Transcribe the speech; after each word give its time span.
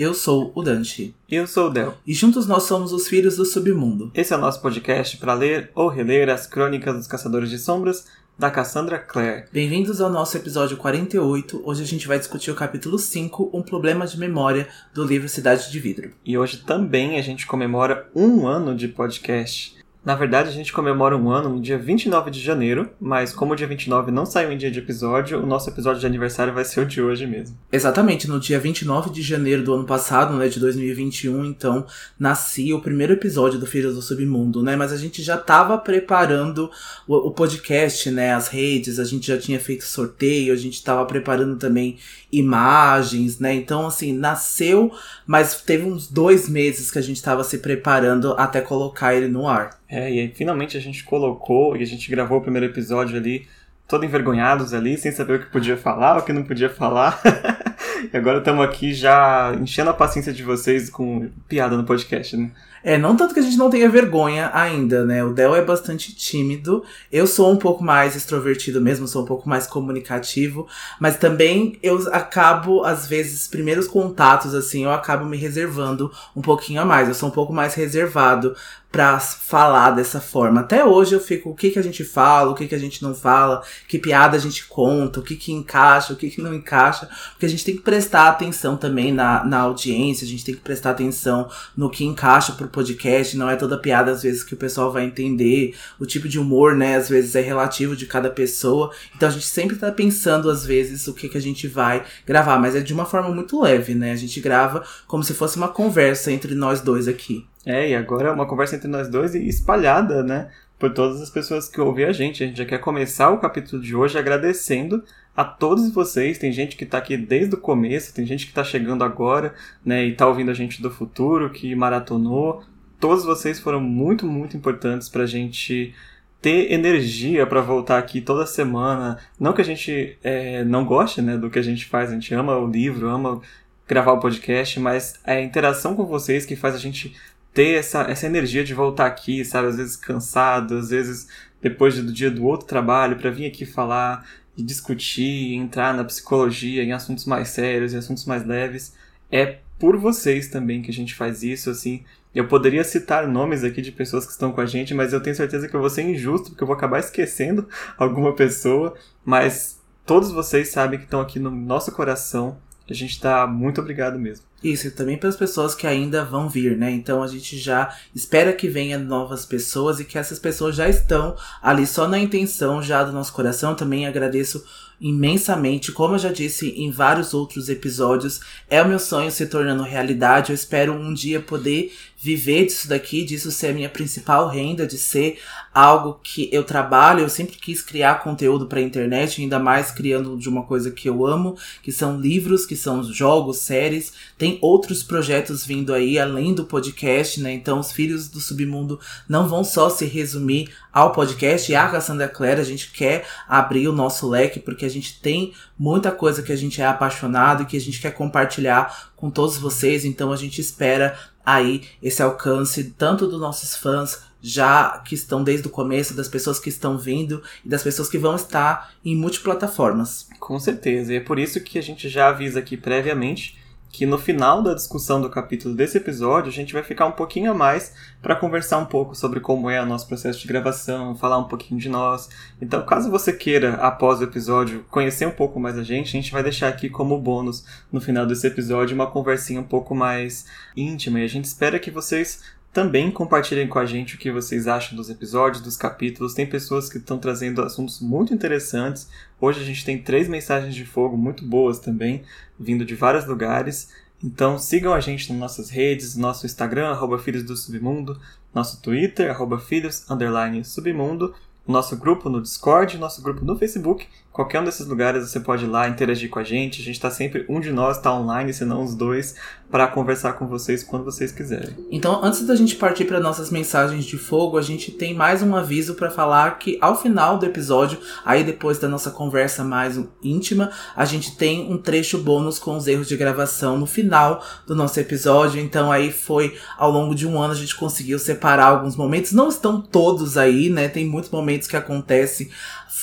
Eu 0.00 0.14
sou 0.14 0.50
o 0.54 0.62
Dante. 0.62 1.14
Eu 1.30 1.46
sou 1.46 1.66
o 1.66 1.70
Del. 1.70 1.94
E 2.06 2.14
juntos 2.14 2.46
nós 2.46 2.62
somos 2.62 2.90
os 2.90 3.06
Filhos 3.06 3.36
do 3.36 3.44
Submundo. 3.44 4.10
Esse 4.14 4.32
é 4.32 4.36
o 4.38 4.40
nosso 4.40 4.62
podcast 4.62 5.18
para 5.18 5.34
ler 5.34 5.70
ou 5.74 5.88
reler 5.88 6.30
as 6.30 6.46
crônicas 6.46 6.96
dos 6.96 7.06
Caçadores 7.06 7.50
de 7.50 7.58
Sombras 7.58 8.06
da 8.38 8.50
Cassandra 8.50 8.98
Clare. 8.98 9.44
Bem-vindos 9.52 10.00
ao 10.00 10.08
nosso 10.08 10.34
episódio 10.38 10.78
48. 10.78 11.60
Hoje 11.62 11.82
a 11.82 11.86
gente 11.86 12.08
vai 12.08 12.18
discutir 12.18 12.50
o 12.50 12.54
capítulo 12.54 12.98
5, 12.98 13.50
Um 13.52 13.60
Problema 13.60 14.06
de 14.06 14.18
Memória, 14.18 14.66
do 14.94 15.04
livro 15.04 15.28
Cidade 15.28 15.70
de 15.70 15.78
Vidro. 15.78 16.12
E 16.24 16.38
hoje 16.38 16.64
também 16.64 17.18
a 17.18 17.22
gente 17.22 17.46
comemora 17.46 18.08
um 18.16 18.48
ano 18.48 18.74
de 18.74 18.88
podcast. 18.88 19.79
Na 20.02 20.14
verdade, 20.14 20.48
a 20.48 20.52
gente 20.52 20.72
comemora 20.72 21.14
um 21.14 21.30
ano 21.30 21.50
no 21.50 21.60
dia 21.60 21.76
29 21.76 22.30
de 22.30 22.40
janeiro, 22.40 22.88
mas 22.98 23.34
como 23.34 23.52
o 23.52 23.56
dia 23.56 23.66
29 23.66 24.10
não 24.10 24.24
saiu 24.24 24.50
em 24.50 24.56
dia 24.56 24.70
de 24.70 24.78
episódio, 24.78 25.42
o 25.42 25.46
nosso 25.46 25.68
episódio 25.68 26.00
de 26.00 26.06
aniversário 26.06 26.54
vai 26.54 26.64
ser 26.64 26.80
o 26.80 26.86
de 26.86 27.02
hoje 27.02 27.26
mesmo. 27.26 27.54
Exatamente, 27.70 28.26
no 28.26 28.40
dia 28.40 28.58
29 28.58 29.10
de 29.10 29.20
janeiro 29.20 29.62
do 29.62 29.74
ano 29.74 29.84
passado, 29.84 30.34
né, 30.36 30.48
de 30.48 30.58
2021, 30.58 31.44
então, 31.44 31.86
nascia 32.18 32.74
o 32.74 32.80
primeiro 32.80 33.12
episódio 33.12 33.60
do 33.60 33.66
Filhos 33.66 33.94
do 33.94 34.00
Submundo, 34.00 34.62
né, 34.62 34.74
mas 34.74 34.90
a 34.90 34.96
gente 34.96 35.22
já 35.22 35.34
estava 35.34 35.76
preparando 35.76 36.70
o, 37.06 37.28
o, 37.28 37.30
podcast, 37.30 38.10
né, 38.10 38.32
as 38.32 38.48
redes, 38.48 38.98
a 38.98 39.04
gente 39.04 39.26
já 39.26 39.36
tinha 39.36 39.60
feito 39.60 39.84
sorteio, 39.84 40.54
a 40.54 40.56
gente 40.56 40.74
estava 40.74 41.04
preparando 41.04 41.56
também 41.56 41.98
imagens, 42.32 43.38
né, 43.38 43.52
então, 43.52 43.86
assim, 43.86 44.14
nasceu, 44.14 44.90
mas 45.26 45.60
teve 45.60 45.84
uns 45.84 46.08
dois 46.08 46.48
meses 46.48 46.90
que 46.90 46.98
a 46.98 47.02
gente 47.02 47.16
estava 47.16 47.44
se 47.44 47.58
preparando 47.58 48.32
até 48.38 48.62
colocar 48.62 49.14
ele 49.14 49.28
no 49.28 49.46
ar. 49.46 49.79
É, 49.90 50.10
e 50.10 50.20
aí 50.20 50.28
finalmente 50.28 50.76
a 50.76 50.80
gente 50.80 51.02
colocou 51.02 51.76
e 51.76 51.82
a 51.82 51.86
gente 51.86 52.08
gravou 52.08 52.38
o 52.38 52.40
primeiro 52.40 52.66
episódio 52.66 53.16
ali, 53.16 53.48
todo 53.88 54.04
envergonhados 54.04 54.72
ali, 54.72 54.96
sem 54.96 55.10
saber 55.10 55.34
o 55.34 55.40
que 55.40 55.50
podia 55.50 55.76
falar, 55.76 56.18
o 56.18 56.22
que 56.22 56.32
não 56.32 56.44
podia 56.44 56.70
falar. 56.70 57.20
e 58.12 58.16
agora 58.16 58.38
estamos 58.38 58.64
aqui 58.64 58.94
já 58.94 59.52
enchendo 59.60 59.90
a 59.90 59.94
paciência 59.94 60.32
de 60.32 60.44
vocês 60.44 60.88
com 60.88 61.28
piada 61.48 61.76
no 61.76 61.84
podcast, 61.84 62.36
né? 62.36 62.52
É, 62.82 62.96
não 62.96 63.16
tanto 63.16 63.34
que 63.34 63.40
a 63.40 63.42
gente 63.42 63.56
não 63.56 63.68
tenha 63.68 63.88
vergonha 63.88 64.50
ainda, 64.54 65.04
né? 65.04 65.22
O 65.24 65.32
Del 65.32 65.54
é 65.54 65.62
bastante 65.62 66.14
tímido. 66.14 66.82
Eu 67.12 67.26
sou 67.26 67.52
um 67.52 67.56
pouco 67.56 67.84
mais 67.84 68.16
extrovertido 68.16 68.80
mesmo, 68.80 69.06
sou 69.06 69.22
um 69.22 69.26
pouco 69.26 69.48
mais 69.48 69.66
comunicativo. 69.66 70.66
Mas 70.98 71.16
também 71.16 71.78
eu 71.82 71.98
acabo, 72.12 72.84
às 72.84 73.06
vezes, 73.06 73.46
primeiros 73.46 73.86
contatos, 73.86 74.54
assim, 74.54 74.84
eu 74.84 74.90
acabo 74.90 75.24
me 75.24 75.36
reservando 75.36 76.10
um 76.34 76.40
pouquinho 76.40 76.80
a 76.80 76.84
mais. 76.84 77.08
Eu 77.08 77.14
sou 77.14 77.28
um 77.28 77.32
pouco 77.32 77.52
mais 77.52 77.74
reservado 77.74 78.54
pra 78.90 79.20
falar 79.20 79.92
dessa 79.92 80.20
forma. 80.20 80.60
Até 80.60 80.84
hoje 80.84 81.14
eu 81.14 81.20
fico, 81.20 81.50
o 81.50 81.54
que 81.54 81.70
que 81.70 81.78
a 81.78 81.82
gente 81.82 82.02
fala, 82.02 82.50
o 82.50 82.54
que 82.54 82.66
que 82.66 82.74
a 82.74 82.78
gente 82.78 83.02
não 83.02 83.14
fala, 83.14 83.62
que 83.86 83.98
piada 83.98 84.36
a 84.36 84.40
gente 84.40 84.66
conta, 84.66 85.20
o 85.20 85.22
que 85.22 85.36
que 85.36 85.52
encaixa, 85.52 86.12
o 86.12 86.16
que 86.16 86.28
que 86.28 86.42
não 86.42 86.52
encaixa. 86.52 87.08
Porque 87.30 87.46
a 87.46 87.48
gente 87.48 87.64
tem 87.64 87.76
que 87.76 87.82
prestar 87.82 88.28
atenção 88.28 88.76
também 88.76 89.12
na, 89.12 89.44
na 89.44 89.60
audiência, 89.60 90.24
a 90.24 90.28
gente 90.28 90.44
tem 90.44 90.54
que 90.54 90.60
prestar 90.60 90.90
atenção 90.90 91.48
no 91.76 91.88
que 91.88 92.04
encaixa 92.04 92.52
pro 92.52 92.66
podcast, 92.70 93.36
não 93.36 93.50
é 93.50 93.56
toda 93.56 93.78
piada 93.78 94.10
às 94.10 94.22
vezes 94.22 94.42
que 94.42 94.54
o 94.54 94.56
pessoal 94.56 94.92
vai 94.92 95.04
entender. 95.04 95.74
O 95.98 96.06
tipo 96.06 96.28
de 96.28 96.38
humor, 96.38 96.74
né, 96.74 96.96
às 96.96 97.08
vezes 97.08 97.34
é 97.34 97.40
relativo 97.40 97.94
de 97.94 98.06
cada 98.06 98.30
pessoa. 98.30 98.90
Então 99.14 99.28
a 99.28 99.32
gente 99.32 99.46
sempre 99.46 99.76
tá 99.76 99.90
pensando 99.92 100.48
às 100.50 100.64
vezes 100.64 101.06
o 101.06 101.14
que 101.14 101.28
que 101.28 101.38
a 101.38 101.42
gente 101.42 101.66
vai 101.68 102.04
gravar, 102.26 102.58
mas 102.58 102.74
é 102.74 102.80
de 102.80 102.94
uma 102.94 103.04
forma 103.04 103.30
muito 103.30 103.60
leve, 103.60 103.94
né? 103.94 104.12
A 104.12 104.16
gente 104.16 104.40
grava 104.40 104.84
como 105.06 105.22
se 105.22 105.34
fosse 105.34 105.56
uma 105.56 105.68
conversa 105.68 106.32
entre 106.32 106.54
nós 106.54 106.80
dois 106.80 107.08
aqui. 107.08 107.46
É, 107.64 107.90
e 107.90 107.94
agora 107.94 108.28
é 108.28 108.32
uma 108.32 108.46
conversa 108.46 108.76
entre 108.76 108.88
nós 108.88 109.08
dois 109.08 109.34
e 109.34 109.46
espalhada, 109.46 110.22
né? 110.22 110.50
Por 110.78 110.94
todas 110.94 111.20
as 111.20 111.28
pessoas 111.28 111.68
que 111.68 111.80
ouvem 111.80 112.06
a 112.06 112.12
gente. 112.12 112.42
A 112.42 112.46
gente 112.46 112.56
já 112.56 112.64
quer 112.64 112.78
começar 112.78 113.30
o 113.30 113.38
capítulo 113.38 113.82
de 113.82 113.94
hoje 113.94 114.18
agradecendo 114.18 115.04
a 115.36 115.44
todos 115.44 115.90
vocês. 115.90 116.38
Tem 116.38 116.52
gente 116.52 116.76
que 116.76 116.84
está 116.84 116.98
aqui 116.98 117.16
desde 117.16 117.54
o 117.54 117.58
começo, 117.58 118.14
tem 118.14 118.26
gente 118.26 118.44
que 118.44 118.50
está 118.50 118.64
chegando 118.64 119.04
agora, 119.04 119.54
né? 119.84 120.04
E 120.04 120.12
está 120.12 120.26
ouvindo 120.26 120.50
a 120.50 120.54
gente 120.54 120.82
do 120.82 120.90
futuro, 120.90 121.50
que 121.50 121.74
maratonou. 121.74 122.62
Todos 122.98 123.24
vocês 123.24 123.58
foram 123.58 123.80
muito, 123.80 124.26
muito 124.26 124.56
importantes 124.56 125.08
para 125.08 125.22
a 125.22 125.26
gente 125.26 125.94
ter 126.40 126.72
energia 126.72 127.46
para 127.46 127.60
voltar 127.60 127.98
aqui 127.98 128.20
toda 128.20 128.46
semana. 128.46 129.18
Não 129.38 129.52
que 129.52 129.60
a 129.60 129.64
gente 129.64 130.18
é, 130.22 130.64
não 130.64 130.84
goste 130.84 131.20
né, 131.20 131.36
do 131.36 131.50
que 131.50 131.58
a 131.58 131.62
gente 131.62 131.86
faz, 131.86 132.10
a 132.10 132.14
gente 132.14 132.32
ama 132.34 132.56
o 132.56 132.66
livro, 132.66 133.08
ama 133.08 133.40
gravar 133.86 134.12
o 134.12 134.20
podcast, 134.20 134.78
mas 134.78 135.20
é 135.24 135.34
a 135.34 135.42
interação 135.42 135.94
com 135.94 136.06
vocês 136.06 136.46
que 136.46 136.56
faz 136.56 136.74
a 136.74 136.78
gente 136.78 137.14
ter 137.52 137.78
essa, 137.78 138.02
essa 138.02 138.26
energia 138.26 138.62
de 138.62 138.72
voltar 138.72 139.06
aqui, 139.06 139.44
sabe? 139.44 139.68
Às 139.68 139.76
vezes 139.76 139.96
cansado, 139.96 140.78
às 140.78 140.90
vezes 140.90 141.28
depois 141.60 142.00
do 142.00 142.12
dia 142.12 142.30
do 142.30 142.44
outro 142.44 142.66
trabalho, 142.66 143.16
para 143.16 143.30
vir 143.30 143.46
aqui 143.46 143.66
falar 143.66 144.24
e 144.60 144.62
discutir, 144.62 145.54
entrar 145.54 145.94
na 145.94 146.04
psicologia, 146.04 146.82
em 146.82 146.92
assuntos 146.92 147.24
mais 147.24 147.48
sérios, 147.48 147.94
em 147.94 147.96
assuntos 147.96 148.26
mais 148.26 148.44
leves. 148.46 148.94
É 149.32 149.58
por 149.78 149.96
vocês 149.96 150.48
também 150.48 150.82
que 150.82 150.90
a 150.90 150.94
gente 150.94 151.14
faz 151.14 151.42
isso, 151.42 151.70
assim. 151.70 152.04
Eu 152.34 152.46
poderia 152.46 152.84
citar 152.84 153.26
nomes 153.26 153.64
aqui 153.64 153.80
de 153.80 153.90
pessoas 153.90 154.26
que 154.26 154.32
estão 154.32 154.52
com 154.52 154.60
a 154.60 154.66
gente, 154.66 154.94
mas 154.94 155.12
eu 155.12 155.20
tenho 155.20 155.34
certeza 155.34 155.66
que 155.66 155.74
eu 155.74 155.80
vou 155.80 155.90
ser 155.90 156.02
injusto, 156.02 156.50
porque 156.50 156.62
eu 156.62 156.66
vou 156.66 156.76
acabar 156.76 157.00
esquecendo 157.00 157.66
alguma 157.98 158.34
pessoa. 158.34 158.94
Mas 159.24 159.80
todos 160.04 160.30
vocês 160.30 160.68
sabem 160.68 160.98
que 160.98 161.06
estão 161.06 161.20
aqui 161.20 161.38
no 161.38 161.50
nosso 161.50 161.90
coração. 161.92 162.58
A 162.90 162.94
gente 162.94 163.12
está 163.12 163.46
muito 163.46 163.80
obrigado 163.80 164.18
mesmo. 164.18 164.44
Isso, 164.62 164.88
e 164.88 164.90
também 164.90 165.16
para 165.16 165.28
as 165.28 165.36
pessoas 165.36 165.74
que 165.74 165.86
ainda 165.86 166.24
vão 166.24 166.48
vir, 166.48 166.76
né? 166.76 166.90
Então 166.90 167.22
a 167.22 167.26
gente 167.26 167.56
já 167.56 167.96
espera 168.14 168.52
que 168.52 168.68
venha 168.68 168.98
novas 168.98 169.46
pessoas 169.46 170.00
e 170.00 170.04
que 170.04 170.18
essas 170.18 170.38
pessoas 170.38 170.74
já 170.74 170.88
estão 170.88 171.34
ali 171.62 171.86
só 171.86 172.06
na 172.06 172.18
intenção 172.18 172.82
já 172.82 173.02
do 173.02 173.12
nosso 173.12 173.32
coração. 173.32 173.74
Também 173.74 174.06
agradeço 174.06 174.62
imensamente, 175.00 175.92
como 175.92 176.16
eu 176.16 176.18
já 176.18 176.30
disse 176.30 176.68
em 176.72 176.90
vários 176.90 177.32
outros 177.32 177.70
episódios, 177.70 178.40
é 178.68 178.82
o 178.82 178.88
meu 178.88 178.98
sonho 178.98 179.30
se 179.30 179.46
tornando 179.46 179.82
realidade. 179.82 180.50
Eu 180.50 180.54
espero 180.54 180.92
um 180.92 181.14
dia 181.14 181.40
poder 181.40 181.90
viver 182.18 182.66
disso 182.66 182.86
daqui, 182.86 183.24
disso 183.24 183.50
ser 183.50 183.68
a 183.68 183.72
minha 183.72 183.88
principal 183.88 184.46
renda, 184.48 184.86
de 184.86 184.98
ser 184.98 185.38
algo 185.72 186.18
que 186.22 186.48
eu 186.52 186.64
trabalho. 186.64 187.20
Eu 187.20 187.28
sempre 187.28 187.56
quis 187.56 187.80
criar 187.80 188.22
conteúdo 188.22 188.66
para 188.66 188.80
internet, 188.80 189.40
ainda 189.40 189.58
mais 189.58 189.90
criando 189.90 190.36
de 190.36 190.48
uma 190.48 190.64
coisa 190.64 190.90
que 190.90 191.08
eu 191.08 191.26
amo, 191.26 191.56
que 191.82 191.92
são 191.92 192.20
livros, 192.20 192.66
que 192.66 192.76
são 192.76 193.02
jogos, 193.04 193.58
séries. 193.58 194.12
Tem 194.36 194.58
outros 194.60 195.02
projetos 195.02 195.64
vindo 195.64 195.94
aí, 195.94 196.18
além 196.18 196.54
do 196.54 196.64
podcast, 196.64 197.40
né? 197.40 197.52
Então, 197.52 197.78
os 197.78 197.92
Filhos 197.92 198.28
do 198.28 198.40
Submundo 198.40 198.98
não 199.28 199.48
vão 199.48 199.62
só 199.62 199.88
se 199.88 200.04
resumir 200.04 200.70
ao 200.92 201.12
podcast 201.12 201.70
e 201.70 201.74
a 201.74 201.88
Cassandra 201.88 202.28
Clare. 202.28 202.60
A 202.60 202.64
gente 202.64 202.90
quer 202.90 203.24
abrir 203.48 203.88
o 203.88 203.92
nosso 203.92 204.28
leque, 204.28 204.58
porque 204.58 204.84
a 204.84 204.90
gente 204.90 205.20
tem 205.20 205.52
muita 205.78 206.10
coisa 206.10 206.42
que 206.42 206.52
a 206.52 206.56
gente 206.56 206.82
é 206.82 206.86
apaixonado 206.86 207.62
e 207.62 207.66
que 207.66 207.76
a 207.76 207.80
gente 207.80 208.00
quer 208.00 208.12
compartilhar 208.12 209.10
com 209.16 209.30
todos 209.30 209.56
vocês. 209.56 210.04
Então, 210.04 210.32
a 210.32 210.36
gente 210.36 210.60
espera 210.60 211.16
aí 211.44 211.82
esse 212.02 212.22
alcance 212.22 212.94
tanto 212.96 213.26
dos 213.26 213.40
nossos 213.40 213.76
fãs 213.76 214.29
já 214.42 214.98
que 214.98 215.14
estão 215.14 215.42
desde 215.42 215.66
o 215.66 215.70
começo, 215.70 216.14
das 216.14 216.28
pessoas 216.28 216.58
que 216.58 216.68
estão 216.68 216.98
vindo 216.98 217.42
e 217.64 217.68
das 217.68 217.82
pessoas 217.82 218.08
que 218.08 218.18
vão 218.18 218.36
estar 218.36 218.92
em 219.04 219.16
multiplataformas. 219.16 220.28
Com 220.38 220.58
certeza, 220.58 221.12
e 221.12 221.16
é 221.16 221.20
por 221.20 221.38
isso 221.38 221.60
que 221.60 221.78
a 221.78 221.82
gente 221.82 222.08
já 222.08 222.28
avisa 222.28 222.58
aqui 222.58 222.76
previamente 222.76 223.60
que 223.92 224.06
no 224.06 224.16
final 224.16 224.62
da 224.62 224.72
discussão 224.72 225.20
do 225.20 225.28
capítulo 225.28 225.74
desse 225.74 225.96
episódio 225.98 226.48
a 226.48 226.52
gente 226.52 226.72
vai 226.72 226.82
ficar 226.82 227.06
um 227.06 227.12
pouquinho 227.12 227.50
a 227.50 227.54
mais 227.54 227.92
para 228.22 228.36
conversar 228.36 228.78
um 228.78 228.86
pouco 228.86 229.14
sobre 229.14 229.40
como 229.40 229.68
é 229.68 229.82
o 229.82 229.86
nosso 229.86 230.06
processo 230.06 230.40
de 230.40 230.46
gravação, 230.46 231.16
falar 231.16 231.38
um 231.38 231.48
pouquinho 231.48 231.80
de 231.80 231.88
nós. 231.88 232.28
Então, 232.62 232.84
caso 232.86 233.10
você 233.10 233.32
queira, 233.32 233.74
após 233.74 234.20
o 234.20 234.24
episódio, 234.24 234.84
conhecer 234.90 235.26
um 235.26 235.32
pouco 235.32 235.58
mais 235.58 235.76
a 235.76 235.82
gente, 235.82 236.08
a 236.08 236.20
gente 236.20 236.32
vai 236.32 236.42
deixar 236.42 236.68
aqui 236.68 236.88
como 236.88 237.18
bônus 237.18 237.64
no 237.90 238.00
final 238.00 238.24
desse 238.26 238.46
episódio 238.46 238.94
uma 238.94 239.10
conversinha 239.10 239.60
um 239.60 239.64
pouco 239.64 239.94
mais 239.94 240.46
íntima 240.76 241.20
e 241.20 241.24
a 241.24 241.28
gente 241.28 241.46
espera 241.46 241.78
que 241.78 241.90
vocês 241.90 242.42
também 242.72 243.10
compartilhem 243.10 243.66
com 243.66 243.78
a 243.78 243.86
gente 243.86 244.14
o 244.14 244.18
que 244.18 244.30
vocês 244.30 244.68
acham 244.68 244.96
dos 244.96 245.10
episódios, 245.10 245.62
dos 245.62 245.76
capítulos. 245.76 246.34
Tem 246.34 246.46
pessoas 246.46 246.88
que 246.88 246.98
estão 246.98 247.18
trazendo 247.18 247.62
assuntos 247.62 248.00
muito 248.00 248.32
interessantes. 248.32 249.08
Hoje 249.40 249.60
a 249.60 249.64
gente 249.64 249.84
tem 249.84 250.00
três 250.00 250.28
mensagens 250.28 250.74
de 250.74 250.84
fogo 250.84 251.16
muito 251.16 251.44
boas 251.44 251.80
também, 251.80 252.22
vindo 252.58 252.84
de 252.84 252.94
vários 252.94 253.26
lugares. 253.26 253.90
Então 254.22 254.58
sigam 254.58 254.92
a 254.92 255.00
gente 255.00 255.30
nas 255.30 255.40
nossas 255.40 255.70
redes, 255.70 256.14
nosso 256.14 256.46
Instagram, 256.46 256.90
arroba 256.90 257.18
Filhos 257.18 257.42
do 257.42 257.56
Submundo, 257.56 258.20
nosso 258.54 258.80
Twitter, 258.80 259.30
arroba 259.30 259.58
Filhos, 259.58 260.08
underline 260.08 260.64
Submundo, 260.64 261.34
nosso 261.66 261.96
grupo 261.96 262.28
no 262.28 262.40
Discord, 262.40 262.98
nosso 262.98 263.22
grupo 263.22 263.44
no 263.44 263.56
Facebook 263.56 264.06
Qualquer 264.32 264.60
um 264.60 264.64
desses 264.64 264.86
lugares 264.86 265.28
você 265.28 265.40
pode 265.40 265.64
ir 265.64 265.68
lá 265.68 265.88
interagir 265.88 266.30
com 266.30 266.38
a 266.38 266.44
gente. 266.44 266.80
A 266.80 266.84
gente 266.84 266.94
está 266.94 267.10
sempre, 267.10 267.44
um 267.48 267.58
de 267.58 267.72
nós 267.72 267.96
está 267.96 268.14
online, 268.14 268.54
se 268.54 268.64
não 268.64 268.84
os 268.84 268.94
dois, 268.94 269.34
para 269.68 269.88
conversar 269.88 270.34
com 270.34 270.46
vocês 270.46 270.84
quando 270.84 271.04
vocês 271.04 271.32
quiserem. 271.32 271.76
Então, 271.90 272.22
antes 272.22 272.46
da 272.46 272.54
gente 272.54 272.76
partir 272.76 273.06
para 273.06 273.18
nossas 273.18 273.50
mensagens 273.50 274.04
de 274.04 274.16
fogo, 274.16 274.56
a 274.56 274.62
gente 274.62 274.92
tem 274.92 275.14
mais 275.14 275.42
um 275.42 275.56
aviso 275.56 275.94
para 275.94 276.10
falar 276.10 276.58
que 276.58 276.78
ao 276.80 277.00
final 277.00 277.38
do 277.38 277.46
episódio, 277.46 277.98
aí 278.24 278.44
depois 278.44 278.78
da 278.78 278.88
nossa 278.88 279.10
conversa 279.10 279.64
mais 279.64 279.98
íntima, 280.22 280.70
a 280.94 281.04
gente 281.04 281.36
tem 281.36 281.72
um 281.72 281.76
trecho 281.76 282.18
bônus 282.18 282.58
com 282.58 282.76
os 282.76 282.86
erros 282.86 283.08
de 283.08 283.16
gravação 283.16 283.76
no 283.76 283.86
final 283.86 284.44
do 284.64 284.76
nosso 284.76 284.98
episódio. 285.00 285.60
Então, 285.60 285.90
aí 285.90 286.12
foi 286.12 286.56
ao 286.78 286.90
longo 286.90 287.16
de 287.16 287.26
um 287.26 287.40
ano 287.40 287.52
a 287.52 287.56
gente 287.56 287.74
conseguiu 287.74 288.18
separar 288.18 288.66
alguns 288.66 288.94
momentos. 288.94 289.32
Não 289.32 289.48
estão 289.48 289.80
todos 289.80 290.36
aí, 290.36 290.70
né? 290.70 290.88
Tem 290.88 291.04
muitos 291.04 291.30
momentos 291.30 291.66
que 291.66 291.76
acontece 291.76 292.50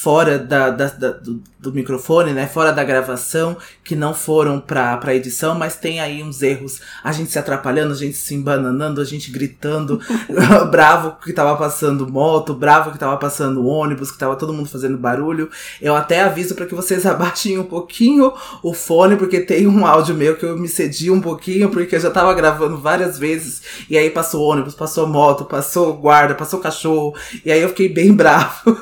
fora 0.02 0.38
da, 0.38 0.70
da, 0.70 0.86
da 0.88 1.10
do, 1.10 1.42
do, 1.60 1.74
microfone, 1.74 2.32
né? 2.32 2.46
Fora 2.46 2.72
da 2.72 2.84
gravação, 2.84 3.58
que 3.84 3.96
não 3.96 4.14
foram 4.14 4.60
pra, 4.60 4.96
pra 4.98 5.16
edição, 5.16 5.56
mas 5.56 5.76
tem 5.76 6.00
aí 6.00 6.22
uns 6.22 6.44
erros. 6.44 6.80
A 7.04 7.12
gente 7.12 7.32
se 7.32 7.40
atrapalhando, 7.40 7.94
a 7.94 7.98
gente 7.98 8.16
se 8.16 8.36
embananando, 8.36 9.02
a 9.02 9.06
gente 9.06 9.32
gritando, 9.32 10.00
bravo 10.70 11.18
que 11.24 11.34
tava 11.34 11.58
passando 11.58 12.08
moto, 12.08 12.54
bravo 12.54 12.92
que 12.92 13.00
tava 13.00 13.18
passando 13.18 13.66
ônibus, 13.66 14.12
que 14.12 14.20
tava 14.20 14.36
todo 14.36 14.54
mundo 14.54 14.70
fazendo 14.70 14.98
barulho. 14.98 15.50
Eu 15.82 15.96
até 15.96 16.22
aviso 16.22 16.54
para 16.54 16.68
que 16.68 16.76
vocês 16.76 17.04
abaixem 17.08 17.58
um 17.58 17.64
pouquinho 17.64 18.32
o 18.62 18.74
fone, 18.76 19.16
porque 19.16 19.40
tem 19.40 19.66
um 19.66 19.86
áudio 19.86 20.14
meu 20.14 20.36
que 20.36 20.46
eu 20.46 20.58
me 20.58 20.68
cedi 20.68 21.10
um 21.10 21.20
pouquinho, 21.20 21.70
porque 21.70 21.96
eu 21.96 22.00
já 22.00 22.12
tava 22.12 22.34
gravando 22.36 22.78
várias 22.78 23.18
vezes, 23.18 23.64
e 23.90 23.98
aí 23.98 24.12
passou 24.12 24.44
ônibus, 24.44 24.76
passou 24.76 25.08
moto, 25.08 25.44
passou 25.46 25.94
guarda, 25.94 26.36
passou 26.36 26.60
cachorro, 26.60 27.16
e 27.44 27.52
aí 27.52 27.62
eu 27.62 27.70
fiquei 27.70 27.90
bem 27.90 28.14
bravo. 28.14 28.78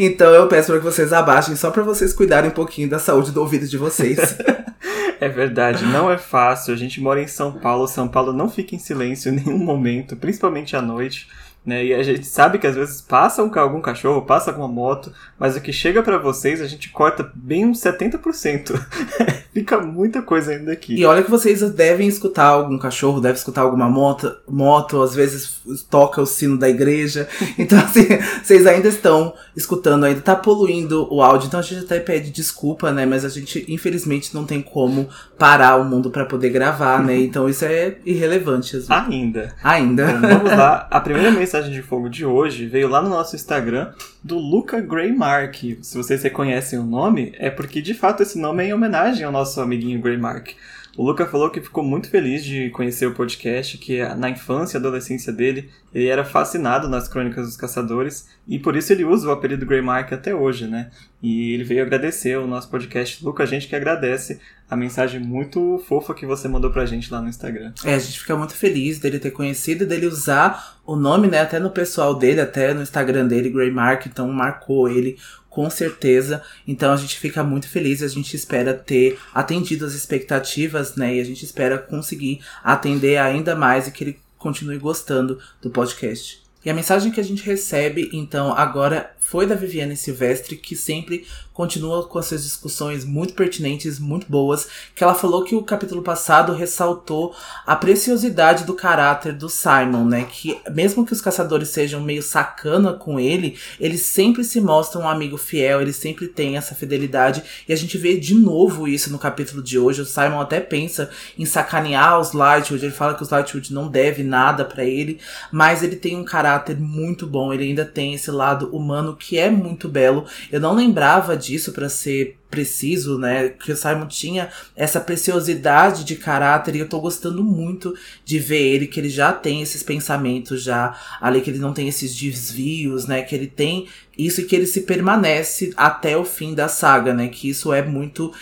então 0.00 0.31
eu 0.34 0.48
peço 0.48 0.68
para 0.68 0.78
que 0.78 0.84
vocês 0.84 1.12
abaixem 1.12 1.56
só 1.56 1.70
para 1.70 1.82
vocês 1.82 2.12
cuidarem 2.12 2.50
um 2.50 2.54
pouquinho 2.54 2.88
da 2.88 2.98
saúde 2.98 3.30
do 3.30 3.40
ouvido 3.40 3.66
de 3.66 3.76
vocês. 3.76 4.36
é 5.20 5.28
verdade, 5.28 5.84
não 5.86 6.10
é 6.10 6.18
fácil. 6.18 6.74
A 6.74 6.76
gente 6.76 7.00
mora 7.00 7.22
em 7.22 7.26
São 7.26 7.52
Paulo, 7.52 7.86
São 7.88 8.08
Paulo 8.08 8.32
não 8.32 8.48
fica 8.48 8.74
em 8.74 8.78
silêncio 8.78 9.32
em 9.32 9.36
nenhum 9.36 9.58
momento, 9.58 10.16
principalmente 10.16 10.76
à 10.76 10.82
noite. 10.82 11.28
Né? 11.64 11.84
E 11.84 11.94
a 11.94 12.02
gente 12.02 12.26
sabe 12.26 12.58
que 12.58 12.66
às 12.66 12.74
vezes 12.74 13.00
passa 13.00 13.42
um, 13.42 13.50
algum 13.56 13.80
cachorro, 13.80 14.22
passa 14.22 14.50
alguma 14.50 14.66
moto, 14.66 15.12
mas 15.38 15.56
o 15.56 15.60
que 15.60 15.72
chega 15.72 16.02
para 16.02 16.18
vocês 16.18 16.60
a 16.60 16.66
gente 16.66 16.88
corta 16.88 17.30
bem 17.34 17.66
uns 17.66 17.78
70%. 17.78 18.72
Fica 19.54 19.78
muita 19.78 20.22
coisa 20.22 20.52
ainda 20.52 20.72
aqui. 20.72 20.96
E 20.96 21.04
olha 21.04 21.22
que 21.22 21.30
vocês 21.30 21.60
devem 21.70 22.08
escutar 22.08 22.46
algum 22.46 22.78
cachorro, 22.78 23.20
devem 23.20 23.36
escutar 23.36 23.60
alguma 23.60 23.88
moto, 23.88 24.34
moto, 24.48 25.02
às 25.02 25.14
vezes 25.14 25.60
toca 25.88 26.20
o 26.20 26.26
sino 26.26 26.58
da 26.58 26.68
igreja. 26.68 27.28
Então, 27.58 27.78
assim, 27.78 28.06
vocês 28.42 28.66
ainda 28.66 28.88
estão 28.88 29.34
escutando, 29.54 30.04
ainda 30.04 30.20
tá 30.20 30.34
poluindo 30.34 31.06
o 31.12 31.22
áudio. 31.22 31.46
Então 31.46 31.60
a 31.60 31.62
gente 31.62 31.84
até 31.84 32.00
pede 32.00 32.30
desculpa, 32.30 32.90
né? 32.90 33.04
Mas 33.04 33.24
a 33.24 33.28
gente, 33.28 33.64
infelizmente, 33.68 34.34
não 34.34 34.44
tem 34.44 34.62
como 34.62 35.08
parar 35.42 35.74
o 35.74 35.84
mundo 35.84 36.08
para 36.08 36.24
poder 36.24 36.50
gravar, 36.50 37.02
né? 37.02 37.16
Então 37.32 37.48
isso 37.48 37.64
é 37.64 37.96
irrelevante. 38.04 38.76
Ainda. 38.88 39.54
Ainda. 39.64 40.04
Então, 40.12 40.20
vamos 40.20 40.52
lá. 40.52 40.86
A 40.90 41.00
primeira 41.00 41.32
mensagem 41.32 41.72
de 41.72 41.82
fogo 41.82 42.08
de 42.08 42.24
hoje 42.24 42.66
veio 42.66 42.88
lá 42.88 43.02
no 43.02 43.08
nosso 43.08 43.34
Instagram 43.34 43.90
do 44.22 44.38
Luca 44.38 44.80
Greymark. 44.80 45.78
Se 45.80 45.96
vocês 45.96 46.22
reconhecem 46.22 46.78
o 46.78 46.84
nome, 46.84 47.32
é 47.38 47.50
porque 47.50 47.82
de 47.82 47.92
fato 47.92 48.22
esse 48.22 48.38
nome 48.38 48.62
é 48.62 48.68
em 48.68 48.72
homenagem 48.72 49.24
ao 49.24 49.32
nosso 49.32 49.60
amiguinho 49.60 50.00
Greymark. 50.00 50.50
O 50.96 51.04
Luca 51.04 51.26
falou 51.26 51.50
que 51.50 51.60
ficou 51.60 51.82
muito 51.82 52.10
feliz 52.10 52.44
de 52.44 52.68
conhecer 52.70 53.06
o 53.06 53.14
podcast, 53.14 53.78
que 53.78 54.04
na 54.14 54.28
infância 54.28 54.76
e 54.76 54.78
adolescência 54.78 55.32
dele, 55.32 55.70
ele 55.94 56.06
era 56.06 56.24
fascinado 56.24 56.88
nas 56.88 57.08
Crônicas 57.08 57.46
dos 57.46 57.56
Caçadores, 57.56 58.28
e 58.46 58.58
por 58.58 58.76
isso 58.76 58.92
ele 58.92 59.04
usa 59.04 59.28
o 59.28 59.30
apelido 59.30 59.64
Greymark 59.64 60.12
até 60.12 60.34
hoje, 60.34 60.66
né? 60.66 60.90
E 61.22 61.54
ele 61.54 61.64
veio 61.64 61.82
agradecer 61.82 62.36
o 62.36 62.46
nosso 62.46 62.68
podcast. 62.68 63.24
Luca, 63.24 63.42
a 63.42 63.46
gente 63.46 63.68
que 63.68 63.76
agradece 63.76 64.38
a 64.68 64.76
mensagem 64.76 65.20
muito 65.20 65.82
fofa 65.86 66.14
que 66.14 66.26
você 66.26 66.48
mandou 66.48 66.70
pra 66.70 66.86
gente 66.86 67.12
lá 67.12 67.20
no 67.20 67.28
Instagram. 67.28 67.72
É, 67.84 67.94
a 67.94 67.98
gente 67.98 68.20
fica 68.20 68.36
muito 68.36 68.54
feliz 68.54 68.98
dele 68.98 69.18
ter 69.18 69.30
conhecido, 69.30 69.86
dele 69.86 70.06
usar 70.06 70.80
o 70.84 70.96
nome, 70.96 71.28
né, 71.28 71.40
até 71.40 71.58
no 71.58 71.70
pessoal 71.70 72.14
dele, 72.14 72.40
até 72.40 72.74
no 72.74 72.82
Instagram 72.82 73.26
dele, 73.26 73.50
Greymark, 73.50 74.06
então 74.06 74.30
marcou 74.32 74.88
ele 74.88 75.16
com 75.52 75.68
certeza. 75.68 76.42
Então 76.66 76.92
a 76.92 76.96
gente 76.96 77.18
fica 77.18 77.44
muito 77.44 77.68
feliz, 77.68 78.02
a 78.02 78.08
gente 78.08 78.34
espera 78.34 78.72
ter 78.72 79.18
atendido 79.34 79.84
as 79.84 79.92
expectativas, 79.92 80.96
né? 80.96 81.16
E 81.16 81.20
a 81.20 81.24
gente 81.24 81.44
espera 81.44 81.76
conseguir 81.76 82.40
atender 82.64 83.18
ainda 83.18 83.54
mais 83.54 83.86
e 83.86 83.92
que 83.92 84.02
ele 84.02 84.18
continue 84.38 84.78
gostando 84.78 85.38
do 85.60 85.70
podcast. 85.70 86.42
E 86.64 86.70
a 86.70 86.74
mensagem 86.74 87.12
que 87.12 87.20
a 87.20 87.24
gente 87.24 87.42
recebe, 87.42 88.08
então, 88.12 88.54
agora 88.54 89.12
foi 89.22 89.46
da 89.46 89.54
Viviane 89.54 89.96
Silvestre, 89.96 90.56
que 90.56 90.76
sempre 90.76 91.24
continua 91.54 92.06
com 92.06 92.18
essas 92.18 92.42
discussões 92.42 93.04
muito 93.04 93.34
pertinentes, 93.34 93.98
muito 93.98 94.26
boas, 94.28 94.68
que 94.94 95.04
ela 95.04 95.14
falou 95.14 95.44
que 95.44 95.54
o 95.54 95.62
capítulo 95.62 96.02
passado 96.02 96.52
ressaltou 96.52 97.34
a 97.66 97.76
preciosidade 97.76 98.64
do 98.64 98.74
caráter 98.74 99.32
do 99.32 99.48
Simon, 99.48 100.04
né? 100.04 100.26
Que 100.30 100.58
mesmo 100.70 101.06
que 101.06 101.12
os 101.12 101.20
caçadores 101.20 101.68
sejam 101.68 102.00
meio 102.00 102.22
sacana 102.22 102.94
com 102.94 103.20
ele, 103.20 103.56
ele 103.78 103.96
sempre 103.96 104.44
se 104.44 104.60
mostra 104.60 105.00
um 105.00 105.08
amigo 105.08 105.36
fiel, 105.38 105.80
ele 105.80 105.92
sempre 105.92 106.26
tem 106.26 106.56
essa 106.56 106.74
fidelidade, 106.74 107.42
e 107.68 107.72
a 107.72 107.76
gente 107.76 107.96
vê 107.96 108.18
de 108.18 108.34
novo 108.34 108.88
isso 108.88 109.10
no 109.10 109.18
capítulo 109.18 109.62
de 109.62 109.78
hoje. 109.78 110.02
O 110.02 110.06
Simon 110.06 110.40
até 110.40 110.58
pensa 110.60 111.10
em 111.38 111.46
sacanear 111.46 112.18
os 112.18 112.32
Lightwood, 112.32 112.84
ele 112.84 112.92
fala 112.92 113.14
que 113.14 113.22
os 113.22 113.30
Lightwood 113.30 113.72
não 113.72 113.88
deve 113.88 114.22
nada 114.22 114.64
para 114.64 114.84
ele, 114.84 115.20
mas 115.50 115.82
ele 115.82 115.96
tem 115.96 116.16
um 116.16 116.24
caráter 116.24 116.78
muito 116.78 117.26
bom, 117.26 117.52
ele 117.52 117.64
ainda 117.64 117.84
tem 117.84 118.14
esse 118.14 118.30
lado 118.30 118.74
humano 118.74 119.11
que 119.16 119.38
é 119.38 119.50
muito 119.50 119.88
belo. 119.88 120.26
Eu 120.50 120.60
não 120.60 120.74
lembrava 120.74 121.36
disso 121.36 121.72
para 121.72 121.88
ser 121.88 122.38
preciso, 122.50 123.18
né? 123.18 123.48
Que 123.48 123.72
o 123.72 123.76
Simon 123.76 124.06
tinha 124.06 124.50
essa 124.76 125.00
preciosidade 125.00 126.04
de 126.04 126.16
caráter 126.16 126.76
e 126.76 126.80
eu 126.80 126.88
tô 126.88 127.00
gostando 127.00 127.42
muito 127.42 127.94
de 128.24 128.38
ver 128.38 128.60
ele, 128.60 128.86
que 128.86 129.00
ele 129.00 129.08
já 129.08 129.32
tem 129.32 129.62
esses 129.62 129.82
pensamentos 129.82 130.62
já, 130.62 130.94
ali 131.20 131.40
que 131.40 131.48
ele 131.48 131.58
não 131.58 131.72
tem 131.72 131.88
esses 131.88 132.14
desvios, 132.14 133.06
né? 133.06 133.22
Que 133.22 133.34
ele 133.34 133.46
tem 133.46 133.88
isso 134.16 134.42
e 134.42 134.44
que 134.44 134.54
ele 134.54 134.66
se 134.66 134.82
permanece 134.82 135.72
até 135.76 136.14
o 136.16 136.24
fim 136.24 136.54
da 136.54 136.68
saga, 136.68 137.14
né? 137.14 137.28
Que 137.28 137.48
isso 137.48 137.72
é 137.72 137.82
muito 137.82 138.32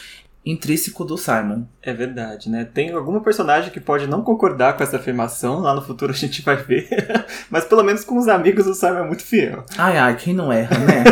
intrínseco 0.44 1.04
do 1.04 1.18
Simon. 1.18 1.64
É 1.82 1.92
verdade, 1.92 2.48
né? 2.48 2.64
Tem 2.64 2.90
alguma 2.92 3.20
personagem 3.20 3.70
que 3.70 3.80
pode 3.80 4.06
não 4.06 4.22
concordar 4.22 4.76
com 4.76 4.82
essa 4.82 4.96
afirmação, 4.96 5.60
lá 5.60 5.74
no 5.74 5.82
futuro 5.82 6.12
a 6.12 6.16
gente 6.16 6.42
vai 6.42 6.56
ver. 6.56 6.88
Mas 7.50 7.64
pelo 7.64 7.82
menos 7.82 8.04
com 8.04 8.18
os 8.18 8.28
amigos 8.28 8.66
o 8.66 8.74
Simon 8.74 8.98
é 8.98 9.06
muito 9.06 9.22
fiel. 9.22 9.64
Ai, 9.76 9.98
ai, 9.98 10.16
quem 10.16 10.34
não 10.34 10.52
erra, 10.52 10.78
né? 10.78 11.04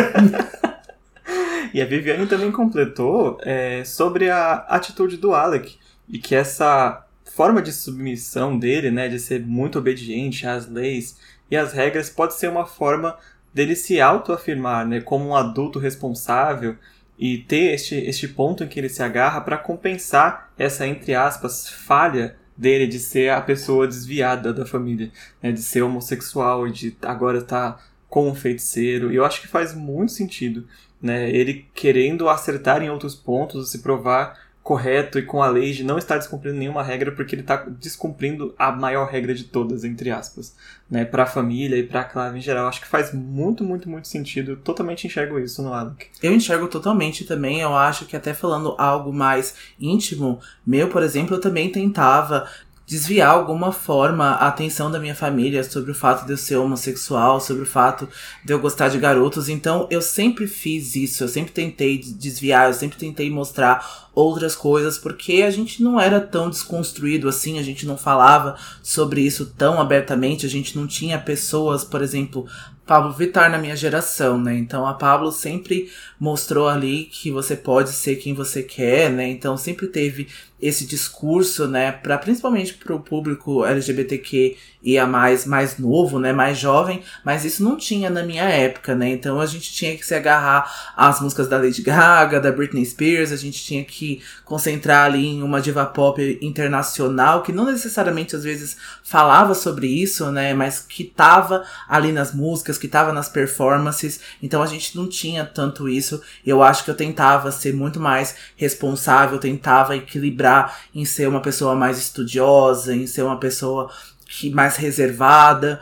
e 1.73 1.81
a 1.81 1.85
Viviane 1.85 2.25
também 2.25 2.51
completou 2.51 3.37
é, 3.41 3.83
sobre 3.83 4.29
a 4.29 4.65
atitude 4.67 5.17
do 5.17 5.33
Alec. 5.33 5.77
E 6.07 6.17
que 6.17 6.33
essa 6.33 7.05
forma 7.23 7.61
de 7.61 7.71
submissão 7.71 8.57
dele, 8.57 8.89
né, 8.89 9.07
de 9.07 9.19
ser 9.19 9.45
muito 9.45 9.77
obediente 9.77 10.47
às 10.47 10.67
leis 10.67 11.17
e 11.49 11.55
às 11.55 11.71
regras, 11.71 12.09
pode 12.09 12.33
ser 12.33 12.49
uma 12.49 12.65
forma 12.65 13.15
dele 13.53 13.75
se 13.75 14.01
autoafirmar, 14.01 14.87
né, 14.87 15.01
como 15.01 15.27
um 15.27 15.35
adulto 15.35 15.77
responsável 15.77 16.75
e 17.19 17.39
ter 17.39 17.73
este, 17.73 17.95
este 17.95 18.29
ponto 18.29 18.63
em 18.63 18.67
que 18.67 18.79
ele 18.79 18.87
se 18.87 19.03
agarra 19.03 19.41
para 19.41 19.57
compensar 19.57 20.53
essa, 20.57 20.87
entre 20.87 21.13
aspas, 21.13 21.67
falha 21.67 22.37
dele 22.55 22.87
de 22.87 22.97
ser 22.97 23.29
a 23.31 23.41
pessoa 23.41 23.85
desviada 23.85 24.53
da 24.53 24.65
família, 24.65 25.11
né, 25.43 25.51
de 25.51 25.61
ser 25.61 25.81
homossexual 25.81 26.65
e 26.65 26.71
de 26.71 26.97
agora 27.01 27.39
estar 27.39 27.73
tá 27.73 27.83
com 28.07 28.29
um 28.29 28.35
feiticeiro. 28.35 29.11
E 29.11 29.17
eu 29.17 29.25
acho 29.25 29.41
que 29.41 29.47
faz 29.47 29.73
muito 29.73 30.13
sentido, 30.13 30.65
né, 31.01 31.29
ele 31.29 31.65
querendo 31.73 32.29
acertar 32.29 32.81
em 32.81 32.89
outros 32.89 33.15
pontos, 33.15 33.69
se 33.69 33.79
provar 33.79 34.37
correto 34.69 35.17
e 35.17 35.23
com 35.23 35.41
a 35.41 35.47
lei 35.47 35.71
de 35.71 35.83
não 35.83 35.97
estar 35.97 36.19
descumprindo 36.19 36.55
nenhuma 36.55 36.83
regra 36.83 37.11
porque 37.11 37.33
ele 37.33 37.41
está 37.41 37.55
descumprindo 37.55 38.53
a 38.55 38.71
maior 38.71 39.09
regra 39.09 39.33
de 39.33 39.45
todas, 39.45 39.83
entre 39.83 40.11
aspas, 40.11 40.55
né, 40.87 41.03
para 41.03 41.23
a 41.23 41.25
família 41.25 41.75
e 41.75 41.81
para 41.81 42.01
a 42.01 42.03
clave 42.03 42.37
em 42.37 42.41
geral. 42.41 42.67
Acho 42.67 42.79
que 42.79 42.85
faz 42.85 43.11
muito, 43.11 43.63
muito, 43.63 43.89
muito 43.89 44.07
sentido. 44.07 44.51
Eu 44.51 44.57
totalmente 44.57 45.07
enxergo 45.07 45.39
isso 45.39 45.63
no 45.63 45.73
Alec. 45.73 46.05
Eu 46.21 46.31
enxergo 46.31 46.67
totalmente 46.67 47.25
também. 47.25 47.61
Eu 47.61 47.75
acho 47.75 48.05
que 48.05 48.15
até 48.15 48.31
falando 48.31 48.75
algo 48.77 49.11
mais 49.11 49.55
íntimo, 49.79 50.39
meu, 50.63 50.87
por 50.87 51.01
exemplo, 51.01 51.35
eu 51.35 51.41
também 51.41 51.71
tentava 51.71 52.47
desviar 52.89 53.29
alguma 53.29 53.71
forma 53.71 54.31
a 54.31 54.47
atenção 54.47 54.89
da 54.89 54.97
minha 54.99 55.13
família 55.13 55.63
sobre 55.63 55.91
o 55.91 55.95
fato 55.95 56.25
de 56.25 56.33
eu 56.33 56.37
ser 56.37 56.55
homossexual, 56.55 57.39
sobre 57.39 57.61
o 57.61 57.65
fato 57.67 58.09
de 58.43 58.51
eu 58.51 58.59
gostar 58.59 58.89
de 58.89 58.97
garotos. 58.97 59.47
Então 59.47 59.87
eu 59.91 60.01
sempre 60.01 60.47
fiz 60.47 60.95
isso, 60.95 61.23
eu 61.23 61.27
sempre 61.27 61.51
tentei 61.51 61.99
desviar, 61.99 62.67
eu 62.67 62.73
sempre 62.73 62.97
tentei 62.97 63.29
mostrar 63.29 64.09
outras 64.11 64.55
coisas, 64.55 64.97
porque 64.97 65.43
a 65.43 65.51
gente 65.51 65.83
não 65.83 66.01
era 66.01 66.19
tão 66.19 66.49
desconstruído 66.49 67.29
assim, 67.29 67.59
a 67.59 67.63
gente 67.63 67.85
não 67.85 67.95
falava 67.95 68.57
sobre 68.81 69.21
isso 69.21 69.53
tão 69.55 69.79
abertamente, 69.79 70.47
a 70.47 70.49
gente 70.49 70.75
não 70.75 70.87
tinha 70.87 71.19
pessoas, 71.19 71.83
por 71.83 72.01
exemplo, 72.01 72.47
Pablo 72.87 73.13
Vittar 73.13 73.51
na 73.51 73.59
minha 73.59 73.75
geração, 73.75 74.41
né? 74.41 74.57
Então 74.57 74.87
a 74.87 74.95
Pablo 74.95 75.31
sempre 75.31 75.91
mostrou 76.19 76.67
ali 76.67 77.05
que 77.05 77.31
você 77.31 77.55
pode 77.55 77.91
ser 77.91 78.17
quem 78.17 78.33
você 78.33 78.61
quer, 78.61 79.09
né? 79.09 79.27
Então 79.29 79.55
sempre 79.55 79.87
teve 79.87 80.27
esse 80.61 80.85
discurso, 80.85 81.67
né, 81.67 81.91
para 81.91 82.17
principalmente 82.17 82.73
para 82.73 82.93
o 82.93 82.99
público 82.99 83.63
LGBTQ 83.63 84.57
e 84.81 84.97
a 84.97 85.07
mais 85.07 85.45
mais 85.45 85.77
novo, 85.77 86.19
né, 86.19 86.33
mais 86.33 86.57
jovem, 86.57 87.01
mas 87.23 87.45
isso 87.45 87.63
não 87.63 87.77
tinha 87.77 88.09
na 88.09 88.23
minha 88.23 88.43
época, 88.43 88.93
né? 88.93 89.09
Então 89.09 89.39
a 89.39 89.45
gente 89.45 89.71
tinha 89.71 89.95
que 89.95 90.05
se 90.05 90.13
agarrar 90.13 90.93
às 90.95 91.21
músicas 91.21 91.47
da 91.47 91.57
Lady 91.57 91.81
Gaga, 91.81 92.39
da 92.41 92.51
Britney 92.51 92.85
Spears, 92.85 93.31
a 93.31 93.37
gente 93.37 93.63
tinha 93.63 93.83
que 93.85 94.21
concentrar 94.43 95.05
ali 95.05 95.25
em 95.25 95.43
uma 95.43 95.61
diva 95.61 95.85
pop 95.85 96.39
internacional 96.41 97.41
que 97.41 97.53
não 97.53 97.65
necessariamente 97.65 98.35
às 98.35 98.43
vezes 98.43 98.75
falava 99.03 99.53
sobre 99.53 99.87
isso, 99.87 100.29
né, 100.31 100.53
mas 100.53 100.79
que 100.79 101.03
tava 101.03 101.63
ali 101.87 102.11
nas 102.11 102.33
músicas, 102.33 102.77
que 102.77 102.87
tava 102.87 103.13
nas 103.13 103.29
performances. 103.29 104.19
Então 104.43 104.61
a 104.61 104.67
gente 104.67 104.95
não 104.97 105.07
tinha 105.07 105.45
tanto 105.45 105.87
isso. 105.87 106.08
Eu 106.45 106.63
acho 106.63 106.83
que 106.83 106.91
eu 106.91 106.95
tentava 106.95 107.51
ser 107.51 107.73
muito 107.73 107.99
mais 107.99 108.35
responsável, 108.55 109.37
tentava 109.39 109.95
equilibrar 109.95 110.79
em 110.93 111.05
ser 111.05 111.27
uma 111.27 111.41
pessoa 111.41 111.75
mais 111.75 111.97
estudiosa, 111.97 112.95
em 112.95 113.07
ser 113.07 113.23
uma 113.23 113.39
pessoa 113.39 113.91
que 114.25 114.49
mais 114.49 114.77
reservada, 114.77 115.81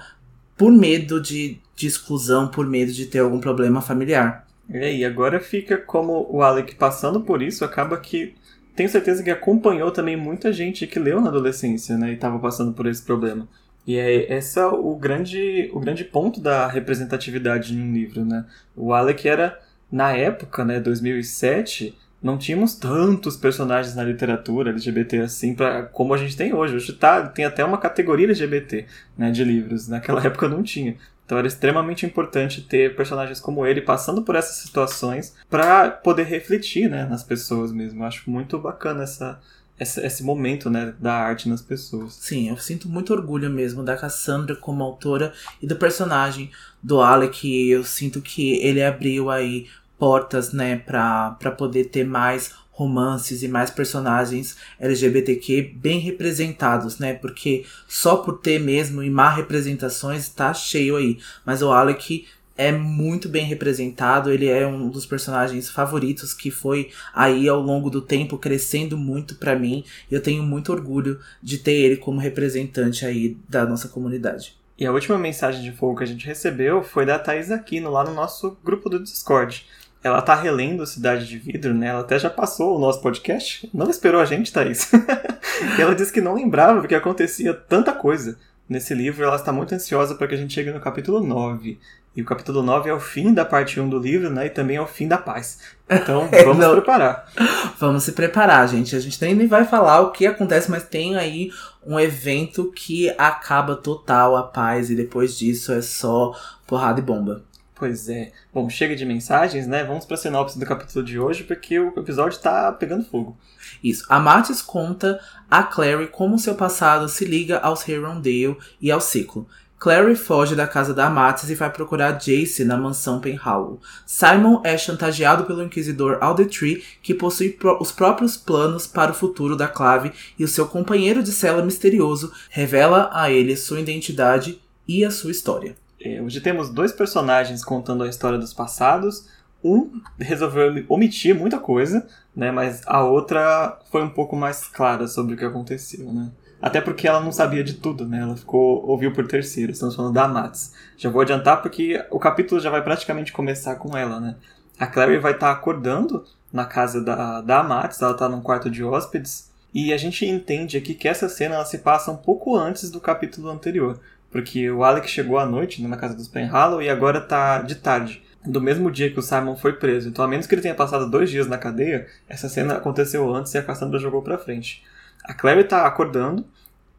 por 0.57 0.71
medo 0.71 1.21
de, 1.21 1.59
de 1.75 1.87
exclusão, 1.87 2.47
por 2.47 2.65
medo 2.65 2.91
de 2.91 3.05
ter 3.05 3.19
algum 3.19 3.39
problema 3.39 3.81
familiar. 3.81 4.47
E 4.69 5.05
agora 5.05 5.39
fica 5.39 5.77
como 5.77 6.27
o 6.29 6.41
Alec 6.41 6.75
passando 6.75 7.21
por 7.21 7.41
isso, 7.41 7.63
acaba 7.63 7.97
que 7.97 8.35
tenho 8.75 8.89
certeza 8.89 9.23
que 9.23 9.31
acompanhou 9.31 9.91
também 9.91 10.15
muita 10.15 10.53
gente 10.53 10.85
que 10.85 10.99
leu 10.99 11.19
na 11.19 11.29
adolescência, 11.29 11.97
né, 11.97 12.11
e 12.11 12.13
estava 12.13 12.37
passando 12.37 12.73
por 12.73 12.85
esse 12.85 13.01
problema. 13.01 13.47
E 13.87 13.95
é 13.95 14.37
esse 14.37 14.59
é 14.59 14.65
o 14.65 14.93
grande, 14.95 15.71
o 15.73 15.79
grande 15.79 16.03
ponto 16.03 16.41
da 16.41 16.67
representatividade 16.67 17.73
em 17.73 17.81
um 17.81 17.93
livro, 17.93 18.25
né? 18.25 18.45
O 18.75 18.93
Alec 18.93 19.25
era, 19.25 19.57
na 19.91 20.11
época, 20.11 20.65
né, 20.65 20.79
2007, 20.79 21.97
não 22.21 22.37
tínhamos 22.37 22.75
tantos 22.75 23.37
personagens 23.37 23.95
na 23.95 24.03
literatura 24.03 24.71
LGBT 24.71 25.19
assim 25.19 25.53
para 25.53 25.83
como 25.83 26.13
a 26.13 26.17
gente 26.17 26.35
tem 26.35 26.53
hoje. 26.53 26.75
Hoje 26.75 26.93
tá, 26.93 27.27
tem 27.27 27.45
até 27.45 27.63
uma 27.63 27.77
categoria 27.77 28.25
LGBT 28.25 28.85
né, 29.17 29.31
de 29.31 29.43
livros. 29.43 29.87
Naquela 29.87 30.21
época 30.25 30.49
não 30.49 30.63
tinha. 30.63 30.95
Então 31.25 31.37
era 31.37 31.47
extremamente 31.47 32.05
importante 32.05 32.61
ter 32.61 32.95
personagens 32.95 33.39
como 33.39 33.65
ele 33.65 33.81
passando 33.81 34.21
por 34.23 34.35
essas 34.35 34.57
situações 34.57 35.35
para 35.49 35.91
poder 35.91 36.23
refletir 36.23 36.89
né, 36.89 37.05
nas 37.05 37.21
pessoas 37.21 37.71
mesmo. 37.71 38.01
Eu 38.01 38.07
acho 38.07 38.29
muito 38.31 38.57
bacana 38.57 39.03
essa, 39.03 39.39
essa, 39.79 40.05
esse 40.05 40.23
momento 40.23 40.69
né, 40.69 40.93
da 40.99 41.13
arte 41.13 41.47
nas 41.47 41.61
pessoas. 41.61 42.13
Sim, 42.13 42.49
eu 42.49 42.57
sinto 42.57 42.89
muito 42.89 43.13
orgulho 43.13 43.49
mesmo 43.49 43.83
da 43.83 43.95
Cassandra 43.95 44.55
como 44.55 44.83
autora 44.83 45.33
e 45.61 45.67
do 45.67 45.75
personagem 45.75 46.49
do 46.81 47.01
Alec. 47.01 47.69
Eu 47.69 47.83
sinto 47.83 48.21
que 48.21 48.53
ele 48.59 48.83
abriu 48.83 49.29
aí 49.29 49.67
portas, 49.97 50.53
né, 50.53 50.77
para 50.77 51.51
poder 51.57 51.85
ter 51.85 52.05
mais 52.05 52.51
romances 52.77 53.41
e 53.41 53.47
mais 53.47 53.71
personagens 53.71 54.55
LGBTQ 54.79 55.73
bem 55.75 55.99
representados, 55.99 56.99
né? 56.99 57.15
Porque 57.15 57.65
só 57.87 58.17
por 58.17 58.37
ter 58.37 58.59
mesmo 58.59 59.01
e 59.01 59.09
má 59.09 59.31
representações 59.31 60.29
tá 60.29 60.53
cheio 60.53 60.95
aí. 60.95 61.17
Mas 61.43 61.63
o 61.63 61.71
Alec 61.71 62.27
é 62.57 62.71
muito 62.71 63.29
bem 63.29 63.45
representado, 63.45 64.31
ele 64.31 64.47
é 64.47 64.65
um 64.65 64.89
dos 64.89 65.05
personagens 65.05 65.69
favoritos 65.69 66.33
que 66.33 66.49
foi 66.49 66.89
aí 67.13 67.47
ao 67.47 67.61
longo 67.61 67.89
do 67.89 68.01
tempo 68.01 68.37
crescendo 68.37 68.97
muito 68.97 69.35
para 69.35 69.57
mim. 69.57 69.83
Eu 70.09 70.21
tenho 70.21 70.43
muito 70.43 70.71
orgulho 70.71 71.19
de 71.41 71.59
ter 71.59 71.73
ele 71.73 71.97
como 71.97 72.19
representante 72.19 73.05
aí 73.05 73.37
da 73.47 73.65
nossa 73.65 73.87
comunidade. 73.87 74.57
E 74.77 74.85
a 74.85 74.91
última 74.91 75.17
mensagem 75.17 75.61
de 75.61 75.71
fogo 75.71 75.97
que 75.97 76.03
a 76.03 76.07
gente 76.07 76.25
recebeu 76.25 76.83
foi 76.83 77.05
da 77.05 77.17
Thais 77.17 77.51
Aquino 77.51 77.89
lá 77.89 78.03
no 78.03 78.13
nosso 78.13 78.57
grupo 78.63 78.89
do 78.89 79.01
Discord 79.01 79.65
ela 80.03 80.21
tá 80.21 80.35
relendo 80.35 80.85
Cidade 80.85 81.27
de 81.27 81.37
Vidro, 81.37 81.73
né? 81.73 81.87
Ela 81.87 82.01
até 82.01 82.17
já 82.17 82.29
passou 82.29 82.75
o 82.75 82.79
nosso 82.79 83.01
podcast. 83.01 83.69
Não 83.73 83.89
esperou 83.89 84.21
a 84.21 84.25
gente, 84.25 84.53
Thaís. 84.53 84.89
ela 85.77 85.95
disse 85.95 86.11
que 86.11 86.21
não 86.21 86.35
lembrava 86.35 86.79
porque 86.79 86.95
acontecia 86.95 87.53
tanta 87.53 87.91
coisa 87.91 88.37
nesse 88.69 88.93
livro. 88.93 89.23
Ela 89.23 89.35
está 89.35 89.51
muito 89.51 89.73
ansiosa 89.73 90.15
para 90.15 90.27
que 90.27 90.35
a 90.35 90.37
gente 90.37 90.53
chegue 90.53 90.71
no 90.71 90.79
capítulo 90.79 91.19
9. 91.19 91.79
E 92.15 92.21
o 92.23 92.25
capítulo 92.25 92.63
9 92.63 92.89
é 92.89 92.93
o 92.93 92.99
fim 92.99 93.31
da 93.31 93.45
parte 93.45 93.79
1 93.79 93.87
do 93.87 93.99
livro, 93.99 94.31
né? 94.31 94.47
E 94.47 94.49
também 94.49 94.77
é 94.77 94.81
o 94.81 94.87
fim 94.87 95.07
da 95.07 95.19
paz. 95.19 95.59
Então, 95.87 96.27
é, 96.33 96.43
vamos 96.43 96.65
se 96.65 96.71
preparar. 96.71 97.31
Vamos 97.79 98.03
se 98.03 98.11
preparar, 98.11 98.67
gente. 98.67 98.95
A 98.95 98.99
gente 98.99 99.21
nem 99.21 99.47
vai 99.47 99.65
falar 99.65 100.01
o 100.01 100.11
que 100.11 100.25
acontece, 100.25 100.71
mas 100.71 100.83
tem 100.83 101.15
aí 101.15 101.51
um 101.85 101.99
evento 101.99 102.71
que 102.75 103.09
acaba 103.19 103.75
total 103.75 104.35
a 104.35 104.41
paz. 104.41 104.89
E 104.89 104.95
depois 104.95 105.37
disso 105.37 105.71
é 105.71 105.81
só 105.81 106.33
porrada 106.65 106.99
e 106.99 107.03
bomba. 107.03 107.43
Pois 107.77 108.09
é. 108.09 108.31
Bom, 108.51 108.67
chega 108.69 108.95
de 108.95 109.05
mensagens, 109.05 109.67
né? 109.67 109.83
Vamos 109.83 110.03
para 110.03 110.15
a 110.15 110.17
sinopse 110.17 110.57
do 110.57 110.65
capítulo 110.65 111.05
de 111.05 111.19
hoje, 111.19 111.43
porque 111.43 111.79
o 111.79 111.93
episódio 111.95 112.35
está 112.35 112.71
pegando 112.71 113.05
fogo. 113.05 113.37
Isso. 113.83 114.03
A 114.09 114.19
Matis 114.19 114.63
conta 114.63 115.19
a 115.49 115.61
Clary 115.61 116.07
como 116.07 116.39
seu 116.39 116.55
passado 116.55 117.07
se 117.07 117.23
liga 117.23 117.59
aos 117.59 117.87
Herondale 117.87 118.57
e 118.81 118.89
ao 118.89 118.99
ciclo. 118.99 119.47
Clary 119.79 120.15
foge 120.15 120.55
da 120.55 120.65
casa 120.65 120.91
da 120.91 121.05
Amatis 121.05 121.51
e 121.51 121.55
vai 121.55 121.71
procurar 121.71 122.13
Jace 122.13 122.65
na 122.65 122.75
mansão 122.75 123.21
Penhallow. 123.21 123.79
Simon 124.07 124.59
é 124.63 124.75
chantageado 124.75 125.43
pelo 125.43 125.61
inquisidor 125.61 126.17
Aldetree, 126.19 126.83
que 127.03 127.13
possui 127.13 127.51
pro 127.51 127.79
os 127.79 127.91
próprios 127.91 128.35
planos 128.35 128.87
para 128.87 129.11
o 129.11 129.15
futuro 129.15 129.55
da 129.55 129.67
Clave, 129.67 130.11
e 130.39 130.43
o 130.43 130.47
seu 130.47 130.65
companheiro 130.67 131.21
de 131.21 131.31
cela 131.31 131.61
misterioso 131.61 132.33
revela 132.49 133.11
a 133.13 133.29
ele 133.29 133.55
sua 133.55 133.79
identidade 133.79 134.59
e 134.87 135.05
a 135.05 135.11
sua 135.11 135.29
história. 135.29 135.75
É, 135.99 136.21
hoje 136.21 136.39
temos 136.41 136.69
dois 136.69 136.91
personagens 136.91 137.63
contando 137.63 138.03
a 138.03 138.07
história 138.07 138.37
dos 138.37 138.53
passados. 138.53 139.27
Um 139.63 140.01
resolveu 140.19 140.85
omitir 140.87 141.35
muita 141.35 141.57
coisa, 141.57 142.07
né? 142.35 142.51
Mas 142.51 142.81
a 142.85 143.03
outra 143.03 143.79
foi 143.91 144.03
um 144.03 144.09
pouco 144.09 144.35
mais 144.35 144.67
clara 144.67 145.07
sobre 145.07 145.33
o 145.33 145.37
que 145.37 145.45
aconteceu, 145.45 146.13
né? 146.13 146.31
Até 146.61 146.81
porque 146.81 147.07
ela 147.07 147.19
não 147.19 147.31
sabia 147.31 147.63
de 147.63 147.73
tudo, 147.73 148.07
né? 148.07 148.19
Ela 148.19 148.35
ficou 148.35 148.85
ouviu 148.87 149.11
por 149.11 149.27
terceiro. 149.27 149.71
Estamos 149.71 149.95
falando 149.95 150.13
da 150.13 150.27
Mats. 150.27 150.73
Já 150.95 151.09
vou 151.09 151.21
adiantar 151.21 151.61
porque 151.61 152.03
o 152.11 152.19
capítulo 152.19 152.61
já 152.61 152.69
vai 152.69 152.83
praticamente 152.83 153.31
começar 153.31 153.75
com 153.75 153.97
ela, 153.97 154.19
né? 154.19 154.35
A 154.79 154.85
Clary 154.85 155.17
vai 155.17 155.33
estar 155.33 155.47
tá 155.47 155.53
acordando 155.53 156.23
na 156.53 156.65
casa 156.65 157.03
da, 157.03 157.41
da 157.41 157.63
Mats, 157.63 158.01
ela 158.01 158.11
está 158.11 158.29
num 158.29 158.41
quarto 158.41 158.69
de 158.69 158.83
hóspedes. 158.83 159.51
E 159.73 159.91
a 159.91 159.97
gente 159.97 160.25
entende 160.25 160.77
aqui 160.77 160.93
que 160.93 161.07
essa 161.07 161.27
cena 161.27 161.55
ela 161.55 161.65
se 161.65 161.79
passa 161.79 162.11
um 162.11 162.17
pouco 162.17 162.55
antes 162.55 162.89
do 162.89 162.99
capítulo 162.99 163.49
anterior. 163.49 163.99
Porque 164.31 164.69
o 164.69 164.83
Alec 164.83 165.09
chegou 165.09 165.37
à 165.37 165.45
noite 165.45 165.81
né, 165.81 165.87
na 165.87 165.97
casa 165.97 166.15
dos 166.15 166.27
Penhallow 166.27 166.81
e 166.81 166.89
agora 166.89 167.21
tá 167.21 167.61
de 167.61 167.75
tarde. 167.75 168.23
Do 168.45 168.61
mesmo 168.61 168.91
dia 168.91 169.11
que 169.11 169.19
o 169.19 169.21
Simon 169.21 169.55
foi 169.55 169.73
preso. 169.73 170.09
Então, 170.09 170.23
a 170.23 170.27
menos 170.27 170.47
que 170.47 170.55
ele 170.55 170.61
tenha 170.61 170.75
passado 170.75 171.09
dois 171.09 171.29
dias 171.29 171.47
na 171.47 171.57
cadeia, 171.57 172.07
essa 172.29 172.47
cena 172.47 172.77
aconteceu 172.77 173.33
antes 173.33 173.53
e 173.53 173.57
a 173.57 173.63
Cassandra 173.63 173.99
jogou 173.99 174.21
pra 174.21 174.37
frente. 174.37 174.83
A 175.23 175.33
Clary 175.33 175.63
tá 175.65 175.85
acordando, 175.85 176.45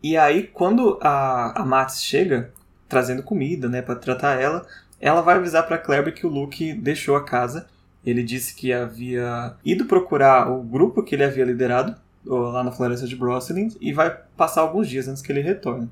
e 0.03 0.17
aí, 0.17 0.45
quando 0.45 0.99
a, 1.01 1.61
a 1.61 1.65
Max 1.65 2.03
chega, 2.03 2.53
trazendo 2.89 3.23
comida, 3.23 3.69
né, 3.69 3.83
para 3.83 3.97
tratar 3.97 4.41
ela, 4.41 4.67
ela 5.01 5.21
vai 5.21 5.37
avisar 5.37 5.67
para 5.67 5.79
Clary 5.79 6.13
que 6.13 6.27
o 6.27 6.31
Luke 6.31 6.73
deixou 6.75 7.17
a 7.17 7.25
casa. 7.25 7.67
Ele 8.05 8.23
disse 8.23 8.55
que 8.55 8.73
havia 8.73 9.55
ido 9.65 9.87
procurar 9.87 10.51
o 10.51 10.63
grupo 10.63 11.03
que 11.03 11.15
ele 11.15 11.25
havia 11.25 11.45
liderado 11.45 11.97
lá 12.25 12.63
na 12.63 12.71
floresta 12.71 13.07
de 13.07 13.17
Brosselin 13.17 13.69
e 13.81 13.93
vai 13.93 14.17
passar 14.37 14.61
alguns 14.61 14.89
dias 14.89 15.09
antes 15.09 15.23
que 15.23 15.33
ele 15.33 15.41
retorne. 15.41 15.91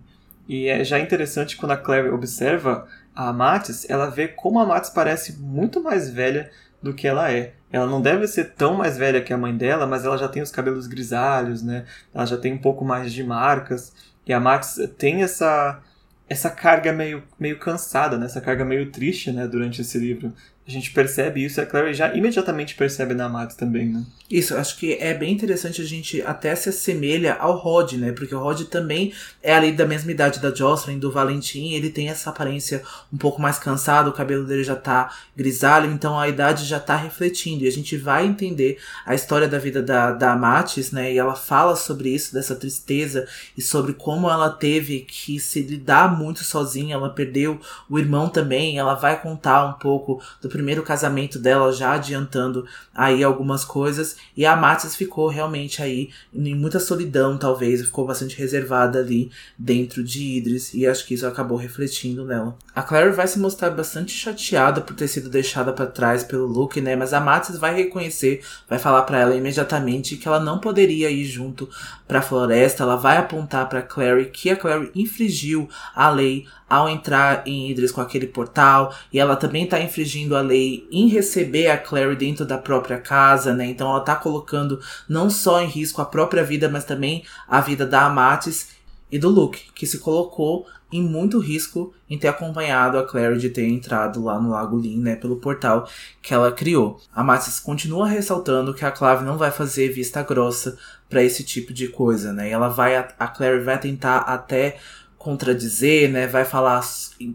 E 0.49 0.69
é 0.69 0.85
já 0.85 0.99
interessante 0.99 1.57
quando 1.57 1.73
a 1.73 1.77
Claire 1.77 2.11
observa 2.11 2.87
a 3.15 3.33
Matis, 3.33 3.89
ela 3.89 4.11
vê 4.11 4.29
como 4.29 4.61
a 4.61 4.67
Matis 4.67 4.91
parece 4.91 5.41
muito 5.41 5.83
mais 5.83 6.11
velha 6.11 6.51
do 6.83 6.95
que 6.95 7.09
ela 7.09 7.33
é. 7.33 7.55
Ela 7.73 7.87
não 7.87 8.01
deve 8.01 8.27
ser 8.29 8.53
tão 8.55 8.75
mais 8.75 8.97
velha 8.97 9.21
que 9.21 9.33
a 9.33 9.39
mãe 9.39 9.57
dela, 9.57 9.87
mas 9.87 10.05
ela 10.05 10.17
já 10.17 10.29
tem 10.29 10.43
os 10.43 10.51
cabelos 10.51 10.87
grisalhos, 10.87 11.63
né? 11.63 11.85
Ela 12.15 12.27
já 12.27 12.37
tem 12.37 12.53
um 12.53 12.59
pouco 12.59 12.85
mais 12.85 13.13
de 13.13 13.25
marcas. 13.25 13.93
E 14.27 14.33
a 14.33 14.41
Matis 14.41 14.79
tem 14.97 15.23
essa 15.23 15.83
essa 16.29 16.51
carga 16.51 16.93
meio, 16.93 17.23
meio 17.39 17.59
cansada, 17.59 18.19
né? 18.19 18.27
essa 18.27 18.41
carga 18.41 18.65
meio 18.65 18.91
triste 18.91 19.31
né? 19.31 19.47
durante 19.47 19.81
esse 19.81 19.99
livro. 19.99 20.33
A 20.67 20.71
gente 20.71 20.91
percebe 20.91 21.45
isso 21.45 21.61
a 21.61 21.67
Clary 21.67 21.95
já 21.95 22.13
imediatamente 22.13 22.75
percebe 22.75 23.15
na 23.15 23.29
Max 23.29 23.55
também, 23.55 23.87
né? 23.89 24.05
Isso, 24.29 24.57
acho 24.57 24.77
que 24.77 24.95
é 24.95 25.15
bem 25.15 25.33
interessante 25.33 25.81
a 25.81 25.85
gente 25.85 26.21
até 26.23 26.53
se 26.57 26.69
assemelha 26.69 27.35
ao 27.35 27.57
Rod, 27.57 27.93
né? 27.93 28.11
Porque 28.11 28.35
o 28.35 28.41
Rod 28.41 28.63
também 28.63 29.13
é 29.41 29.55
ali 29.55 29.71
da 29.71 29.87
mesma 29.87 30.11
idade 30.11 30.41
da 30.41 30.53
Jocelyn, 30.53 30.99
do 30.99 31.13
Valentim, 31.13 31.71
ele 31.71 31.91
tem 31.91 32.09
essa 32.09 32.31
aparência 32.31 32.83
um 33.13 33.17
pouco 33.17 33.41
mais 33.41 33.61
cansado, 33.61 34.11
o 34.11 34.13
cabelo 34.13 34.45
dele 34.45 34.65
já 34.65 34.75
tá 34.75 35.15
grisalho, 35.37 35.93
então 35.93 36.19
a 36.19 36.29
idade 36.29 36.65
já 36.65 36.81
tá 36.81 36.97
refletindo. 36.97 37.63
E 37.63 37.69
a 37.69 37.73
gente 37.73 37.97
vai 37.97 38.27
entender 38.27 38.81
a 39.05 39.15
história 39.15 39.47
da 39.47 39.61
vida 39.61 39.81
da, 39.81 40.11
da 40.11 40.35
Matis, 40.35 40.91
né? 40.91 41.13
E 41.13 41.19
ela 41.19 41.37
fala 41.37 41.77
sobre 41.77 42.09
isso, 42.09 42.35
dessa 42.35 42.57
tristeza, 42.57 43.29
e 43.57 43.63
sobre 43.63 43.93
como 43.93 44.29
ela 44.29 44.51
teve 44.51 45.03
que 45.03 45.39
se 45.39 45.63
lidar 45.63 46.19
muito 46.19 46.43
sozinha, 46.43 46.97
ela 46.97 47.11
perdeu 47.11 47.61
o 47.89 48.01
irmão 48.01 48.29
também, 48.29 48.77
ela 48.77 48.95
vai 48.95 49.23
contar 49.23 49.65
um 49.65 49.75
pouco 49.75 50.21
do 50.43 50.56
primeiro 50.57 50.83
casamento 50.83 51.39
dela, 51.39 51.71
já 51.71 51.93
adiantando 51.93 52.67
aí 52.95 53.23
algumas 53.23 53.63
coisas. 53.63 54.17
E 54.35 54.47
a 54.47 54.57
Matis 54.57 54.97
ficou 54.97 55.29
realmente 55.29 55.83
aí 55.83 56.09
em 56.35 56.55
muita 56.55 56.81
solidão, 56.81 57.37
talvez, 57.37 57.83
ficou 57.83 58.07
bastante 58.07 58.39
reservada 58.39 58.99
ali 58.99 59.31
dentro 59.59 60.03
de 60.03 60.39
Idris. 60.39 60.73
E 60.73 60.87
acho 60.87 61.07
que 61.07 61.13
isso 61.13 61.27
acabou 61.27 61.59
refletindo 61.59 62.25
nela. 62.25 62.57
A 62.75 62.83
Claire 62.83 63.13
vai 63.13 63.29
se 63.29 63.39
mostrar 63.39 63.71
bastante 63.71 64.13
chateada 64.13 64.81
por 64.81 64.97
ter 64.97 65.09
sido 65.09 65.29
deixada 65.29 65.73
para 65.73 65.87
trás 65.87 66.25
pelo 66.25 66.47
Luke, 66.47 66.81
né? 66.81 66.97
Mas 66.97 67.13
a 67.13 67.21
Matis 67.21 67.59
vai 67.59 67.75
reconhecer, 67.75 68.43
vai 68.69 68.79
falar 68.79 69.03
para 69.03 69.21
ela 69.21 69.37
imediatamente 69.37 70.17
que 70.17 70.27
ela 70.27 70.41
não 70.41 70.59
poderia 70.59 71.11
ir 71.11 71.25
junto 71.25 71.69
para 72.09 72.21
a 72.21 72.23
floresta. 72.23 72.83
Ela 72.83 72.97
vai 72.97 73.19
apontar 73.19 73.69
para 73.69 73.83
Clary 73.83 74.31
que 74.31 74.49
a 74.49 74.57
Clary 74.57 74.91
infringiu 74.95 75.69
a 75.95 76.09
lei 76.09 76.47
ao 76.69 76.89
entrar 76.89 77.47
em 77.47 77.71
Idris 77.71 77.93
com 77.93 78.01
aquele 78.01 78.27
portal, 78.27 78.93
e 79.13 79.21
ela 79.21 79.37
também 79.37 79.65
está 79.65 79.81
infringindo 79.81 80.35
a 80.35 80.43
lei 80.47 80.87
em 80.91 81.09
receber 81.09 81.69
a 81.69 81.79
Clary 81.79 82.17
dentro 82.17 82.45
da 82.45 82.59
própria 82.59 82.99
casa, 82.99 83.55
né? 83.55 83.67
Então 83.67 83.89
ela 83.89 84.01
está 84.01 84.15
colocando 84.15 84.81
não 85.09 85.29
só 85.29 85.61
em 85.61 85.67
risco 85.67 86.01
a 86.01 86.07
própria 86.07 86.45
vida, 86.45 86.69
mas 86.69 86.85
também 86.85 87.25
a 87.49 87.61
vida 87.61 87.87
da 87.87 88.07
Amatis 88.07 88.77
e 89.11 89.19
do 89.19 89.29
Luke, 89.29 89.73
que 89.75 89.87
se 89.87 89.99
colocou 89.99 90.67
em 90.93 91.03
muito 91.03 91.39
risco 91.39 91.93
em 92.09 92.17
ter 92.17 92.29
acompanhado 92.29 92.99
a 92.99 93.07
Clary 93.07 93.39
de 93.39 93.51
ter 93.51 93.67
entrado 93.67 94.23
lá 94.23 94.41
no 94.41 94.51
Lago 94.51 94.79
Lin, 94.79 95.01
né, 95.01 95.17
pelo 95.17 95.37
portal 95.37 95.89
que 96.23 96.33
ela 96.33 96.53
criou. 96.53 97.01
A 97.15 97.25
Matis 97.25 97.59
continua 97.59 98.07
ressaltando 98.07 98.75
que 98.75 98.85
a 98.85 98.91
Clave 98.91 99.25
não 99.25 99.37
vai 99.37 99.51
fazer 99.51 99.89
vista 99.89 100.23
grossa 100.23 100.79
para 101.09 101.23
esse 101.23 101.45
tipo 101.45 101.73
de 101.73 101.89
coisa, 101.89 102.33
né? 102.33 102.49
E 102.49 102.53
ela 102.53 102.69
vai 102.69 102.97
a 102.97 103.29
Clary 103.29 103.61
vai 103.61 103.79
tentar 103.79 104.19
até 104.19 104.79
contradizer, 105.27 106.09
né? 106.09 106.29
Vai 106.29 106.45
falar 106.45 106.81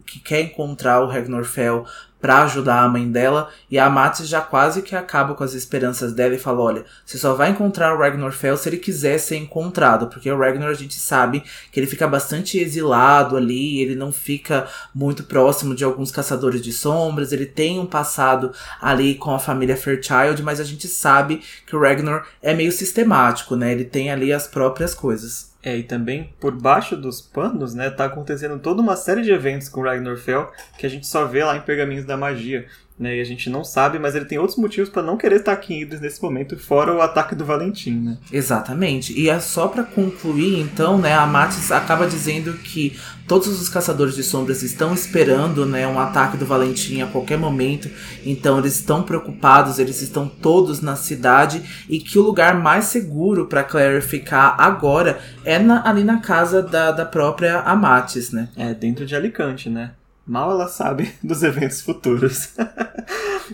que 0.06 0.20
quer 0.22 0.40
encontrar 0.40 1.02
o 1.04 1.44
Fell 1.44 1.86
para 2.22 2.44
ajudar 2.44 2.84
a 2.84 2.88
mãe 2.88 3.12
dela, 3.12 3.50
e 3.70 3.80
a 3.80 3.90
Mattis 3.90 4.30
já 4.30 4.40
quase 4.40 4.84
que 4.84 4.96
acaba 4.96 5.34
com 5.34 5.44
as 5.44 5.56
esperanças 5.56 6.14
dela 6.14 6.36
e 6.36 6.40
fala: 6.40 6.62
olha, 6.62 6.86
você 7.04 7.18
só 7.18 7.34
vai 7.34 7.50
encontrar 7.50 7.94
o 7.94 7.98
Ragnar 7.98 8.32
Fell 8.32 8.56
se 8.56 8.70
ele 8.70 8.78
quiser 8.78 9.18
ser 9.18 9.38
encontrado, 9.38 10.08
porque 10.08 10.32
o 10.32 10.38
Ragnar 10.38 10.70
a 10.70 10.74
gente 10.74 10.94
sabe 10.94 11.44
que 11.72 11.80
ele 11.80 11.88
fica 11.88 12.08
bastante 12.08 12.60
exilado 12.60 13.36
ali, 13.36 13.82
ele 13.82 13.96
não 13.96 14.12
fica 14.12 14.68
muito 14.94 15.24
próximo 15.24 15.76
de 15.76 15.84
alguns 15.84 16.12
caçadores 16.12 16.62
de 16.62 16.72
sombras, 16.72 17.34
ele 17.34 17.48
tem 17.48 17.80
um 17.80 17.88
passado 17.88 18.54
ali 18.80 19.16
com 19.16 19.34
a 19.34 19.40
família 19.40 19.76
Fairchild, 19.76 20.44
mas 20.44 20.60
a 20.60 20.64
gente 20.64 20.88
sabe 20.88 21.42
que 21.66 21.76
o 21.76 21.82
Ragnar 21.82 22.26
é 22.42 22.54
meio 22.54 22.72
sistemático, 22.72 23.56
né? 23.56 23.72
Ele 23.72 23.86
tem 23.86 24.12
ali 24.12 24.32
as 24.32 24.48
próprias 24.48 24.94
coisas. 24.94 25.50
É, 25.63 25.77
e 25.77 25.84
também 25.84 26.34
por 26.39 26.56
baixo 26.56 26.98
dos 26.98 27.22
panos, 27.22 27.75
né, 27.75 27.89
tá 27.89 28.06
acontecendo 28.06 28.58
toda 28.60 28.82
uma 28.82 28.96
série 28.96 29.22
de 29.22 29.32
eventos 29.32 29.70
com 29.70 29.82
Ragnar 29.82 30.18
Fell 30.18 30.51
que 30.77 30.86
a 30.88 30.89
gente 30.89 31.06
só 31.06 31.25
vê 31.25 31.44
lá 31.44 31.56
em 31.56 31.62
Pergaminhos 31.62 32.06
da 32.06 32.18
Magia 32.18 32.68
né? 33.01 33.17
E 33.17 33.20
a 33.22 33.24
gente 33.24 33.50
não 33.50 33.63
sabe, 33.63 33.98
mas 33.98 34.13
ele 34.15 34.25
tem 34.25 34.38
outros 34.38 34.58
motivos 34.58 34.89
para 34.89 35.01
não 35.01 35.17
querer 35.17 35.38
estar 35.38 35.53
aqui 35.53 35.74
em 35.74 35.81
Idris 35.81 36.00
nesse 36.00 36.22
momento, 36.22 36.58
fora 36.58 36.96
o 36.96 37.01
ataque 37.01 37.34
do 37.34 37.43
Valentim, 37.43 37.96
né? 38.00 38.17
Exatamente. 38.31 39.20
E 39.20 39.27
é 39.27 39.39
só 39.39 39.67
para 39.67 39.84
concluir, 39.84 40.60
então, 40.60 41.00
né? 41.00 41.13
A 41.13 41.25
Matis 41.25 41.72
acaba 41.72 42.05
dizendo 42.05 42.53
que 42.53 42.96
todos 43.27 43.62
os 43.62 43.70
caçadores 43.70 44.13
de 44.13 44.24
sombras 44.24 44.62
estão 44.62 44.93
esperando, 44.93 45.65
né, 45.65 45.88
um 45.88 45.98
ataque 45.98 46.36
do 46.36 46.46
Valentim 46.46 47.01
a 47.01 47.08
qualquer 47.08 47.38
momento. 47.38 47.89
Então 48.25 48.60
eles 48.60 48.75
estão 48.75 49.03
preocupados, 49.03 49.79
eles 49.79 50.01
estão 50.01 50.27
todos 50.27 50.81
na 50.81 50.98
cidade 50.98 51.86
e 51.89 52.00
que 52.00 52.20
o 52.20 52.22
lugar 52.22 52.55
mais 52.55 52.86
seguro 52.86 53.48
para 53.48 53.63
Claire 53.63 54.01
ficar 54.01 54.55
agora 54.58 55.17
é 55.46 55.58
na, 55.58 55.88
ali 55.89 56.03
na 56.03 56.20
casa 56.20 56.62
da, 56.62 56.91
da 56.91 57.05
própria 57.05 57.62
Amatis, 57.62 58.31
né? 58.31 58.50
É, 58.58 58.74
dentro 58.74 59.05
de 59.05 59.15
Alicante, 59.15 59.70
né? 59.70 59.91
Mal 60.32 60.52
ela 60.52 60.70
sabe 60.70 61.14
dos 61.22 61.44
eventos 61.44 61.82
futuros. 61.82 62.54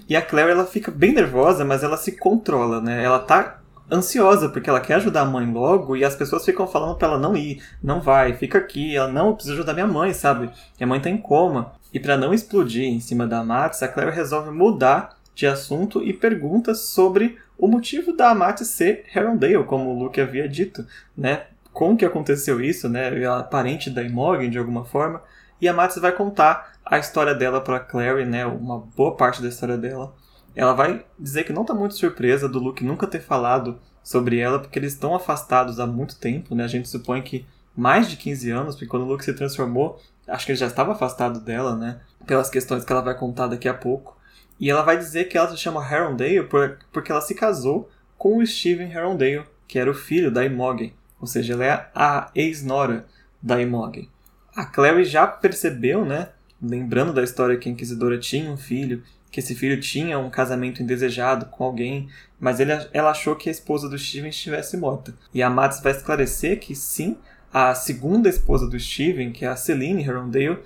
e 0.08 0.16
a 0.16 0.22
Claire 0.22 0.52
ela 0.52 0.64
fica 0.64 0.92
bem 0.92 1.12
nervosa, 1.12 1.66
mas 1.66 1.82
ela 1.82 1.98
se 1.98 2.12
controla, 2.12 2.80
né? 2.80 3.04
Ela 3.04 3.18
tá 3.18 3.62
ansiosa 3.92 4.48
porque 4.48 4.70
ela 4.70 4.80
quer 4.80 4.94
ajudar 4.96 5.22
a 5.22 5.26
mãe 5.26 5.52
logo 5.52 5.96
e 5.96 6.06
as 6.06 6.16
pessoas 6.16 6.46
ficam 6.46 6.68
falando 6.68 6.96
para 6.96 7.08
ela 7.08 7.18
não 7.18 7.36
ir, 7.36 7.64
não 7.82 8.00
vai, 8.00 8.34
fica 8.34 8.60
aqui, 8.60 8.96
ela 8.96 9.12
não 9.12 9.34
precisa 9.34 9.56
ajudar 9.56 9.74
minha 9.74 9.88
mãe, 9.88 10.14
sabe? 10.14 10.52
Minha 10.78 10.86
mãe 10.86 11.00
tá 11.00 11.10
em 11.10 11.18
coma. 11.18 11.74
E 11.92 12.00
para 12.00 12.16
não 12.16 12.32
explodir 12.32 12.84
em 12.84 13.00
cima 13.00 13.26
da 13.26 13.44
Matis, 13.44 13.82
a 13.82 13.88
Claire 13.88 14.16
resolve 14.16 14.52
mudar 14.52 15.18
de 15.34 15.48
assunto 15.48 16.04
e 16.04 16.14
pergunta 16.14 16.76
sobre 16.76 17.40
o 17.58 17.68
motivo 17.68 18.16
da 18.16 18.36
Matis 18.36 18.68
ser 18.68 19.04
Herondale, 19.16 19.64
como 19.64 19.90
o 19.90 19.98
Luke 19.98 20.22
havia 20.22 20.48
dito, 20.48 20.86
né? 21.18 21.46
Como 21.74 21.98
que 21.98 22.06
aconteceu 22.06 22.62
isso, 22.62 22.88
né? 22.88 23.20
Ela 23.20 23.40
é 23.40 23.44
parente 23.44 23.90
da 23.90 24.04
Imogen 24.04 24.52
de 24.52 24.60
alguma 24.60 24.86
forma. 24.86 25.24
E 25.60 25.68
a 25.68 25.74
Matsu 25.74 26.00
vai 26.00 26.12
contar 26.12 26.74
a 26.86 26.98
história 26.98 27.34
dela 27.34 27.60
para 27.62 27.80
Clary, 27.80 28.26
né? 28.26 28.46
Uma 28.46 28.80
boa 28.80 29.16
parte 29.16 29.42
da 29.42 29.48
história 29.48 29.78
dela. 29.78 30.14
Ela 30.56 30.74
vai 30.74 31.06
dizer 31.18 31.44
que 31.44 31.54
não 31.54 31.66
tá 31.66 31.74
muito 31.74 31.96
surpresa 31.96 32.48
do 32.48 32.60
Luke 32.60 32.84
nunca 32.84 33.08
ter 33.08 33.20
falado 33.20 33.80
sobre 34.04 34.40
ela, 34.40 34.60
porque 34.60 34.80
eles 34.80 34.94
estão 34.94 35.14
afastados 35.14 35.80
há 35.80 35.86
muito 35.86 36.18
tempo, 36.18 36.56
né? 36.56 36.64
A 36.64 36.68
gente 36.68 36.88
supõe 36.88 37.22
que 37.22 37.46
mais 37.76 38.10
de 38.10 38.18
15 38.18 38.50
anos, 38.52 38.76
porque 38.76 38.88
quando 38.88 39.04
o 39.04 39.08
Luke 39.08 39.24
se 39.24 39.34
transformou, 39.34 40.02
acho 40.28 40.46
que 40.46 40.52
ele 40.52 40.60
já 40.60 40.68
estava 40.68 40.94
afastado 40.94 41.40
dela, 41.40 41.76
né? 41.76 42.00
Pelas 42.26 42.50
questões 42.50 42.84
que 42.84 42.92
ela 42.92 43.02
vai 43.02 43.16
contar 43.16 43.48
daqui 43.48 43.68
a 43.68 43.74
pouco. 43.74 44.18
E 44.60 44.70
ela 44.70 44.82
vai 44.82 44.98
dizer 44.98 45.26
que 45.26 45.38
ela 45.38 45.50
se 45.50 45.58
chama 45.58 45.86
Herondale 45.86 46.48
porque 46.92 47.12
ela 47.12 47.22
se 47.22 47.36
casou 47.36 47.90
com 48.18 48.38
o 48.38 48.46
Steven 48.46 48.92
Herondale, 48.92 49.46
que 49.68 49.78
era 49.78 49.92
o 49.92 49.94
filho 49.94 50.32
da 50.32 50.44
Imogen. 50.44 50.94
Ou 51.20 51.28
seja, 51.28 51.54
ela 51.54 51.66
é 51.66 51.90
a 51.94 52.32
ex-nora 52.34 53.06
da 53.42 53.62
Imogen. 53.62 54.10
A 54.58 54.66
Clary 54.66 55.06
já 55.06 55.28
percebeu, 55.28 56.04
né? 56.04 56.30
Lembrando 56.60 57.14
da 57.14 57.24
história 57.24 57.56
que 57.58 57.70
a 57.70 57.72
Inquisidora 57.72 58.18
tinha 58.18 58.52
um 58.52 58.58
filho, 58.58 59.04
que 59.30 59.40
esse 59.40 59.54
filho 59.54 59.80
tinha 59.80 60.18
um 60.18 60.32
casamento 60.32 60.82
indesejado 60.82 61.46
com 61.46 61.64
alguém, 61.64 62.10
mas 62.40 62.60
ele, 62.60 62.72
ela 62.92 63.12
achou 63.12 63.36
que 63.36 63.50
a 63.50 63.52
esposa 63.52 63.88
do 63.88 64.00
Steven 64.00 64.32
estivesse 64.32 64.76
morta. 64.76 65.14
E 65.32 65.44
a 65.44 65.50
Mads 65.50 65.80
vai 65.80 65.92
esclarecer 65.92 66.60
que 66.60 66.74
sim, 66.74 67.20
a 67.54 67.76
segunda 67.76 68.28
esposa 68.28 68.68
do 68.68 68.80
Steven, 68.80 69.32
que 69.32 69.46
é 69.46 69.48
a 69.48 69.56
Celine 69.56 70.04
Herondale, 70.04 70.58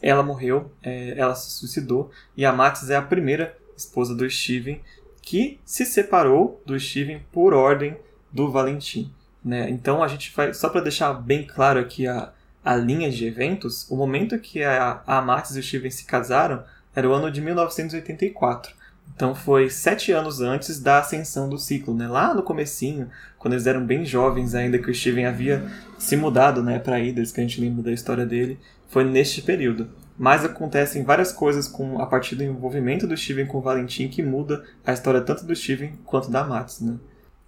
ela 0.00 0.22
morreu, 0.22 0.70
é, 0.80 1.18
ela 1.18 1.34
se 1.34 1.50
suicidou, 1.50 2.08
e 2.36 2.46
a 2.46 2.52
Mads 2.52 2.88
é 2.88 2.94
a 2.94 3.02
primeira 3.02 3.58
esposa 3.76 4.14
do 4.14 4.30
Steven 4.30 4.80
que 5.20 5.58
se 5.64 5.84
separou 5.84 6.62
do 6.64 6.78
Steven 6.78 7.20
por 7.32 7.52
ordem 7.52 7.96
do 8.30 8.48
Valentim. 8.48 9.12
Né? 9.44 9.68
Então 9.70 10.04
a 10.04 10.06
gente 10.06 10.32
vai, 10.36 10.54
só 10.54 10.68
para 10.68 10.82
deixar 10.82 11.12
bem 11.14 11.44
claro 11.44 11.80
aqui 11.80 12.06
a, 12.06 12.32
a 12.64 12.76
linha 12.76 13.10
de 13.10 13.26
eventos, 13.26 13.90
o 13.90 13.96
momento 13.96 14.38
que 14.38 14.62
a, 14.62 15.02
a 15.06 15.20
Max 15.22 15.56
e 15.56 15.60
o 15.60 15.62
Steven 15.62 15.90
se 15.90 16.04
casaram 16.04 16.62
era 16.94 17.08
o 17.08 17.12
ano 17.12 17.30
de 17.30 17.40
1984. 17.40 18.74
Então 19.14 19.34
foi 19.34 19.68
sete 19.68 20.12
anos 20.12 20.40
antes 20.40 20.80
da 20.80 20.98
ascensão 20.98 21.48
do 21.48 21.58
ciclo, 21.58 21.94
né? 21.94 22.08
Lá 22.08 22.32
no 22.32 22.42
comecinho, 22.42 23.10
quando 23.38 23.54
eles 23.54 23.66
eram 23.66 23.84
bem 23.84 24.04
jovens 24.04 24.54
ainda, 24.54 24.78
que 24.78 24.90
o 24.90 24.94
Steven 24.94 25.26
havia 25.26 25.62
se 25.98 26.16
mudado, 26.16 26.62
né, 26.62 26.78
para 26.78 27.00
Idris, 27.00 27.32
que 27.32 27.40
a 27.40 27.42
gente 27.42 27.60
lembra 27.60 27.82
da 27.82 27.92
história 27.92 28.24
dele, 28.24 28.58
foi 28.88 29.04
neste 29.04 29.42
período. 29.42 29.88
Mas 30.18 30.44
acontecem 30.44 31.02
várias 31.02 31.32
coisas 31.32 31.66
com 31.66 32.00
a 32.00 32.06
partir 32.06 32.34
do 32.36 32.44
envolvimento 32.44 33.06
do 33.06 33.16
Steven 33.16 33.46
com 33.46 33.58
o 33.58 33.62
Valentim 33.62 34.08
que 34.08 34.22
muda 34.22 34.64
a 34.84 34.92
história 34.92 35.20
tanto 35.20 35.44
do 35.44 35.56
Steven 35.56 35.98
quanto 36.04 36.30
da 36.30 36.44
Max, 36.44 36.80
né? 36.80 36.96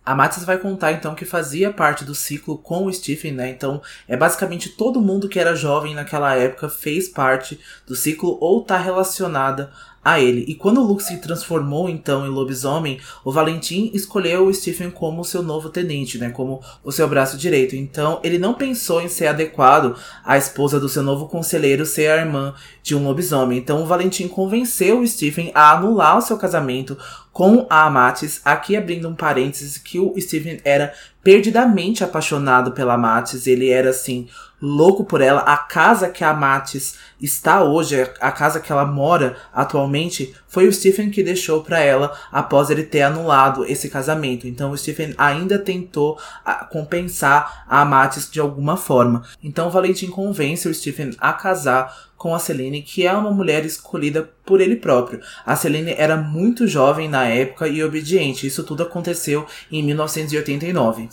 A 0.05 0.17
Matis 0.17 0.45
vai 0.45 0.59
contar 0.59 0.93
então 0.93 1.15
que 1.15 1.25
fazia 1.25 1.73
parte 1.73 2.05
do 2.05 2.15
ciclo 2.15 2.59
com 2.59 2.87
o 2.87 2.93
Stephen, 2.93 3.33
né? 3.33 3.51
Então 3.51 3.81
é 4.09 4.17
basicamente 4.17 4.71
todo 4.71 5.01
mundo 5.01 5.29
que 5.29 5.39
era 5.39 5.55
jovem 5.55 5.95
naquela 5.95 6.35
época 6.35 6.69
fez 6.69 7.09
parte 7.09 7.61
do 7.87 7.95
ciclo 7.95 8.37
ou 8.41 8.63
tá 8.63 8.77
relacionada 8.77 9.71
a 10.05 10.21
ele. 10.21 10.45
E 10.49 10.55
quando 10.55 10.81
o 10.81 10.85
Luke 10.85 11.03
se 11.03 11.19
transformou 11.19 11.89
então 11.89 12.27
em 12.27 12.29
lobisomem, 12.29 13.01
o 13.25 13.31
Valentim 13.31 13.91
escolheu 13.95 14.47
o 14.47 14.53
Stephen 14.53 14.91
como 14.91 15.25
seu 15.25 15.43
novo 15.43 15.69
tenente, 15.69 16.19
né, 16.19 16.31
como 16.31 16.61
o 16.83 16.91
seu 16.91 17.09
braço 17.09 17.37
direito. 17.37 17.77
Então, 17.77 18.19
ele 18.23 18.39
não 18.39 18.55
pensou 18.55 19.01
em 19.01 19.09
ser 19.09 19.29
adequado 19.29 19.97
a 20.25 20.37
esposa 20.37 20.81
do 20.81 20.89
seu 20.89 21.03
novo 21.03 21.29
conselheiro 21.29 21.87
ser 21.87 22.11
a 22.11 22.17
irmã 22.17 22.55
de 22.83 22.97
um 22.97 23.05
lobisomem. 23.05 23.59
Então, 23.59 23.83
o 23.83 23.87
Valentim 23.87 24.27
convenceu 24.27 25.01
o 25.01 25.07
Stephen 25.07 25.53
a 25.55 25.73
anular 25.73 26.19
o 26.19 26.23
seu 26.23 26.37
casamento 26.37 26.99
com 27.33 27.67
a 27.71 27.87
Amatis, 27.87 28.41
aqui 28.45 28.77
abrindo 28.77 29.09
um 29.09 29.15
parênteses 29.15 29.79
que 29.79 29.99
o 29.99 30.15
Stephen 30.21 30.61
era 30.65 30.93
perdidamente 31.23 32.03
apaixonado 32.03 32.73
pela 32.73 32.95
Amatis, 32.95 33.47
ele 33.47 33.71
era 33.71 33.91
assim 33.91 34.29
louco 34.63 35.05
por 35.05 35.21
ela. 35.21 35.41
A 35.41 35.57
casa 35.57 36.09
que 36.09 36.23
a 36.23 36.33
Matis 36.33 36.97
está 37.21 37.65
hoje, 37.65 38.09
a 38.21 38.31
casa 38.31 38.61
que 38.61 38.71
ela 38.71 38.85
mora 38.85 39.37
atualmente, 39.53 40.35
foi 40.47 40.69
o 40.69 40.73
Stephen 40.73 41.11
que 41.11 41.23
deixou 41.23 41.63
para 41.63 41.81
ela 41.81 42.17
após 42.31 42.71
ele 42.71 42.85
ter 42.85 43.03
anulado 43.03 43.65
esse 43.65 43.89
casamento. 43.89 44.47
Então 44.47 44.71
o 44.71 44.79
Stephen 44.79 45.15
ainda 45.19 45.59
tentou 45.59 46.19
ah, 46.45 46.65
compensar 46.65 47.65
a 47.69 47.85
Matis 47.85 48.31
de 48.31 48.39
alguma 48.39 48.77
forma. 48.77 49.23
Então 49.43 49.71
Valentim 49.71 50.09
convence 50.09 50.69
o 50.69 50.75
Stephen 50.75 51.11
a 51.19 51.33
casar 51.33 52.13
com 52.17 52.37
a 52.37 52.39
Celine, 52.39 52.83
que 52.83 53.05
é 53.05 53.13
uma 53.13 53.33
mulher 53.33 53.65
escolhida 53.65 54.31
por 54.47 54.61
ele 54.61 54.77
próprio. 54.77 55.21
A 55.45 55.57
Celine 55.57 55.93
era 55.99 56.17
muito 56.17 56.69
jovem 56.69 57.09
na 57.09 57.25
época 57.25 57.67
e 57.67 57.83
obediente. 57.83 58.47
Isso 58.47 58.63
tudo 58.63 58.85
aconteceu 58.85 59.45
em 59.73 59.83
1989. 59.83 61.09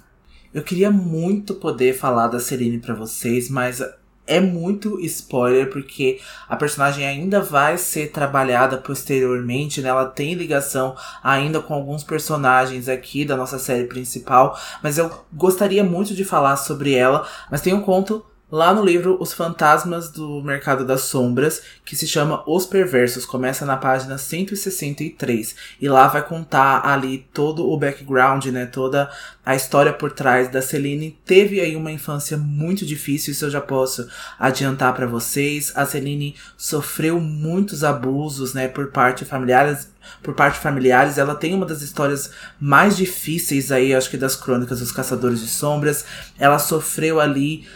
Eu 0.53 0.63
queria 0.63 0.89
muito 0.89 1.53
poder 1.53 1.93
falar 1.93 2.27
da 2.27 2.39
Celine 2.39 2.79
para 2.79 2.95
vocês, 2.95 3.49
mas 3.49 3.83
é 4.25 4.39
muito 4.39 4.99
spoiler 5.01 5.69
porque 5.69 6.19
a 6.47 6.55
personagem 6.55 7.05
ainda 7.05 7.41
vai 7.41 7.77
ser 7.77 8.11
trabalhada 8.11 8.77
posteriormente, 8.77 9.81
né? 9.81 9.89
Ela 9.89 10.05
tem 10.05 10.33
ligação 10.33 10.95
ainda 11.23 11.59
com 11.59 11.73
alguns 11.73 12.03
personagens 12.03 12.89
aqui 12.89 13.25
da 13.25 13.35
nossa 13.35 13.59
série 13.59 13.85
principal, 13.85 14.57
mas 14.81 14.97
eu 14.97 15.11
gostaria 15.33 15.83
muito 15.83 16.13
de 16.15 16.23
falar 16.23 16.57
sobre 16.57 16.93
ela, 16.93 17.27
mas 17.49 17.61
tem 17.61 17.73
um 17.73 17.81
conto 17.81 18.25
lá 18.51 18.73
no 18.73 18.83
livro 18.83 19.17
Os 19.19 19.31
Fantasmas 19.31 20.09
do 20.09 20.41
Mercado 20.41 20.85
das 20.85 21.01
Sombras, 21.01 21.61
que 21.85 21.95
se 21.95 22.07
chama 22.07 22.43
Os 22.47 22.65
Perversos, 22.65 23.25
começa 23.25 23.65
na 23.65 23.77
página 23.77 24.17
163. 24.17 25.55
E 25.79 25.87
lá 25.87 26.07
vai 26.07 26.25
contar 26.25 26.85
ali 26.85 27.27
todo 27.33 27.69
o 27.69 27.77
background, 27.77 28.45
né, 28.47 28.65
toda 28.65 29.09
a 29.45 29.55
história 29.55 29.93
por 29.93 30.11
trás 30.11 30.49
da 30.49 30.61
Celine. 30.61 31.17
Teve 31.25 31.59
aí 31.59 31.75
uma 31.75 31.91
infância 31.91 32.37
muito 32.37 32.85
difícil, 32.85 33.31
isso 33.31 33.45
eu 33.45 33.51
já 33.51 33.61
posso 33.61 34.07
adiantar 34.39 34.93
para 34.93 35.05
vocês. 35.05 35.71
A 35.75 35.85
Celine 35.85 36.35
sofreu 36.57 37.19
muitos 37.19 37.83
abusos, 37.83 38.53
né, 38.53 38.67
por 38.67 38.87
parte 38.87 39.25
familiares, 39.25 39.89
por 40.23 40.33
parte 40.33 40.57
familiares, 40.57 41.17
ela 41.17 41.35
tem 41.35 41.53
uma 41.53 41.65
das 41.65 41.81
histórias 41.81 42.31
mais 42.59 42.97
difíceis 42.97 43.71
aí, 43.71 43.93
acho 43.93 44.09
que 44.09 44.17
das 44.17 44.35
crônicas 44.35 44.79
dos 44.79 44.91
Caçadores 44.91 45.39
de 45.39 45.47
Sombras. 45.47 46.03
Ela 46.37 46.57
sofreu 46.57 47.19
ali 47.19 47.67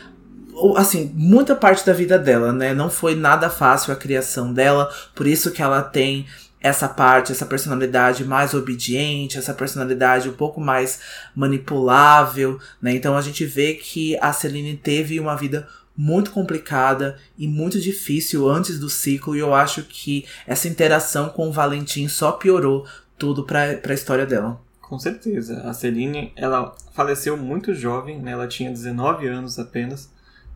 assim, 0.77 1.11
muita 1.15 1.55
parte 1.55 1.85
da 1.85 1.93
vida 1.93 2.17
dela, 2.17 2.51
né? 2.51 2.73
Não 2.73 2.89
foi 2.89 3.15
nada 3.15 3.49
fácil 3.49 3.93
a 3.93 3.95
criação 3.95 4.53
dela, 4.53 4.91
por 5.15 5.27
isso 5.27 5.51
que 5.51 5.61
ela 5.61 5.81
tem 5.81 6.25
essa 6.59 6.87
parte, 6.87 7.31
essa 7.31 7.45
personalidade 7.45 8.23
mais 8.23 8.53
obediente, 8.53 9.37
essa 9.37 9.53
personalidade 9.53 10.29
um 10.29 10.33
pouco 10.33 10.61
mais 10.61 10.99
manipulável, 11.35 12.57
né? 12.81 12.95
Então 12.95 13.17
a 13.17 13.21
gente 13.21 13.45
vê 13.45 13.73
que 13.73 14.17
a 14.21 14.31
Celine 14.31 14.77
teve 14.77 15.19
uma 15.19 15.35
vida 15.35 15.67
muito 15.95 16.31
complicada 16.31 17.17
e 17.37 17.47
muito 17.47 17.79
difícil 17.79 18.49
antes 18.49 18.79
do 18.79 18.89
ciclo, 18.89 19.35
e 19.35 19.39
eu 19.39 19.53
acho 19.53 19.83
que 19.83 20.25
essa 20.47 20.67
interação 20.67 21.29
com 21.29 21.49
o 21.49 21.51
Valentim 21.51 22.07
só 22.07 22.31
piorou 22.31 22.85
tudo 23.17 23.43
para 23.43 23.79
a 23.83 23.93
história 23.93 24.25
dela. 24.25 24.59
Com 24.81 24.97
certeza. 24.97 25.61
A 25.63 25.73
Celine, 25.73 26.31
ela 26.35 26.75
faleceu 26.93 27.35
muito 27.35 27.73
jovem, 27.73 28.21
né? 28.21 28.31
Ela 28.31 28.47
tinha 28.47 28.71
19 28.71 29.27
anos 29.27 29.59
apenas 29.59 30.12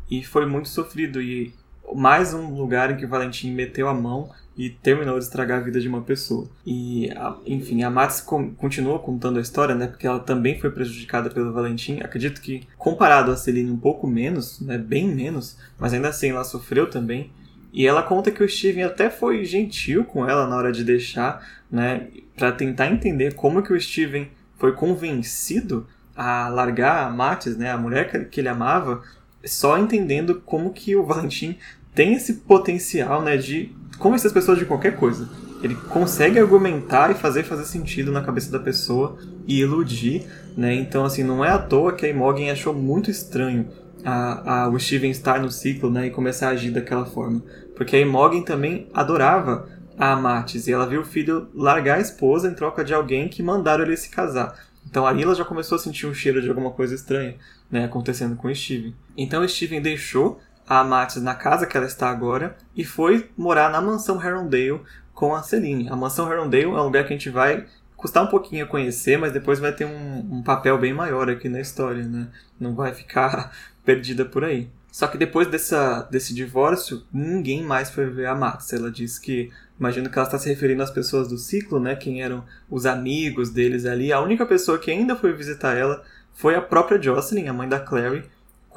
e 0.09 0.23
foi 0.23 0.45
muito 0.45 0.69
sofrido 0.69 1.21
e 1.21 1.53
mais 1.95 2.33
um 2.33 2.55
lugar 2.55 2.91
em 2.91 2.97
que 2.97 3.05
o 3.05 3.09
Valentim 3.09 3.51
meteu 3.51 3.87
a 3.87 3.93
mão 3.93 4.29
e 4.57 4.69
terminou 4.69 5.17
de 5.17 5.23
estragar 5.23 5.59
a 5.59 5.63
vida 5.63 5.79
de 5.79 5.87
uma 5.87 6.01
pessoa. 6.01 6.49
E, 6.65 7.09
enfim, 7.45 7.83
a 7.83 7.89
Mats 7.89 8.21
continua 8.21 8.97
contando 8.99 9.37
a 9.37 9.41
história, 9.41 9.75
né? 9.75 9.87
Porque 9.87 10.07
ela 10.07 10.19
também 10.19 10.59
foi 10.59 10.71
prejudicada 10.71 11.29
pelo 11.29 11.53
Valentim. 11.53 11.99
Acredito 12.01 12.41
que, 12.41 12.67
comparado 12.77 13.31
a 13.31 13.37
Celine, 13.37 13.69
um 13.69 13.77
pouco 13.77 14.07
menos, 14.07 14.59
né? 14.59 14.77
Bem 14.77 15.07
menos, 15.13 15.57
mas 15.79 15.93
ainda 15.93 16.09
assim 16.09 16.29
ela 16.29 16.43
sofreu 16.43 16.89
também. 16.89 17.31
E 17.71 17.85
ela 17.85 18.01
conta 18.01 18.31
que 18.31 18.43
o 18.43 18.49
Steven 18.49 18.83
até 18.83 19.09
foi 19.09 19.45
gentil 19.45 20.03
com 20.03 20.27
ela 20.27 20.47
na 20.47 20.57
hora 20.57 20.71
de 20.71 20.83
deixar, 20.83 21.47
né? 21.71 22.07
Para 22.35 22.51
tentar 22.51 22.87
entender 22.87 23.35
como 23.35 23.61
que 23.61 23.71
o 23.71 23.79
Steven 23.79 24.27
foi 24.57 24.73
convencido 24.73 25.85
a 26.15 26.47
largar 26.49 27.05
a 27.05 27.09
Matis, 27.11 27.55
né? 27.55 27.71
A 27.71 27.77
mulher 27.77 28.29
que 28.29 28.41
ele 28.41 28.49
amava, 28.49 29.03
só 29.47 29.77
entendendo 29.77 30.41
como 30.45 30.71
que 30.71 30.95
o 30.95 31.05
Valentim 31.05 31.57
tem 31.93 32.13
esse 32.13 32.33
potencial, 32.33 33.21
né? 33.21 33.37
De 33.37 33.71
convencer 33.97 34.27
as 34.27 34.33
pessoas 34.33 34.59
de 34.59 34.65
qualquer 34.65 34.95
coisa. 34.95 35.27
Ele 35.63 35.73
consegue 35.73 36.37
argumentar 36.37 37.09
e 37.09 37.15
fazer 37.15 37.43
fazer 37.43 37.65
sentido 37.65 38.11
na 38.11 38.21
cabeça 38.21 38.51
da 38.51 38.59
pessoa 38.59 39.17
e 39.47 39.59
iludir, 39.59 40.25
né? 40.55 40.73
Então, 40.75 41.03
assim, 41.03 41.23
não 41.23 41.43
é 41.43 41.49
à 41.49 41.57
toa 41.57 41.93
que 41.93 42.05
a 42.05 42.09
Imogen 42.09 42.51
achou 42.51 42.73
muito 42.73 43.09
estranho 43.09 43.67
a, 44.05 44.65
a, 44.65 44.69
o 44.69 44.79
Steven 44.79 45.09
estar 45.09 45.39
no 45.39 45.49
ciclo, 45.49 45.89
né? 45.89 46.07
E 46.07 46.11
começar 46.11 46.49
a 46.49 46.51
agir 46.51 46.71
daquela 46.71 47.05
forma. 47.05 47.41
Porque 47.75 47.95
a 47.95 47.99
Imogen 47.99 48.43
também 48.43 48.87
adorava 48.93 49.67
a 49.97 50.11
Amatis 50.11 50.67
e 50.67 50.71
ela 50.71 50.85
viu 50.85 51.01
o 51.01 51.05
filho 51.05 51.47
largar 51.55 51.97
a 51.97 52.01
esposa 52.01 52.47
em 52.47 52.53
troca 52.53 52.83
de 52.83 52.93
alguém 52.93 53.27
que 53.27 53.41
mandaram 53.41 53.83
ele 53.83 53.97
se 53.97 54.09
casar. 54.09 54.55
Então 54.89 55.05
ali 55.05 55.23
ela 55.23 55.35
já 55.35 55.43
começou 55.43 55.75
a 55.75 55.79
sentir 55.79 56.05
um 56.05 56.13
cheiro 56.13 56.41
de 56.41 56.47
alguma 56.47 56.71
coisa 56.71 56.93
estranha, 56.93 57.35
né, 57.69 57.85
acontecendo 57.85 58.35
com 58.35 58.47
o 58.47 58.55
Steven. 58.55 58.93
Então 59.17 59.45
Steven 59.47 59.81
deixou 59.81 60.39
a 60.67 60.83
Matis 60.83 61.21
na 61.21 61.33
casa 61.33 61.65
que 61.65 61.75
ela 61.75 61.87
está 61.87 62.09
agora 62.09 62.55
e 62.75 62.83
foi 62.83 63.29
morar 63.35 63.71
na 63.71 63.81
mansão 63.81 64.23
Herondale 64.23 64.81
com 65.13 65.33
a 65.33 65.41
Celine. 65.41 65.89
A 65.89 65.95
mansão 65.95 66.31
Herondale 66.31 66.65
é 66.65 66.67
um 66.67 66.83
lugar 66.83 67.07
que 67.07 67.13
a 67.13 67.17
gente 67.17 67.29
vai 67.29 67.65
custar 67.95 68.23
um 68.23 68.27
pouquinho 68.27 68.63
a 68.63 68.67
conhecer, 68.67 69.17
mas 69.17 69.33
depois 69.33 69.59
vai 69.59 69.73
ter 69.73 69.85
um, 69.85 70.37
um 70.37 70.43
papel 70.43 70.77
bem 70.77 70.93
maior 70.93 71.29
aqui 71.29 71.49
na 71.49 71.59
história, 71.59 72.03
né? 72.03 72.27
Não 72.59 72.75
vai 72.75 72.93
ficar 72.93 73.51
perdida 73.83 74.23
por 74.23 74.43
aí. 74.43 74.69
Só 74.91 75.07
que 75.07 75.17
depois 75.17 75.47
dessa, 75.47 76.03
desse 76.03 76.33
divórcio, 76.33 77.03
ninguém 77.11 77.63
mais 77.63 77.89
foi 77.89 78.05
ver 78.09 78.27
a 78.27 78.35
Max. 78.35 78.71
Ela 78.73 78.91
disse 78.91 79.19
que, 79.19 79.51
imagino 79.79 80.09
que 80.09 80.17
ela 80.17 80.27
está 80.27 80.39
se 80.39 80.47
referindo 80.47 80.81
às 80.81 80.91
pessoas 80.91 81.27
do 81.27 81.37
ciclo, 81.37 81.79
né? 81.79 81.95
Quem 81.95 82.21
eram 82.21 82.43
os 82.69 82.85
amigos 82.85 83.49
deles 83.49 83.85
ali. 83.85 84.13
A 84.13 84.21
única 84.21 84.45
pessoa 84.45 84.77
que 84.77 84.91
ainda 84.91 85.15
foi 85.15 85.33
visitar 85.33 85.75
ela 85.75 86.03
foi 86.33 86.55
a 86.55 86.61
própria 86.61 87.01
Jocelyn, 87.01 87.47
a 87.47 87.53
mãe 87.53 87.67
da 87.67 87.79
Clary, 87.79 88.23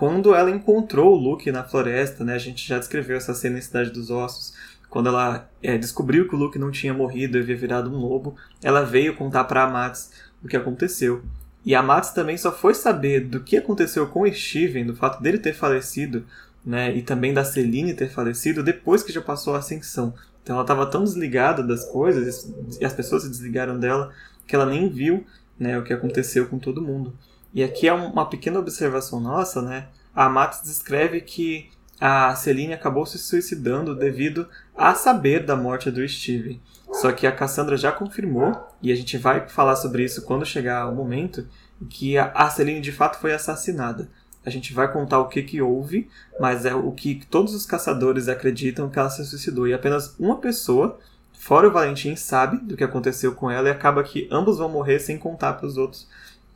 quando 0.00 0.34
ela 0.34 0.50
encontrou 0.50 1.12
o 1.12 1.14
Luke 1.14 1.52
na 1.52 1.62
floresta, 1.62 2.24
né? 2.24 2.32
A 2.32 2.38
gente 2.38 2.66
já 2.66 2.78
descreveu 2.78 3.18
essa 3.18 3.34
cena 3.34 3.58
em 3.58 3.60
Cidade 3.60 3.90
dos 3.90 4.10
Ossos. 4.10 4.54
Quando 4.88 5.10
ela 5.10 5.46
é, 5.62 5.76
descobriu 5.76 6.26
que 6.26 6.34
o 6.34 6.38
Luke 6.38 6.58
não 6.58 6.70
tinha 6.70 6.94
morrido 6.94 7.36
e 7.36 7.42
havia 7.42 7.54
virado 7.54 7.90
um 7.90 7.98
lobo, 7.98 8.34
ela 8.62 8.80
veio 8.80 9.14
contar 9.14 9.44
para 9.44 9.64
Amatis 9.64 10.10
o 10.42 10.48
que 10.48 10.56
aconteceu. 10.56 11.22
E 11.66 11.74
a 11.74 11.82
Mats 11.82 12.12
também 12.12 12.38
só 12.38 12.50
foi 12.50 12.72
saber 12.72 13.26
do 13.26 13.40
que 13.40 13.58
aconteceu 13.58 14.06
com 14.06 14.22
o 14.22 14.32
Steven, 14.32 14.86
do 14.86 14.96
fato 14.96 15.22
dele 15.22 15.36
ter 15.36 15.52
falecido, 15.52 16.24
né, 16.64 16.96
e 16.96 17.02
também 17.02 17.34
da 17.34 17.44
Celine 17.44 17.92
ter 17.92 18.08
falecido, 18.08 18.62
depois 18.62 19.02
que 19.02 19.12
já 19.12 19.20
passou 19.20 19.54
a 19.54 19.58
ascensão. 19.58 20.14
Então 20.42 20.56
ela 20.56 20.64
estava 20.64 20.86
tão 20.86 21.04
desligada 21.04 21.62
das 21.62 21.84
coisas, 21.84 22.50
e 22.80 22.86
as 22.86 22.94
pessoas 22.94 23.24
se 23.24 23.28
desligaram 23.28 23.78
dela, 23.78 24.10
que 24.46 24.56
ela 24.56 24.64
nem 24.64 24.88
viu 24.88 25.26
né, 25.58 25.78
o 25.78 25.84
que 25.84 25.92
aconteceu 25.92 26.46
com 26.46 26.58
todo 26.58 26.80
mundo. 26.80 27.12
E 27.52 27.64
aqui 27.64 27.88
é 27.88 27.92
uma 27.92 28.28
pequena 28.28 28.58
observação 28.58 29.20
nossa, 29.20 29.60
né? 29.60 29.88
A 30.14 30.28
Max 30.28 30.62
descreve 30.62 31.20
que 31.20 31.70
a 32.00 32.34
Celine 32.34 32.72
acabou 32.72 33.04
se 33.04 33.18
suicidando 33.18 33.94
devido 33.94 34.48
a 34.76 34.94
saber 34.94 35.44
da 35.44 35.56
morte 35.56 35.90
do 35.90 36.06
Steve. 36.08 36.60
Só 36.92 37.12
que 37.12 37.26
a 37.26 37.32
Cassandra 37.32 37.76
já 37.76 37.92
confirmou, 37.92 38.52
e 38.82 38.90
a 38.90 38.94
gente 38.94 39.18
vai 39.18 39.48
falar 39.48 39.76
sobre 39.76 40.04
isso 40.04 40.22
quando 40.22 40.46
chegar 40.46 40.88
o 40.88 40.94
momento, 40.94 41.46
que 41.88 42.16
a 42.16 42.48
Celine 42.50 42.80
de 42.80 42.92
fato 42.92 43.18
foi 43.18 43.32
assassinada. 43.32 44.08
A 44.44 44.48
gente 44.48 44.72
vai 44.72 44.90
contar 44.90 45.18
o 45.18 45.28
que, 45.28 45.42
que 45.42 45.60
houve, 45.60 46.08
mas 46.38 46.64
é 46.64 46.74
o 46.74 46.90
que 46.92 47.26
todos 47.30 47.54
os 47.54 47.66
caçadores 47.66 48.28
acreditam 48.28 48.88
que 48.88 48.98
ela 48.98 49.10
se 49.10 49.24
suicidou. 49.24 49.68
E 49.68 49.74
apenas 49.74 50.14
uma 50.18 50.38
pessoa, 50.38 50.98
fora 51.32 51.68
o 51.68 51.70
Valentim, 51.70 52.16
sabe 52.16 52.56
do 52.58 52.76
que 52.76 52.84
aconteceu 52.84 53.34
com 53.34 53.50
ela 53.50 53.68
e 53.68 53.72
acaba 53.72 54.02
que 54.02 54.28
ambos 54.30 54.56
vão 54.56 54.68
morrer 54.68 54.98
sem 54.98 55.18
contar 55.18 55.54
para 55.54 55.66
os 55.66 55.76
outros 55.76 56.08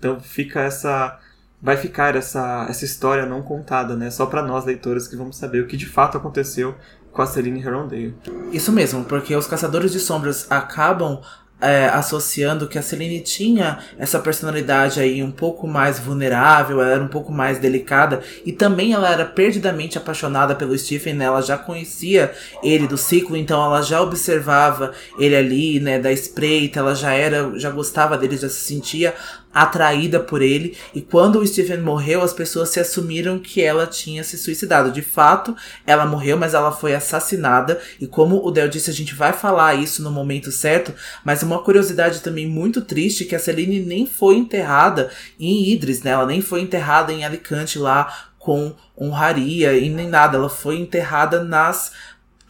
então 0.05 0.21
fica 0.21 0.61
essa 0.61 1.19
vai 1.63 1.79
ficar 1.79 2.15
essa, 2.15 2.67
essa 2.69 2.85
história 2.85 3.25
não 3.25 3.41
contada, 3.41 3.97
né? 3.97 4.11
Só 4.11 4.27
para 4.27 4.43
nós 4.43 4.67
leitores 4.67 5.09
que 5.09 5.17
vamos 5.17 5.39
saber 5.39 5.63
o 5.63 5.67
que 5.67 5.79
de 5.79 5.87
fato 5.87 6.19
aconteceu 6.19 6.75
com 7.11 7.23
a 7.23 7.27
Celine 7.27 7.63
Herondale. 7.63 8.15
Isso 8.53 8.71
mesmo, 8.71 9.03
porque 9.05 9.35
os 9.35 9.47
Caçadores 9.47 9.91
de 9.91 9.99
Sombras 9.99 10.47
acabam 10.51 11.23
é, 11.65 11.89
associando 11.89 12.69
que 12.69 12.79
a 12.79 12.83
Celine 12.83 13.21
tinha 13.21 13.79
essa 13.99 14.19
personalidade 14.19 15.01
aí 15.01 15.23
um 15.23 15.31
pouco 15.31 15.67
mais 15.67 15.99
vulnerável, 15.99 16.83
ela 16.83 16.93
era 16.93 17.03
um 17.03 17.09
pouco 17.09 17.33
mais 17.33 17.59
delicada 17.59 18.21
e 18.45 18.53
também 18.53 18.93
ela 18.93 19.11
era 19.11 19.25
perdidamente 19.25 19.97
apaixonada 19.97 20.55
pelo 20.55 20.77
Stephen, 20.77 21.15
né? 21.15 21.25
Ela 21.25 21.41
já 21.41 21.57
conhecia 21.57 22.33
ele 22.63 22.87
do 22.87 22.99
ciclo, 22.99 23.37
então 23.37 23.65
ela 23.65 23.81
já 23.81 24.03
observava 24.03 24.93
ele 25.19 25.35
ali, 25.35 25.81
né, 25.81 25.99
da 25.99 26.13
espreita, 26.13 26.81
ela 26.81 26.95
já 26.95 27.13
era, 27.13 27.59
já 27.59 27.71
gostava 27.71 28.19
dele, 28.19 28.37
já 28.37 28.49
se 28.49 28.61
sentia 28.61 29.15
atraída 29.55 30.19
por 30.19 30.43
ele. 30.43 30.77
E 30.93 31.01
quando 31.01 31.39
o 31.39 31.47
Stephen 31.47 31.79
morreu, 31.79 32.23
as 32.23 32.33
pessoas 32.33 32.71
se 32.71 32.81
assumiram 32.81 33.39
que 33.39 33.63
ela 33.63 33.87
tinha 33.87 34.25
se 34.25 34.37
suicidado. 34.37 34.91
De 34.91 35.01
fato, 35.01 35.57
ela 35.87 36.05
morreu, 36.05 36.37
mas 36.37 36.55
ela 36.55 36.73
foi 36.73 36.95
assassinada. 36.95 37.81
E 38.01 38.07
como 38.07 38.45
o 38.45 38.51
Del 38.51 38.69
disse, 38.69 38.91
a 38.91 38.95
gente 38.95 39.15
vai 39.15 39.33
falar 39.33 39.75
isso 39.75 40.03
no 40.03 40.11
momento 40.11 40.51
certo. 40.51 40.93
Mas 41.25 41.43
uma 41.43 41.54
curiosidade 41.63 42.21
também 42.21 42.47
muito 42.47 42.83
triste 42.83 43.25
que 43.25 43.35
a 43.35 43.39
Celine 43.39 43.81
nem 43.81 44.07
foi 44.07 44.37
enterrada 44.37 45.11
em 45.39 45.71
Idris, 45.71 46.03
né? 46.03 46.13
Ela 46.13 46.27
nem 46.27 46.41
foi 46.41 46.61
enterrada 46.61 47.13
em 47.13 47.25
Alicante 47.25 47.79
lá 47.79 48.31
com 48.39 48.75
honraria 48.99 49.77
e 49.77 49.89
nem 49.89 50.09
nada. 50.09 50.37
Ela 50.37 50.51
foi 50.51 50.77
enterrada 50.77 51.43
nas 51.43 51.93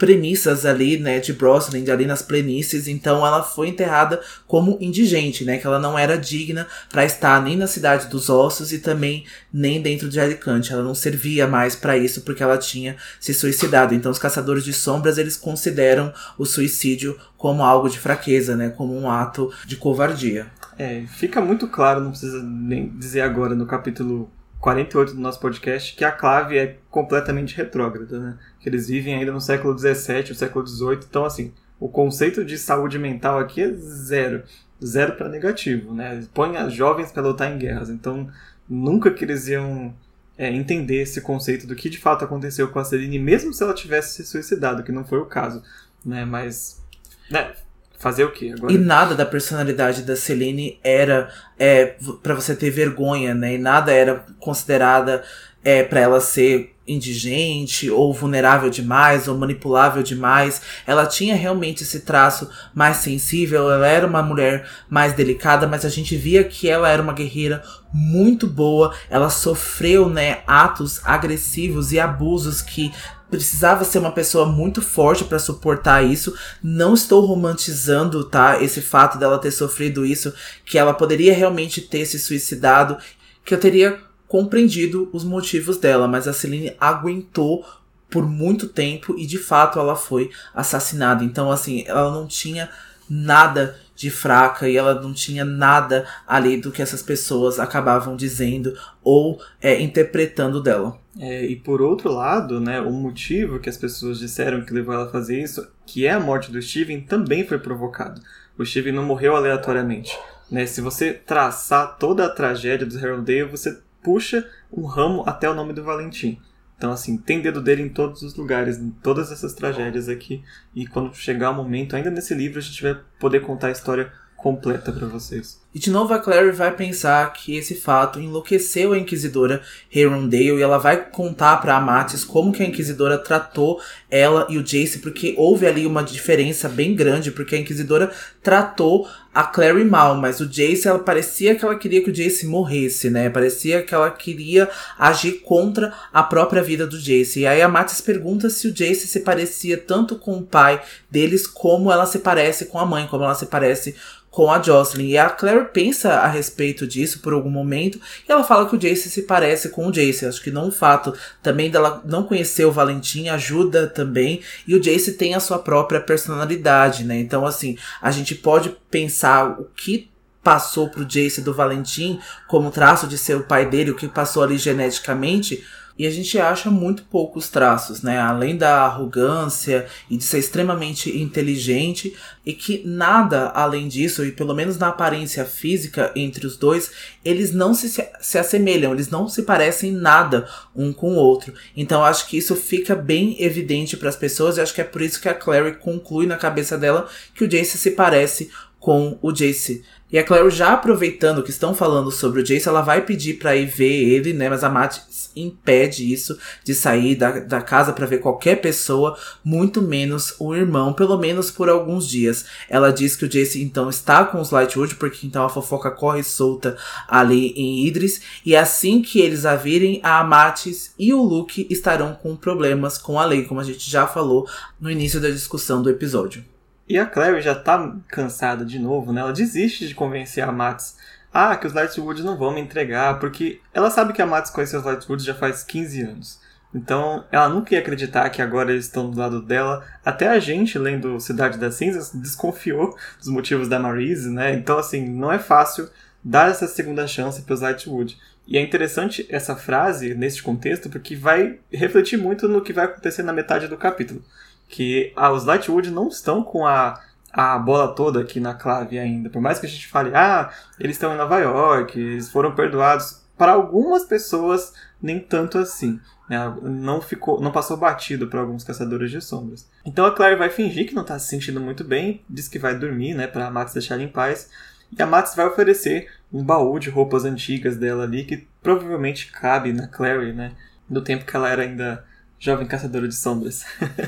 premissas 0.04 0.66
ali, 0.66 0.98
né, 0.98 1.18
de 1.18 1.32
Brosnan, 1.32 1.82
ali 1.90 2.04
nas 2.04 2.20
planícies, 2.20 2.86
então 2.86 3.26
ela 3.26 3.42
foi 3.42 3.68
enterrada 3.68 4.20
como 4.46 4.76
indigente, 4.78 5.46
né, 5.46 5.56
que 5.56 5.66
ela 5.66 5.78
não 5.78 5.98
era 5.98 6.18
digna 6.18 6.66
para 6.90 7.06
estar 7.06 7.42
nem 7.42 7.56
na 7.56 7.66
cidade 7.66 8.08
dos 8.08 8.28
ossos 8.28 8.70
e 8.70 8.80
também 8.80 9.24
nem 9.50 9.80
dentro 9.80 10.10
de 10.10 10.20
Alicante, 10.20 10.74
ela 10.74 10.82
não 10.82 10.94
servia 10.94 11.46
mais 11.46 11.74
para 11.74 11.96
isso 11.96 12.20
porque 12.20 12.42
ela 12.42 12.58
tinha 12.58 12.96
se 13.18 13.32
suicidado. 13.32 13.94
Então 13.94 14.12
os 14.12 14.18
caçadores 14.18 14.62
de 14.62 14.74
sombras, 14.74 15.16
eles 15.16 15.38
consideram 15.38 16.12
o 16.36 16.44
suicídio 16.44 17.18
como 17.38 17.62
algo 17.62 17.88
de 17.88 17.98
fraqueza, 17.98 18.54
né, 18.54 18.68
como 18.68 18.94
um 18.94 19.10
ato 19.10 19.50
de 19.64 19.76
covardia. 19.76 20.48
É, 20.78 21.04
fica 21.06 21.40
muito 21.40 21.66
claro, 21.66 22.02
não 22.02 22.10
precisa 22.10 22.42
nem 22.42 22.90
dizer 22.90 23.22
agora 23.22 23.54
no 23.54 23.64
capítulo 23.64 24.30
48 24.64 25.14
do 25.14 25.20
nosso 25.20 25.38
podcast, 25.40 25.94
que 25.94 26.04
a 26.04 26.10
clave 26.10 26.56
é 26.56 26.78
completamente 26.90 27.54
retrógrada, 27.54 28.18
né? 28.18 28.38
Que 28.64 28.70
eles 28.70 28.88
vivem 28.88 29.14
ainda 29.14 29.30
no 29.30 29.42
século 29.42 29.74
17, 29.74 30.32
o 30.32 30.34
século 30.34 30.64
18, 30.64 31.06
então 31.06 31.26
assim, 31.26 31.52
o 31.78 31.86
conceito 31.86 32.42
de 32.42 32.56
saúde 32.56 32.98
mental 32.98 33.38
aqui 33.38 33.60
é 33.60 33.70
zero, 33.74 34.42
zero 34.82 35.12
para 35.12 35.28
negativo, 35.28 35.92
né? 35.92 36.24
Põe 36.32 36.56
as 36.56 36.72
jovens 36.72 37.12
para 37.12 37.22
lutar 37.22 37.52
em 37.52 37.58
guerras, 37.58 37.90
então 37.90 38.26
nunca 38.66 39.10
que 39.10 39.22
eles 39.22 39.48
iam 39.48 39.94
é, 40.38 40.50
entender 40.50 41.02
esse 41.02 41.20
conceito 41.20 41.66
do 41.66 41.76
que 41.76 41.90
de 41.90 41.98
fato 41.98 42.24
aconteceu 42.24 42.68
com 42.68 42.78
a 42.78 42.84
Celine, 42.84 43.18
mesmo 43.18 43.52
se 43.52 43.62
ela 43.62 43.74
tivesse 43.74 44.14
se 44.14 44.24
suicidado, 44.24 44.82
que 44.82 44.90
não 44.90 45.04
foi 45.04 45.18
o 45.18 45.26
caso, 45.26 45.62
né? 46.02 46.24
Mas 46.24 46.82
né, 47.30 47.52
Fazer 47.98 48.24
o 48.24 48.32
quê 48.32 48.52
agora? 48.54 48.72
E 48.72 48.76
nada 48.76 49.14
da 49.14 49.24
personalidade 49.24 50.02
da 50.02 50.16
Celine 50.16 50.78
era 50.82 51.30
é, 51.58 51.94
para 52.22 52.34
você 52.34 52.54
ter 52.54 52.70
vergonha, 52.70 53.34
né? 53.34 53.54
E 53.54 53.58
nada 53.58 53.92
era 53.92 54.24
considerada 54.38 55.22
é, 55.64 55.82
para 55.82 56.00
ela 56.00 56.20
ser 56.20 56.73
indigente 56.86 57.90
ou 57.90 58.12
vulnerável 58.12 58.68
demais 58.68 59.26
ou 59.26 59.36
manipulável 59.36 60.02
demais. 60.02 60.60
Ela 60.86 61.06
tinha 61.06 61.34
realmente 61.34 61.82
esse 61.82 62.00
traço 62.00 62.48
mais 62.74 62.98
sensível, 62.98 63.70
ela 63.70 63.86
era 63.86 64.06
uma 64.06 64.22
mulher 64.22 64.68
mais 64.88 65.12
delicada, 65.12 65.66
mas 65.66 65.84
a 65.84 65.88
gente 65.88 66.16
via 66.16 66.44
que 66.44 66.68
ela 66.68 66.88
era 66.88 67.02
uma 67.02 67.12
guerreira 67.12 67.62
muito 67.92 68.46
boa. 68.46 68.94
Ela 69.08 69.30
sofreu, 69.30 70.08
né, 70.08 70.42
atos 70.46 71.00
agressivos 71.04 71.92
e 71.92 71.98
abusos 71.98 72.60
que 72.60 72.92
precisava 73.30 73.84
ser 73.84 73.98
uma 73.98 74.12
pessoa 74.12 74.46
muito 74.46 74.80
forte 74.80 75.24
para 75.24 75.38
suportar 75.38 76.04
isso. 76.04 76.36
Não 76.62 76.94
estou 76.94 77.24
romantizando, 77.24 78.24
tá? 78.24 78.62
Esse 78.62 78.80
fato 78.80 79.18
dela 79.18 79.38
ter 79.38 79.50
sofrido 79.50 80.06
isso, 80.06 80.32
que 80.64 80.78
ela 80.78 80.94
poderia 80.94 81.34
realmente 81.34 81.80
ter 81.80 82.06
se 82.06 82.18
suicidado, 82.18 82.96
que 83.44 83.52
eu 83.52 83.58
teria 83.58 83.98
compreendido 84.34 85.08
os 85.12 85.22
motivos 85.22 85.78
dela, 85.78 86.08
mas 86.08 86.26
a 86.26 86.32
Celine 86.32 86.74
aguentou 86.80 87.64
por 88.10 88.28
muito 88.28 88.66
tempo 88.66 89.14
e 89.16 89.28
de 89.28 89.38
fato 89.38 89.78
ela 89.78 89.94
foi 89.94 90.28
assassinada. 90.52 91.22
Então, 91.22 91.52
assim, 91.52 91.84
ela 91.86 92.10
não 92.10 92.26
tinha 92.26 92.68
nada 93.08 93.78
de 93.94 94.10
fraca 94.10 94.68
e 94.68 94.76
ela 94.76 95.00
não 95.00 95.14
tinha 95.14 95.44
nada 95.44 96.04
ali 96.26 96.56
do 96.56 96.72
que 96.72 96.82
essas 96.82 97.00
pessoas 97.00 97.60
acabavam 97.60 98.16
dizendo 98.16 98.76
ou 99.04 99.40
é, 99.62 99.80
interpretando 99.80 100.60
dela. 100.60 100.98
É, 101.16 101.46
e 101.46 101.54
por 101.54 101.80
outro 101.80 102.12
lado, 102.12 102.58
né, 102.58 102.80
o 102.80 102.90
motivo 102.90 103.60
que 103.60 103.70
as 103.70 103.76
pessoas 103.76 104.18
disseram 104.18 104.64
que 104.64 104.74
levou 104.74 104.94
ela 104.94 105.04
a 105.04 105.12
fazer 105.12 105.40
isso, 105.40 105.64
que 105.86 106.08
é 106.08 106.10
a 106.10 106.18
morte 106.18 106.50
do 106.50 106.60
Steven, 106.60 107.02
também 107.02 107.46
foi 107.46 107.60
provocado. 107.60 108.20
O 108.58 108.66
Steven 108.66 108.94
não 108.94 109.04
morreu 109.04 109.36
aleatoriamente. 109.36 110.18
Né? 110.50 110.66
Se 110.66 110.80
você 110.80 111.12
traçar 111.12 111.98
toda 111.98 112.26
a 112.26 112.30
tragédia 112.30 112.84
do 112.84 112.98
Herondale, 112.98 113.44
você 113.44 113.83
puxa 114.04 114.48
um 114.70 114.84
ramo 114.84 115.24
até 115.26 115.50
o 115.50 115.54
nome 115.54 115.72
do 115.72 115.82
Valentim. 115.82 116.38
Então, 116.76 116.92
assim, 116.92 117.16
tem 117.16 117.40
dedo 117.40 117.62
dele 117.62 117.82
em 117.82 117.88
todos 117.88 118.22
os 118.22 118.36
lugares, 118.36 118.78
em 118.78 118.90
todas 118.90 119.32
essas 119.32 119.54
tragédias 119.54 120.08
aqui. 120.08 120.44
E 120.74 120.86
quando 120.86 121.14
chegar 121.14 121.50
o 121.50 121.54
momento, 121.54 121.96
ainda 121.96 122.10
nesse 122.10 122.34
livro, 122.34 122.58
a 122.58 122.62
gente 122.62 122.82
vai 122.82 123.00
poder 123.18 123.40
contar 123.40 123.68
a 123.68 123.72
história 123.72 124.12
completa 124.36 124.92
para 124.92 125.06
vocês. 125.06 125.63
E 125.74 125.78
de 125.80 125.90
novo 125.90 126.14
a 126.14 126.20
Clary 126.20 126.52
vai 126.52 126.70
pensar 126.70 127.32
que 127.32 127.56
esse 127.56 127.74
fato 127.74 128.20
enlouqueceu 128.20 128.92
a 128.92 128.98
Inquisidora 128.98 129.60
Herondale 129.92 130.58
e 130.58 130.62
ela 130.62 130.78
vai 130.78 131.06
contar 131.10 131.56
para 131.56 131.76
Amatis 131.76 132.24
como 132.24 132.52
que 132.52 132.62
a 132.62 132.66
Inquisidora 132.66 133.18
tratou 133.18 133.80
ela 134.08 134.46
e 134.48 134.56
o 134.56 134.62
Jace, 134.62 135.00
porque 135.00 135.34
houve 135.36 135.66
ali 135.66 135.84
uma 135.84 136.04
diferença 136.04 136.68
bem 136.68 136.94
grande, 136.94 137.32
porque 137.32 137.56
a 137.56 137.58
Inquisidora 137.58 138.12
tratou 138.40 139.08
a 139.34 139.42
Clary 139.42 139.84
mal, 139.84 140.14
mas 140.14 140.38
o 140.38 140.46
Jace, 140.46 140.86
ela 140.86 141.00
parecia 141.00 141.56
que 141.56 141.64
ela 141.64 141.74
queria 141.74 142.04
que 142.04 142.10
o 142.10 142.12
Jace 142.12 142.46
morresse, 142.46 143.10
né? 143.10 143.28
Parecia 143.28 143.82
que 143.82 143.92
ela 143.92 144.08
queria 144.12 144.70
agir 144.96 145.40
contra 145.40 145.92
a 146.12 146.22
própria 146.22 146.62
vida 146.62 146.86
do 146.86 147.00
Jace. 147.00 147.40
E 147.40 147.46
aí 147.48 147.60
a 147.60 147.68
Matis 147.68 148.00
pergunta 148.00 148.48
se 148.48 148.68
o 148.68 148.72
Jace 148.72 149.08
se 149.08 149.20
parecia 149.20 149.76
tanto 149.76 150.16
com 150.16 150.38
o 150.38 150.42
pai 150.42 150.80
deles 151.10 151.48
como 151.48 151.90
ela 151.90 152.06
se 152.06 152.20
parece 152.20 152.66
com 152.66 152.78
a 152.78 152.86
mãe, 152.86 153.08
como 153.08 153.24
ela 153.24 153.34
se 153.34 153.46
parece 153.46 153.96
com 154.30 154.50
a 154.50 154.60
Jocelyn. 154.60 155.08
E 155.08 155.18
a 155.18 155.30
Claire 155.30 155.63
pensa 155.64 156.14
a 156.14 156.26
respeito 156.26 156.86
disso 156.86 157.20
por 157.20 157.32
algum 157.32 157.50
momento 157.50 158.00
e 158.28 158.30
ela 158.30 158.44
fala 158.44 158.68
que 158.68 158.76
o 158.76 158.78
Jace 158.78 159.10
se 159.10 159.22
parece 159.22 159.68
com 159.70 159.86
o 159.86 159.92
Jace. 159.92 160.26
Acho 160.26 160.42
que 160.42 160.50
não 160.50 160.68
o 160.68 160.72
fato 160.72 161.14
também 161.42 161.70
dela 161.70 162.02
não 162.04 162.24
conhecer 162.24 162.64
o 162.64 162.72
Valentim 162.72 163.28
ajuda 163.28 163.86
também. 163.86 164.40
E 164.66 164.74
o 164.74 164.80
Jace 164.80 165.12
tem 165.12 165.34
a 165.34 165.40
sua 165.40 165.58
própria 165.58 166.00
personalidade, 166.00 167.04
né? 167.04 167.18
Então, 167.18 167.46
assim, 167.46 167.76
a 168.00 168.10
gente 168.10 168.34
pode 168.34 168.76
pensar 168.90 169.58
o 169.60 169.64
que 169.64 170.10
passou 170.42 170.90
pro 170.90 171.06
Jace 171.06 171.40
do 171.40 171.54
Valentim 171.54 172.20
como 172.46 172.70
traço 172.70 173.06
de 173.06 173.16
ser 173.16 173.36
o 173.36 173.44
pai 173.44 173.64
dele, 173.64 173.90
o 173.90 173.96
que 173.96 174.06
passou 174.06 174.42
ali 174.42 174.58
geneticamente 174.58 175.64
e 175.96 176.06
a 176.06 176.10
gente 176.10 176.38
acha 176.38 176.70
muito 176.70 177.04
poucos 177.04 177.48
traços, 177.48 178.02
né? 178.02 178.18
Além 178.18 178.56
da 178.56 178.82
arrogância 178.82 179.86
e 180.10 180.16
de 180.16 180.24
ser 180.24 180.38
extremamente 180.38 181.16
inteligente, 181.16 182.16
e 182.44 182.52
que 182.52 182.82
nada 182.84 183.48
além 183.50 183.86
disso, 183.86 184.24
e 184.24 184.32
pelo 184.32 184.54
menos 184.54 184.76
na 184.76 184.88
aparência 184.88 185.44
física 185.44 186.10
entre 186.16 186.46
os 186.46 186.56
dois, 186.56 186.90
eles 187.24 187.52
não 187.52 187.74
se, 187.74 187.88
se 188.20 188.38
assemelham, 188.38 188.92
eles 188.92 189.08
não 189.08 189.28
se 189.28 189.42
parecem 189.42 189.92
nada 189.92 190.48
um 190.74 190.92
com 190.92 191.12
o 191.12 191.16
outro. 191.16 191.54
Então 191.76 192.04
acho 192.04 192.26
que 192.28 192.36
isso 192.36 192.56
fica 192.56 192.96
bem 192.96 193.36
evidente 193.40 193.96
para 193.96 194.08
as 194.08 194.16
pessoas, 194.16 194.56
e 194.56 194.60
acho 194.60 194.74
que 194.74 194.80
é 194.80 194.84
por 194.84 195.00
isso 195.00 195.20
que 195.20 195.28
a 195.28 195.34
Clary 195.34 195.76
conclui 195.76 196.26
na 196.26 196.36
cabeça 196.36 196.76
dela 196.76 197.08
que 197.34 197.44
o 197.44 197.48
Jace 197.48 197.78
se 197.78 197.92
parece 197.92 198.50
com 198.84 199.18
o 199.22 199.32
Jace. 199.32 199.82
E 200.12 200.18
a 200.18 200.22
Claire, 200.22 200.50
já 200.50 200.74
aproveitando 200.74 201.42
que 201.42 201.50
estão 201.50 201.74
falando 201.74 202.10
sobre 202.10 202.40
o 202.40 202.44
Jace, 202.44 202.68
ela 202.68 202.82
vai 202.82 203.00
pedir 203.00 203.34
para 203.38 203.56
ir 203.56 203.66
ver 203.66 203.90
ele, 203.90 204.32
né? 204.32 204.48
Mas 204.48 204.62
a 204.62 204.68
Matt 204.68 204.98
impede 205.36 206.12
isso 206.12 206.38
de 206.62 206.74
sair 206.74 207.14
da, 207.14 207.40
da 207.40 207.62
casa 207.62 207.92
para 207.92 208.06
ver 208.06 208.18
qualquer 208.18 208.60
pessoa, 208.60 209.18
muito 209.44 209.82
menos 209.82 210.34
o 210.38 210.54
irmão, 210.54 210.92
pelo 210.92 211.18
menos 211.18 211.50
por 211.50 211.68
alguns 211.68 212.08
dias. 212.08 212.46
Ela 212.68 212.92
diz 212.92 213.16
que 213.16 213.24
o 213.24 213.28
Jace 213.28 213.62
então 213.62 213.88
está 213.88 214.24
com 214.24 214.40
os 214.40 214.50
Lightwood, 214.50 214.96
porque 214.96 215.26
então 215.26 215.44
a 215.44 215.50
fofoca 215.50 215.90
corre 215.90 216.22
solta 216.22 216.76
ali 217.08 217.48
em 217.56 217.86
Idris. 217.86 218.20
E 218.44 218.56
assim 218.56 219.02
que 219.02 219.20
eles 219.20 219.44
a 219.44 219.56
virem, 219.56 220.00
a 220.02 220.20
Amatis 220.20 220.94
e 220.98 221.12
o 221.12 221.22
Luke 221.22 221.66
estarão 221.70 222.14
com 222.14 222.36
problemas 222.36 222.98
com 222.98 223.18
a 223.18 223.24
lei, 223.24 223.44
como 223.44 223.60
a 223.60 223.64
gente 223.64 223.90
já 223.90 224.06
falou 224.06 224.48
no 224.80 224.90
início 224.90 225.20
da 225.20 225.30
discussão 225.30 225.82
do 225.82 225.90
episódio. 225.90 226.44
E 226.86 226.98
a 226.98 227.06
Clary 227.06 227.40
já 227.40 227.54
tá 227.54 227.96
cansada 228.08 228.64
de 228.64 228.78
novo, 228.78 229.10
né? 229.10 229.22
Ela 229.22 229.32
desiste 229.32 229.88
de 229.88 229.94
convencer 229.94 230.44
a 230.44 230.52
Mats. 230.52 230.96
Ah, 231.36 231.56
que 231.56 231.66
os 231.66 231.72
Lightwood 231.72 232.22
não 232.22 232.38
vão 232.38 232.52
me 232.52 232.60
entregar, 232.60 233.18
porque 233.18 233.60
ela 233.72 233.90
sabe 233.90 234.12
que 234.12 234.22
a 234.22 234.26
Mats 234.26 234.52
conhece 234.52 234.76
os 234.76 234.84
Lightwood 234.84 235.24
já 235.24 235.34
faz 235.34 235.64
15 235.64 236.02
anos. 236.02 236.40
Então, 236.72 237.24
ela 237.32 237.48
nunca 237.48 237.74
ia 237.74 237.80
acreditar 237.80 238.30
que 238.30 238.40
agora 238.40 238.70
eles 238.70 238.84
estão 238.84 239.10
do 239.10 239.18
lado 239.18 239.42
dela. 239.42 239.84
Até 240.04 240.28
a 240.28 240.38
gente, 240.38 240.78
lendo 240.78 241.18
Cidade 241.18 241.58
das 241.58 241.74
Cinzas, 241.74 242.12
desconfiou 242.14 242.96
dos 243.18 243.28
motivos 243.28 243.68
da 243.68 243.80
Marise, 243.80 244.30
né? 244.30 244.54
Então, 244.54 244.78
assim, 244.78 245.08
não 245.08 245.32
é 245.32 245.38
fácil 245.40 245.90
dar 246.22 246.50
essa 246.50 246.68
segunda 246.68 247.06
chance 247.06 247.42
para 247.42 247.54
os 247.54 247.60
Lightwood. 247.60 248.16
E 248.46 248.56
é 248.56 248.60
interessante 248.60 249.26
essa 249.28 249.56
frase 249.56 250.14
nesse 250.14 250.40
contexto, 250.40 250.88
porque 250.88 251.16
vai 251.16 251.58
refletir 251.72 252.16
muito 252.16 252.48
no 252.48 252.62
que 252.62 252.72
vai 252.72 252.84
acontecer 252.84 253.24
na 253.24 253.32
metade 253.32 253.66
do 253.66 253.76
capítulo 253.76 254.22
que 254.68 255.12
ah, 255.14 255.30
os 255.30 255.44
Lightwood 255.44 255.90
não 255.90 256.08
estão 256.08 256.42
com 256.42 256.66
a, 256.66 257.00
a 257.34 257.58
bola 257.58 257.94
toda 257.94 258.20
aqui 258.20 258.38
na 258.38 258.54
clave 258.54 258.96
ainda. 258.96 259.28
Por 259.28 259.42
mais 259.42 259.58
que 259.58 259.66
a 259.66 259.68
gente 259.68 259.88
fale, 259.88 260.14
ah, 260.14 260.50
eles 260.78 260.94
estão 260.94 261.12
em 261.12 261.18
Nova 261.18 261.38
York, 261.40 261.98
eles 261.98 262.30
foram 262.30 262.54
perdoados. 262.54 263.24
Para 263.36 263.52
algumas 263.52 264.04
pessoas, 264.04 264.72
nem 265.02 265.18
tanto 265.18 265.58
assim. 265.58 265.98
Né? 266.30 266.38
Não 266.62 267.00
ficou, 267.00 267.40
não 267.40 267.50
passou 267.50 267.76
batido 267.76 268.28
para 268.28 268.40
alguns 268.40 268.62
caçadores 268.62 269.10
de 269.10 269.20
sombras. 269.20 269.68
Então 269.84 270.06
a 270.06 270.12
Claire 270.12 270.38
vai 270.38 270.48
fingir 270.48 270.86
que 270.86 270.94
não 270.94 271.02
está 271.02 271.18
se 271.18 271.28
sentindo 271.28 271.60
muito 271.60 271.82
bem, 271.82 272.24
diz 272.30 272.46
que 272.46 272.60
vai 272.60 272.78
dormir, 272.78 273.14
né, 273.14 273.26
para 273.26 273.48
a 273.48 273.50
Max 273.50 273.72
deixar 273.72 273.94
ela 273.94 274.04
em 274.04 274.08
paz. 274.08 274.48
E 274.96 275.02
a 275.02 275.06
Max 275.06 275.34
vai 275.34 275.46
oferecer 275.46 276.08
um 276.32 276.44
baú 276.44 276.78
de 276.78 276.88
roupas 276.88 277.24
antigas 277.24 277.76
dela 277.76 278.04
ali 278.04 278.24
que 278.24 278.46
provavelmente 278.62 279.32
cabe 279.32 279.72
na 279.72 279.88
Clary, 279.88 280.32
né, 280.32 280.52
do 280.88 281.02
tempo 281.02 281.24
que 281.24 281.34
ela 281.34 281.50
era 281.50 281.62
ainda 281.62 282.04
jovem 282.38 282.66
caçadora 282.66 283.08
de 283.08 283.14
sombras. 283.14 283.64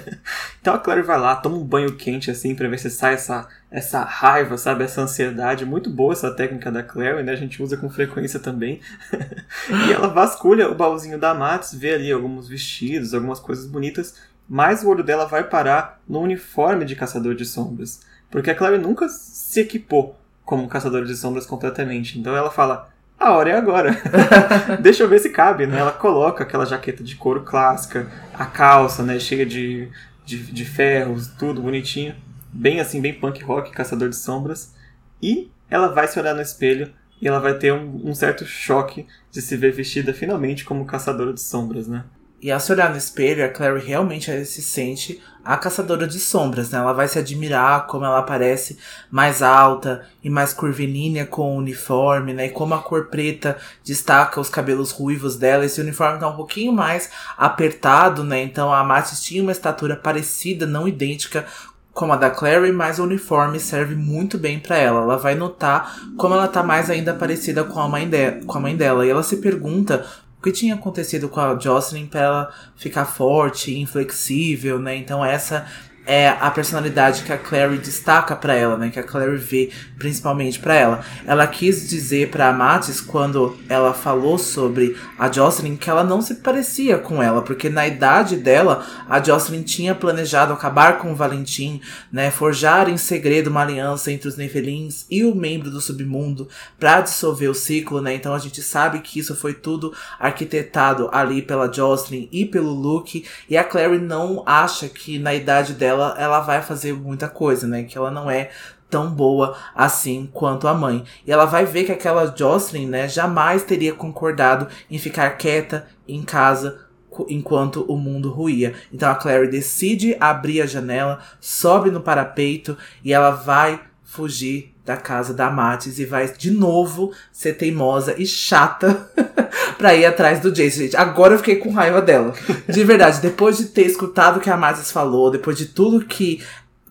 então 0.61 0.75
a 0.75 0.79
Clary 0.79 1.03
vai 1.03 1.19
lá, 1.19 1.37
toma 1.37 1.57
um 1.57 1.65
banho 1.65 1.97
quente 1.97 2.31
assim 2.31 2.55
para 2.55 2.69
ver 2.69 2.79
se 2.79 2.91
sai 2.91 3.15
essa, 3.15 3.49
essa 3.71 4.03
raiva, 4.03 4.59
sabe? 4.59 4.85
Essa 4.85 5.03
ansiedade. 5.03 5.65
Muito 5.65 5.89
boa 5.91 6.13
essa 6.13 6.31
técnica 6.31 6.71
da 6.71 6.83
Clary, 6.83 7.23
né? 7.23 7.33
A 7.33 7.37
gente 7.37 7.63
usa 7.63 7.77
com 7.77 7.89
frequência 7.89 8.39
também. 8.39 8.81
e 9.89 9.93
ela 9.93 10.09
vasculha 10.09 10.71
o 10.71 10.75
baúzinho 10.75 11.19
da 11.19 11.35
Matos, 11.35 11.75
vê 11.75 11.95
ali 11.95 12.13
alguns 12.13 12.49
vestidos, 12.49 13.15
algumas 13.15 13.41
coisas 13.41 13.67
bonitas, 13.67 14.15
mas 14.49 14.83
o 14.83 14.89
olho 14.89 15.03
dela 15.03 15.25
vai 15.25 15.45
parar 15.45 16.01
no 16.09 16.21
uniforme 16.21 16.85
de 16.85 16.95
caçador 16.95 17.35
de 17.35 17.45
sombras. 17.45 18.01
Porque 18.31 18.51
a 18.51 18.55
Clary 18.55 18.79
nunca 18.79 19.09
se 19.09 19.61
equipou 19.61 20.19
como 20.45 20.69
caçadora 20.69 21.05
de 21.05 21.17
sombras 21.17 21.47
completamente. 21.47 22.19
Então 22.19 22.37
ela 22.37 22.51
fala: 22.51 22.89
a 23.19 23.33
hora 23.33 23.51
é 23.51 23.57
agora. 23.57 23.97
Deixa 24.81 25.03
eu 25.03 25.09
ver 25.09 25.19
se 25.19 25.31
cabe, 25.31 25.67
né? 25.67 25.79
Ela 25.79 25.93
coloca 25.93 26.45
aquela 26.45 26.67
jaqueta 26.67 27.03
de 27.03 27.17
couro 27.17 27.43
clássica, 27.43 28.11
a 28.35 28.47
calça, 28.47 29.03
né, 29.03 29.19
cheia 29.19 29.47
de, 29.47 29.89
de, 30.25 30.39
de 30.53 30.65
ferros, 30.65 31.29
tudo 31.29 31.63
bonitinho. 31.63 32.15
Bem 32.53 32.81
assim, 32.81 33.01
bem 33.01 33.15
punk 33.15 33.43
rock, 33.43 33.71
caçador 33.71 34.09
de 34.09 34.17
sombras. 34.17 34.75
E 35.23 35.51
ela 35.71 35.89
vai 35.89 36.07
se 36.07 36.19
olhar 36.19 36.35
no 36.35 36.43
espelho 36.43 36.93
e 37.21 37.27
ela 37.27 37.41
vai 37.41 37.55
ter 37.55 37.73
um, 37.73 38.03
um 38.05 38.15
certo 38.15 38.45
choque 38.45 39.07
de 39.31 39.41
se 39.41 39.57
ver 39.57 39.73
vestida 39.73 40.13
finalmente 40.13 40.65
como 40.65 40.85
caçadora 40.85 41.33
de 41.33 41.41
sombras, 41.41 41.89
né? 41.89 42.05
E 42.41 42.51
ao 42.51 42.61
se 42.61 42.71
olhar 42.71 42.91
no 42.91 42.99
espelho, 42.99 43.45
a 43.45 43.49
Clary 43.49 43.81
realmente 43.85 44.45
se 44.45 44.63
sente 44.63 45.23
a 45.47 45.57
caçadora 45.57 46.09
de 46.09 46.19
sombras, 46.19 46.71
né? 46.71 46.79
Ela 46.79 46.93
vai 46.93 47.07
se 47.07 47.21
admirar 47.21 47.87
como 47.87 48.05
ela 48.05 48.21
parece 48.23 48.79
mais 49.09 49.43
alta 49.43 50.05
e 50.23 50.29
mais 50.29 50.53
curvilínea 50.53 51.25
com 51.25 51.55
o 51.55 51.59
uniforme, 51.59 52.33
né? 52.35 52.47
E 52.47 52.51
como 52.51 52.75
a 52.75 52.79
cor 52.79 53.07
preta 53.07 53.57
destaca 53.85 54.41
os 54.41 54.49
cabelos 54.49 54.91
ruivos 54.91 55.37
dela. 55.37 55.65
Esse 55.65 55.81
uniforme 55.81 56.19
tá 56.19 56.29
um 56.29 56.35
pouquinho 56.35 56.73
mais 56.73 57.11
apertado, 57.39 58.25
né? 58.25 58.43
Então 58.43 58.75
a 58.75 58.83
Matis 58.83 59.23
tinha 59.23 59.41
uma 59.41 59.53
estatura 59.53 59.95
parecida, 59.95 60.67
não 60.67 60.89
idêntica 60.89 61.47
como 61.93 62.13
a 62.13 62.17
da 62.17 62.29
Clary, 62.29 62.73
mas 62.73 62.99
o 62.99 63.05
uniforme 63.05 63.59
serve 63.59 63.95
muito 63.95 64.37
bem 64.37 64.59
para 64.59 64.77
ela. 64.77 65.01
Ela 65.01 65.17
vai 65.17 65.35
notar 65.35 65.97
como 66.19 66.35
ela 66.35 66.49
tá 66.49 66.63
mais 66.63 66.91
ainda 66.91 67.15
parecida 67.15 67.63
com 67.65 67.81
a 67.81 67.89
mãe, 67.89 68.07
de 68.07 68.33
com 68.45 68.59
a 68.59 68.61
mãe 68.61 68.77
dela. 68.77 69.07
E 69.07 69.11
ela 69.11 69.23
se 69.23 69.37
pergunta 69.37 70.05
que 70.43 70.53
tinha 70.53 70.75
acontecido 70.75 71.29
com 71.29 71.41
a 71.41 71.59
Jocelyn 71.59 72.07
para 72.07 72.21
ela 72.21 72.55
ficar 72.77 73.05
forte, 73.05 73.77
inflexível, 73.79 74.79
né? 74.79 74.97
Então 74.97 75.25
essa 75.25 75.67
é 76.07 76.29
a 76.29 76.51
personalidade 76.51 77.25
que 77.25 77.33
a 77.33 77.37
Clary 77.37 77.79
destaca 77.79 78.37
para 78.37 78.55
ela, 78.55 78.77
né? 78.77 78.91
Que 78.91 79.01
a 79.01 79.03
Clary 79.03 79.37
vê 79.37 79.71
principalmente 79.99 80.61
para 80.61 80.75
ela. 80.75 81.05
Ela 81.27 81.47
quis 81.49 81.89
dizer 81.89 82.31
para 82.31 82.53
Matis 82.53 83.01
quando 83.01 83.57
ela 83.69 83.93
falou 83.93 84.39
sobre 84.39 84.97
a 85.19 85.31
Jocelyn 85.31 85.77
que 85.77 85.91
ela 85.91 86.05
não 86.05 86.23
se 86.23 86.37
parecia 86.37 86.97
com 86.97 87.21
ela, 87.21 87.43
porque 87.43 87.69
na 87.69 87.87
idade 87.87 88.37
dela 88.37 88.87
a 89.09 89.21
Jocelyn 89.21 89.63
tinha 89.63 89.95
planejado 89.95 90.53
acabar 90.53 90.99
com 90.99 91.11
o 91.11 91.17
Valentim, 91.17 91.81
né? 92.13 92.31
Forjar 92.31 92.89
em 92.89 92.97
segredo 92.97 93.51
uma 93.51 93.63
aliança 93.63 94.13
entre 94.13 94.29
os 94.29 94.37
Nefelins 94.37 95.07
e 95.11 95.25
o 95.25 95.35
membro 95.35 95.71
do 95.71 95.81
submundo 95.81 96.49
para 96.79 97.01
dissolver 97.01 97.51
o 97.51 97.55
ciclo, 97.55 98.01
né? 98.01 98.15
Então 98.15 98.33
a 98.33 98.39
gente 98.39 98.63
sabe 98.63 99.01
que 99.01 99.19
isso 99.19 99.35
foi 99.35 99.55
tudo 99.55 99.93
arquitetado 100.21 101.09
ali 101.13 101.43
pela 101.43 101.73
Jocelyn 101.73 102.29
e 102.31 102.45
pelo 102.45 102.71
Luke, 102.71 103.25
e 103.51 103.57
a 103.57 103.65
Clary 103.65 103.99
não 103.99 104.45
acha 104.47 104.89
que 104.89 105.19
na 105.19 105.35
idade 105.35 105.73
dela 105.73 105.96
ela, 105.97 106.15
ela 106.19 106.41
vai 106.41 106.63
fazer 106.63 106.93
muita 106.93 107.29
coisa, 107.29 107.67
né? 107.67 107.83
Que 107.83 107.99
ela 107.99 108.11
não 108.11 108.31
é 108.31 108.51
tão 108.89 109.11
boa 109.11 109.57
assim 109.75 110.29
quanto 110.33 110.69
a 110.69 110.75
mãe. 110.75 111.05
E 111.27 111.33
ela 111.33 111.45
vai 111.45 111.65
ver 111.65 111.85
que 111.85 111.93
aquela 111.93 112.35
Jocelyn, 112.37 112.87
né, 112.87 113.09
jamais 113.09 113.65
teria 113.65 113.93
concordado 113.93 114.69
em 114.91 114.99
ficar 114.99 115.31
quieta 115.31 115.87
em 116.07 116.23
casa 116.23 116.87
enquanto 117.29 117.83
o 117.91 117.97
mundo 117.97 118.31
ruía. 118.31 118.75
Então 118.93 119.11
a 119.11 119.15
Clary 119.15 119.49
decide 119.49 120.17
abrir 120.21 120.61
a 120.61 120.67
janela, 120.67 121.21
sobe 121.41 121.91
no 121.91 122.01
parapeito 122.01 122.77
e 123.03 123.13
ela 123.13 123.31
vai 123.31 123.81
fugir 124.05 124.76
da 124.87 124.97
casa 124.97 125.35
da 125.35 125.51
Matis 125.51 125.99
e 125.99 126.05
vai 126.05 126.33
de 126.33 126.53
novo 126.53 127.13
ser 127.33 127.55
teimosa 127.55 128.15
e 128.17 128.25
chata 128.25 129.11
pra 129.77 129.97
ir 129.97 130.07
atrás 130.07 130.39
do 130.39 130.53
Jason. 130.53 130.83
Gente, 130.83 130.97
agora 130.97 131.35
eu 131.35 131.39
fiquei 131.39 131.57
com 131.57 131.73
raiva 131.73 132.01
dela. 132.01 132.33
De 132.69 132.85
verdade, 132.85 133.21
depois 133.21 133.59
de 133.59 133.67
ter 133.67 133.83
escutado 133.83 134.37
o 134.37 134.41
que 134.41 134.49
a 134.49 134.57
Matis 134.57 134.93
falou, 134.93 135.31
depois 135.31 135.59
de 135.59 135.67
tudo 135.67 136.07
que 136.07 136.41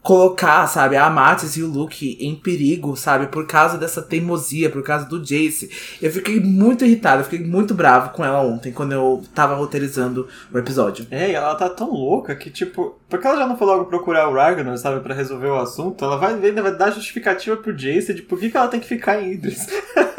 colocar, 0.06 0.68
sabe, 0.68 0.96
a 0.96 1.10
Matis 1.10 1.58
e 1.58 1.64
o 1.64 1.68
Luke 1.68 2.16
em 2.22 2.36
perigo, 2.36 2.96
sabe, 2.96 3.26
por 3.26 3.48
causa 3.48 3.76
dessa 3.76 4.04
teimosia, 4.04 4.70
por 4.70 4.84
causa 4.84 5.08
do 5.08 5.20
Jace. 5.20 5.98
Eu 6.00 6.12
fiquei 6.12 6.40
muito 6.40 6.86
irritada, 6.86 7.24
fiquei 7.24 7.44
muito 7.44 7.74
bravo 7.74 8.12
com 8.12 8.24
ela 8.24 8.40
ontem, 8.40 8.72
quando 8.72 8.92
eu 8.92 9.24
tava 9.34 9.56
roteirizando 9.56 10.28
o 10.54 10.60
episódio. 10.60 11.08
É, 11.10 11.32
ela 11.32 11.56
tá 11.56 11.68
tão 11.68 11.90
louca 11.90 12.36
que, 12.36 12.52
tipo, 12.52 13.00
porque 13.10 13.26
ela 13.26 13.36
já 13.36 13.48
não 13.48 13.58
foi 13.58 13.66
logo 13.66 13.86
procurar 13.86 14.30
o 14.30 14.36
Ragnar, 14.36 14.78
sabe, 14.78 15.00
para 15.00 15.16
resolver 15.16 15.48
o 15.48 15.60
assunto, 15.60 16.06
ela 16.06 16.18
vai 16.18 16.38
ver, 16.38 16.54
na 16.54 16.62
verdade, 16.62 16.98
justificativa 16.98 17.58
pro 17.58 17.76
Jace 17.76 18.14
de 18.14 18.22
por 18.22 18.40
que, 18.40 18.52
que 18.52 18.58
ela 18.58 18.68
tem 18.68 18.80
que 18.80 18.88
ficar 18.88 19.20
em 19.20 19.34
Idris. 19.34 19.66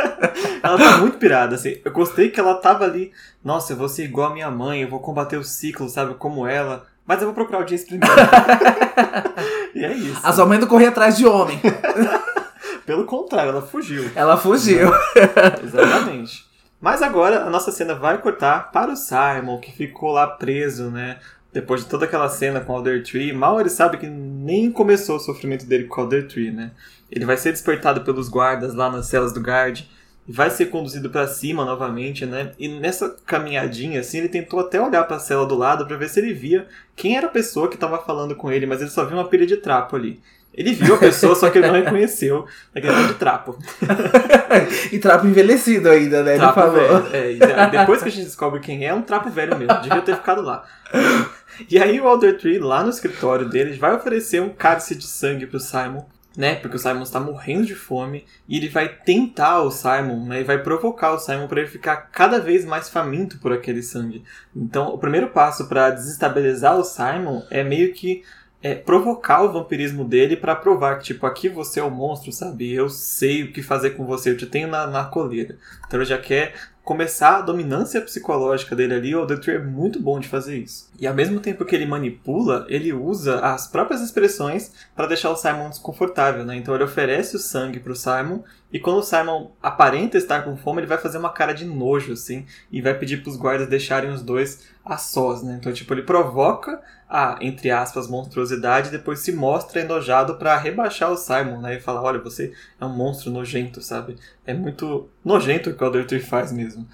ela 0.64 0.78
tá 0.78 0.98
muito 0.98 1.16
pirada, 1.16 1.54
assim. 1.54 1.76
Eu 1.84 1.92
gostei 1.92 2.28
que 2.28 2.40
ela 2.40 2.56
tava 2.56 2.82
ali, 2.82 3.12
nossa, 3.44 3.72
eu 3.72 3.76
vou 3.76 3.88
ser 3.88 4.02
igual 4.02 4.32
a 4.32 4.34
minha 4.34 4.50
mãe, 4.50 4.82
eu 4.82 4.90
vou 4.90 4.98
combater 4.98 5.36
o 5.36 5.44
ciclo, 5.44 5.88
sabe, 5.88 6.14
como 6.14 6.44
ela. 6.44 6.84
Mas 7.06 7.20
eu 7.20 7.26
vou 7.26 7.34
procurar 7.34 7.60
o 7.60 7.64
Jace 7.64 7.86
primeiro. 7.86 8.14
e 9.74 9.84
é 9.84 9.92
isso. 9.92 10.20
A 10.22 10.32
sua 10.32 10.44
mãe 10.44 10.58
não 10.58 10.66
corria 10.66 10.88
atrás 10.88 11.16
de 11.16 11.26
homem. 11.26 11.60
Pelo 12.84 13.04
contrário, 13.04 13.50
ela 13.50 13.62
fugiu. 13.62 14.10
Ela 14.14 14.36
fugiu. 14.36 14.90
Exatamente. 15.62 16.44
Mas 16.80 17.02
agora 17.02 17.44
a 17.44 17.50
nossa 17.50 17.72
cena 17.72 17.94
vai 17.94 18.18
cortar 18.18 18.70
para 18.70 18.92
o 18.92 18.96
Simon, 18.96 19.58
que 19.58 19.72
ficou 19.72 20.12
lá 20.12 20.26
preso, 20.26 20.90
né? 20.90 21.18
Depois 21.52 21.82
de 21.82 21.88
toda 21.88 22.04
aquela 22.04 22.28
cena 22.28 22.60
com 22.60 22.72
o 22.72 22.76
Alder 22.76 23.02
Tree, 23.02 23.32
mal 23.32 23.58
ele 23.58 23.70
sabe 23.70 23.96
que 23.96 24.06
nem 24.06 24.70
começou 24.70 25.16
o 25.16 25.20
sofrimento 25.20 25.64
dele 25.64 25.84
com 25.84 26.00
o 26.00 26.04
Alder 26.04 26.28
Tree, 26.28 26.50
né? 26.50 26.72
Ele 27.10 27.24
vai 27.24 27.36
ser 27.36 27.52
despertado 27.52 28.02
pelos 28.02 28.28
guardas 28.28 28.74
lá 28.74 28.90
nas 28.90 29.06
celas 29.06 29.32
do 29.32 29.40
guard 29.40 29.80
vai 30.28 30.50
ser 30.50 30.66
conduzido 30.66 31.08
para 31.08 31.26
cima 31.26 31.64
novamente, 31.64 32.26
né? 32.26 32.52
E 32.58 32.68
nessa 32.68 33.16
caminhadinha, 33.24 34.00
assim, 34.00 34.18
ele 34.18 34.28
tentou 34.28 34.60
até 34.60 34.80
olhar 34.80 35.04
para 35.04 35.16
a 35.16 35.20
cela 35.20 35.46
do 35.46 35.54
lado 35.54 35.86
para 35.86 35.96
ver 35.96 36.08
se 36.08 36.20
ele 36.20 36.32
via 36.32 36.66
quem 36.94 37.16
era 37.16 37.26
a 37.26 37.30
pessoa 37.30 37.68
que 37.68 37.74
estava 37.74 37.98
falando 37.98 38.34
com 38.34 38.50
ele, 38.50 38.66
mas 38.66 38.80
ele 38.80 38.90
só 38.90 39.04
viu 39.04 39.16
uma 39.16 39.28
pilha 39.28 39.46
de 39.46 39.56
trapo 39.56 39.94
ali. 39.96 40.20
Ele 40.52 40.72
viu 40.72 40.94
a 40.94 40.98
pessoa, 40.98 41.34
só 41.34 41.50
que 41.50 41.58
ele 41.58 41.66
não 41.66 41.74
reconheceu 41.78 42.46
aquele 42.74 43.08
de 43.08 43.14
trapo. 43.14 43.58
e 44.90 44.98
trapo 44.98 45.26
envelhecido 45.26 45.90
ainda, 45.90 46.22
né? 46.22 46.36
Trapo 46.36 46.60
ele 46.60 46.70
falou. 46.70 47.02
Velho. 47.02 47.44
É, 47.44 47.70
depois 47.70 48.02
que 48.02 48.08
a 48.08 48.12
gente 48.12 48.24
descobre 48.24 48.60
quem 48.60 48.84
é, 48.84 48.88
é 48.88 48.94
um 48.94 49.02
trapo 49.02 49.28
velho 49.28 49.56
mesmo. 49.58 49.80
Devia 49.82 50.00
ter 50.00 50.16
ficado 50.16 50.40
lá. 50.40 50.64
E 51.68 51.78
aí 51.78 52.00
o 52.00 52.08
Alder 52.08 52.38
Tree, 52.38 52.58
lá 52.58 52.82
no 52.82 52.88
escritório 52.88 53.48
dele, 53.48 53.76
vai 53.76 53.94
oferecer 53.94 54.40
um 54.40 54.48
cálice 54.48 54.94
de 54.94 55.06
sangue 55.06 55.46
pro 55.46 55.60
Simon 55.60 56.04
né? 56.36 56.56
Porque 56.56 56.76
o 56.76 56.78
Simon 56.78 57.02
está 57.02 57.18
morrendo 57.18 57.66
de 57.66 57.74
fome 57.74 58.24
e 58.46 58.58
ele 58.58 58.68
vai 58.68 58.88
tentar 58.88 59.62
o 59.62 59.70
Simon, 59.70 60.26
né? 60.26 60.40
E 60.40 60.44
vai 60.44 60.62
provocar 60.62 61.12
o 61.12 61.18
Simon 61.18 61.48
para 61.48 61.60
ele 61.60 61.70
ficar 61.70 61.96
cada 62.12 62.38
vez 62.38 62.64
mais 62.64 62.88
faminto 62.88 63.38
por 63.38 63.52
aquele 63.52 63.82
sangue. 63.82 64.22
Então, 64.54 64.88
o 64.88 64.98
primeiro 64.98 65.30
passo 65.30 65.66
para 65.66 65.90
desestabilizar 65.90 66.76
o 66.76 66.84
Simon 66.84 67.42
é 67.50 67.64
meio 67.64 67.94
que 67.94 68.22
é, 68.62 68.74
provocar 68.74 69.42
o 69.42 69.52
vampirismo 69.52 70.04
dele 70.04 70.36
para 70.36 70.56
provar 70.56 70.98
que, 70.98 71.04
tipo, 71.04 71.24
aqui 71.24 71.48
você 71.48 71.80
é 71.80 71.82
o 71.82 71.90
monstro, 71.90 72.32
sabe? 72.32 72.72
Eu 72.72 72.88
sei 72.88 73.44
o 73.44 73.52
que 73.52 73.62
fazer 73.62 73.90
com 73.90 74.04
você, 74.04 74.30
eu 74.30 74.36
te 74.36 74.46
tenho 74.46 74.68
na, 74.68 74.86
na 74.86 75.04
coleira. 75.04 75.56
Então 75.86 76.00
ele 76.00 76.08
já 76.08 76.18
quer 76.18 76.54
começar 76.86 77.38
a 77.38 77.42
dominância 77.42 78.00
psicológica 78.00 78.76
dele 78.76 78.94
ali, 78.94 79.12
o 79.16 79.26
Doctor 79.26 79.54
é 79.54 79.58
muito 79.58 80.00
bom 80.00 80.20
de 80.20 80.28
fazer 80.28 80.56
isso. 80.56 80.88
E 81.00 81.04
ao 81.04 81.14
mesmo 81.16 81.40
tempo 81.40 81.64
que 81.64 81.74
ele 81.74 81.84
manipula, 81.84 82.64
ele 82.68 82.92
usa 82.92 83.40
as 83.40 83.66
próprias 83.66 84.00
expressões 84.00 84.70
para 84.94 85.08
deixar 85.08 85.30
o 85.30 85.36
Simon 85.36 85.68
desconfortável, 85.68 86.44
né? 86.44 86.54
Então 86.54 86.72
ele 86.76 86.84
oferece 86.84 87.34
o 87.34 87.40
sangue 87.40 87.80
pro 87.80 87.96
Simon 87.96 88.44
e 88.72 88.80
quando 88.80 88.98
o 88.98 89.02
Simon 89.02 89.52
aparenta 89.62 90.18
estar 90.18 90.42
com 90.42 90.56
fome, 90.56 90.80
ele 90.80 90.88
vai 90.88 90.98
fazer 90.98 91.18
uma 91.18 91.30
cara 91.30 91.52
de 91.52 91.64
nojo 91.64 92.12
assim 92.12 92.44
e 92.70 92.82
vai 92.82 92.94
pedir 92.94 93.22
para 93.22 93.30
os 93.30 93.36
guardas 93.36 93.68
deixarem 93.68 94.10
os 94.10 94.22
dois 94.22 94.68
a 94.84 94.96
sós, 94.96 95.42
né? 95.42 95.56
Então 95.58 95.72
tipo 95.72 95.94
ele 95.94 96.02
provoca 96.02 96.80
a 97.08 97.38
entre 97.40 97.70
aspas 97.70 98.08
monstruosidade 98.08 98.88
e 98.88 98.92
depois 98.92 99.20
se 99.20 99.32
mostra 99.32 99.80
enojado 99.80 100.36
para 100.36 100.56
rebaixar 100.56 101.10
o 101.10 101.16
Simon, 101.16 101.60
né? 101.60 101.76
E 101.76 101.80
falar, 101.80 102.02
olha, 102.02 102.18
você 102.18 102.52
é 102.80 102.84
um 102.84 102.94
monstro 102.94 103.30
nojento, 103.30 103.80
sabe? 103.80 104.16
É 104.44 104.52
muito 104.52 105.08
nojento 105.24 105.70
o 105.70 105.74
que 105.74 105.82
o 105.82 105.86
Alder 105.86 106.24
faz 106.24 106.50
mesmo. 106.52 106.86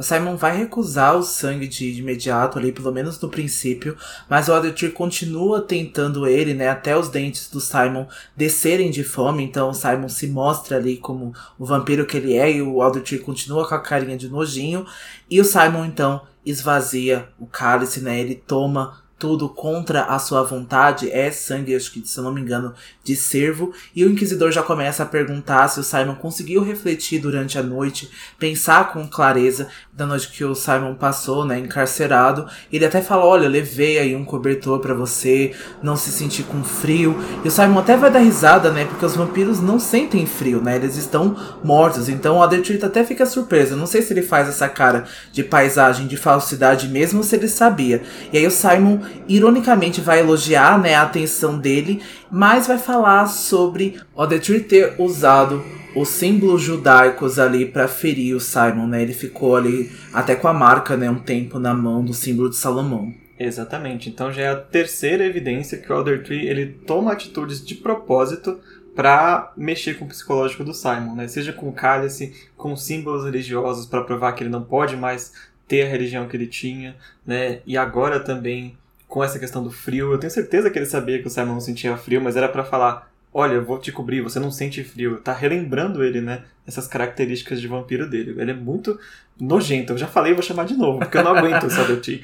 O 0.00 0.02
Simon 0.02 0.34
vai 0.34 0.56
recusar 0.56 1.14
o 1.14 1.22
sangue 1.22 1.68
de, 1.68 1.92
de 1.92 2.00
imediato 2.00 2.58
ali, 2.58 2.72
pelo 2.72 2.90
menos 2.90 3.20
no 3.20 3.28
princípio, 3.28 3.98
mas 4.30 4.48
o 4.48 4.54
Aldertree 4.54 4.92
continua 4.92 5.60
tentando 5.60 6.26
ele, 6.26 6.54
né, 6.54 6.70
até 6.70 6.96
os 6.96 7.10
dentes 7.10 7.50
do 7.50 7.60
Simon 7.60 8.06
descerem 8.34 8.90
de 8.90 9.04
fome, 9.04 9.44
então 9.44 9.68
o 9.68 9.74
Simon 9.74 10.08
se 10.08 10.26
mostra 10.26 10.78
ali 10.78 10.96
como 10.96 11.34
o 11.58 11.66
vampiro 11.66 12.06
que 12.06 12.16
ele 12.16 12.32
é 12.32 12.50
e 12.50 12.62
o 12.62 12.80
Aldertree 12.80 13.18
continua 13.18 13.68
com 13.68 13.74
a 13.74 13.78
carinha 13.78 14.16
de 14.16 14.30
nojinho, 14.30 14.86
e 15.28 15.38
o 15.38 15.44
Simon 15.44 15.84
então 15.84 16.22
esvazia 16.46 17.28
o 17.38 17.46
cálice, 17.46 18.00
né, 18.00 18.18
ele 18.18 18.36
toma 18.36 19.02
tudo 19.20 19.50
contra 19.50 20.04
a 20.04 20.18
sua 20.18 20.42
vontade 20.42 21.10
é 21.10 21.30
sangue, 21.30 21.76
acho 21.76 21.92
que 21.92 22.02
se 22.08 22.18
eu 22.18 22.24
não 22.24 22.32
me 22.32 22.40
engano, 22.40 22.72
de 23.04 23.14
servo. 23.14 23.72
E 23.94 24.02
o 24.02 24.10
inquisidor 24.10 24.50
já 24.50 24.62
começa 24.62 25.02
a 25.02 25.06
perguntar 25.06 25.68
se 25.68 25.78
o 25.78 25.84
Simon 25.84 26.14
conseguiu 26.14 26.64
refletir 26.64 27.20
durante 27.20 27.58
a 27.58 27.62
noite, 27.62 28.10
pensar 28.38 28.92
com 28.92 29.06
clareza 29.06 29.68
da 29.92 30.06
noite 30.06 30.30
que 30.32 30.42
o 30.42 30.54
Simon 30.54 30.94
passou, 30.94 31.44
né, 31.44 31.58
encarcerado. 31.58 32.46
Ele 32.72 32.86
até 32.86 33.02
fala: 33.02 33.26
"Olha, 33.26 33.46
levei 33.46 33.98
aí 33.98 34.16
um 34.16 34.24
cobertor 34.24 34.80
para 34.80 34.94
você, 34.94 35.54
não 35.82 35.96
se 35.96 36.10
sentir 36.10 36.44
com 36.44 36.64
frio". 36.64 37.14
E 37.44 37.48
o 37.48 37.50
Simon 37.50 37.80
até 37.80 37.98
vai 37.98 38.10
dar 38.10 38.20
risada, 38.20 38.70
né, 38.70 38.86
porque 38.86 39.04
os 39.04 39.14
vampiros 39.14 39.60
não 39.60 39.78
sentem 39.78 40.24
frio, 40.24 40.62
né? 40.62 40.76
Eles 40.76 40.96
estão 40.96 41.36
mortos. 41.62 42.08
Então 42.08 42.38
o 42.38 42.42
Addertreat 42.42 42.86
até 42.86 43.04
fica 43.04 43.26
surpreso. 43.26 43.76
Não 43.76 43.86
sei 43.86 44.00
se 44.00 44.14
ele 44.14 44.22
faz 44.22 44.48
essa 44.48 44.66
cara 44.66 45.04
de 45.30 45.44
paisagem, 45.44 46.06
de 46.06 46.16
falsidade 46.16 46.88
mesmo, 46.88 47.22
se 47.22 47.36
ele 47.36 47.48
sabia. 47.48 48.02
E 48.32 48.38
aí 48.38 48.46
o 48.46 48.50
Simon 48.50 49.09
ironicamente 49.28 50.00
vai 50.00 50.20
elogiar, 50.20 50.78
né, 50.78 50.94
a 50.94 51.02
atenção 51.02 51.58
dele, 51.58 52.02
mas 52.30 52.66
vai 52.66 52.78
falar 52.78 53.26
sobre 53.26 54.00
Odetri 54.14 54.60
ter 54.60 54.94
usado 54.98 55.62
os 55.94 56.08
símbolos 56.08 56.62
judaicos 56.62 57.38
ali 57.38 57.66
para 57.66 57.88
ferir 57.88 58.34
o 58.36 58.40
Simon, 58.40 58.86
né? 58.86 59.02
Ele 59.02 59.12
ficou 59.12 59.56
ali 59.56 59.90
até 60.12 60.36
com 60.36 60.48
a 60.48 60.52
marca, 60.52 60.96
né, 60.96 61.10
um 61.10 61.18
tempo 61.18 61.58
na 61.58 61.74
mão 61.74 62.04
do 62.04 62.14
símbolo 62.14 62.48
de 62.48 62.56
Salomão. 62.56 63.12
Exatamente. 63.38 64.08
Então 64.08 64.30
já 64.30 64.42
é 64.42 64.48
a 64.50 64.56
terceira 64.56 65.24
evidência 65.24 65.78
que 65.78 65.90
o 65.90 65.96
Elder 65.96 66.22
Tree 66.22 66.46
ele 66.46 66.66
toma 66.66 67.12
atitudes 67.12 67.64
de 67.64 67.74
propósito 67.74 68.60
para 68.94 69.52
mexer 69.56 69.94
com 69.94 70.04
o 70.04 70.08
psicológico 70.08 70.62
do 70.62 70.74
Simon, 70.74 71.14
né? 71.14 71.26
Seja 71.26 71.52
com 71.52 71.72
cálice, 71.72 72.34
com 72.56 72.76
símbolos 72.76 73.24
religiosos 73.24 73.86
para 73.86 74.04
provar 74.04 74.32
que 74.32 74.42
ele 74.42 74.50
não 74.50 74.62
pode 74.62 74.96
mais 74.96 75.32
ter 75.66 75.82
a 75.82 75.88
religião 75.88 76.28
que 76.28 76.36
ele 76.36 76.46
tinha, 76.46 76.96
né? 77.24 77.60
E 77.66 77.78
agora 77.78 78.20
também 78.20 78.76
com 79.10 79.22
essa 79.22 79.38
questão 79.38 79.62
do 79.62 79.70
frio. 79.70 80.12
Eu 80.12 80.18
tenho 80.18 80.30
certeza 80.30 80.70
que 80.70 80.78
ele 80.78 80.86
sabia 80.86 81.20
que 81.20 81.26
o 81.26 81.30
Simon 81.30 81.54
não 81.54 81.60
sentia 81.60 81.96
frio, 81.96 82.22
mas 82.22 82.36
era 82.36 82.48
para 82.48 82.64
falar: 82.64 83.12
olha, 83.34 83.54
eu 83.54 83.64
vou 83.64 83.78
te 83.78 83.92
cobrir, 83.92 84.22
você 84.22 84.38
não 84.38 84.50
sente 84.50 84.82
frio. 84.82 85.18
Tá 85.18 85.34
relembrando 85.34 86.02
ele, 86.02 86.22
né? 86.22 86.44
Essas 86.66 86.86
características 86.86 87.60
de 87.60 87.68
vampiro 87.68 88.08
dele. 88.08 88.40
Ele 88.40 88.52
é 88.52 88.54
muito 88.54 88.98
nojento. 89.38 89.92
Eu 89.92 89.98
já 89.98 90.06
falei, 90.06 90.32
vou 90.32 90.42
chamar 90.42 90.64
de 90.64 90.74
novo, 90.74 91.00
porque 91.00 91.18
eu 91.18 91.24
não 91.24 91.36
aguento 91.36 91.64
o 91.64 91.70
Sadoti. 91.70 92.22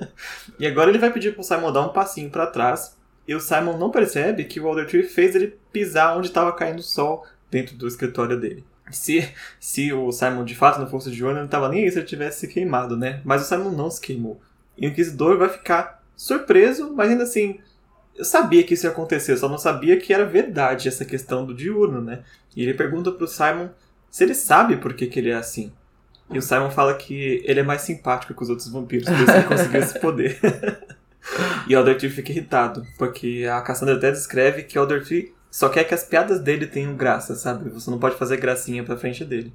e 0.58 0.66
agora 0.66 0.90
ele 0.90 0.98
vai 0.98 1.12
pedir 1.12 1.34
pro 1.34 1.44
Simon 1.44 1.70
dar 1.70 1.86
um 1.86 1.92
passinho 1.92 2.30
para 2.30 2.46
trás. 2.46 2.96
E 3.28 3.34
o 3.36 3.40
Simon 3.40 3.78
não 3.78 3.90
percebe 3.90 4.44
que 4.44 4.58
o 4.58 4.66
Alder 4.66 4.88
Tree 4.88 5.04
fez 5.04 5.36
ele 5.36 5.56
pisar 5.72 6.16
onde 6.16 6.26
estava 6.26 6.50
caindo 6.52 6.80
o 6.80 6.82
sol 6.82 7.24
dentro 7.48 7.76
do 7.76 7.86
escritório 7.86 8.40
dele. 8.40 8.64
Se, 8.90 9.28
se 9.60 9.92
o 9.92 10.10
Simon 10.10 10.44
de 10.44 10.56
fato 10.56 10.80
não 10.80 10.88
fosse 10.88 11.10
de 11.10 11.24
olho, 11.24 11.36
não 11.36 11.44
estava 11.44 11.68
nem 11.68 11.84
aí 11.84 11.90
se 11.90 11.98
ele 11.98 12.06
tivesse 12.06 12.40
se 12.40 12.48
queimado, 12.48 12.96
né? 12.96 13.20
Mas 13.24 13.42
o 13.42 13.44
Simon 13.44 13.70
não 13.70 13.88
se 13.90 14.00
queimou. 14.00 14.40
E 14.76 14.86
o 14.86 14.90
Inquisidor 14.90 15.38
vai 15.38 15.48
ficar 15.48 16.01
surpreso, 16.22 16.92
mas 16.94 17.10
ainda 17.10 17.24
assim 17.24 17.58
eu 18.14 18.24
sabia 18.24 18.62
que 18.62 18.74
isso 18.74 18.86
ia 18.86 18.90
acontecer, 18.90 19.32
eu 19.32 19.36
só 19.36 19.48
não 19.48 19.58
sabia 19.58 19.98
que 19.98 20.12
era 20.12 20.24
verdade 20.24 20.86
essa 20.86 21.04
questão 21.04 21.44
do 21.44 21.54
diurno, 21.54 22.00
né? 22.00 22.22
E 22.54 22.62
ele 22.62 22.74
pergunta 22.74 23.10
pro 23.10 23.26
Simon 23.26 23.70
se 24.10 24.22
ele 24.22 24.34
sabe 24.34 24.76
por 24.76 24.92
que, 24.94 25.06
que 25.06 25.18
ele 25.18 25.30
é 25.30 25.34
assim. 25.34 25.72
E 26.30 26.38
o 26.38 26.42
Simon 26.42 26.70
fala 26.70 26.94
que 26.94 27.42
ele 27.44 27.60
é 27.60 27.62
mais 27.62 27.82
simpático 27.82 28.34
que 28.34 28.42
os 28.42 28.50
outros 28.50 28.68
vampiros, 28.68 29.08
por 29.08 29.18
isso 29.18 29.30
ele 29.30 29.44
conseguiu 29.44 29.80
esse 29.80 29.98
poder. 29.98 30.38
e 31.66 31.74
o 31.74 31.78
Alder 31.78 31.96
Tree 31.98 32.10
fica 32.10 32.30
irritado, 32.30 32.86
porque 32.98 33.46
a 33.50 33.60
Cassandra 33.62 33.96
até 33.96 34.10
descreve 34.10 34.62
que 34.62 34.78
o 34.78 34.82
Alder 34.82 35.04
Tree 35.04 35.34
só 35.50 35.68
quer 35.68 35.84
que 35.84 35.94
as 35.94 36.04
piadas 36.04 36.40
dele 36.40 36.66
tenham 36.66 36.94
graça, 36.94 37.34
sabe? 37.34 37.70
Você 37.70 37.90
não 37.90 37.98
pode 37.98 38.16
fazer 38.16 38.36
gracinha 38.36 38.84
pra 38.84 38.96
frente 38.96 39.24
dele. 39.24 39.52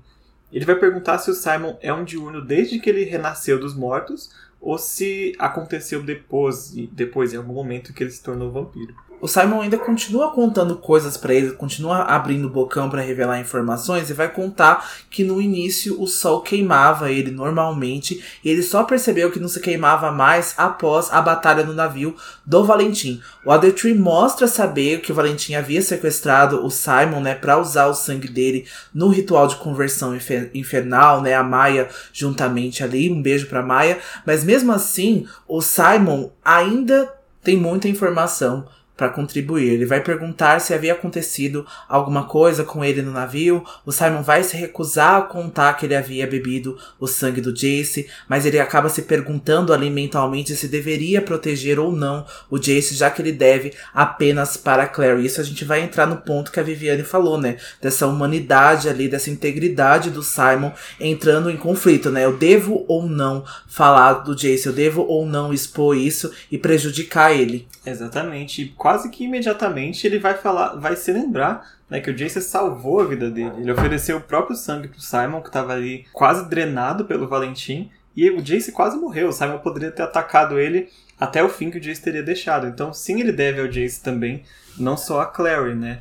Ele 0.51 0.65
vai 0.65 0.75
perguntar 0.75 1.19
se 1.19 1.29
o 1.29 1.33
Simon 1.33 1.77
é 1.81 1.93
um 1.93 2.03
diurno 2.03 2.43
desde 2.43 2.79
que 2.79 2.89
ele 2.89 3.03
renasceu 3.03 3.59
dos 3.59 3.75
mortos 3.75 4.31
ou 4.67 4.77
se 4.77 5.33
aconteceu 5.39 6.03
depois, 6.03 6.73
depois 6.91 7.33
em 7.33 7.37
algum 7.37 7.53
momento 7.53 7.93
que 7.93 8.03
ele 8.03 8.11
se 8.11 8.21
tornou 8.21 8.51
vampiro 8.51 8.93
o 9.19 9.27
Simon 9.27 9.61
ainda 9.61 9.77
continua 9.77 10.31
contando 10.31 10.75
coisas 10.75 11.17
para 11.17 11.33
ele, 11.33 11.51
continua 11.51 12.03
abrindo 12.03 12.45
o 12.45 12.49
bocão 12.49 12.89
para 12.89 13.01
revelar 13.01 13.39
informações 13.39 14.09
e 14.09 14.13
vai 14.13 14.31
contar 14.31 14.87
que 15.09 15.23
no 15.23 15.41
início 15.41 15.99
o 16.01 16.05
sol 16.05 16.41
queimava 16.41 17.11
ele 17.11 17.31
normalmente 17.31 18.23
e 18.43 18.49
ele 18.49 18.61
só 18.61 18.83
percebeu 18.83 19.31
que 19.31 19.39
não 19.39 19.47
se 19.47 19.59
queimava 19.59 20.11
mais 20.11 20.53
após 20.57 21.11
a 21.11 21.21
batalha 21.21 21.63
no 21.63 21.73
navio 21.73 22.15
do 22.45 22.63
Valentim. 22.63 23.21
O 23.43 23.51
Other 23.51 23.73
mostra 23.97 24.47
saber 24.47 25.01
que 25.01 25.11
o 25.11 25.15
Valentim 25.15 25.55
havia 25.55 25.81
sequestrado 25.81 26.63
o 26.63 26.69
Simon, 26.69 27.21
né, 27.21 27.33
para 27.33 27.57
usar 27.57 27.87
o 27.87 27.93
sangue 27.93 28.27
dele 28.27 28.65
no 28.93 29.09
ritual 29.09 29.47
de 29.47 29.55
conversão 29.55 30.17
infernal, 30.53 31.21
né, 31.21 31.33
a 31.33 31.43
Maia 31.43 31.89
juntamente 32.13 32.83
ali, 32.83 33.09
um 33.09 33.21
beijo 33.21 33.47
para 33.47 33.63
Maia, 33.63 33.99
mas 34.25 34.43
mesmo 34.43 34.71
assim, 34.71 35.25
o 35.47 35.61
Simon 35.61 36.29
ainda 36.43 37.11
tem 37.43 37.55
muita 37.55 37.87
informação 37.87 38.67
para 38.97 39.09
contribuir. 39.09 39.69
Ele 39.69 39.85
vai 39.85 40.01
perguntar 40.01 40.59
se 40.59 40.73
havia 40.73 40.93
acontecido 40.93 41.65
alguma 41.87 42.25
coisa 42.25 42.63
com 42.63 42.83
ele 42.83 43.03
no 43.03 43.11
navio. 43.11 43.63
O 43.85 43.91
Simon 43.91 44.23
vai 44.23 44.43
se 44.43 44.57
recusar 44.57 45.15
a 45.17 45.21
contar 45.21 45.73
que 45.75 45.85
ele 45.85 45.95
havia 45.95 46.25
bebido 46.25 46.77
o 46.99 47.05
sangue 47.05 47.39
do 47.39 47.53
Jace, 47.53 48.09
mas 48.27 48.45
ele 48.45 48.59
acaba 48.59 48.89
se 48.89 49.03
perguntando 49.03 49.71
ali 49.71 49.89
mentalmente 49.89 50.55
se 50.55 50.67
deveria 50.67 51.21
proteger 51.21 51.79
ou 51.79 51.91
não 51.91 52.25
o 52.49 52.57
Jace, 52.57 52.95
já 52.95 53.11
que 53.11 53.21
ele 53.21 53.31
deve 53.31 53.73
apenas 53.93 54.57
para 54.57 54.87
Claire. 54.87 55.23
Isso 55.23 55.39
a 55.39 55.43
gente 55.43 55.63
vai 55.63 55.81
entrar 55.81 56.07
no 56.07 56.17
ponto 56.17 56.51
que 56.51 56.59
a 56.59 56.63
Viviane 56.63 57.03
falou, 57.03 57.39
né? 57.39 57.57
Dessa 57.79 58.07
humanidade 58.07 58.89
ali, 58.89 59.07
dessa 59.07 59.29
integridade 59.29 60.09
do 60.09 60.23
Simon 60.23 60.71
entrando 60.99 61.51
em 61.51 61.57
conflito, 61.57 62.09
né? 62.09 62.25
Eu 62.25 62.35
devo 62.35 62.83
ou 62.87 63.07
não 63.07 63.43
falar 63.67 64.13
do 64.13 64.35
Jace, 64.35 64.65
eu 64.65 64.73
devo 64.73 65.03
ou 65.03 65.25
não 65.25 65.53
expor 65.53 65.95
isso 65.95 66.31
e 66.51 66.57
prejudicar 66.57 67.31
ele. 67.31 67.67
Exatamente 67.85 68.73
quase 68.87 69.09
que 69.09 69.25
imediatamente 69.25 70.07
ele 70.07 70.17
vai 70.17 70.33
falar, 70.35 70.75
vai 70.77 70.95
se 70.95 71.11
lembrar 71.11 71.73
né, 71.89 71.99
que 71.99 72.09
o 72.09 72.15
Jace 72.15 72.41
salvou 72.41 73.01
a 73.01 73.03
vida 73.03 73.29
dele. 73.29 73.51
Ele 73.57 73.69
ofereceu 73.69 74.15
o 74.15 74.21
próprio 74.21 74.55
sangue 74.55 74.87
pro 74.87 75.01
Simon, 75.01 75.41
que 75.41 75.49
estava 75.49 75.73
ali 75.73 76.05
quase 76.13 76.47
drenado 76.47 77.03
pelo 77.03 77.27
Valentim, 77.27 77.91
e 78.15 78.29
o 78.29 78.41
Jace 78.41 78.71
quase 78.71 78.95
morreu. 78.95 79.27
O 79.27 79.33
Simon 79.33 79.57
poderia 79.57 79.91
ter 79.91 80.03
atacado 80.03 80.57
ele 80.57 80.87
até 81.19 81.43
o 81.43 81.49
fim 81.49 81.69
que 81.69 81.77
o 81.77 81.81
Jace 81.81 82.01
teria 82.01 82.23
deixado. 82.23 82.65
Então, 82.65 82.93
sim, 82.93 83.19
ele 83.19 83.33
deve 83.33 83.59
ao 83.59 83.67
Jace 83.67 84.01
também, 84.01 84.43
não 84.79 84.95
só 84.95 85.19
a 85.19 85.25
Clary, 85.25 85.75
né? 85.75 85.99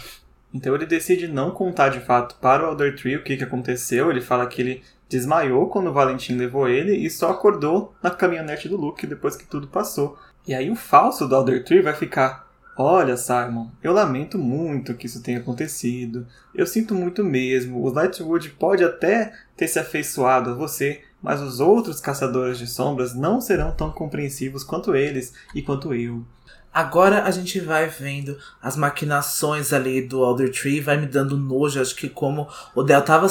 Então 0.55 0.73
ele 0.73 0.87
decide 0.87 1.27
não 1.27 1.51
contar 1.51 1.89
de 1.89 1.99
fato 1.99 2.37
para 2.37 2.69
o 2.69 2.71
Elder 2.71 2.95
Tree 2.95 3.17
o 3.17 3.25
que, 3.25 3.37
que 3.37 3.43
aconteceu. 3.43 4.13
Ele 4.13 4.21
fala 4.21 4.47
que 4.47 4.63
ele 4.63 4.83
desmaiou 5.09 5.69
quando 5.69 5.89
o 5.89 5.93
Valentim 5.93 6.37
levou 6.37 6.69
ele 6.69 6.95
e 6.95 7.11
só 7.11 7.33
acordou 7.33 7.97
na 8.01 8.11
caminhonete 8.11 8.69
do 8.69 8.77
Luke 8.77 9.09
depois 9.09 9.35
que 9.35 9.45
tudo 9.45 9.67
passou. 9.67 10.17
E 10.47 10.55
aí 10.55 10.71
o 10.71 10.77
falso 10.77 11.27
do 11.27 11.35
Elder 11.35 11.65
Tree 11.65 11.83
vai 11.83 11.93
ficar 11.93 12.46
Olha, 12.79 13.17
Simon, 13.17 13.71
eu 13.83 13.93
lamento 13.95 14.39
muito 14.39 14.93
que 14.95 15.07
isso 15.07 15.23
tenha 15.23 15.39
acontecido. 15.39 16.27
Eu 16.55 16.67
sinto 16.67 16.95
muito 16.95 17.25
mesmo. 17.25 17.83
O 17.83 17.89
Lightwood 17.89 18.51
pode 18.51 18.85
até 18.85 19.33
ter 19.57 19.67
se 19.67 19.79
afeiçoado 19.79 20.51
a 20.51 20.55
você, 20.55 21.01
mas 21.23 21.41
os 21.41 21.59
outros 21.59 22.03
caçadores 22.03 22.59
de 22.59 22.67
sombras 22.67 23.15
não 23.15 23.41
serão 23.41 23.73
tão 23.73 23.91
compreensivos 23.91 24.63
quanto 24.63 24.95
eles 24.95 25.33
e 25.55 25.63
quanto 25.63 25.95
eu. 25.95 26.23
Agora 26.77 27.25
a 27.25 27.31
gente 27.31 27.59
vai 27.59 27.89
vendo 27.89 28.37
as 28.61 28.77
maquinações 28.77 29.73
ali 29.73 30.03
do 30.03 30.23
Alder 30.23 30.53
Tree, 30.53 30.79
vai 30.79 30.99
me 30.99 31.07
dando 31.07 31.35
nojo. 31.35 31.81
Acho 31.81 31.97
que 31.97 32.07
como 32.07 32.47
o 32.75 32.83
Del 32.83 33.01
tava 33.01 33.27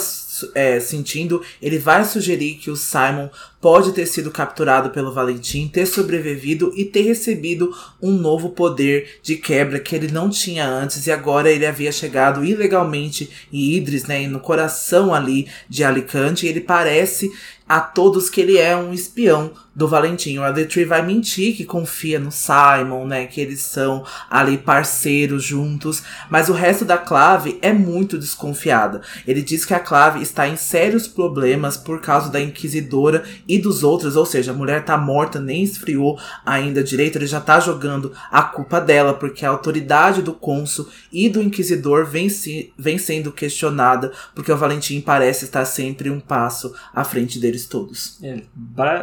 é, 0.56 0.80
sentindo, 0.80 1.44
ele 1.62 1.78
vai 1.78 2.04
sugerir 2.06 2.56
que 2.56 2.72
o 2.72 2.76
Simon 2.76 3.30
pode 3.66 3.94
ter 3.94 4.06
sido 4.06 4.30
capturado 4.30 4.92
pelo 4.92 5.12
Valentim, 5.12 5.68
ter 5.68 5.88
sobrevivido 5.88 6.72
e 6.76 6.86
ter 6.86 7.02
recebido 7.02 7.76
um 8.00 8.12
novo 8.12 8.52
poder 8.52 9.18
de 9.24 9.38
quebra 9.38 9.80
que 9.80 9.96
ele 9.96 10.12
não 10.12 10.30
tinha 10.30 10.68
antes 10.68 11.08
e 11.08 11.12
agora 11.12 11.50
ele 11.50 11.66
havia 11.66 11.92
chegado 11.92 12.46
ilegalmente 12.46 13.28
em 13.52 13.74
Idris, 13.74 14.06
né, 14.06 14.28
no 14.28 14.40
coração 14.40 15.16
ali 15.16 15.48
de 15.68 15.84
Alicante. 15.84 16.46
E 16.46 16.50
ele 16.50 16.62
parece 16.62 17.32
a 17.68 17.80
todos 17.80 18.30
que 18.30 18.40
ele 18.40 18.58
é 18.58 18.78
um 18.78 18.94
espião 18.94 19.52
do 19.76 19.88
Valentim. 19.88 20.38
O 20.38 20.68
Tree 20.68 20.86
vai 20.86 21.02
mentir 21.02 21.56
que 21.56 21.66
confia 21.66 22.20
no 22.20 22.32
Simon, 22.32 23.06
né? 23.06 23.26
Que 23.26 23.42
eles 23.42 23.62
são 23.62 24.06
ali 24.30 24.58
parceiros 24.58 25.44
juntos. 25.44 26.04
Mas 26.30 26.48
o 26.48 26.54
resto 26.54 26.86
da 26.86 26.98
Clave 26.98 27.58
é 27.62 27.74
muito 27.74 28.18
desconfiada. 28.18 29.02
Ele 29.28 29.42
diz 29.42 29.66
que 29.66 29.74
a 29.74 29.80
Clave 29.80 30.22
está 30.22 30.48
em 30.48 30.56
sérios 30.56 31.08
problemas 31.08 31.76
por 31.76 32.00
causa 32.00 32.30
da 32.30 32.40
Inquisidora 32.40 33.24
e 33.48 33.55
dos 33.58 33.84
outros. 33.84 34.16
Ou 34.16 34.26
seja, 34.26 34.52
a 34.52 34.56
mulher 34.56 34.86
tá 34.86 34.98
morta, 34.98 35.40
nem 35.40 35.64
esfriou 35.64 36.20
ainda 36.46 36.84
direito. 36.84 37.18
Ele 37.18 37.26
já 37.26 37.42
tá 37.42 37.60
jogando 37.60 38.12
a 38.32 38.44
culpa 38.44 38.80
dela, 38.80 39.14
porque 39.14 39.46
a 39.46 39.50
autoridade 39.50 40.22
do 40.22 40.34
cônsul 40.34 40.88
e 41.12 41.30
do 41.30 41.42
Inquisidor 41.42 42.06
vem, 42.06 42.30
se, 42.30 42.72
vem 42.78 42.98
sendo 42.98 43.32
questionada, 43.32 44.12
porque 44.36 44.52
o 44.52 44.58
Valentim 44.58 45.02
parece 45.02 45.46
estar 45.46 45.66
sempre 45.66 46.10
um 46.10 46.20
passo 46.20 46.76
à 46.94 47.04
frente 47.04 47.40
dele 47.40 47.56
deles 47.56 47.66
todos. 47.66 48.22
É, 48.22 48.42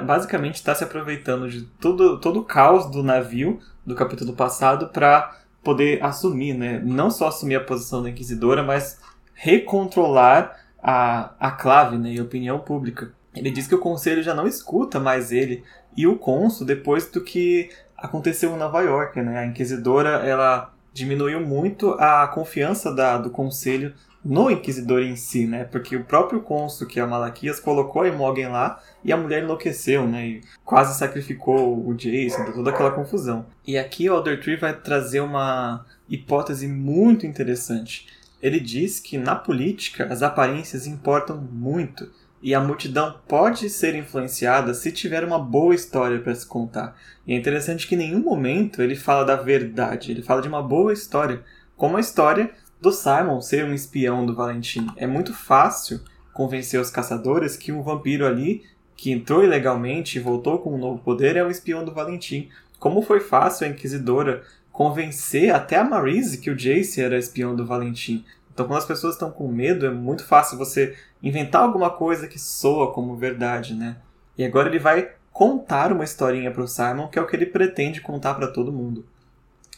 basicamente 0.02 0.56
está 0.56 0.74
se 0.74 0.84
aproveitando 0.84 1.48
de 1.48 1.62
todo, 1.62 2.18
todo 2.18 2.40
o 2.40 2.44
caos 2.44 2.90
do 2.90 3.02
navio 3.02 3.58
do 3.84 3.94
capítulo 3.94 4.34
passado 4.34 4.88
para 4.88 5.38
poder 5.64 6.02
assumir, 6.04 6.54
né? 6.54 6.80
Não 6.84 7.10
só 7.10 7.28
assumir 7.28 7.56
a 7.56 7.64
posição 7.64 8.02
da 8.02 8.10
Inquisidora, 8.10 8.62
mas 8.62 9.00
recontrolar 9.34 10.56
a, 10.82 11.32
a 11.38 11.50
clave 11.50 11.96
né? 11.96 12.12
e 12.12 12.18
a 12.18 12.22
opinião 12.22 12.58
pública. 12.58 13.12
Ele 13.34 13.50
diz 13.50 13.66
que 13.66 13.74
o 13.74 13.80
conselho 13.80 14.22
já 14.22 14.34
não 14.34 14.46
escuta 14.46 15.00
mais 15.00 15.32
ele 15.32 15.64
e 15.96 16.06
o 16.06 16.16
cônsul 16.16 16.66
depois 16.66 17.06
do 17.10 17.22
que 17.22 17.70
aconteceu 17.96 18.52
em 18.54 18.58
Nova 18.58 18.80
York, 18.82 19.20
né? 19.20 19.38
A 19.38 19.46
Inquisidora, 19.46 20.26
ela 20.26 20.72
diminuiu 20.92 21.40
muito 21.40 21.92
a 21.92 22.26
confiança 22.28 22.94
da, 22.94 23.16
do 23.16 23.30
conselho 23.30 23.94
no 24.24 24.50
Inquisidor 24.50 25.00
em 25.02 25.16
si, 25.16 25.46
né? 25.46 25.64
Porque 25.64 25.96
o 25.96 26.04
próprio 26.04 26.40
cônsul, 26.40 26.86
que 26.86 27.00
é 27.00 27.06
Malaquias, 27.06 27.58
colocou 27.58 28.02
a 28.02 28.08
Imogen 28.08 28.48
lá 28.48 28.80
e 29.04 29.12
a 29.12 29.16
mulher 29.16 29.42
enlouqueceu, 29.42 30.06
né? 30.06 30.26
E 30.26 30.40
quase 30.64 30.98
sacrificou 30.98 31.86
o 31.86 31.94
Jason, 31.94 32.44
toda 32.52 32.70
aquela 32.70 32.92
confusão. 32.92 33.46
E 33.66 33.76
aqui 33.78 34.08
o 34.08 34.14
Alder 34.14 34.40
Tree 34.40 34.56
vai 34.56 34.74
trazer 34.74 35.20
uma 35.20 35.84
hipótese 36.08 36.68
muito 36.68 37.26
interessante. 37.26 38.06
Ele 38.40 38.60
diz 38.60 39.00
que 39.00 39.18
na 39.18 39.34
política 39.34 40.04
as 40.04 40.22
aparências 40.22 40.86
importam 40.86 41.36
muito 41.36 42.10
e 42.42 42.54
a 42.54 42.60
multidão 42.60 43.14
pode 43.28 43.70
ser 43.70 43.94
influenciada 43.94 44.74
se 44.74 44.90
tiver 44.90 45.24
uma 45.24 45.38
boa 45.38 45.74
história 45.74 46.18
para 46.18 46.34
se 46.34 46.44
contar. 46.44 46.96
E 47.26 47.32
é 47.32 47.36
interessante 47.36 47.86
que 47.86 47.94
em 47.94 47.98
nenhum 47.98 48.20
momento 48.20 48.82
ele 48.82 48.96
fala 48.96 49.24
da 49.24 49.36
verdade, 49.36 50.10
ele 50.10 50.22
fala 50.22 50.42
de 50.42 50.48
uma 50.48 50.62
boa 50.62 50.92
história, 50.92 51.42
como 51.76 51.96
a 51.96 52.00
história 52.00 52.50
do 52.80 52.90
Simon 52.90 53.40
ser 53.40 53.64
um 53.64 53.72
espião 53.72 54.26
do 54.26 54.34
Valentim. 54.34 54.88
É 54.96 55.06
muito 55.06 55.32
fácil 55.32 56.00
convencer 56.32 56.80
os 56.80 56.90
caçadores 56.90 57.56
que 57.56 57.70
um 57.70 57.82
vampiro 57.82 58.26
ali, 58.26 58.64
que 58.96 59.12
entrou 59.12 59.44
ilegalmente 59.44 60.18
e 60.18 60.22
voltou 60.22 60.58
com 60.58 60.74
um 60.74 60.78
novo 60.78 61.00
poder, 61.00 61.36
é 61.36 61.44
um 61.44 61.50
espião 61.50 61.84
do 61.84 61.94
Valentim. 61.94 62.48
Como 62.78 63.02
foi 63.02 63.20
fácil 63.20 63.66
a 63.66 63.70
Inquisidora 63.70 64.42
convencer 64.72 65.54
até 65.54 65.76
a 65.76 65.84
Marise 65.84 66.38
que 66.38 66.50
o 66.50 66.56
Jace 66.56 67.00
era 67.00 67.18
espião 67.18 67.54
do 67.54 67.64
Valentim. 67.64 68.24
Então, 68.52 68.66
quando 68.66 68.78
as 68.78 68.86
pessoas 68.86 69.14
estão 69.14 69.30
com 69.30 69.46
medo, 69.48 69.86
é 69.86 69.90
muito 69.90 70.24
fácil 70.24 70.58
você 70.58 70.96
inventar 71.22 71.62
alguma 71.62 71.90
coisa 71.90 72.26
que 72.26 72.38
soa 72.38 72.92
como 72.92 73.16
verdade, 73.16 73.74
né? 73.74 73.96
E 74.36 74.44
agora 74.44 74.68
ele 74.68 74.78
vai 74.78 75.12
contar 75.32 75.92
uma 75.92 76.04
historinha 76.04 76.50
para 76.50 76.62
o 76.62 76.68
Simon, 76.68 77.08
que 77.08 77.18
é 77.18 77.22
o 77.22 77.26
que 77.26 77.36
ele 77.36 77.46
pretende 77.46 78.00
contar 78.00 78.34
para 78.34 78.48
todo 78.48 78.72
mundo. 78.72 79.06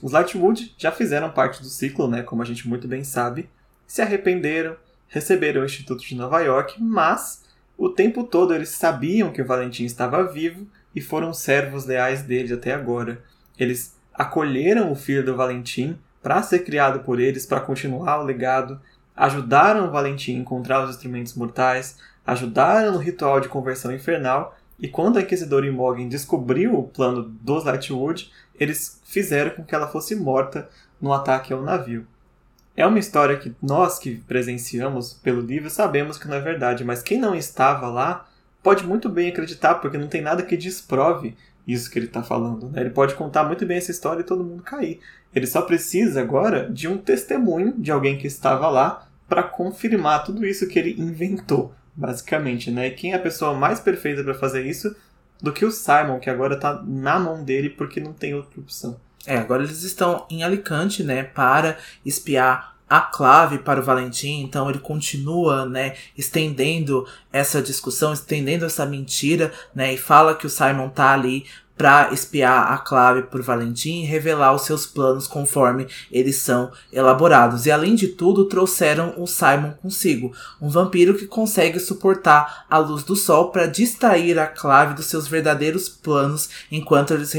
Os 0.03 0.12
Lightwood 0.12 0.74
já 0.76 0.90
fizeram 0.90 1.30
parte 1.30 1.62
do 1.62 1.68
ciclo, 1.68 2.09
né, 2.09 2.22
como 2.22 2.42
a 2.42 2.45
gente 2.45 2.68
muito 2.68 2.88
bem 2.88 3.05
sabe, 3.05 3.49
se 3.86 4.03
arrependeram, 4.03 4.76
receberam 5.09 5.62
o 5.62 5.64
Instituto 5.64 6.05
de 6.05 6.16
Nova 6.16 6.40
York, 6.40 6.82
mas 6.82 7.45
o 7.76 7.88
tempo 7.88 8.24
todo 8.24 8.55
eles 8.55 8.70
sabiam 8.70 9.30
que 9.32 9.42
o 9.42 9.47
Valentim 9.47 9.84
estava 9.84 10.24
vivo 10.24 10.66
e 10.95 11.01
foram 11.01 11.32
servos 11.32 11.86
leais 11.86 12.22
dele 12.22 12.53
até 12.53 12.72
agora. 12.72 13.22
Eles 13.59 13.97
acolheram 14.12 14.90
o 14.90 14.97
filho 14.97 15.24
do 15.24 15.36
Valentim 15.36 15.99
para 16.22 16.42
ser 16.42 16.61
criado 16.61 17.01
por 17.01 17.20
eles, 17.20 17.47
para 17.47 17.61
continuar 17.61 18.20
o 18.20 18.24
legado, 18.24 18.80
ajudaram 19.17 19.87
o 19.87 19.91
Valentim 19.91 20.37
a 20.37 20.41
encontrar 20.41 20.85
os 20.85 20.91
instrumentos 20.91 21.35
mortais, 21.35 21.99
ajudaram 22.27 22.93
no 22.93 22.99
ritual 22.99 23.41
de 23.41 23.49
conversão 23.49 23.93
infernal 23.93 24.57
E 24.79 24.89
quando 24.89 25.19
a 25.19 25.23
Inquisidora 25.23 25.67
Imogen 25.67 26.09
descobriu 26.09 26.75
o 26.75 26.89
plano 26.89 27.23
dos 27.23 27.65
Lightwood, 27.65 28.31
eles 28.59 29.01
fizeram 29.05 29.53
com 29.53 29.65
que 29.65 29.73
ela 29.75 29.87
fosse 29.87 30.17
morta 30.17 30.69
no 31.01 31.12
ataque 31.12 31.53
ao 31.53 31.62
navio. 31.62 32.05
É 32.77 32.85
uma 32.85 32.99
história 32.99 33.37
que 33.37 33.55
nós 33.62 34.01
que 34.01 34.17
presenciamos 34.17 35.15
pelo 35.15 35.41
livro 35.41 35.71
sabemos 35.71 36.19
que 36.19 36.27
não 36.27 36.37
é 36.37 36.41
verdade, 36.41 36.85
mas 36.85 37.03
quem 37.03 37.21
não 37.21 37.35
estava 37.35 37.87
lá 37.89 38.27
pode 38.65 38.85
muito 38.85 39.09
bem 39.09 39.29
acreditar, 39.29 39.77
porque 39.77 39.97
não 39.97 40.09
tem 40.09 40.21
nada 40.21 40.43
que 40.43 40.57
desprove 40.57 41.37
isso 41.67 41.91
que 41.91 41.99
ele 41.99 42.07
está 42.07 42.23
falando. 42.23 42.69
Né? 42.71 42.83
Ele 42.83 42.91
pode 42.91 43.15
contar 43.15 43.45
muito 43.45 43.65
bem 43.65 43.79
essa 43.79 43.91
história 43.91 44.21
e 44.21 44.25
todo 44.25 44.45
mundo 44.45 44.62
cair. 44.62 45.01
Ele 45.35 45.47
só 45.47 45.62
precisa 45.62 46.21
agora 46.21 46.71
de 46.71 46.87
um 46.87 46.99
testemunho 46.99 47.75
de 47.77 47.91
alguém 47.91 48.19
que 48.19 48.27
estava 48.27 48.69
lá 48.69 49.09
para 49.29 49.43
confirmar 49.43 50.25
tudo 50.25 50.47
isso 50.47 50.69
que 50.69 50.79
ele 50.79 51.01
inventou, 51.01 51.75
basicamente. 51.95 52.71
Né? 52.71 52.89
E 52.89 52.91
quem 52.93 53.12
é 53.12 53.17
a 53.17 53.21
pessoa 53.21 53.55
mais 53.55 53.81
perfeita 53.81 54.23
para 54.23 54.35
fazer 54.35 54.67
isso 54.67 54.95
do 55.43 55.53
que 55.53 55.65
o 55.65 55.71
Simon, 55.71 56.21
que 56.21 56.31
agora 56.31 56.55
está 56.55 56.83
na 56.83 57.19
mão 57.19 57.43
dele 57.43 57.71
porque 57.71 58.01
não 58.01 58.12
tem 58.12 58.35
outra 58.35 58.61
opção. 58.61 58.99
É, 59.27 59.37
agora 59.37 59.62
eles 59.62 59.83
estão 59.83 60.27
em 60.31 60.43
Alicante, 60.43 61.03
né, 61.03 61.23
para 61.23 61.79
espiar 62.05 62.74
a 62.95 63.01
clave 63.01 63.59
para 63.59 63.80
o 63.80 63.82
Valentim, 63.82 64.42
então 64.42 64.70
ele 64.70 64.78
continua, 64.78 65.66
né, 65.66 65.95
estendendo 66.16 67.05
essa 67.32 67.61
discussão, 67.61 68.12
estendendo 68.12 68.64
essa 68.64 68.86
mentira, 68.86 69.53
né, 69.74 69.95
e 69.95 69.99
fala 69.99 70.36
que 70.36 70.47
o 70.47 70.51
Simon 70.51 70.88
tá 70.90 71.12
ali 71.12 71.45
para 71.76 72.12
espiar 72.12 72.72
a 72.72 72.78
clave 72.78 73.22
por 73.22 73.42
Valentim 73.42 74.03
e 74.03 74.05
revelar 74.05 74.55
os 74.55 74.62
seus 74.62 74.86
planos 74.86 75.26
conforme 75.26 75.88
eles 76.09 76.36
são 76.36 76.70
elaborados. 76.92 77.66
E 77.66 77.70
além 77.72 77.97
de 77.97 78.07
tudo, 78.07 78.45
trouxeram 78.45 79.14
o 79.16 79.26
Simon 79.26 79.72
consigo, 79.82 80.32
um 80.61 80.68
vampiro 80.68 81.14
que 81.14 81.26
consegue 81.26 81.80
suportar 81.80 82.64
a 82.70 82.78
luz 82.78 83.03
do 83.03 83.16
sol 83.16 83.51
para 83.51 83.66
distrair 83.66 84.38
a 84.38 84.47
clave 84.47 84.95
dos 84.95 85.07
seus 85.07 85.26
verdadeiros 85.26 85.88
planos 85.88 86.49
enquanto 86.70 87.12
eles 87.12 87.32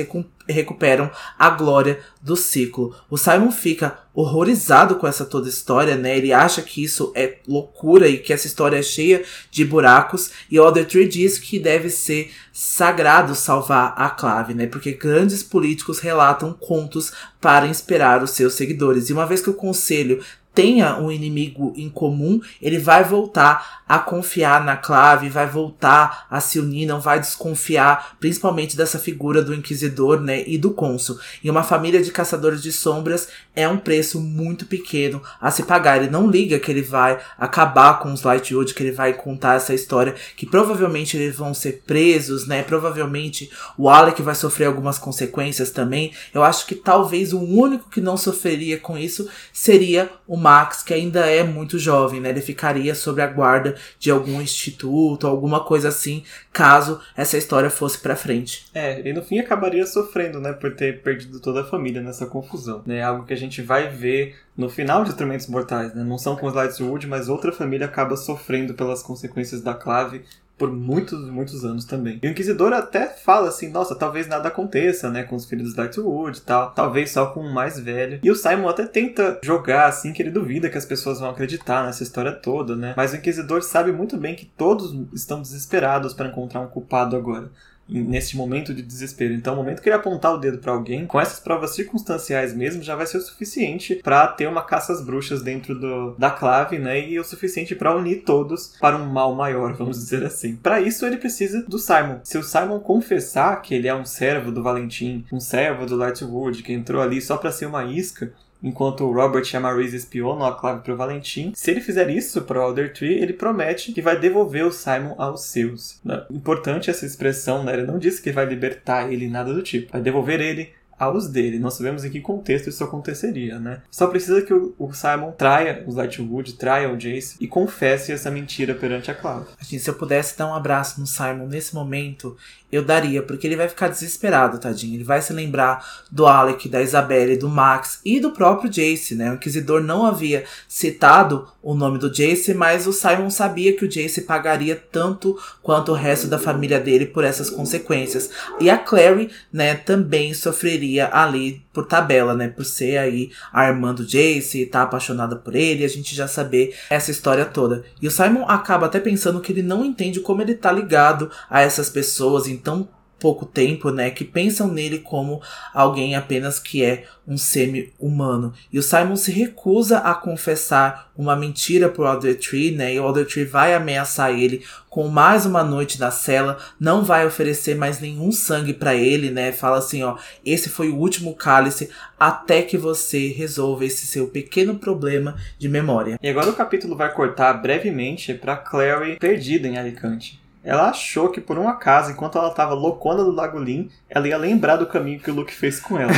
recuperam 0.47 1.09
a 1.37 1.49
glória 1.49 1.99
do 2.21 2.35
ciclo. 2.35 2.95
O 3.09 3.17
Simon 3.17 3.51
fica 3.51 3.99
horrorizado 4.13 4.95
com 4.95 5.07
essa 5.07 5.25
toda 5.25 5.49
história, 5.49 5.95
né? 5.95 6.17
Ele 6.17 6.31
acha 6.31 6.61
que 6.61 6.83
isso 6.83 7.11
é 7.15 7.37
loucura 7.47 8.07
e 8.07 8.17
que 8.17 8.31
essa 8.31 8.47
história 8.47 8.77
é 8.77 8.83
cheia 8.83 9.23
de 9.51 9.65
buracos. 9.65 10.31
E 10.49 10.59
Other 10.59 10.85
Tree 10.85 11.07
diz 11.07 11.37
que 11.37 11.59
deve 11.59 11.89
ser 11.89 12.31
sagrado 12.53 13.35
salvar 13.35 13.93
a 13.97 14.09
clave, 14.09 14.53
né? 14.53 14.67
Porque 14.67 14.93
grandes 14.93 15.43
políticos 15.43 15.99
relatam 15.99 16.53
contos 16.53 17.11
para 17.41 17.67
inspirar 17.67 18.23
os 18.23 18.31
seus 18.31 18.53
seguidores. 18.53 19.09
E 19.09 19.13
uma 19.13 19.25
vez 19.25 19.41
que 19.41 19.49
o 19.49 19.53
conselho 19.53 20.23
tenha 20.55 20.97
um 20.97 21.11
inimigo 21.11 21.73
em 21.75 21.89
comum, 21.89 22.39
ele 22.61 22.79
vai 22.79 23.03
voltar 23.03 23.83
a 23.87 23.99
confiar 23.99 24.63
na 24.63 24.75
clave, 24.75 25.29
vai 25.29 25.47
voltar 25.47 26.25
a 26.29 26.39
se 26.39 26.59
unir, 26.59 26.87
não 26.87 26.99
vai 26.99 27.19
desconfiar, 27.19 28.15
principalmente 28.19 28.75
dessa 28.75 28.97
figura 28.97 29.41
do 29.41 29.53
inquisidor, 29.53 30.19
né, 30.19 30.43
e 30.47 30.57
do 30.57 30.71
cônsul. 30.71 31.19
E 31.43 31.49
uma 31.49 31.63
família 31.63 32.01
de 32.01 32.11
caçadores 32.11 32.61
de 32.61 32.71
sombras 32.71 33.27
é 33.55 33.67
um 33.67 33.77
preço 33.77 34.19
muito 34.19 34.65
pequeno 34.65 35.21
a 35.39 35.51
se 35.51 35.63
pagar. 35.63 35.97
Ele 35.97 36.09
não 36.09 36.29
liga 36.29 36.59
que 36.59 36.71
ele 36.71 36.81
vai 36.81 37.19
acabar 37.37 37.99
com 37.99 38.11
os 38.11 38.23
Lightwood, 38.23 38.73
que 38.73 38.83
ele 38.83 38.91
vai 38.91 39.13
contar 39.13 39.55
essa 39.55 39.73
história, 39.73 40.15
que 40.35 40.45
provavelmente 40.45 41.15
eles 41.15 41.35
vão 41.35 41.53
ser 41.53 41.83
presos, 41.85 42.47
né? 42.47 42.63
Provavelmente 42.63 43.49
o 43.77 43.89
Alec 43.89 44.21
vai 44.21 44.35
sofrer 44.35 44.65
algumas 44.65 44.97
consequências 44.97 45.69
também. 45.69 46.11
Eu 46.33 46.43
acho 46.43 46.65
que 46.65 46.75
talvez 46.75 47.33
o 47.33 47.39
único 47.39 47.89
que 47.89 48.01
não 48.01 48.17
sofreria 48.17 48.79
com 48.79 48.97
isso 48.97 49.29
seria 49.53 50.09
o 50.27 50.35
Max, 50.35 50.81
que 50.83 50.93
ainda 50.93 51.21
é 51.21 51.43
muito 51.43 51.79
jovem, 51.79 52.19
né? 52.19 52.29
Ele 52.29 52.41
ficaria 52.41 52.95
sob 52.95 53.21
a 53.21 53.27
guarda 53.27 53.74
de 53.99 54.11
algum 54.11 54.41
instituto, 54.41 55.27
alguma 55.27 55.63
coisa 55.63 55.89
assim, 55.89 56.23
caso 56.51 56.99
essa 57.15 57.37
história 57.37 57.69
fosse 57.69 57.99
para 57.99 58.15
frente. 58.15 58.65
É, 58.73 59.07
e 59.07 59.13
no 59.13 59.21
fim 59.21 59.39
acabaria 59.39 59.85
sofrendo, 59.85 60.39
né, 60.39 60.53
por 60.53 60.75
ter 60.75 61.01
perdido 61.01 61.39
toda 61.39 61.61
a 61.61 61.65
família 61.65 62.01
nessa 62.01 62.25
confusão. 62.25 62.83
É 62.87 63.01
algo 63.01 63.25
que 63.25 63.33
a 63.33 63.37
gente 63.37 63.61
vai 63.61 63.89
ver 63.89 64.35
no 64.57 64.69
final 64.69 65.03
de 65.03 65.09
Instrumentos 65.09 65.47
Mortais, 65.47 65.93
né? 65.93 66.03
Não 66.03 66.17
são 66.17 66.35
com 66.35 66.47
os 66.47 66.53
Lightwood, 66.53 67.07
mas 67.07 67.27
outra 67.27 67.51
família 67.51 67.87
acaba 67.87 68.15
sofrendo 68.15 68.73
pelas 68.73 69.03
consequências 69.03 69.61
da 69.61 69.73
clave 69.73 70.23
por 70.57 70.71
muitos, 70.71 71.29
muitos 71.29 71.65
anos 71.65 71.85
também. 71.85 72.19
E 72.21 72.27
o 72.27 72.31
Inquisidor 72.31 72.73
até 72.73 73.07
fala 73.07 73.49
assim, 73.49 73.69
nossa, 73.69 73.95
talvez 73.95 74.27
nada 74.27 74.47
aconteça, 74.47 75.09
né, 75.09 75.23
com 75.23 75.35
os 75.35 75.45
filhos 75.45 75.71
do 75.71 75.75
Darkwood 75.75 76.37
e 76.37 76.41
tal, 76.41 76.71
talvez 76.71 77.11
só 77.11 77.27
com 77.27 77.41
o 77.41 77.53
mais 77.53 77.79
velho. 77.79 78.19
E 78.23 78.31
o 78.31 78.35
Simon 78.35 78.69
até 78.69 78.85
tenta 78.85 79.39
jogar 79.43 79.87
assim, 79.87 80.13
que 80.13 80.21
ele 80.21 80.31
duvida 80.31 80.69
que 80.69 80.77
as 80.77 80.85
pessoas 80.85 81.19
vão 81.19 81.29
acreditar 81.29 81.85
nessa 81.85 82.03
história 82.03 82.31
toda, 82.31 82.75
né? 82.75 82.93
Mas 82.95 83.13
o 83.13 83.17
Inquisidor 83.17 83.61
sabe 83.61 83.91
muito 83.91 84.17
bem 84.17 84.35
que 84.35 84.45
todos 84.45 84.93
estão 85.13 85.41
desesperados 85.41 86.13
para 86.13 86.27
encontrar 86.27 86.61
um 86.61 86.67
culpado 86.67 87.15
agora 87.15 87.49
nesse 87.87 88.35
momento 88.35 88.73
de 88.73 88.81
desespero. 88.81 89.33
Então, 89.33 89.53
o 89.53 89.57
momento 89.57 89.81
que 89.81 89.89
ele 89.89 89.95
apontar 89.95 90.33
o 90.33 90.37
dedo 90.37 90.57
para 90.57 90.71
alguém, 90.71 91.05
com 91.05 91.19
essas 91.19 91.39
provas 91.39 91.75
circunstanciais 91.75 92.53
mesmo, 92.53 92.81
já 92.81 92.95
vai 92.95 93.05
ser 93.05 93.17
o 93.17 93.21
suficiente 93.21 93.95
para 93.95 94.27
ter 94.27 94.47
uma 94.47 94.63
caça 94.63 94.93
às 94.93 95.03
bruxas 95.03 95.41
dentro 95.41 95.79
do, 95.79 96.15
da 96.17 96.31
clave, 96.31 96.79
né? 96.79 97.07
E 97.07 97.19
o 97.19 97.23
suficiente 97.23 97.75
para 97.75 97.95
unir 97.95 98.23
todos 98.23 98.75
para 98.79 98.97
um 98.97 99.05
mal 99.05 99.35
maior, 99.35 99.73
vamos 99.73 99.97
dizer 99.97 100.23
assim. 100.23 100.55
Para 100.55 100.81
isso, 100.81 101.05
ele 101.05 101.17
precisa 101.17 101.63
do 101.63 101.77
Simon. 101.77 102.19
Se 102.23 102.37
o 102.37 102.43
Simon 102.43 102.79
confessar 102.79 103.61
que 103.61 103.73
ele 103.73 103.87
é 103.87 103.95
um 103.95 104.05
servo 104.05 104.51
do 104.51 104.63
Valentim, 104.63 105.25
um 105.31 105.39
servo 105.39 105.85
do 105.85 105.95
Lightwood, 105.95 106.63
que 106.63 106.73
entrou 106.73 107.01
ali 107.01 107.21
só 107.21 107.37
para 107.37 107.51
ser 107.51 107.65
uma 107.67 107.85
isca, 107.85 108.33
enquanto 108.63 109.03
o 109.03 109.13
Robert 109.13 109.43
e 109.51 109.57
a 109.57 109.59
Maurice 109.59 109.95
espionam 109.95 110.45
a 110.45 110.55
clave 110.55 110.81
para 110.81 110.93
o 110.93 110.97
Valentim. 110.97 111.51
Se 111.55 111.71
ele 111.71 111.81
fizer 111.81 112.09
isso 112.09 112.41
para 112.41 112.59
o 112.59 112.61
Alder 112.61 112.93
Tree, 112.93 113.21
ele 113.21 113.33
promete 113.33 113.91
que 113.91 114.01
vai 114.01 114.19
devolver 114.19 114.65
o 114.65 114.71
Simon 114.71 115.15
aos 115.17 115.43
seus. 115.45 116.01
Importante 116.29 116.89
essa 116.89 117.05
expressão, 117.05 117.63
né? 117.63 117.73
Ele 117.73 117.85
não 117.85 117.99
disse 117.99 118.21
que 118.21 118.31
vai 118.31 118.45
libertar 118.45 119.11
ele, 119.11 119.27
nada 119.27 119.53
do 119.53 119.61
tipo. 119.61 119.91
Vai 119.91 120.01
devolver 120.01 120.41
ele 120.41 120.73
aos 120.97 121.27
dele. 121.27 121.59
Não 121.59 121.69
sabemos 121.69 122.03
em 122.03 122.09
que 122.09 122.21
contexto 122.21 122.69
isso 122.69 122.83
aconteceria, 122.83 123.59
né? 123.59 123.81
Só 123.91 124.07
precisa 124.07 124.41
que 124.41 124.53
o, 124.53 124.93
Simon 124.93 125.31
traia 125.31 125.83
os 125.85 125.95
Lightwood, 125.95 126.53
traia 126.53 126.91
o 126.91 126.97
Jace 126.97 127.35
e 127.39 127.47
confesse 127.47 128.11
essa 128.11 128.31
mentira 128.31 128.73
perante 128.73 129.11
a 129.11 129.15
Cloud. 129.15 129.47
Assim, 129.59 129.77
se 129.77 129.89
eu 129.89 129.93
pudesse 129.93 130.37
dar 130.37 130.47
um 130.47 130.53
abraço 130.53 130.99
no 130.99 131.05
Simon 131.07 131.47
nesse 131.47 131.75
momento, 131.75 132.37
eu 132.71 132.83
daria, 132.83 133.21
porque 133.21 133.47
ele 133.47 133.55
vai 133.55 133.69
ficar 133.69 133.87
desesperado, 133.87 134.59
tadinho. 134.59 134.95
Ele 134.95 135.03
vai 135.03 135.21
se 135.21 135.31
lembrar 135.31 135.85
do 136.11 136.25
Alec, 136.25 136.67
da 136.67 136.81
Isabelle, 136.81 137.37
do 137.37 137.47
Max 137.47 137.99
e 138.03 138.19
do 138.19 138.31
próprio 138.31 138.69
Jace, 138.69 139.15
né? 139.15 139.31
O 139.31 139.35
Inquisidor 139.35 139.81
não 139.81 140.05
havia 140.05 140.43
citado 140.67 141.47
o 141.61 141.73
nome 141.73 141.99
do 141.99 142.11
Jace, 142.11 142.53
mas 142.53 142.87
o 142.87 142.93
Simon 142.93 143.29
sabia 143.29 143.75
que 143.75 143.85
o 143.85 143.87
Jace 143.87 144.21
pagaria 144.21 144.75
tanto 144.91 145.37
quanto 145.61 145.91
o 145.91 145.95
resto 145.95 146.27
da 146.27 146.39
família 146.39 146.79
dele 146.79 147.05
por 147.05 147.23
essas 147.23 147.49
consequências. 147.49 148.29
E 148.59 148.69
a 148.69 148.77
Clary, 148.77 149.29
né, 149.51 149.75
também 149.75 150.33
sofreria 150.33 150.84
ali 151.11 151.65
por 151.73 151.85
tabela, 151.85 152.33
né? 152.33 152.47
Por 152.47 152.65
ser 152.65 152.97
aí 152.97 153.31
a 153.51 153.67
irmã 153.67 153.93
do 153.93 154.05
Jace 154.05 154.61
e 154.61 154.65
tá 154.65 154.83
apaixonada 154.83 155.35
por 155.35 155.55
ele, 155.55 155.83
a 155.83 155.89
gente 155.89 156.15
já 156.15 156.27
saber 156.27 156.75
essa 156.89 157.11
história 157.11 157.45
toda. 157.45 157.83
E 158.01 158.07
o 158.07 158.11
Simon 158.11 158.45
acaba 158.47 158.85
até 158.85 158.99
pensando 158.99 159.41
que 159.41 159.51
ele 159.51 159.61
não 159.61 159.83
entende 159.83 160.19
como 160.19 160.41
ele 160.41 160.55
tá 160.55 160.71
ligado 160.71 161.29
a 161.49 161.61
essas 161.61 161.89
pessoas 161.89 162.47
em 162.47 162.57
tão 162.57 162.87
pouco 163.25 163.43
tempo, 163.43 163.89
né, 163.89 164.11
que 164.11 164.23
pensam 164.23 164.67
nele 164.67 164.99
como 164.99 165.41
alguém 165.73 166.15
apenas 166.15 166.59
que 166.59 166.85
é 166.85 167.05
um 167.27 167.39
semi-humano. 167.39 168.53
E 168.71 168.77
o 168.77 168.83
Simon 168.83 169.15
se 169.15 169.31
recusa 169.31 169.97
a 169.97 170.13
confessar 170.13 171.11
uma 171.17 171.35
mentira 171.35 171.89
pro 171.89 172.05
Alder 172.05 172.37
Tree, 172.37 172.69
né, 172.69 172.93
e 172.93 172.99
o 172.99 173.03
Alder 173.03 173.25
Tree 173.25 173.43
vai 173.43 173.73
ameaçar 173.73 174.31
ele 174.31 174.63
com 174.91 175.07
mais 175.07 175.43
uma 175.43 175.63
noite 175.63 175.99
na 175.99 176.11
cela, 176.11 176.59
não 176.79 177.03
vai 177.03 177.25
oferecer 177.25 177.75
mais 177.75 177.99
nenhum 177.99 178.31
sangue 178.31 178.75
para 178.75 178.93
ele, 178.93 179.31
né, 179.31 179.51
fala 179.51 179.79
assim, 179.79 180.03
ó, 180.03 180.17
esse 180.45 180.69
foi 180.69 180.89
o 180.89 180.95
último 180.95 181.33
cálice 181.33 181.89
até 182.19 182.61
que 182.61 182.77
você 182.77 183.29
resolva 183.29 183.85
esse 183.85 184.05
seu 184.05 184.27
pequeno 184.27 184.75
problema 184.75 185.35
de 185.57 185.67
memória. 185.67 186.19
E 186.21 186.29
agora 186.29 186.51
o 186.51 186.55
capítulo 186.55 186.95
vai 186.95 187.11
cortar 187.11 187.53
brevemente 187.53 188.35
para 188.35 188.55
Clary 188.55 189.17
perdida 189.17 189.67
em 189.67 189.79
Alicante. 189.79 190.44
Ela 190.65 190.89
achou 190.89 191.29
que 191.29 191.39
por 191.39 191.59
um 191.59 191.69
acaso, 191.69 192.11
enquanto 192.11 192.39
ela 192.39 192.49
estava 192.49 192.73
loucona 192.73 193.23
do 193.23 193.31
Lago 193.31 193.59
Lin, 193.59 193.89
ela 194.09 194.27
ia 194.27 194.37
lembrar 194.37 194.77
do 194.77 194.87
caminho 194.87 195.19
que 195.19 195.29
o 195.29 195.33
Luke 195.33 195.53
fez 195.53 195.79
com 195.79 195.99
ela. 195.99 196.11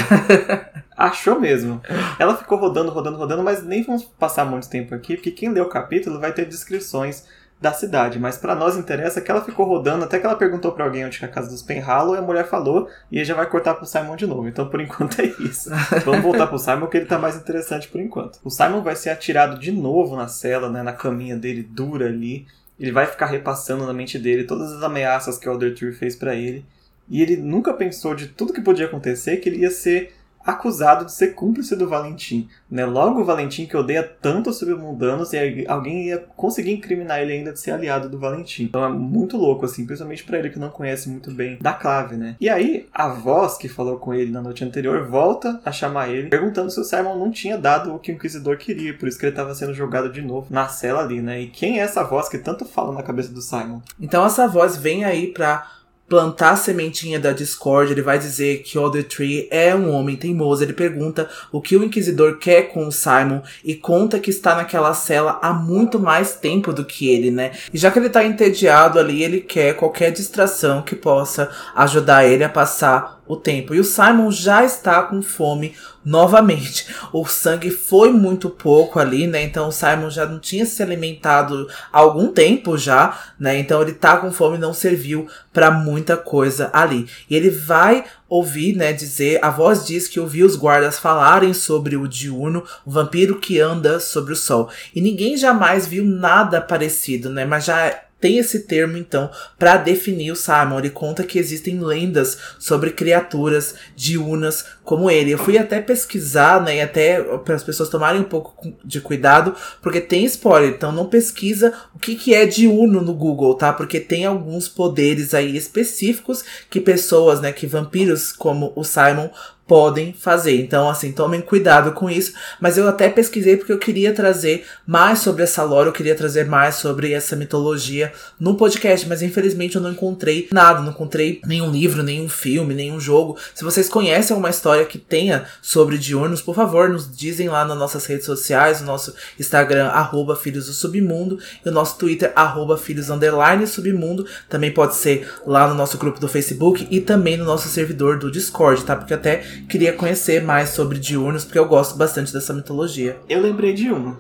achou 0.96 1.38
mesmo. 1.38 1.82
Ela 2.18 2.38
ficou 2.38 2.58
rodando, 2.58 2.90
rodando, 2.90 3.18
rodando, 3.18 3.44
mas 3.44 3.62
nem 3.62 3.84
vamos 3.84 4.06
passar 4.06 4.46
muito 4.46 4.70
tempo 4.70 4.96
aqui, 4.96 5.16
porque 5.16 5.32
quem 5.32 5.50
lê 5.50 5.60
o 5.60 5.68
capítulo 5.68 6.20
vai 6.20 6.32
ter 6.32 6.46
descrições 6.46 7.28
da 7.60 7.74
cidade, 7.74 8.20
mas 8.20 8.38
para 8.38 8.54
nós 8.54 8.78
interessa 8.78 9.20
que 9.20 9.32
ela 9.32 9.44
ficou 9.44 9.66
rodando 9.66 10.06
até 10.06 10.20
que 10.20 10.26
ela 10.26 10.36
perguntou 10.36 10.72
para 10.72 10.86
alguém 10.86 11.06
onde 11.06 11.18
é 11.20 11.26
a 11.26 11.30
casa 11.30 11.50
dos 11.50 11.64
Penhallow 11.64 12.14
e 12.14 12.20
a 12.20 12.22
mulher 12.22 12.48
falou 12.48 12.88
e 13.12 13.18
aí 13.18 13.26
já 13.26 13.34
vai 13.34 13.48
cortar 13.48 13.74
pro 13.74 13.86
Simon 13.86 14.16
de 14.16 14.28
novo. 14.28 14.48
Então 14.48 14.70
por 14.70 14.80
enquanto 14.80 15.20
é 15.20 15.26
isso. 15.40 15.72
Vamos 16.06 16.22
voltar 16.22 16.46
pro 16.46 16.60
Simon 16.60 16.86
que 16.86 16.98
ele 16.98 17.08
tá 17.08 17.18
mais 17.18 17.36
interessante 17.36 17.88
por 17.88 18.00
enquanto. 18.00 18.40
O 18.44 18.52
Simon 18.52 18.84
vai 18.84 18.96
ser 18.96 19.10
atirado 19.10 19.60
de 19.60 19.72
novo 19.72 20.16
na 20.16 20.28
cela, 20.28 20.70
né, 20.70 20.84
na 20.84 20.94
caminha 20.94 21.36
dele 21.36 21.64
dura 21.64 22.06
ali 22.06 22.46
ele 22.80 22.92
vai 22.92 23.06
ficar 23.06 23.28
repassando 23.28 23.86
na 23.86 23.94
mente 23.94 24.20
dele 24.20 24.44
todas 24.44 24.72
as 24.72 24.84
ameaças 24.84 25.38
que 25.38 25.48
o 25.48 25.52
Elder 25.52 25.74
Tree 25.74 25.94
fez 25.94 26.16
para 26.16 26.36
ele. 26.36 26.66
E 27.10 27.22
ele 27.22 27.38
nunca 27.38 27.74
pensou 27.74 28.14
de 28.14 28.28
tudo 28.28 28.54
que 28.54 28.62
podia 28.62 28.86
acontecer 28.86 29.38
que 29.38 29.50
ele 29.50 29.60
ia 29.60 29.72
ser 29.72 30.14
acusado 30.48 31.04
de 31.04 31.12
ser 31.12 31.36
cúmplice 31.36 31.76
do 31.76 31.90
Valentim. 31.90 32.48
Né? 32.72 32.86
Logo, 32.86 33.20
o 33.20 33.26
Valentim, 33.26 33.66
que 33.66 33.76
odeia 33.76 34.02
tanto 34.02 34.50
os 34.50 34.58
submundanos, 34.58 35.34
e 35.34 35.66
alguém 35.68 36.08
ia 36.08 36.20
conseguir 36.38 36.72
incriminar 36.72 37.20
ele 37.20 37.34
ainda 37.34 37.52
de 37.52 37.60
ser 37.60 37.72
aliado 37.72 38.08
do 38.08 38.18
Valentim. 38.18 38.64
Então 38.64 38.86
é 38.86 38.88
muito 38.90 39.36
louco, 39.36 39.66
assim, 39.66 39.86
principalmente 39.86 40.24
para 40.24 40.40
ele 40.40 40.50
que 40.50 40.58
não 40.58 40.70
conhece 40.70 41.10
muito 41.10 41.32
bem 41.32 41.58
da 41.60 41.74
clave, 41.74 42.16
né? 42.16 42.38
E 42.40 42.50
aí, 42.50 42.88
a 42.94 43.10
voz 43.10 43.58
que 43.58 43.68
falou 43.68 43.98
com 43.98 44.14
ele 44.14 44.32
na 44.32 44.42
noite 44.42 44.64
anterior 44.64 45.06
volta 45.06 45.60
a 45.66 45.72
chamar 45.72 46.10
ele, 46.10 46.30
perguntando 46.30 46.72
se 46.72 46.80
o 46.80 46.84
Simon 46.84 47.18
não 47.18 47.30
tinha 47.30 47.58
dado 47.58 47.94
o 47.94 48.00
que 48.00 48.12
o 48.12 48.16
Inquisidor 48.16 48.58
queria, 48.58 48.94
por 48.94 49.10
isso 49.10 49.20
que 49.20 49.26
ele 49.26 49.34
estava 49.34 49.54
sendo 49.54 49.74
jogado 49.74 50.10
de 50.10 50.22
novo 50.22 50.48
na 50.50 50.70
cela 50.70 51.02
ali, 51.02 51.22
né? 51.22 51.42
E 51.42 51.48
quem 51.48 51.80
é 51.80 51.84
essa 51.84 52.04
voz 52.04 52.30
que 52.30 52.38
tanto 52.38 52.64
fala 52.64 52.94
na 52.94 53.04
cabeça 53.04 53.34
do 53.34 53.42
Simon? 53.42 53.82
Então 54.00 54.26
essa 54.26 54.48
voz 54.48 54.78
vem 54.78 55.04
aí 55.04 55.28
pra 55.28 55.77
plantar 56.08 56.52
a 56.52 56.56
sementinha 56.56 57.20
da 57.20 57.34
discórdia, 57.34 57.94
ele 57.94 58.02
vai 58.02 58.18
dizer 58.18 58.64
que 58.64 58.80
Other 58.80 59.04
Tree 59.04 59.48
é 59.52 59.76
um 59.76 59.92
homem 59.92 60.16
teimoso. 60.16 60.64
Ele 60.64 60.74
pergunta 60.74 61.30
o 61.52 61.62
que 61.62 61.76
o 61.76 61.84
Inquisidor 61.84 62.38
quer 62.38 62.74
com 62.74 62.88
o 62.88 62.92
Simon 62.92 63.42
e 63.64 63.76
conta 63.76 64.20
que 64.20 64.30
está 64.30 64.56
naquela 64.56 64.94
cela 64.94 65.40
há 65.42 65.52
muito 65.54 66.00
mais 66.00 66.36
tempo 66.36 66.72
do 66.72 66.86
que 66.86 67.10
ele, 67.10 67.30
né? 67.30 67.52
E 67.74 67.78
já 67.78 67.92
que 67.92 68.00
ele 68.00 68.10
tá 68.10 68.24
entediado 68.24 69.00
ali, 69.00 69.24
ele 69.24 69.42
quer 69.42 69.76
qualquer 69.76 70.12
distração 70.12 70.82
que 70.82 70.96
possa 70.96 71.50
ajudar 71.76 72.26
ele 72.26 72.44
a 72.44 72.50
passar 72.50 73.17
o 73.28 73.36
tempo. 73.36 73.74
E 73.76 73.80
o 73.80 73.84
Simon 73.84 74.32
já 74.32 74.64
está 74.64 75.04
com 75.04 75.22
fome 75.22 75.76
novamente. 76.04 76.88
O 77.12 77.26
sangue 77.26 77.70
foi 77.70 78.12
muito 78.12 78.50
pouco 78.50 79.00
ali, 79.00 79.28
né? 79.28 79.44
Então 79.44 79.68
o 79.68 79.72
Simon 79.72 80.10
já 80.10 80.26
não 80.26 80.40
tinha 80.40 80.66
se 80.66 80.82
alimentado 80.82 81.68
há 81.92 82.00
algum 82.00 82.32
tempo 82.32 82.78
já, 82.78 83.18
né? 83.38 83.60
Então 83.60 83.82
ele 83.82 83.94
tá 83.94 84.18
com 84.18 84.32
fome 84.32 84.58
não 84.58 84.74
serviu 84.74 85.28
para 85.52 85.70
muita 85.70 86.16
coisa 86.16 86.70
ali. 86.72 87.08
E 87.30 87.36
ele 87.36 87.50
vai 87.50 88.06
ouvir, 88.30 88.76
né, 88.76 88.92
dizer, 88.92 89.40
a 89.42 89.50
voz 89.50 89.86
diz 89.86 90.08
que 90.08 90.20
ouviu 90.20 90.46
os 90.46 90.56
guardas 90.56 91.00
falarem 91.00 91.54
sobre 91.54 91.96
o 91.96 92.08
diurno, 92.08 92.64
o 92.86 92.92
vampiro 92.92 93.40
que 93.40 93.60
anda 93.60 94.00
sobre 94.00 94.34
o 94.34 94.36
sol. 94.36 94.70
E 94.94 95.02
ninguém 95.02 95.38
jamais 95.38 95.88
viu 95.88 96.04
nada 96.04 96.62
parecido, 96.62 97.30
né? 97.30 97.46
Mas 97.46 97.66
já 97.66 98.07
tem 98.20 98.38
esse 98.38 98.62
termo 98.62 98.98
então 98.98 99.30
para 99.58 99.78
definir 99.78 100.32
o 100.32 100.36
Simon. 100.36 100.80
Ele 100.80 100.90
conta 100.90 101.24
que 101.24 101.38
existem 101.38 101.80
lendas 101.80 102.38
sobre 102.60 102.92
criaturas 102.92 103.76
diurnas 103.96 104.66
como 104.84 105.10
ele. 105.10 105.32
Eu 105.32 105.38
fui 105.38 105.58
até 105.58 105.82
pesquisar, 105.82 106.64
né, 106.64 106.78
e 106.78 106.82
até 106.82 107.22
para 107.22 107.56
as 107.56 107.64
pessoas 107.64 107.90
tomarem 107.90 108.22
um 108.22 108.26
pouco 108.26 108.74
de 108.84 109.02
cuidado, 109.02 109.56
porque 109.82 110.02
tem 110.02 110.26
spoiler. 110.26 110.72
Então 110.72 110.92
não 110.92 111.06
pesquisa 111.06 111.74
o 111.94 112.00
que 112.00 112.16
que 112.16 112.34
é 112.34 112.46
diurno 112.46 113.02
no 113.02 113.14
Google, 113.14 113.56
tá? 113.56 113.72
Porque 113.72 114.00
tem 114.00 114.26
alguns 114.26 114.68
poderes 114.68 115.34
aí 115.34 115.56
específicos 115.56 116.44
que 116.70 116.82
pessoas, 116.82 117.42
né, 117.42 117.52
que 117.52 117.68
vampiros 117.68 118.32
como 118.32 118.74
o 118.76 118.84
Simon 118.84 119.30
podem 119.68 120.14
fazer. 120.14 120.60
Então, 120.62 120.90
assim, 120.90 121.12
tomem 121.12 121.42
cuidado 121.42 121.92
com 121.92 122.10
isso. 122.10 122.34
Mas 122.60 122.78
eu 122.78 122.88
até 122.88 123.10
pesquisei 123.10 123.58
porque 123.58 123.74
eu 123.74 123.78
queria 123.78 124.14
trazer 124.14 124.66
mais 124.86 125.20
sobre 125.20 125.44
essa 125.44 125.64
lore, 125.64 125.88
eu 125.88 125.94
queria 125.94 126.16
trazer 126.16 126.46
mais 126.46 126.76
sobre 126.76 127.12
essa 127.12 127.36
mitologia 127.36 128.12
no 128.40 128.56
podcast, 128.56 129.08
mas 129.08 129.22
infelizmente 129.22 129.76
eu 129.76 129.82
não 129.82 129.92
encontrei 129.92 130.48
nada, 130.52 130.82
não 130.82 130.92
encontrei 130.92 131.42
nenhum 131.46 131.70
livro, 131.70 132.02
nenhum 132.02 132.30
filme, 132.30 132.74
nenhum 132.74 133.00
jogo. 133.00 133.38
Se 133.54 133.64
vocês 133.64 133.90
conhecem 133.90 134.34
alguma 134.34 134.50
história 134.50 134.86
que 134.86 134.98
tenha 134.98 135.46
sobre 135.62 135.98
diurnos, 135.98 136.42
por 136.42 136.56
favor, 136.56 136.90
nos 136.90 137.14
dizem 137.16 137.50
lá 137.50 137.66
nas 137.66 137.78
nossas 137.78 138.06
redes 138.06 138.26
sociais, 138.26 138.80
no 138.80 138.88
nosso 138.88 139.14
Instagram, 139.40 139.88
arroba 139.88 140.36
Filhos 140.36 140.68
do 140.68 140.74
Submundo, 140.74 141.40
e 141.66 141.70
o 141.70 141.72
nosso 141.72 141.98
Twitter, 141.98 142.32
arroba 142.36 142.78
Filhos 142.78 143.10
Underline 143.10 143.68
Submundo. 143.68 144.26
Também 144.48 144.72
pode 144.72 144.96
ser 144.96 145.28
lá 145.46 145.68
no 145.68 145.76
nosso 145.76 145.98
grupo 145.98 146.20
do 146.20 146.28
Facebook 146.28 146.88
e 146.90 147.02
também 147.02 147.36
no 147.36 147.44
nosso 147.44 147.68
servidor 147.68 148.18
do 148.18 148.32
Discord, 148.32 148.84
tá? 148.84 148.96
Porque 148.96 149.14
até 149.14 149.44
queria 149.70 149.94
conhecer 149.94 150.44
mais 150.44 150.70
sobre 150.70 151.00
diurnos, 151.00 151.44
porque 151.44 151.60
eu 151.60 151.68
gosto 151.68 151.98
bastante 151.98 152.34
dessa 152.34 152.54
mitologia. 152.54 153.18
Eu 153.30 153.42
lembrei 153.42 153.74
de 153.74 153.92
um. 153.92 154.16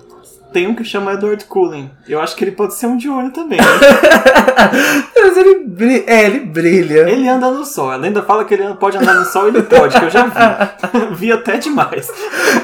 Tem 0.53 0.65
um 0.65 0.73
que 0.73 0.83
chama 0.83 1.13
Edward 1.13 1.43
Cullen. 1.45 1.91
Eu 2.07 2.21
acho 2.21 2.35
que 2.35 2.43
ele 2.43 2.51
pode 2.51 2.73
ser 2.73 2.87
um 2.87 2.97
diurno 2.97 3.31
também. 3.31 3.59
Né? 3.59 3.65
Mas 5.15 5.37
ele 5.37 5.65
brilha. 5.65 6.03
É, 6.07 6.25
ele 6.25 6.39
brilha. 6.39 7.09
Ele 7.09 7.27
anda 7.27 7.51
no 7.51 7.65
sol. 7.65 7.91
A 7.91 7.97
lenda 7.97 8.23
fala 8.23 8.45
que 8.45 8.53
ele 8.53 8.73
pode 8.75 8.97
andar 8.97 9.15
no 9.15 9.25
sol 9.25 9.49
ele 9.49 9.61
pode, 9.63 9.99
que 9.99 10.05
eu 10.05 10.09
já 10.09 10.25
vi. 10.25 11.15
vi 11.27 11.31
até 11.31 11.57
demais. 11.57 12.07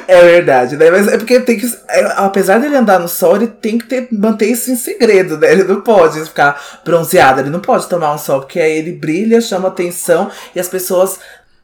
É 0.08 0.22
verdade, 0.22 0.78
né? 0.78 0.90
Mas 0.90 1.08
é 1.08 1.18
porque 1.18 1.42
tem 1.42 1.60
que. 1.60 1.68
É, 1.90 2.14
apesar 2.18 2.60
dele 2.60 2.78
andar 2.78 3.00
no 3.00 3.08
sol, 3.08 3.36
ele 3.36 3.48
tem 3.48 3.78
que 3.78 3.86
ter, 3.86 4.08
manter 4.12 4.48
isso 4.48 4.72
em 4.72 4.76
segredo, 4.78 5.38
né? 5.38 5.52
Ele 5.52 5.66
não 5.66 5.82
pode 5.82 6.24
ficar 6.24 6.60
bronzeado, 6.86 7.42
ele 7.42 7.50
não 7.50 7.60
pode 7.60 7.88
tomar 7.88 8.14
um 8.14 8.18
sol, 8.18 8.40
porque 8.40 8.60
aí 8.60 8.78
ele 8.78 8.94
brilha, 8.94 9.42
chama 9.42 9.68
atenção 9.68 10.32
e 10.56 10.60
as 10.60 10.70
pessoas 10.70 11.20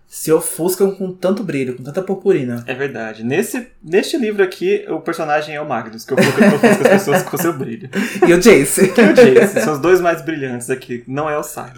se 0.09 0.31
ofuscam 0.31 0.89
com 0.95 1.13
tanto 1.13 1.43
brilho, 1.43 1.77
com 1.77 1.83
tanta 1.83 2.01
purpurina. 2.01 2.63
É 2.65 2.73
verdade. 2.73 3.23
Nesse, 3.23 3.67
neste 3.81 4.17
livro 4.17 4.43
aqui, 4.43 4.83
o 4.89 4.99
personagem 4.99 5.53
é 5.53 5.61
o 5.61 5.69
Magnus, 5.69 6.03
que 6.03 6.15
ofusca, 6.15 6.47
ofusca 6.47 6.67
as 6.67 6.77
pessoas 6.77 7.23
com 7.23 7.37
seu 7.37 7.53
brilho. 7.53 7.87
E 8.27 8.33
o 8.33 8.39
Jace. 8.39 8.87
E 8.87 9.01
o 9.01 9.13
Jace. 9.13 9.61
São 9.61 9.73
os 9.73 9.79
dois 9.79 10.01
mais 10.01 10.23
brilhantes 10.23 10.71
aqui, 10.71 11.03
não 11.07 11.29
é 11.29 11.37
o 11.37 11.43
Simon. 11.43 11.69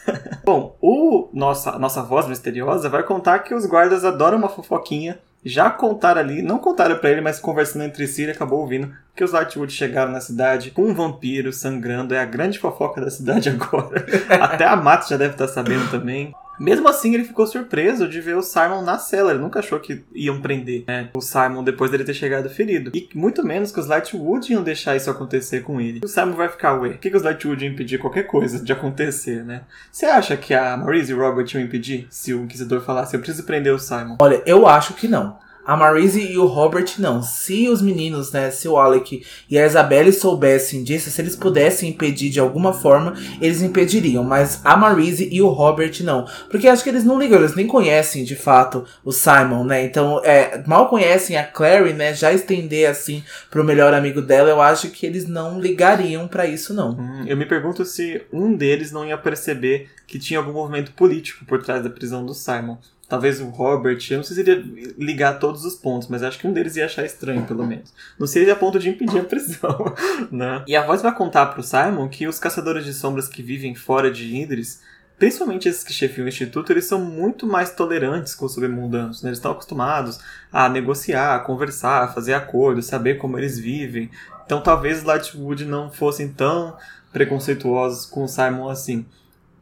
Bom, 0.42 0.78
o 0.80 1.28
nossa, 1.34 1.78
nossa 1.78 2.02
voz 2.02 2.26
misteriosa 2.26 2.88
vai 2.88 3.02
contar 3.02 3.40
que 3.40 3.54
os 3.54 3.66
guardas 3.66 4.02
adoram 4.02 4.38
uma 4.38 4.48
fofoquinha. 4.48 5.18
Já 5.44 5.68
contaram 5.68 6.22
ali, 6.22 6.40
não 6.40 6.58
contaram 6.58 6.96
para 6.96 7.10
ele, 7.10 7.20
mas 7.20 7.38
conversando 7.38 7.84
entre 7.84 8.06
si, 8.06 8.22
ele 8.22 8.32
acabou 8.32 8.60
ouvindo 8.60 8.90
que 9.14 9.22
os 9.22 9.32
Lightwood 9.32 9.70
chegaram 9.70 10.10
na 10.10 10.20
cidade 10.22 10.70
com 10.70 10.84
um 10.84 10.94
vampiro 10.94 11.52
sangrando. 11.52 12.14
É 12.14 12.18
a 12.18 12.24
grande 12.24 12.58
fofoca 12.58 12.98
da 12.98 13.10
cidade 13.10 13.50
agora. 13.50 14.06
Até 14.40 14.64
a 14.64 14.74
Mato 14.74 15.06
já 15.06 15.18
deve 15.18 15.34
estar 15.34 15.48
sabendo 15.48 15.90
também. 15.90 16.34
Mesmo 16.58 16.88
assim, 16.88 17.14
ele 17.14 17.24
ficou 17.24 17.46
surpreso 17.46 18.08
de 18.08 18.20
ver 18.20 18.36
o 18.36 18.42
Simon 18.42 18.82
na 18.82 18.98
cela. 18.98 19.30
Ele 19.30 19.40
nunca 19.40 19.58
achou 19.58 19.80
que 19.80 20.04
iam 20.14 20.40
prender 20.40 20.84
né, 20.86 21.10
o 21.14 21.20
Simon 21.20 21.64
depois 21.64 21.90
dele 21.90 22.04
ter 22.04 22.14
chegado 22.14 22.48
ferido. 22.48 22.90
E 22.94 23.08
muito 23.14 23.44
menos 23.44 23.72
que 23.72 23.80
os 23.80 23.86
Lightwood 23.86 24.52
iam 24.52 24.62
deixar 24.62 24.96
isso 24.96 25.10
acontecer 25.10 25.62
com 25.62 25.80
ele. 25.80 26.00
O 26.04 26.08
Simon 26.08 26.32
vai 26.32 26.48
ficar, 26.48 26.80
ué, 26.80 26.90
por 26.90 26.98
que, 26.98 27.10
que 27.10 27.16
os 27.16 27.22
Lightwood 27.22 27.64
iam 27.64 27.72
impedir 27.72 27.98
qualquer 27.98 28.24
coisa 28.24 28.62
de 28.62 28.72
acontecer, 28.72 29.44
né? 29.44 29.62
Você 29.90 30.06
acha 30.06 30.36
que 30.36 30.54
a 30.54 30.76
Maurice 30.76 31.10
e 31.10 31.14
o 31.14 31.18
Robert 31.18 31.46
iam 31.54 31.62
impedir 31.62 32.06
se 32.10 32.32
o 32.32 32.42
Inquisidor 32.42 32.80
falasse, 32.82 33.16
eu 33.16 33.20
preciso 33.20 33.44
prender 33.44 33.72
o 33.72 33.78
Simon? 33.78 34.16
Olha, 34.20 34.42
eu 34.46 34.66
acho 34.66 34.94
que 34.94 35.08
não. 35.08 35.43
A 35.66 35.76
Marise 35.76 36.20
e 36.20 36.38
o 36.38 36.46
Robert 36.46 36.94
não. 36.98 37.22
Se 37.22 37.68
os 37.68 37.80
meninos, 37.80 38.30
né, 38.32 38.50
se 38.50 38.68
o 38.68 38.76
Alec 38.76 39.24
e 39.48 39.58
a 39.58 39.66
Isabelle 39.66 40.12
soubessem 40.12 40.84
disso, 40.84 41.10
se 41.10 41.20
eles 41.20 41.34
pudessem 41.34 41.90
impedir 41.90 42.30
de 42.30 42.38
alguma 42.38 42.72
forma, 42.72 43.14
eles 43.40 43.62
impediriam. 43.62 44.22
Mas 44.22 44.60
a 44.64 44.76
Marise 44.76 45.28
e 45.32 45.40
o 45.40 45.48
Robert 45.48 45.92
não. 46.02 46.26
Porque 46.50 46.68
acho 46.68 46.82
que 46.82 46.90
eles 46.90 47.04
não 47.04 47.18
ligam, 47.18 47.38
eles 47.38 47.54
nem 47.54 47.66
conhecem 47.66 48.24
de 48.24 48.36
fato 48.36 48.84
o 49.04 49.12
Simon, 49.12 49.64
né? 49.64 49.84
Então, 49.84 50.20
é, 50.22 50.62
mal 50.66 50.88
conhecem 50.88 51.36
a 51.36 51.44
Clary, 51.44 51.92
né? 51.92 52.12
Já 52.12 52.32
estender 52.32 52.88
assim 52.88 53.22
pro 53.50 53.64
melhor 53.64 53.94
amigo 53.94 54.20
dela, 54.20 54.50
eu 54.50 54.60
acho 54.60 54.90
que 54.90 55.06
eles 55.06 55.26
não 55.26 55.60
ligariam 55.60 56.28
para 56.28 56.46
isso, 56.46 56.74
não. 56.74 56.92
Hum, 56.92 57.24
eu 57.26 57.36
me 57.36 57.46
pergunto 57.46 57.84
se 57.84 58.22
um 58.32 58.54
deles 58.54 58.92
não 58.92 59.06
ia 59.06 59.16
perceber 59.16 59.88
que 60.06 60.18
tinha 60.18 60.38
algum 60.38 60.52
movimento 60.52 60.92
político 60.92 61.44
por 61.44 61.62
trás 61.62 61.82
da 61.82 61.90
prisão 61.90 62.24
do 62.24 62.34
Simon. 62.34 62.76
Talvez 63.14 63.40
o 63.40 63.46
Robert, 63.46 64.04
eu 64.10 64.16
não 64.16 64.24
sei 64.24 64.34
se 64.34 64.40
iria 64.40 64.64
ligar 64.98 65.38
todos 65.38 65.64
os 65.64 65.76
pontos, 65.76 66.08
mas 66.08 66.24
acho 66.24 66.36
que 66.36 66.48
um 66.48 66.52
deles 66.52 66.74
ia 66.74 66.86
achar 66.86 67.04
estranho, 67.04 67.44
pelo 67.46 67.64
menos. 67.64 67.94
Não 68.18 68.26
seria 68.26 68.54
a 68.54 68.56
ponto 68.56 68.76
de 68.76 68.88
impedir 68.88 69.20
a 69.20 69.24
prisão, 69.24 69.94
né? 70.32 70.64
E 70.66 70.74
a 70.74 70.84
voz 70.84 71.00
vai 71.00 71.14
contar 71.14 71.46
pro 71.46 71.62
Simon 71.62 72.08
que 72.08 72.26
os 72.26 72.40
caçadores 72.40 72.84
de 72.84 72.92
sombras 72.92 73.28
que 73.28 73.40
vivem 73.40 73.72
fora 73.72 74.10
de 74.10 74.24
Idris, 74.34 74.82
principalmente 75.16 75.68
esses 75.68 75.84
que 75.84 75.92
chefiam 75.92 76.24
o 76.24 76.28
instituto, 76.28 76.72
eles 76.72 76.86
são 76.86 77.00
muito 77.00 77.46
mais 77.46 77.70
tolerantes 77.70 78.34
com 78.34 78.46
os 78.46 78.54
submundanos, 78.54 79.22
né? 79.22 79.28
Eles 79.28 79.38
estão 79.38 79.52
acostumados 79.52 80.18
a 80.52 80.68
negociar, 80.68 81.36
a 81.36 81.38
conversar, 81.38 82.02
a 82.02 82.08
fazer 82.08 82.34
acordos, 82.34 82.86
saber 82.86 83.14
como 83.18 83.38
eles 83.38 83.56
vivem. 83.56 84.10
Então 84.44 84.60
talvez 84.60 84.98
os 84.98 85.04
Lightwood 85.04 85.64
não 85.66 85.88
fossem 85.88 86.32
tão 86.32 86.76
preconceituosos 87.12 88.06
com 88.06 88.24
o 88.24 88.28
Simon 88.28 88.68
assim. 88.68 89.06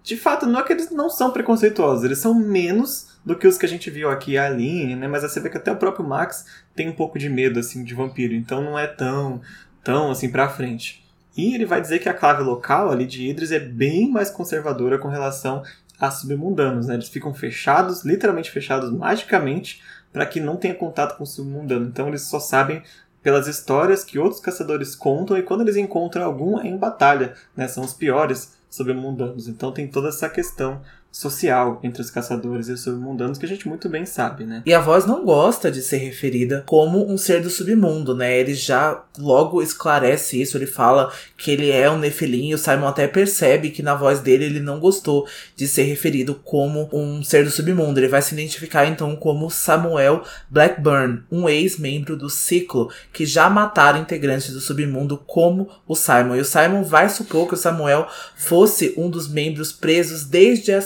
De 0.03 0.16
fato, 0.16 0.46
não 0.46 0.61
é 0.61 0.62
que 0.62 0.72
eles 0.72 0.90
não 0.90 1.11
são 1.11 1.30
preconceituosos, 1.30 2.03
eles 2.03 2.18
são 2.18 2.32
menos 2.32 3.11
do 3.25 3.37
que 3.37 3.47
os 3.47 3.57
que 3.57 3.66
a 3.66 3.68
gente 3.68 3.91
viu 3.91 4.11
aqui, 4.11 4.37
a 4.37 4.47
Aline, 4.47 4.97
né? 4.97 5.07
Mas 5.07 5.23
você 5.23 5.41
vê 5.41 5.49
que 5.49 5.57
até 5.57 5.70
o 5.70 5.77
próprio 5.77 6.07
Max 6.07 6.45
tem 6.75 6.89
um 6.89 6.95
pouco 6.95 7.18
de 7.18 7.29
medo, 7.29 7.61
assim, 7.61 7.85
de 7.85 7.95
vampiro. 7.95 8.35
Então 8.35 8.62
não 8.62 8.79
é 8.79 8.87
tão, 8.87 9.41
tão, 9.83 10.11
assim, 10.11 10.31
pra 10.31 10.49
frente. 10.49 11.03
E 11.37 11.55
ele 11.55 11.64
vai 11.64 11.81
dizer 11.81 11.99
que 11.99 12.09
a 12.09 12.14
clave 12.14 12.43
local 12.43 12.91
ali 12.91 13.07
de 13.07 13.29
Idris 13.29 13.53
é 13.53 13.61
bem 13.61 14.11
mais 14.11 14.31
conservadora 14.31 14.99
com 14.99 15.09
relação 15.09 15.62
a 15.99 16.11
submundanos, 16.11 16.89
né? 16.89 16.95
Eles 16.95 17.09
ficam 17.09 17.33
fechados, 17.33 18.05
literalmente 18.05 18.51
fechados 18.51 18.91
magicamente, 18.91 19.83
para 20.12 20.27
que 20.27 20.41
não 20.41 20.57
tenha 20.57 20.75
contato 20.75 21.16
com 21.16 21.25
o 21.25 21.27
submundano. 21.27 21.87
Então 21.87 22.09
eles 22.09 22.23
só 22.23 22.39
sabem 22.39 22.83
pelas 23.23 23.47
histórias 23.47 24.03
que 24.03 24.18
outros 24.18 24.41
caçadores 24.41 24.97
contam 24.97 25.39
e 25.39 25.43
quando 25.43 25.61
eles 25.61 25.77
encontram 25.77 26.25
algum 26.25 26.59
é 26.59 26.66
em 26.66 26.77
batalha, 26.77 27.35
né? 27.57 27.68
São 27.68 27.85
os 27.85 27.95
piores 27.95 28.59
submundanos. 28.68 29.49
Então 29.49 29.73
tem 29.73 29.87
toda 29.87 30.09
essa 30.09 30.29
questão 30.29 30.83
social 31.12 31.78
entre 31.82 32.00
os 32.00 32.10
caçadores 32.10 32.68
e 32.68 32.72
os 32.72 32.80
submundanos 32.80 33.36
que 33.36 33.44
a 33.44 33.48
gente 33.48 33.68
muito 33.68 33.86
bem 33.86 34.06
sabe, 34.06 34.44
né? 34.44 34.62
E 34.64 34.72
a 34.72 34.80
voz 34.80 35.04
não 35.04 35.24
gosta 35.24 35.70
de 35.70 35.82
ser 35.82 35.98
referida 35.98 36.64
como 36.66 37.06
um 37.06 37.18
ser 37.18 37.42
do 37.42 37.50
submundo, 37.50 38.16
né? 38.16 38.38
Ele 38.38 38.54
já 38.54 39.04
logo 39.18 39.60
esclarece 39.60 40.40
isso, 40.40 40.56
ele 40.56 40.66
fala 40.66 41.12
que 41.36 41.50
ele 41.50 41.70
é 41.70 41.90
um 41.90 41.98
nefilim, 41.98 42.54
o 42.54 42.58
Simon 42.58 42.86
até 42.86 43.06
percebe 43.06 43.70
que 43.70 43.82
na 43.82 43.94
voz 43.94 44.20
dele 44.20 44.46
ele 44.46 44.60
não 44.60 44.80
gostou 44.80 45.28
de 45.54 45.68
ser 45.68 45.82
referido 45.82 46.34
como 46.34 46.88
um 46.90 47.22
ser 47.22 47.44
do 47.44 47.50
submundo. 47.50 48.00
Ele 48.00 48.08
vai 48.08 48.22
se 48.22 48.34
identificar 48.34 48.86
então 48.86 49.14
como 49.14 49.50
Samuel 49.50 50.24
Blackburn, 50.48 51.22
um 51.30 51.46
ex-membro 51.46 52.16
do 52.16 52.30
Ciclo, 52.30 52.90
que 53.12 53.26
já 53.26 53.50
mataram 53.50 54.00
integrantes 54.00 54.52
do 54.52 54.60
submundo 54.60 55.18
como 55.18 55.68
o 55.86 55.94
Simon. 55.94 56.36
E 56.36 56.40
o 56.40 56.44
Simon 56.44 56.82
vai 56.82 57.10
supor 57.10 57.46
que 57.46 57.54
o 57.54 57.58
Samuel 57.58 58.08
fosse 58.34 58.94
um 58.96 59.10
dos 59.10 59.28
membros 59.28 59.72
presos 59.72 60.24
desde 60.24 60.72
a 60.72 60.80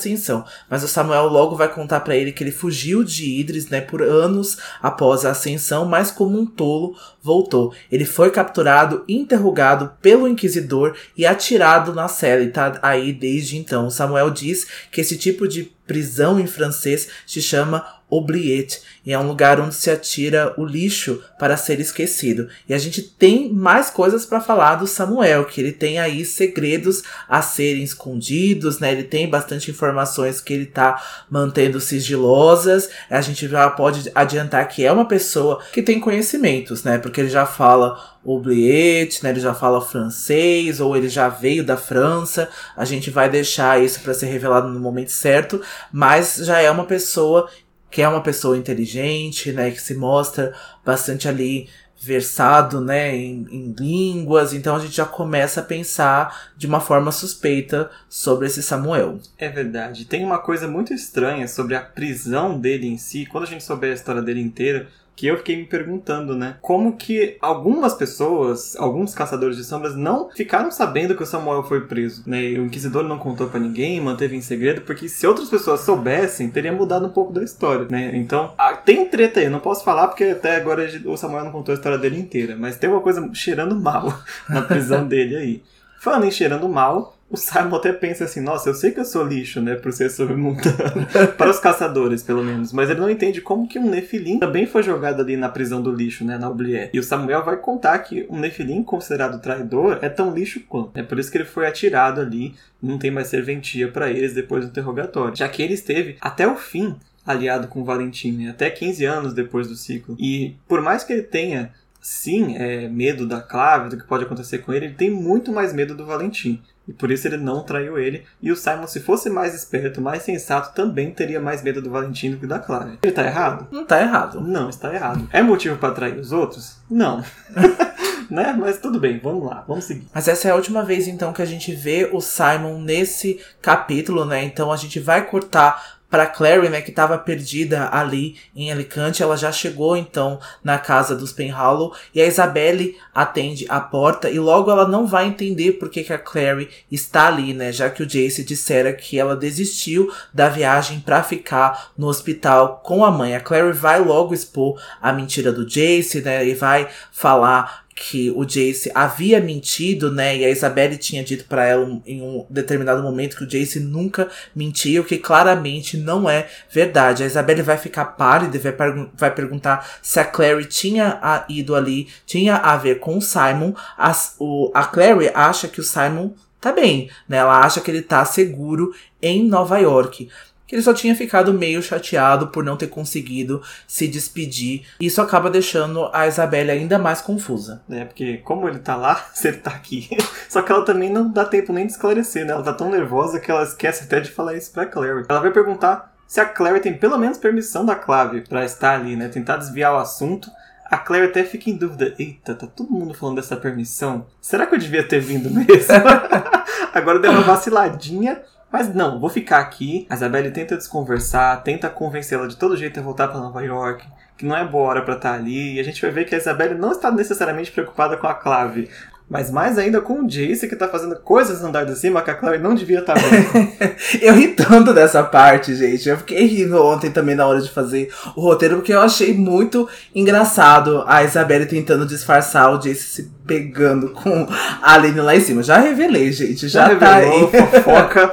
mas 0.69 0.83
o 0.83 0.89
Samuel 0.89 1.29
logo 1.29 1.57
vai 1.57 1.73
contar 1.73 2.01
para 2.01 2.17
ele 2.17 2.33
que 2.33 2.43
ele 2.43 2.51
fugiu 2.51 3.05
de 3.05 3.41
Idris, 3.41 3.69
né, 3.69 3.81
por 3.81 4.03
anos 4.03 4.59
após 4.83 5.25
a 5.25 5.31
ascensão, 5.31 5.85
mas 5.85 6.11
como 6.11 6.39
um 6.39 6.47
tolo 6.47 6.97
voltou. 7.27 7.75
Ele 7.91 8.05
foi 8.05 8.31
capturado, 8.31 9.05
interrogado 9.09 9.93
pelo 10.01 10.29
inquisidor 10.29 10.97
e 11.17 11.27
atirado 11.27 11.93
na 11.93 12.07
cela 12.07 12.43
e 12.43 12.51
tá 12.51 12.79
aí 12.81 13.13
desde 13.13 13.59
então. 13.59 13.91
Samuel 13.91 14.31
diz 14.31 14.67
que 14.93 15.01
esse 15.01 15.19
tipo 15.19 15.49
de 15.49 15.65
prisão 15.87 16.39
em 16.39 16.47
francês 16.47 17.09
se 17.27 17.43
chama 17.43 17.85
oubliette, 18.09 18.83
e 19.05 19.13
é 19.13 19.19
um 19.19 19.27
lugar 19.27 19.61
onde 19.61 19.75
se 19.75 19.91
atira 19.91 20.55
o 20.57 20.65
lixo 20.65 21.23
para 21.39 21.57
ser 21.57 21.81
esquecido. 21.81 22.49
E 22.69 22.75
a 22.75 22.79
gente 22.79 23.03
tem 23.03 23.53
mais 23.53 23.91
coisas 23.91 24.25
para 24.25 24.41
falar 24.41 24.77
do 24.77 24.87
Samuel, 24.87 25.45
que 25.45 25.61
ele 25.61 25.73
tem 25.73 25.99
aí 25.99 26.25
segredos 26.25 27.03
a 27.29 27.43
serem 27.43 27.83
escondidos, 27.83 28.79
né? 28.79 28.93
Ele 28.93 29.05
tem 29.05 29.29
bastante 29.29 29.71
informações 29.71 30.41
que 30.41 30.53
ele 30.53 30.67
tá 30.67 31.03
mantendo 31.31 31.81
sigilosas. 31.81 32.89
A 33.11 33.21
gente 33.21 33.49
já 33.49 33.69
pode 33.71 34.11
adiantar 34.15 34.69
que 34.69 34.85
é 34.85 34.93
uma 34.93 35.07
pessoa 35.07 35.61
que 35.73 35.83
tem 35.83 35.99
conhecimentos, 35.99 36.85
né? 36.85 36.99
Porque 36.99 37.16
ele 37.21 37.29
já 37.29 37.47
fala 37.47 37.99
oubliette, 38.25 39.23
né? 39.23 39.31
Ele 39.31 39.41
já 39.41 39.55
fala 39.55 39.81
francês 39.81 40.81
ou 40.81 40.97
ele 40.97 41.09
já 41.09 41.29
veio 41.29 41.65
da 41.65 41.77
França. 41.77 42.49
A 42.77 42.85
gente 42.85 43.11
vai 43.11 43.29
deixar 43.29 43.83
isso 43.83 44.01
para 44.01 44.15
ser 44.15 44.27
revelado 44.27 44.69
no 44.69 44.81
momento 44.81 45.13
certo, 45.13 45.61
mas 45.93 46.37
já 46.37 46.61
é 46.61 46.71
uma 46.71 46.85
pessoa 46.85 47.49
que 47.91 48.03
é 48.03 48.09
uma 48.09 48.23
pessoa 48.23 48.59
inteligente, 48.59 49.53
né, 49.53 49.71
que 49.71 49.81
se 49.81 49.95
mostra 49.95 50.53
bastante 50.85 51.29
ali 51.29 51.69
versado, 51.99 52.81
né, 52.81 53.17
em, 53.17 53.47
em, 53.51 53.75
línguas, 53.79 54.53
então 54.53 54.77
a 54.77 54.79
gente 54.79 54.95
já 54.95 55.07
começa 55.07 55.61
a 55.61 55.65
pensar 55.65 56.51
de 56.57 56.67
uma 56.67 56.79
forma 56.79 57.11
suspeita 57.11 57.91
sobre 58.09 58.47
esse 58.49 58.63
Samuel. 58.63 59.19
É 59.39 59.49
verdade. 59.49 60.05
Tem 60.05 60.25
uma 60.25 60.39
coisa 60.39 60.69
muito 60.69 60.93
estranha 60.93 61.49
sobre 61.49 61.75
a 61.75 61.81
prisão 61.81 62.59
dele 62.61 62.87
em 62.87 62.99
si. 62.99 63.25
Quando 63.27 63.45
a 63.45 63.49
gente 63.49 63.65
souber 63.65 63.93
a 63.93 63.95
história 63.95 64.21
dele 64.21 64.41
inteira, 64.41 64.89
que 65.17 65.27
eu 65.27 65.39
fiquei 65.39 65.57
me 65.57 65.65
perguntando, 65.65 66.37
né? 66.37 66.57
Como 66.61 66.95
que 66.95 67.39
algumas 67.41 67.95
pessoas, 67.95 68.77
alguns 68.77 69.15
caçadores 69.15 69.57
de 69.57 69.65
sombras, 69.65 69.97
não 69.97 70.29
ficaram 70.31 70.71
sabendo 70.71 71.17
que 71.17 71.23
o 71.23 71.27
Samuel 71.27 71.63
foi 71.65 71.87
preso, 71.87 72.23
né? 72.27 72.43
E 72.43 72.59
o 72.59 72.67
Inquisidor 72.67 73.03
não 73.03 73.19
contou 73.19 73.49
para 73.49 73.59
ninguém, 73.59 73.99
manteve 73.99 74.37
em 74.37 74.43
segredo, 74.43 74.83
porque 74.83 75.09
se 75.09 75.27
outras 75.27 75.49
pessoas 75.49 75.81
soubessem, 75.81 76.51
teria 76.51 76.71
mudado 76.71 77.07
um 77.07 77.11
pouco 77.11 77.33
da 77.33 77.43
história, 77.43 77.87
né? 77.91 78.15
Então, 78.15 78.53
tem 78.85 79.09
treta 79.09 79.41
aí, 79.41 79.49
não 79.49 79.61
posso 79.61 79.83
falar 79.83 80.09
porque 80.09 80.25
até 80.25 80.57
agora 80.57 80.87
o 81.07 81.17
Samuel 81.17 81.45
não 81.45 81.53
contou 81.53 81.73
a 81.73 81.77
história 81.77 81.97
dele 81.97 82.21
inteira, 82.21 82.55
mas 82.55 82.77
tem 82.77 82.91
uma 82.91 83.01
coisa 83.01 83.27
cheirando 83.33 83.75
mal 83.75 84.13
na 84.51 84.61
prisão 84.63 85.05
dele 85.09 85.37
aí. 85.37 85.63
Falando 85.99 86.27
em 86.27 86.31
cheirando 86.31 86.69
mal, 86.69 87.16
o 87.31 87.37
Simon 87.37 87.77
até 87.77 87.93
pensa 87.93 88.25
assim, 88.25 88.41
nossa, 88.41 88.69
eu 88.69 88.75
sei 88.75 88.93
que 88.93 89.01
eu 89.01 89.05
sou 89.05 89.25
lixo, 89.25 89.61
né, 89.61 89.75
por 89.75 89.93
ser 89.93 90.11
submutano. 90.11 91.07
para 91.37 91.51
os 91.51 91.59
caçadores, 91.59 92.23
pelo 92.23 92.43
menos. 92.43 92.73
Mas 92.73 92.89
ele 92.89 93.01
não 93.01 93.11
entende 93.11 93.41
como 93.41 93.69
que 93.69 93.79
um 93.79 93.91
Nefilim 93.91 94.39
também 94.39 94.67
foi 94.67 94.83
jogado 94.83 95.21
ali 95.21 95.37
na 95.37 95.49
prisão 95.49 95.83
do 95.83 95.93
lixo, 95.93 96.25
né, 96.25 96.39
na 96.39 96.49
Oubliette. 96.49 96.91
E 96.95 96.99
o 96.99 97.03
Samuel 97.03 97.45
vai 97.45 97.57
contar 97.57 97.99
que 98.01 98.27
um 98.31 98.39
Nefilim 98.39 98.83
considerado 98.83 99.41
traidor 99.41 99.99
é 100.03 100.09
tão 100.09 100.33
lixo 100.33 100.61
quanto. 100.69 100.99
É 100.99 101.03
por 101.03 101.19
isso 101.19 101.31
que 101.31 101.39
ele 101.39 101.45
foi 101.45 101.67
atirado 101.67 102.21
ali, 102.21 102.55
não 102.83 102.99
tem 102.99 103.11
mais 103.11 103.29
serventia 103.29 103.89
para 103.89 104.11
eles 104.11 104.33
depois 104.33 104.65
do 104.65 104.71
interrogatório. 104.71 105.37
Já 105.37 105.49
que 105.49 105.63
ele 105.63 105.75
esteve 105.75 106.17
até 106.21 106.47
o 106.47 106.57
fim 106.57 106.97
aliado 107.27 107.67
com 107.67 107.81
o 107.81 107.85
Valentim, 107.85 108.33
né, 108.33 108.51
até 108.51 108.71
15 108.71 109.05
anos 109.05 109.35
depois 109.35 109.67
do 109.67 109.75
ciclo. 109.75 110.17
E 110.19 110.55
por 110.69 110.81
mais 110.81 111.03
que 111.03 111.13
ele 111.13 111.23
tenha 111.23 111.73
sim 112.01 112.57
é, 112.57 112.89
medo 112.89 113.27
da 113.27 113.41
Clave, 113.41 113.91
do 113.91 113.97
que 113.97 114.07
pode 114.07 114.23
acontecer 114.23 114.59
com 114.59 114.73
ele, 114.73 114.87
ele 114.87 114.95
tem 114.95 115.11
muito 115.11 115.51
mais 115.51 115.73
medo 115.73 115.93
do 115.93 116.07
Valentim. 116.07 116.63
E 116.89 116.93
por 116.93 117.11
isso 117.11 117.27
ele 117.27 117.37
não 117.37 117.65
traiu 117.65 117.99
ele. 117.99 118.25
E 118.41 118.53
o 118.53 118.57
Simon, 118.57 118.87
se 118.87 119.01
fosse 119.01 119.29
mais 119.29 119.55
esperto, 119.55 120.01
mais 120.01 120.23
sensato, 120.23 120.75
também 120.75 121.11
teria 121.11 121.41
mais 121.41 121.63
medo 121.63 121.83
do 121.83 121.91
Valentim 121.91 122.31
do 122.31 122.37
que 122.39 122.47
da 122.47 122.59
Clave. 122.59 122.99
Ele 123.03 123.13
tá 123.13 123.25
errado? 123.25 123.67
Não 123.71 123.85
tá 123.85 124.01
errado. 124.01 124.41
Não, 124.41 124.69
está 124.69 124.95
errado. 124.95 125.29
É 125.33 125.43
motivo 125.43 125.77
para 125.79 125.95
trair 125.95 126.19
os 126.19 126.33
outros? 126.33 126.79
Não. 126.89 127.25
né? 128.31 128.55
Mas 128.59 128.79
tudo 128.79 129.01
bem, 129.01 129.19
vamos 129.19 129.45
lá, 129.45 129.65
vamos 129.67 129.85
seguir. 129.85 130.07
Mas 130.15 130.29
essa 130.29 130.49
é 130.49 130.51
a 130.51 130.57
última 130.57 130.85
vez 130.85 131.09
então 131.09 131.33
que 131.33 131.43
a 131.43 131.47
gente 131.47 131.75
vê 131.75 132.09
o 132.13 132.21
Simon 132.21 132.81
nesse 132.81 133.41
capítulo, 133.61 134.25
né? 134.25 134.45
Então 134.45 134.71
a 134.71 134.77
gente 134.77 135.01
vai 135.01 135.27
cortar 135.27 135.96
para 136.11 136.27
Clary, 136.27 136.69
né, 136.69 136.81
que 136.81 136.91
estava 136.91 137.19
perdida 137.19 137.89
ali 137.93 138.37
em 138.55 138.71
Alicante, 138.71 139.23
ela 139.23 139.37
já 139.37 139.51
chegou 139.51 139.97
então 139.97 140.39
na 140.63 140.79
casa 140.79 141.15
dos 141.15 141.33
Penhallow 141.33 141.95
e 142.15 142.21
a 142.21 142.27
Isabelle 142.27 142.97
atende 143.15 143.67
a 143.69 143.81
porta 143.81 144.31
e 144.31 144.39
logo 144.39 144.71
ela 144.71 144.87
não 144.87 145.07
vai 145.07 145.27
entender 145.27 145.73
por 145.73 145.91
que, 145.91 146.05
que 146.05 146.13
a 146.13 146.19
Clary 146.19 146.69
está 146.91 147.27
ali, 147.27 147.53
né, 147.53 147.73
já 147.73 147.91
que 147.91 148.03
o 148.03 148.07
Jace 148.07 148.45
dissera 148.45 148.93
que 148.93 149.19
ela 149.19 149.37
desistiu 149.37 150.13
da 150.33 150.49
viagem 150.49 151.01
para 151.01 151.23
ficar 151.23 151.91
no 151.97 152.07
hospital 152.07 152.81
com 152.85 153.05
a 153.05 153.11
mãe. 153.11 153.35
A 153.35 153.41
Clary 153.41 153.73
vai 153.73 154.01
logo 154.01 154.35
expor 154.35 154.81
a 155.01 155.13
mentira 155.13 155.53
do 155.53 155.67
Jace, 155.67 156.21
né, 156.21 156.47
e 156.47 156.55
vai 156.55 156.89
falar 157.11 157.86
que 157.97 158.31
o 158.31 158.45
Jace 158.45 158.93
havia 158.95 159.41
mentido, 159.41 160.13
né? 160.13 160.37
E 160.37 160.45
a 160.45 160.51
Isabelle 160.51 160.99
tinha 160.99 161.25
dito 161.25 161.47
para 161.47 161.65
ela 161.65 161.99
em 162.07 162.21
um 162.21 162.45
determinado 162.51 163.03
momento 163.03 163.37
que 163.37 163.45
o 163.45 163.47
Jace 163.47 163.81
nunca 163.81 164.29
mentiu, 164.55 165.03
que 165.03 165.17
claramente 165.17 165.97
não 165.97 166.29
é 166.29 166.47
verdade. 166.71 167.23
A 167.23 167.27
Isabelle 167.27 167.63
vai 167.63 167.79
ficar 167.79 168.05
pálida 168.05 168.55
e 168.55 168.61
vai, 168.61 168.75
vai 169.15 169.35
perguntar 169.35 169.99
se 170.03 170.21
a 170.21 170.25
Clary 170.27 170.67
tinha 170.67 171.45
ido 171.49 171.75
ali, 171.75 172.07
tinha 172.27 172.57
a 172.57 172.77
ver 172.77 173.01
com 173.01 173.17
o 173.17 173.23
Simon. 173.23 173.73
As, 173.97 174.37
o, 174.39 174.71
a 174.75 174.85
Clary 174.85 175.31
acha 175.35 175.67
que 175.67 175.81
o 175.81 175.85
Simon 175.85 176.33
tá 176.61 176.73
bem, 176.73 177.09
né? 177.27 177.39
Ela 177.39 177.61
acha 177.61 177.81
que 177.81 177.91
ele 177.91 178.03
tá 178.03 178.23
seguro 178.27 178.93
em 179.23 179.49
Nova 179.49 179.79
York 179.79 180.29
que 180.67 180.75
ele 180.75 180.83
só 180.83 180.93
tinha 180.93 181.15
ficado 181.15 181.53
meio 181.53 181.83
chateado 181.83 182.49
por 182.49 182.65
não 182.65 182.77
ter 182.77 182.89
conseguido 182.89 183.63
se 183.87 184.09
despedir. 184.09 184.87
Isso 185.01 185.23
acaba 185.23 185.49
deixando 185.49 186.11
a 186.13 186.27
Isabelle 186.27 186.71
ainda 186.71 186.99
mais 186.99 187.21
confusa. 187.21 187.83
É, 187.89 188.05
porque 188.05 188.39
como 188.39 188.69
ele 188.69 188.81
tá 188.81 188.97
lá, 188.97 189.27
se 189.33 189.49
ele 189.49 189.59
tá 189.59 189.71
aqui. 189.71 190.09
só 190.49 190.63
que 190.63 190.73
ela 190.73 190.85
também 190.85 191.11
não 191.11 191.31
dá 191.31 191.45
tempo 191.45 191.73
nem 191.73 191.87
de 191.87 191.93
esclarecer, 191.93 192.45
né? 192.45 192.53
Ela 192.53 192.63
tá 192.63 192.73
tão 192.73 192.91
nervosa 192.91 193.39
que 193.39 193.51
ela 193.51 193.63
esquece 193.63 194.05
até 194.05 194.21
de 194.21 194.31
falar 194.31 194.55
isso 194.55 194.73
pra 194.73 194.87
Clary. 194.87 195.25
Ela 195.29 195.41
vai 195.41 195.53
perguntar 195.53 196.13
se 196.27 196.41
a 196.41 196.45
Clary 196.45 196.81
tem 196.81 196.95
pelo 196.95 197.17
menos 197.17 197.39
permissão 197.39 197.87
da 197.87 197.95
Clave 197.95 198.43
para 198.43 198.65
estar 198.65 198.95
ali, 198.95 199.15
né? 199.15 199.29
Tentar 199.29 199.59
desviar 199.59 199.95
o 199.95 199.99
assunto. 199.99 200.51
A 200.91 200.99
Claire 200.99 201.27
até 201.27 201.45
fica 201.45 201.71
em 201.71 201.77
dúvida. 201.77 202.15
Eita, 202.19 202.55
tá 202.55 202.67
todo 202.67 202.93
mundo 202.93 203.15
falando 203.15 203.37
dessa 203.37 203.57
permissão. 203.57 204.27
Será 204.41 204.67
que 204.67 204.75
eu 204.75 204.79
devia 204.79 205.07
ter 205.07 205.21
vindo 205.21 205.51
mesmo? 205.51 205.95
Agora 206.95 207.19
deu 207.19 207.31
uma 207.31 207.43
vaciladinha 207.43 208.41
mas 208.71 208.93
não, 208.95 209.21
vou 209.21 209.31
ficar 209.31 209.61
aqui. 209.61 210.07
A 210.11 210.15
Isabelle 210.15 210.51
tenta 210.51 210.77
desconversar, 210.77 211.63
tenta 211.63 211.89
convencê-la 211.89 212.47
de 212.47 212.57
todo 212.57 212.77
jeito 212.77 212.99
a 212.99 213.03
voltar 213.03 213.29
para 213.29 213.41
Nova 213.41 213.63
York, 213.63 214.07
que 214.37 214.45
não 214.45 214.57
é 214.57 214.67
boa 214.67 214.89
hora 214.89 215.03
para 215.03 215.15
estar 215.15 215.33
tá 215.33 215.35
ali. 215.37 215.75
E 215.75 215.81
a 215.81 215.83
gente 215.83 216.03
vai 216.03 216.11
ver 216.11 216.25
que 216.25 216.35
a 216.35 216.39
Isabelle 216.39 216.75
não 216.75 216.93
está 216.93 217.11
necessariamente 217.11 217.71
preocupada 217.71 218.17
com 218.17 218.27
a 218.27 218.35
Clave. 218.35 218.91
Mas 219.29 219.51
mais 219.51 219.77
ainda 219.77 220.01
com 220.01 220.21
o 220.21 220.27
Jace, 220.29 220.69
que 220.69 220.77
tá 220.77 220.87
fazendo 220.87 221.17
coisas 221.17 221.61
no 221.61 221.69
andar 221.69 221.85
de 221.85 221.99
cima 221.99 222.23
que 222.23 222.31
a 222.31 222.35
Clary 222.35 222.59
não 222.59 222.77
devia 222.77 223.01
estar 223.01 223.15
tá 223.15 223.21
vendo. 223.21 223.73
eu 224.23 224.35
ri 224.35 224.49
tanto 224.49 224.95
dessa 224.95 225.25
parte, 225.25 225.75
gente. 225.75 226.09
Eu 226.09 226.17
fiquei 226.17 226.47
rindo 226.47 226.81
ontem 226.81 227.11
também 227.11 227.35
na 227.35 227.45
hora 227.45 227.61
de 227.61 227.69
fazer 227.69 228.09
o 228.37 228.41
roteiro, 228.41 228.77
porque 228.77 228.95
eu 228.95 229.01
achei 229.01 229.35
muito 229.35 229.89
engraçado 230.15 231.03
a 231.09 231.25
Isabelle 231.25 231.67
tentando 231.67 232.07
disfarçar 232.07 232.73
o 232.73 232.79
Jace 232.79 233.03
se 233.03 233.33
pegando 233.45 234.11
com 234.11 234.47
a 234.81 234.95
Aline 234.95 235.21
lá 235.21 235.35
em 235.35 235.41
cima. 235.41 235.61
Já 235.61 235.79
revelei, 235.79 236.31
gente. 236.31 236.69
Já, 236.69 236.91
já 236.91 236.97
tá 236.97 237.17
revelou, 237.17 237.51
aí. 237.53 237.67
fofoca. 237.67 238.33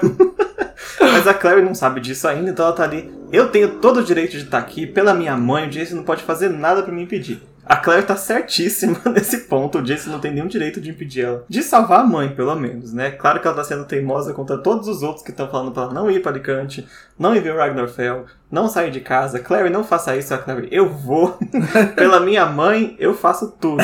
Mas 1.02 1.28
a 1.28 1.34
Clary 1.34 1.64
não 1.64 1.74
sabe 1.74 2.02
disso 2.02 2.28
ainda, 2.28 2.52
então 2.52 2.66
ela 2.66 2.76
tá 2.76 2.84
ali. 2.84 3.12
Eu 3.32 3.50
tenho 3.50 3.80
todo 3.80 4.02
o 4.02 4.04
direito 4.04 4.32
de 4.34 4.44
estar 4.44 4.60
tá 4.60 4.64
aqui 4.64 4.86
pela 4.86 5.16
minha 5.16 5.36
mãe, 5.36 5.68
o 5.68 5.72
Jace 5.72 5.96
não 5.96 6.04
pode 6.04 6.22
fazer 6.22 6.50
nada 6.50 6.84
para 6.84 6.94
me 6.94 7.02
impedir. 7.02 7.42
A 7.66 7.78
Claire 7.78 8.06
tá 8.06 8.16
certíssima 8.16 9.00
nesse 9.14 9.40
ponto. 9.40 9.80
O 9.80 9.86
Jace 9.86 10.10
não 10.10 10.20
tem 10.20 10.34
nenhum 10.34 10.48
direito 10.48 10.82
de 10.82 10.90
impedir 10.90 11.26
ela 11.26 11.46
de 11.48 11.62
salvar 11.64 12.02
a 12.02 12.04
mãe, 12.04 12.30
pelo 12.30 12.56
menos, 12.56 12.94
né? 12.94 13.12
Claro 13.12 13.40
que 13.40 13.48
ela 13.48 13.56
tá 13.56 13.64
sendo 13.64 13.86
teimosa 13.86 14.34
contra 14.34 14.58
todos 14.58 14.88
os 14.88 15.04
outros 15.04 15.24
que 15.24 15.32
estão 15.32 15.50
falando 15.50 15.72
pra 15.72 15.84
ela 15.84 15.94
não 15.94 16.10
ir 16.10 16.22
para 16.22 16.32
Alicante, 16.32 16.88
não 17.18 17.36
ir 17.36 17.42
ver 17.42 17.54
o 17.54 17.58
Ragnarfell, 17.58 18.26
não 18.54 18.68
sair 18.68 18.92
de 18.92 19.00
casa. 19.00 19.40
Clary, 19.40 19.72
não 19.72 19.84
faça 19.84 20.16
isso. 20.16 20.32
A 20.32 20.38
Clary, 20.38 20.68
eu 20.72 20.88
vou. 20.88 21.40
Pela 21.96 22.20
minha 22.20 22.46
mãe, 22.46 22.96
eu 23.00 23.16
faço 23.16 23.52
tudo. 23.60 23.84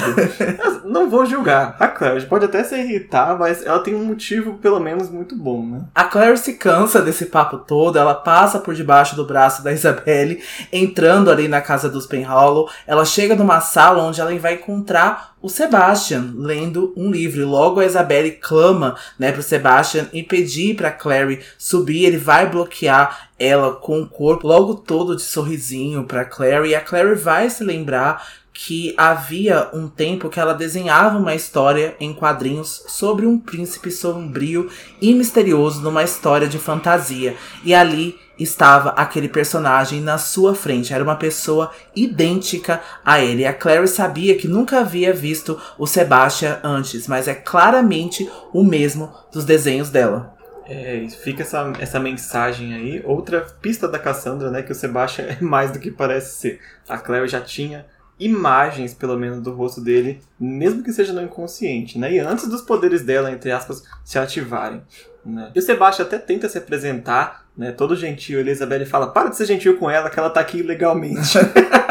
não 0.85 1.09
vou 1.09 1.25
julgar. 1.25 1.75
A 1.79 1.87
Clary 1.87 2.23
pode 2.27 2.45
até 2.45 2.63
se 2.63 2.75
irritar, 2.77 3.35
mas 3.37 3.65
ela 3.65 3.79
tem 3.79 3.95
um 3.95 4.05
motivo, 4.05 4.59
pelo 4.59 4.79
menos, 4.79 5.09
muito 5.09 5.35
bom, 5.35 5.65
né? 5.65 5.81
A 5.95 6.03
Clary 6.03 6.37
se 6.37 6.53
cansa 6.53 7.01
desse 7.01 7.25
papo 7.25 7.57
todo, 7.57 7.97
ela 7.97 8.13
passa 8.13 8.59
por 8.59 8.75
debaixo 8.75 9.15
do 9.15 9.25
braço 9.25 9.63
da 9.63 9.71
Isabelle, 9.71 10.39
entrando 10.71 11.31
ali 11.31 11.47
na 11.47 11.61
casa 11.61 11.89
dos 11.89 12.05
Penhollow. 12.05 12.69
Ela 12.85 13.05
chega 13.05 13.35
numa 13.35 13.61
sala 13.69 14.03
onde 14.03 14.19
ela 14.19 14.37
vai 14.39 14.55
encontrar 14.55 15.35
o 15.41 15.47
Sebastian 15.47 16.33
lendo 16.35 16.93
um 16.97 17.11
livro. 17.11 17.41
E 17.41 17.45
logo 17.45 17.79
a 17.79 17.85
Isabelle 17.85 18.31
clama, 18.31 18.95
né, 19.17 19.31
pro 19.31 19.43
Sebastian 19.43 20.07
impedir 20.11 20.75
para 20.75 20.91
Clary 20.91 21.39
subir. 21.57 22.05
Ele 22.05 22.17
vai 22.17 22.49
bloquear 22.49 23.29
ela 23.37 23.73
com 23.73 24.01
o 24.01 24.07
corpo 24.07 24.47
logo 24.47 24.75
todo 24.75 25.15
de 25.15 25.21
sorrisinho 25.21 26.03
para 26.03 26.25
Clary. 26.25 26.69
E 26.69 26.75
a 26.75 26.81
Clary 26.81 27.15
vai 27.15 27.49
se 27.49 27.63
lembrar 27.63 28.25
que 28.51 28.93
havia 28.97 29.69
um 29.73 29.87
tempo 29.87 30.29
que 30.29 30.39
ela 30.39 30.53
desenhava 30.53 31.17
uma 31.17 31.33
história 31.33 31.95
em 31.97 32.13
quadrinhos 32.13 32.83
sobre 32.87 33.25
um 33.25 33.39
príncipe 33.39 33.89
sombrio 33.89 34.69
e 35.01 35.13
misterioso 35.13 35.81
numa 35.81 36.03
história 36.03 36.45
de 36.45 36.59
fantasia. 36.59 37.37
E 37.63 37.73
ali 37.73 38.19
estava 38.39 38.89
aquele 38.91 39.27
personagem 39.27 40.01
na 40.01 40.17
sua 40.17 40.55
frente. 40.55 40.93
Era 40.93 41.03
uma 41.03 41.15
pessoa 41.15 41.71
idêntica 41.95 42.81
a 43.03 43.19
ele. 43.19 43.45
A 43.45 43.53
Clary 43.53 43.87
sabia 43.87 44.37
que 44.37 44.47
nunca 44.47 44.79
havia 44.79 45.13
visto 45.13 45.59
o 45.77 45.85
Sebastian 45.85 46.59
antes, 46.63 47.07
mas 47.07 47.27
é 47.27 47.35
claramente 47.35 48.29
o 48.53 48.63
mesmo 48.63 49.11
dos 49.31 49.45
desenhos 49.45 49.89
dela. 49.89 50.35
É, 50.65 51.07
fica 51.23 51.41
essa, 51.41 51.73
essa 51.79 51.99
mensagem 51.99 52.73
aí. 52.73 53.01
Outra 53.03 53.41
pista 53.41 53.87
da 53.87 53.97
Cassandra, 53.97 54.51
né? 54.51 54.61
Que 54.61 54.71
o 54.71 54.75
Sebastian 54.75 55.25
é 55.25 55.37
mais 55.41 55.71
do 55.71 55.79
que 55.79 55.89
parece 55.89 56.37
ser. 56.37 56.59
A 56.87 56.97
Clary 56.97 57.27
já 57.27 57.41
tinha 57.41 57.85
imagens, 58.19 58.93
pelo 58.93 59.17
menos, 59.17 59.41
do 59.41 59.51
rosto 59.51 59.81
dele, 59.81 60.21
mesmo 60.39 60.83
que 60.83 60.91
seja 60.91 61.13
no 61.13 61.21
inconsciente, 61.21 61.97
né? 61.97 62.13
E 62.13 62.19
antes 62.19 62.47
dos 62.47 62.61
poderes 62.61 63.01
dela, 63.01 63.31
entre 63.31 63.51
aspas, 63.51 63.83
se 64.03 64.19
ativarem. 64.19 64.83
Né? 65.25 65.51
E 65.55 65.59
o 65.59 65.61
Sebastião 65.61 66.05
até 66.05 66.17
tenta 66.17 66.49
se 66.49 66.57
apresentar, 66.57 67.47
né? 67.59 67.73
Todo 67.73 67.93
gentil. 67.93 68.39
Elizabeth 68.39 68.85
fala: 68.85 69.11
para 69.11 69.29
de 69.29 69.35
ser 69.35 69.45
gentil 69.45 69.77
com 69.77 69.89
ela, 69.89 70.09
que 70.09 70.17
ela 70.17 70.29
tá 70.29 70.39
aqui 70.39 70.59
ilegalmente. 70.59 71.37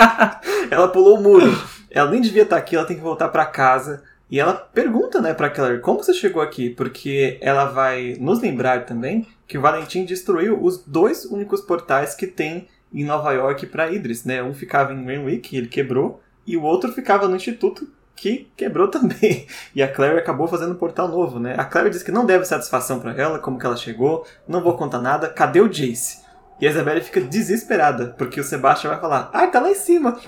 ela 0.71 0.89
pulou 0.89 1.19
o 1.19 1.23
muro. 1.23 1.55
Ela 1.91 2.11
nem 2.11 2.23
devia 2.23 2.43
estar 2.43 2.57
tá 2.57 2.63
aqui, 2.63 2.75
ela 2.75 2.87
tem 2.87 2.97
que 2.97 3.03
voltar 3.03 3.29
para 3.29 3.45
casa. 3.45 4.03
E 4.31 4.41
ela 4.41 4.55
pergunta, 4.55 5.21
né, 5.23 5.33
pra 5.33 5.49
Claire, 5.49 5.81
como 5.81 6.03
você 6.03 6.13
chegou 6.13 6.43
aqui? 6.43 6.71
Porque 6.71 7.39
ela 7.41 7.67
vai 7.67 8.15
nos 8.19 8.41
lembrar 8.41 8.85
também 8.85 9.27
que 9.47 9.57
o 9.57 9.61
Valentim 9.61 10.05
destruiu 10.05 10.63
os 10.63 10.85
dois 10.85 11.25
únicos 11.25 11.61
portais 11.61 12.15
que 12.15 12.27
tem 12.27 12.69
em 12.93 13.05
Nova 13.05 13.33
York 13.33 13.67
para 13.67 13.91
Idris, 13.91 14.25
né? 14.25 14.43
Um 14.43 14.55
ficava 14.55 14.93
em 14.93 15.05
Renwick, 15.05 15.57
ele 15.57 15.69
quebrou, 15.69 16.23
e 16.47 16.57
o 16.57 16.63
outro 16.63 16.93
ficava 16.93 17.29
no 17.29 17.37
Instituto, 17.37 17.89
que 18.21 18.51
quebrou 18.57 18.89
também. 18.91 19.47
E 19.75 19.83
a 19.83 19.89
Claire 19.89 20.19
acabou 20.19 20.47
fazendo 20.47 20.73
um 20.73 20.77
portal 20.77 21.09
novo, 21.09 21.39
né? 21.39 21.55
A 21.57 21.65
Claire 21.65 21.91
diz 21.91 22.03
que 22.03 22.13
não 22.13 22.27
deve 22.27 22.45
satisfação 22.45 22.99
para 22.99 23.13
ela, 23.13 23.39
como 23.39 23.59
que 23.59 23.67
ela 23.67 23.77
chegou, 23.77 24.27
não 24.47 24.63
vou 24.63 24.77
contar 24.77 25.01
nada, 25.01 25.29
cadê 25.29 25.61
o 25.61 25.69
Jace? 25.69 26.27
E 26.61 26.67
a 26.67 26.71
Isabelle 26.71 27.01
fica 27.01 27.21
desesperada, 27.21 28.17
porque 28.19 28.41
o 28.41 28.45
Sebastian 28.45 28.91
vai 28.91 29.01
falar, 29.01 29.31
ai, 29.33 29.49
tá 29.49 29.61
lá 29.61 29.71
em 29.71 29.77
cima. 29.77 30.19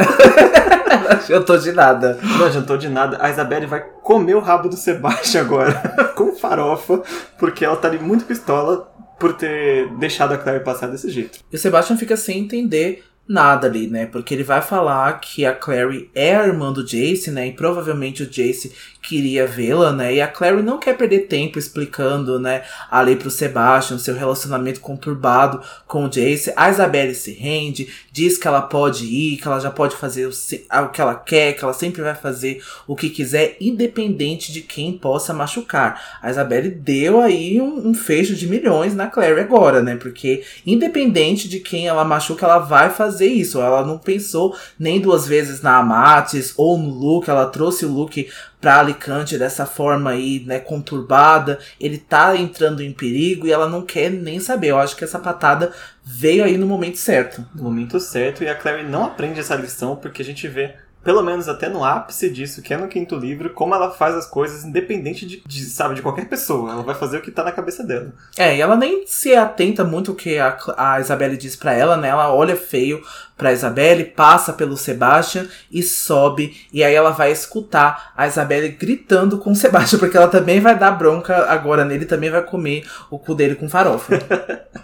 não 1.03 1.11
adiantou 1.11 1.59
de 1.59 1.73
nada. 1.73 2.19
Não 2.23 2.47
adiantou 2.47 2.79
de 2.79 2.89
nada. 2.89 3.19
A 3.21 3.29
Isabelle 3.29 3.67
vai 3.67 3.81
comer 4.03 4.37
o 4.37 4.41
rabo 4.41 4.69
do 4.69 4.77
Sebastian 4.77 5.41
agora, 5.41 5.73
com 6.15 6.37
farofa, 6.37 7.03
porque 7.37 7.65
ela 7.65 7.77
tá 7.77 7.89
ali 7.89 7.99
muito 7.99 8.25
pistola 8.25 8.89
por 9.19 9.35
ter 9.35 9.89
deixado 9.99 10.33
a 10.33 10.39
Claire 10.39 10.63
passar 10.63 10.87
desse 10.87 11.11
jeito. 11.11 11.41
E 11.53 11.57
o 11.57 11.59
Sebastian 11.59 11.97
fica 11.97 12.17
sem 12.17 12.39
entender 12.39 13.05
nada 13.31 13.69
ali, 13.69 13.87
né? 13.87 14.07
Porque 14.07 14.35
ele 14.35 14.43
vai 14.43 14.61
falar 14.61 15.21
que 15.21 15.47
a 15.47 15.55
Clary 15.55 16.11
é 16.13 16.35
a 16.35 16.47
irmã 16.47 16.73
do 16.73 16.85
Jace, 16.85 17.31
né? 17.31 17.47
E 17.47 17.53
provavelmente 17.53 18.25
o 18.25 18.27
Jace 18.27 18.73
queria 19.03 19.47
vê-la, 19.47 19.93
né? 19.93 20.15
E 20.15 20.21
a 20.21 20.29
Clary 20.29 20.63
não 20.63 20.79
quer 20.79 20.97
perder 20.97 21.21
tempo 21.21 21.59
explicando, 21.59 22.39
né, 22.39 22.63
ali 22.91 23.17
pro 23.17 23.31
Sebastian 23.31 23.99
seu 23.99 24.15
relacionamento 24.15 24.81
conturbado 24.81 25.61
com 25.87 26.05
o 26.05 26.09
Jace. 26.09 26.53
A 26.57 26.71
Isabelle 26.71 27.15
se 27.15 27.33
rende, 27.33 27.89
diz 28.13 28.37
que 28.37 28.47
ela 28.47 28.63
pode 28.63 29.05
ir, 29.05 29.39
que 29.39 29.47
ela 29.47 29.59
já 29.59 29.71
pode 29.71 29.97
fazer 29.97 30.27
o, 30.27 30.89
que 30.89 31.01
ela 31.01 31.15
quer, 31.15 31.55
que 31.55 31.65
ela 31.65 31.73
sempre 31.73 32.03
vai 32.03 32.15
fazer 32.15 32.63
o 32.87 32.95
que 32.95 33.09
quiser, 33.09 33.57
independente 33.61 34.53
de 34.53 34.61
quem 34.61 34.93
possa 34.93 35.33
machucar. 35.33 36.19
A 36.23 36.31
Isabelle 36.31 36.71
deu 36.71 37.21
aí 37.21 37.61
um, 37.61 37.89
um 37.89 37.95
fecho 37.95 38.35
de 38.35 38.47
milhões 38.47 38.95
na 38.95 39.07
Clary 39.07 39.41
agora, 39.41 39.83
né? 39.83 39.97
Porque 39.97 40.43
independente 40.67 41.49
de 41.49 41.61
quem 41.61 41.89
ela 41.89 42.05
machuca, 42.05 42.45
ela 42.47 42.59
vai 42.59 42.91
fazer 42.91 43.27
isso. 43.27 43.61
Ela 43.61 43.85
não 43.85 43.99
pensou 43.99 44.57
nem 44.79 45.01
duas 45.01 45.27
vezes 45.27 45.63
na 45.63 45.79
Amatis 45.79 46.53
ou 46.57 46.79
no 46.79 46.91
Luke, 46.91 47.31
ela 47.31 47.47
trouxe 47.47 47.87
o 47.87 47.93
Luke 47.93 48.29
para 48.61 48.79
Alicante 48.79 49.39
dessa 49.39 49.65
forma 49.65 50.11
aí, 50.11 50.45
né, 50.47 50.59
conturbada. 50.61 51.59
Ele 51.81 51.97
tá 51.97 52.37
entrando 52.37 52.83
em 52.83 52.93
perigo 52.93 53.47
e 53.47 53.53
ela 53.53 53.69
não 53.69 53.83
quer 53.83 54.11
nem 54.11 54.39
saber. 54.39 54.69
Eu 54.69 54.79
acho 54.79 54.97
que 54.97 55.05
essa 55.05 55.19
patada 55.19 55.73
veio 56.05 56.45
aí 56.45 56.59
no 56.59 56.67
momento 56.67 56.99
certo. 56.99 57.45
No 57.55 57.63
momento 57.63 57.99
certo, 57.99 58.45
e 58.45 58.49
a 58.49 58.55
Clary 58.55 58.83
não 58.83 59.05
aprende 59.05 59.41
essa 59.41 59.57
lição 59.57 59.97
porque 59.97 60.21
a 60.23 60.25
gente 60.25 60.47
vê 60.47 60.75
pelo 61.03 61.23
menos 61.23 61.49
até 61.49 61.69
no 61.69 61.85
ápice 61.85 62.29
disso, 62.31 62.61
que 62.61 62.75
é 62.75 62.77
no 62.77 62.89
quinto 62.89 63.17
livro, 63.17 63.51
como 63.51 63.75
ela 63.75 63.91
faz 63.91 64.15
as 64.15 64.27
coisas 64.27 64.65
independente 64.65 65.27
de, 65.27 65.43
de 65.47 65.65
sabe, 65.65 65.95
de 65.95 66.03
qualquer 66.03 66.29
pessoa. 66.29 66.73
Ela 66.73 66.83
vai 66.83 66.95
fazer 66.95 67.19
o 67.19 67.23
que 67.23 67.31
tá 67.31 67.43
na 67.43 67.53
cabeça 67.53 67.83
dela. 67.83 68.13
É, 68.37 68.57
e 68.57 68.61
ela 68.61 68.77
nem 68.77 69.07
se 69.07 69.35
atenta 69.35 69.83
muito 69.83 70.13
o 70.13 70.15
que 70.15 70.39
a, 70.39 70.57
a 70.77 71.01
Isabelle 71.01 71.37
diz 71.37 71.57
para 71.57 71.73
ela, 71.73 71.97
né? 71.97 72.09
Ela 72.09 72.33
olha 72.33 72.55
feio 72.55 73.03
pra 73.35 73.53
Isabelle, 73.53 74.05
passa 74.05 74.53
pelo 74.53 74.77
Sebastian 74.77 75.47
e 75.73 75.83
sobe. 75.83 76.69
E 76.71 76.85
aí 76.85 76.95
ela 76.95 77.11
vai 77.11 77.33
escutar 77.33 78.13
a 78.15 78.27
Isabelle 78.27 78.69
gritando 78.69 79.39
com 79.39 79.53
o 79.53 79.57
Sebastian, 79.57 79.99
porque 79.99 80.19
ela 80.19 80.29
também 80.29 80.61
vai 80.61 80.79
dar 80.79 80.91
bronca 80.91 81.47
agora 81.51 81.83
nele, 81.83 82.05
também 82.05 82.29
vai 82.29 82.43
comer 82.43 82.87
o 83.11 83.19
cu 83.19 83.35
dele 83.35 83.55
com 83.55 83.71
farofa. 83.71 84.19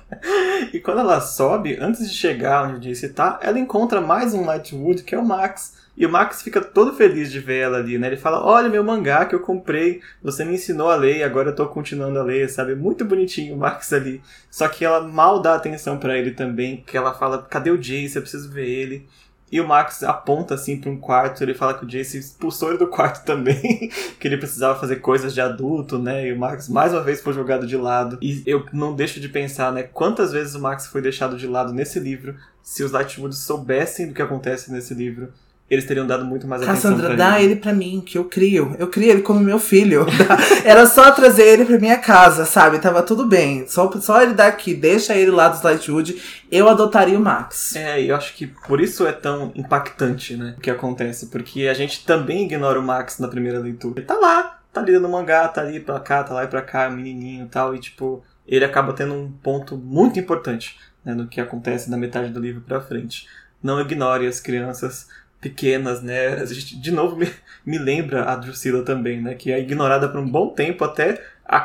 e 0.72 0.80
quando 0.80 1.00
ela 1.00 1.20
sobe, 1.20 1.76
antes 1.78 2.08
de 2.08 2.14
chegar 2.14 2.66
onde 2.66 2.88
disse 2.88 3.10
tá, 3.10 3.38
ela 3.42 3.58
encontra 3.58 4.00
mais 4.00 4.32
um 4.32 4.46
Lightwood, 4.46 5.02
que 5.02 5.14
é 5.14 5.18
o 5.18 5.24
Max 5.24 5.85
e 5.96 6.04
o 6.04 6.10
Max 6.10 6.42
fica 6.42 6.60
todo 6.60 6.92
feliz 6.92 7.32
de 7.32 7.40
ver 7.40 7.60
ela 7.60 7.78
ali, 7.78 7.96
né? 7.96 8.08
Ele 8.08 8.16
fala: 8.16 8.44
Olha, 8.44 8.68
meu 8.68 8.84
mangá 8.84 9.24
que 9.24 9.34
eu 9.34 9.40
comprei, 9.40 10.02
você 10.22 10.44
me 10.44 10.54
ensinou 10.54 10.90
a 10.90 10.96
ler, 10.96 11.22
agora 11.22 11.50
eu 11.50 11.54
tô 11.54 11.66
continuando 11.66 12.18
a 12.18 12.22
ler, 12.22 12.50
sabe? 12.50 12.74
Muito 12.74 13.04
bonitinho 13.04 13.54
o 13.54 13.58
Max 13.58 13.92
ali. 13.92 14.20
Só 14.50 14.68
que 14.68 14.84
ela 14.84 15.00
mal 15.00 15.40
dá 15.40 15.54
atenção 15.54 15.98
para 15.98 16.18
ele 16.18 16.32
também, 16.32 16.84
que 16.86 16.96
ela 16.96 17.14
fala: 17.14 17.42
Cadê 17.42 17.70
o 17.70 17.78
Jace? 17.78 18.16
Eu 18.16 18.22
preciso 18.22 18.50
ver 18.50 18.68
ele. 18.68 19.06
E 19.50 19.60
o 19.60 19.66
Max 19.66 20.02
aponta 20.02 20.54
assim 20.54 20.76
para 20.80 20.90
um 20.90 20.98
quarto, 20.98 21.40
ele 21.40 21.54
fala 21.54 21.72
que 21.72 21.84
o 21.84 21.88
Jace 21.88 22.18
expulsou 22.18 22.70
ele 22.70 22.78
do 22.78 22.88
quarto 22.88 23.22
também, 23.24 23.90
que 24.18 24.26
ele 24.26 24.36
precisava 24.36 24.78
fazer 24.78 24.96
coisas 24.96 25.32
de 25.32 25.40
adulto, 25.40 25.98
né? 25.98 26.26
E 26.26 26.32
o 26.32 26.38
Max 26.38 26.68
mais 26.68 26.92
uma 26.92 27.02
vez 27.02 27.20
foi 27.20 27.32
jogado 27.32 27.64
de 27.64 27.76
lado. 27.76 28.18
E 28.20 28.42
eu 28.44 28.66
não 28.72 28.94
deixo 28.94 29.20
de 29.20 29.28
pensar, 29.28 29.72
né, 29.72 29.84
quantas 29.84 30.32
vezes 30.32 30.56
o 30.56 30.60
Max 30.60 30.88
foi 30.88 31.00
deixado 31.00 31.36
de 31.36 31.46
lado 31.46 31.72
nesse 31.72 32.00
livro, 32.00 32.34
se 32.60 32.82
os 32.82 32.90
Lightwoods 32.90 33.38
soubessem 33.38 34.08
do 34.08 34.14
que 34.14 34.20
acontece 34.20 34.72
nesse 34.72 34.92
livro 34.92 35.32
eles 35.68 35.84
teriam 35.84 36.06
dado 36.06 36.24
muito 36.24 36.46
mais 36.46 36.62
atenção 36.62 36.92
Cassandra, 36.92 37.16
dá 37.16 37.40
ele. 37.40 37.52
ele 37.52 37.60
pra 37.60 37.72
mim, 37.72 38.00
que 38.04 38.16
eu 38.16 38.24
crio. 38.24 38.76
Eu 38.78 38.86
crio 38.86 39.10
ele 39.10 39.22
como 39.22 39.40
meu 39.40 39.58
filho. 39.58 40.06
Era 40.64 40.86
só 40.86 41.10
trazer 41.10 41.42
ele 41.42 41.64
pra 41.64 41.78
minha 41.78 41.98
casa, 41.98 42.44
sabe? 42.44 42.78
Tava 42.78 43.02
tudo 43.02 43.26
bem. 43.26 43.66
Só, 43.66 43.90
só 44.00 44.22
ele 44.22 44.34
daqui, 44.34 44.74
deixa 44.74 45.16
ele 45.16 45.32
lá 45.32 45.48
do 45.48 45.62
Lightwood, 45.64 46.22
eu 46.52 46.68
adotaria 46.68 47.18
o 47.18 47.20
Max. 47.20 47.74
É, 47.74 48.00
eu 48.00 48.14
acho 48.14 48.34
que 48.34 48.46
por 48.46 48.80
isso 48.80 49.04
é 49.06 49.12
tão 49.12 49.50
impactante, 49.56 50.36
né? 50.36 50.54
O 50.56 50.60
que 50.60 50.70
acontece. 50.70 51.26
Porque 51.26 51.66
a 51.66 51.74
gente 51.74 52.04
também 52.04 52.44
ignora 52.44 52.78
o 52.78 52.82
Max 52.82 53.18
na 53.18 53.26
primeira 53.26 53.58
leitura. 53.58 53.98
Ele 53.98 54.06
tá 54.06 54.14
lá, 54.14 54.60
tá 54.72 54.80
ali 54.80 54.96
no 55.00 55.08
mangá, 55.08 55.48
tá 55.48 55.62
ali 55.62 55.80
pra 55.80 55.98
cá, 55.98 56.22
tá 56.22 56.32
lá 56.32 56.44
e 56.44 56.48
pra 56.48 56.62
cá, 56.62 56.88
menininho 56.88 57.46
e 57.46 57.48
tal. 57.48 57.74
E 57.74 57.80
tipo, 57.80 58.22
ele 58.46 58.64
acaba 58.64 58.92
tendo 58.92 59.14
um 59.14 59.32
ponto 59.32 59.76
muito 59.76 60.20
importante 60.20 60.78
né, 61.04 61.12
no 61.12 61.26
que 61.26 61.40
acontece 61.40 61.90
da 61.90 61.96
metade 61.96 62.30
do 62.30 62.38
livro 62.38 62.60
pra 62.60 62.80
frente. 62.80 63.26
Não 63.60 63.80
ignore 63.80 64.28
as 64.28 64.38
crianças 64.38 65.08
pequenas, 65.48 66.02
né? 66.02 66.34
A 66.34 66.44
gente, 66.46 66.76
de 66.76 66.90
novo, 66.90 67.16
me, 67.16 67.30
me 67.64 67.78
lembra 67.78 68.24
a 68.24 68.34
Drusilla 68.34 68.82
também, 68.82 69.22
né? 69.22 69.34
Que 69.34 69.52
é 69.52 69.60
ignorada 69.60 70.08
por 70.08 70.20
um 70.20 70.28
bom 70.28 70.48
tempo 70.48 70.84
até 70.84 71.22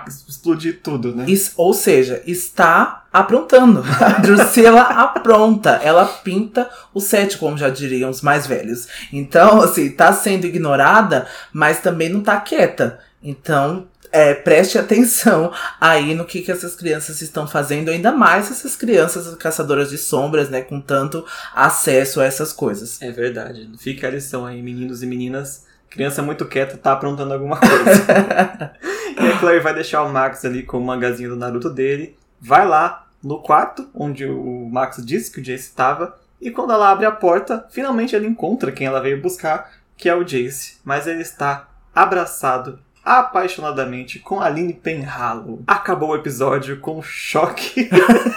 explodir 0.07 0.79
tudo, 0.83 1.15
né? 1.15 1.25
Isso, 1.27 1.53
ou 1.57 1.73
seja, 1.73 2.21
está 2.27 3.05
aprontando. 3.11 3.83
A 3.99 4.19
Drusilla 4.19 4.81
apronta. 4.81 5.81
Ela 5.83 6.05
pinta 6.05 6.69
o 6.93 6.99
set, 7.01 7.37
como 7.37 7.57
já 7.57 7.69
diriam 7.69 8.11
os 8.11 8.21
mais 8.21 8.45
velhos. 8.45 8.87
Então, 9.11 9.59
assim, 9.61 9.89
tá 9.89 10.13
sendo 10.13 10.45
ignorada, 10.45 11.25
mas 11.51 11.79
também 11.79 12.09
não 12.09 12.21
tá 12.21 12.39
quieta. 12.39 12.99
Então, 13.23 13.87
é, 14.11 14.33
preste 14.33 14.77
atenção 14.77 15.51
aí 15.79 16.13
no 16.13 16.25
que, 16.25 16.41
que 16.41 16.51
essas 16.51 16.75
crianças 16.75 17.21
estão 17.21 17.47
fazendo, 17.47 17.89
ainda 17.89 18.11
mais 18.11 18.51
essas 18.51 18.75
crianças 18.75 19.33
caçadoras 19.35 19.89
de 19.89 19.97
sombras, 19.97 20.49
né, 20.49 20.61
com 20.61 20.81
tanto 20.81 21.25
acesso 21.55 22.19
a 22.19 22.25
essas 22.25 22.51
coisas. 22.51 23.01
É 23.01 23.11
verdade. 23.11 23.69
Fica 23.79 24.07
a 24.07 24.11
lição 24.11 24.45
aí, 24.45 24.61
meninos 24.61 25.01
e 25.01 25.05
meninas. 25.05 25.65
Criança 25.89 26.21
muito 26.21 26.45
quieta 26.45 26.77
tá 26.77 26.93
aprontando 26.93 27.33
alguma 27.33 27.57
coisa. 27.57 28.73
e 29.19 29.27
a 29.27 29.37
Claire 29.39 29.61
vai 29.61 29.73
deixar 29.73 30.03
o 30.03 30.09
Max 30.09 30.43
ali 30.45 30.63
com 30.63 30.77
o 30.77 30.85
mangazinho 30.85 31.29
do 31.29 31.35
Naruto 31.35 31.69
dele. 31.69 32.17
Vai 32.39 32.65
lá 32.67 33.07
no 33.23 33.39
quarto, 33.41 33.89
onde 33.93 34.25
o 34.25 34.69
Max 34.71 35.03
disse 35.05 35.31
que 35.31 35.39
o 35.39 35.43
Jace 35.43 35.65
estava. 35.65 36.17
E 36.39 36.49
quando 36.49 36.73
ela 36.73 36.89
abre 36.89 37.05
a 37.05 37.11
porta, 37.11 37.67
finalmente 37.69 38.15
ela 38.15 38.25
encontra 38.25 38.71
quem 38.71 38.87
ela 38.87 39.01
veio 39.01 39.21
buscar, 39.21 39.71
que 39.95 40.09
é 40.09 40.15
o 40.15 40.23
Jace. 40.23 40.77
Mas 40.83 41.07
ele 41.07 41.21
está 41.21 41.67
abraçado 41.93 42.79
apaixonadamente 43.03 44.19
com 44.19 44.39
Aline 44.39 44.73
Penhallow. 44.73 45.61
Acabou 45.65 46.09
o 46.09 46.15
episódio 46.15 46.79
com 46.79 46.99
o 46.99 47.03
choque 47.03 47.89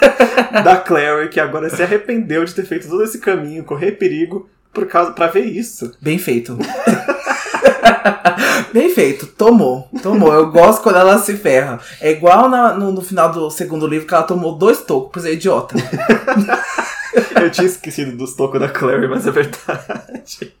da 0.63 0.77
Clary, 0.77 1.29
que 1.29 1.39
agora 1.39 1.69
se 1.69 1.81
arrependeu 1.81 2.43
de 2.43 2.53
ter 2.53 2.65
feito 2.65 2.87
todo 2.87 3.03
esse 3.03 3.19
caminho, 3.19 3.63
correr 3.63 3.93
perigo 3.93 4.49
por 4.73 4.87
causa 4.87 5.11
para 5.11 5.27
ver 5.27 5.45
isso. 5.45 5.93
Bem 6.01 6.17
feito. 6.17 6.57
Bem 8.73 8.93
feito, 8.93 9.27
tomou, 9.27 9.87
tomou. 10.03 10.33
Eu 10.33 10.51
gosto 10.51 10.83
quando 10.83 10.97
ela 10.97 11.17
se 11.17 11.37
ferra. 11.37 11.79
É 12.01 12.11
igual 12.11 12.49
na, 12.49 12.73
no, 12.73 12.91
no, 12.91 13.01
final 13.01 13.31
do 13.31 13.49
segundo 13.49 13.87
livro 13.87 14.05
que 14.05 14.13
ela 14.13 14.23
tomou 14.23 14.57
dois 14.57 14.81
tocos, 14.81 15.11
pois 15.13 15.25
é 15.25 15.31
idiota. 15.31 15.75
Eu 17.41 17.49
tinha 17.49 17.67
esquecido 17.67 18.17
dos 18.17 18.35
tocos 18.35 18.59
da 18.59 18.67
Clary, 18.67 19.07
mas 19.07 19.25
é 19.25 19.31
verdade. 19.31 20.53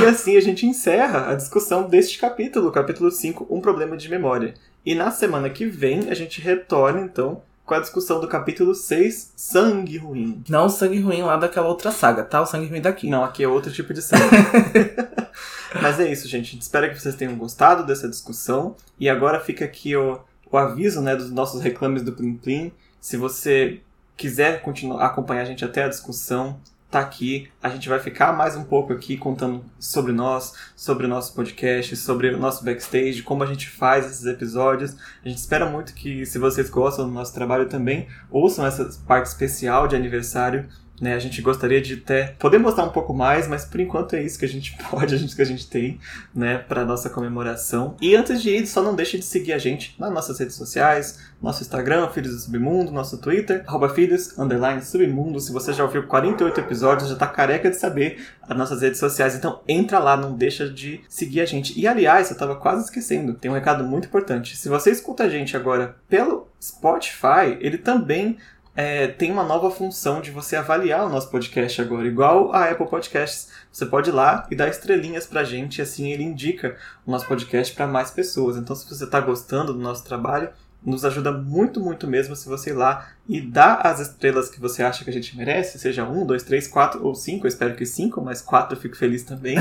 E 0.00 0.06
assim 0.06 0.36
a 0.36 0.40
gente 0.40 0.66
encerra 0.66 1.30
a 1.30 1.34
discussão 1.34 1.88
deste 1.88 2.18
capítulo, 2.18 2.70
capítulo 2.70 3.10
5, 3.10 3.46
Um 3.50 3.60
Problema 3.60 3.96
de 3.96 4.08
Memória. 4.08 4.54
E 4.84 4.94
na 4.94 5.10
semana 5.10 5.50
que 5.50 5.66
vem 5.66 6.08
a 6.10 6.14
gente 6.14 6.40
retorna 6.40 7.00
então 7.00 7.42
com 7.68 7.74
a 7.74 7.80
discussão 7.80 8.18
do 8.18 8.26
capítulo 8.26 8.74
6, 8.74 9.34
Sangue 9.36 9.98
Ruim. 9.98 10.42
Não 10.48 10.66
o 10.66 10.70
sangue 10.70 11.00
ruim 11.00 11.20
lá 11.20 11.36
daquela 11.36 11.68
outra 11.68 11.90
saga, 11.90 12.24
tá? 12.24 12.40
O 12.40 12.46
sangue 12.46 12.66
ruim 12.66 12.80
daqui. 12.80 13.10
Não, 13.10 13.22
aqui 13.22 13.44
é 13.44 13.48
outro 13.48 13.70
tipo 13.70 13.92
de 13.92 14.00
sangue. 14.00 14.24
Mas 15.82 16.00
é 16.00 16.10
isso, 16.10 16.26
gente. 16.26 16.58
Espero 16.58 16.88
que 16.88 16.98
vocês 16.98 17.14
tenham 17.14 17.36
gostado 17.36 17.84
dessa 17.84 18.08
discussão. 18.08 18.74
E 18.98 19.06
agora 19.06 19.38
fica 19.38 19.66
aqui 19.66 19.94
o, 19.94 20.18
o 20.50 20.56
aviso 20.56 21.02
né, 21.02 21.14
dos 21.14 21.30
nossos 21.30 21.60
reclames 21.60 22.02
do 22.02 22.12
Plim 22.12 22.36
Plim. 22.36 22.72
Se 23.00 23.18
você 23.18 23.80
quiser 24.16 24.62
continuar 24.62 25.04
acompanhar 25.04 25.42
a 25.42 25.44
gente 25.44 25.62
até 25.62 25.84
a 25.84 25.88
discussão, 25.88 26.58
tá 26.90 27.00
aqui. 27.00 27.48
A 27.62 27.68
gente 27.68 27.88
vai 27.88 27.98
ficar 27.98 28.32
mais 28.32 28.56
um 28.56 28.64
pouco 28.64 28.92
aqui 28.92 29.16
contando 29.16 29.64
sobre 29.78 30.12
nós, 30.12 30.54
sobre 30.74 31.06
o 31.06 31.08
nosso 31.08 31.34
podcast, 31.34 31.96
sobre 31.96 32.30
o 32.34 32.38
nosso 32.38 32.64
backstage, 32.64 33.22
como 33.22 33.42
a 33.42 33.46
gente 33.46 33.68
faz 33.68 34.06
esses 34.06 34.26
episódios. 34.26 34.96
A 35.24 35.28
gente 35.28 35.38
espera 35.38 35.68
muito 35.68 35.94
que, 35.94 36.24
se 36.24 36.38
vocês 36.38 36.70
gostam 36.70 37.06
do 37.06 37.12
nosso 37.12 37.34
trabalho 37.34 37.68
também, 37.68 38.08
ouçam 38.30 38.66
essa 38.66 38.88
parte 39.06 39.26
especial 39.26 39.86
de 39.86 39.96
aniversário 39.96 40.68
né, 41.00 41.14
a 41.14 41.18
gente 41.18 41.40
gostaria 41.40 41.80
de 41.80 41.94
até 41.94 42.34
poder 42.38 42.58
mostrar 42.58 42.84
um 42.84 42.90
pouco 42.90 43.14
mais, 43.14 43.46
mas 43.46 43.64
por 43.64 43.80
enquanto 43.80 44.14
é 44.16 44.22
isso 44.22 44.38
que 44.38 44.44
a 44.44 44.48
gente 44.48 44.76
pode, 44.90 45.14
a 45.14 45.18
gente 45.18 45.34
que 45.34 45.42
a 45.42 45.46
gente 45.46 45.68
tem, 45.68 45.98
né, 46.34 46.58
para 46.58 46.84
nossa 46.84 47.10
comemoração. 47.10 47.96
E 48.00 48.14
antes 48.16 48.42
de 48.42 48.50
ir, 48.50 48.66
só 48.66 48.82
não 48.82 48.94
deixe 48.94 49.18
de 49.18 49.24
seguir 49.24 49.52
a 49.52 49.58
gente 49.58 49.94
nas 49.98 50.12
nossas 50.12 50.38
redes 50.38 50.56
sociais, 50.56 51.18
nosso 51.40 51.62
Instagram, 51.62 52.08
Filhos 52.08 52.32
do 52.32 52.40
Submundo, 52.40 52.90
nosso 52.90 53.18
Twitter, 53.18 53.62
arroba 53.66 53.88
Filhos, 53.88 54.34
Submundo. 54.82 55.40
Se 55.40 55.52
você 55.52 55.72
já 55.72 55.84
ouviu 55.84 56.06
48 56.06 56.60
episódios, 56.60 57.08
já 57.08 57.16
tá 57.16 57.26
careca 57.26 57.70
de 57.70 57.76
saber 57.76 58.20
as 58.42 58.56
nossas 58.56 58.82
redes 58.82 58.98
sociais, 58.98 59.36
então 59.36 59.60
entra 59.68 59.98
lá, 59.98 60.16
não 60.16 60.32
deixa 60.32 60.68
de 60.68 61.00
seguir 61.08 61.40
a 61.40 61.46
gente. 61.46 61.78
E 61.78 61.86
aliás, 61.86 62.30
eu 62.30 62.36
tava 62.36 62.56
quase 62.56 62.84
esquecendo, 62.84 63.34
tem 63.34 63.50
um 63.50 63.54
recado 63.54 63.84
muito 63.84 64.08
importante. 64.08 64.56
Se 64.56 64.68
você 64.68 64.90
escuta 64.90 65.24
a 65.24 65.28
gente 65.28 65.56
agora 65.56 65.96
pelo 66.08 66.48
Spotify, 66.60 67.56
ele 67.60 67.78
também 67.78 68.36
é, 68.80 69.08
tem 69.08 69.32
uma 69.32 69.42
nova 69.42 69.72
função 69.72 70.20
de 70.20 70.30
você 70.30 70.54
avaliar 70.54 71.04
o 71.04 71.08
nosso 71.08 71.28
podcast 71.32 71.82
agora, 71.82 72.06
igual 72.06 72.54
a 72.54 72.70
Apple 72.70 72.86
Podcasts. 72.86 73.50
Você 73.72 73.84
pode 73.84 74.10
ir 74.10 74.12
lá 74.12 74.46
e 74.52 74.54
dar 74.54 74.68
estrelinhas 74.68 75.26
pra 75.26 75.42
gente, 75.42 75.82
assim 75.82 76.12
ele 76.12 76.22
indica 76.22 76.76
o 77.04 77.10
nosso 77.10 77.26
podcast 77.26 77.74
para 77.74 77.88
mais 77.88 78.12
pessoas. 78.12 78.56
Então, 78.56 78.76
se 78.76 78.88
você 78.88 79.02
está 79.02 79.20
gostando 79.20 79.72
do 79.72 79.80
nosso 79.80 80.04
trabalho, 80.04 80.50
nos 80.80 81.04
ajuda 81.04 81.32
muito, 81.32 81.80
muito 81.80 82.06
mesmo 82.06 82.36
se 82.36 82.48
você 82.48 82.70
ir 82.70 82.74
lá 82.74 83.08
e 83.28 83.40
dar 83.40 83.84
as 83.84 83.98
estrelas 83.98 84.48
que 84.48 84.60
você 84.60 84.84
acha 84.84 85.02
que 85.02 85.10
a 85.10 85.12
gente 85.12 85.36
merece, 85.36 85.76
seja 85.76 86.04
um, 86.04 86.24
dois, 86.24 86.44
três, 86.44 86.68
quatro 86.68 87.04
ou 87.04 87.16
cinco, 87.16 87.46
eu 87.46 87.48
espero 87.48 87.74
que 87.74 87.84
cinco, 87.84 88.20
mas 88.20 88.40
quatro 88.40 88.76
eu 88.76 88.80
fico 88.80 88.96
feliz 88.96 89.24
também. 89.24 89.56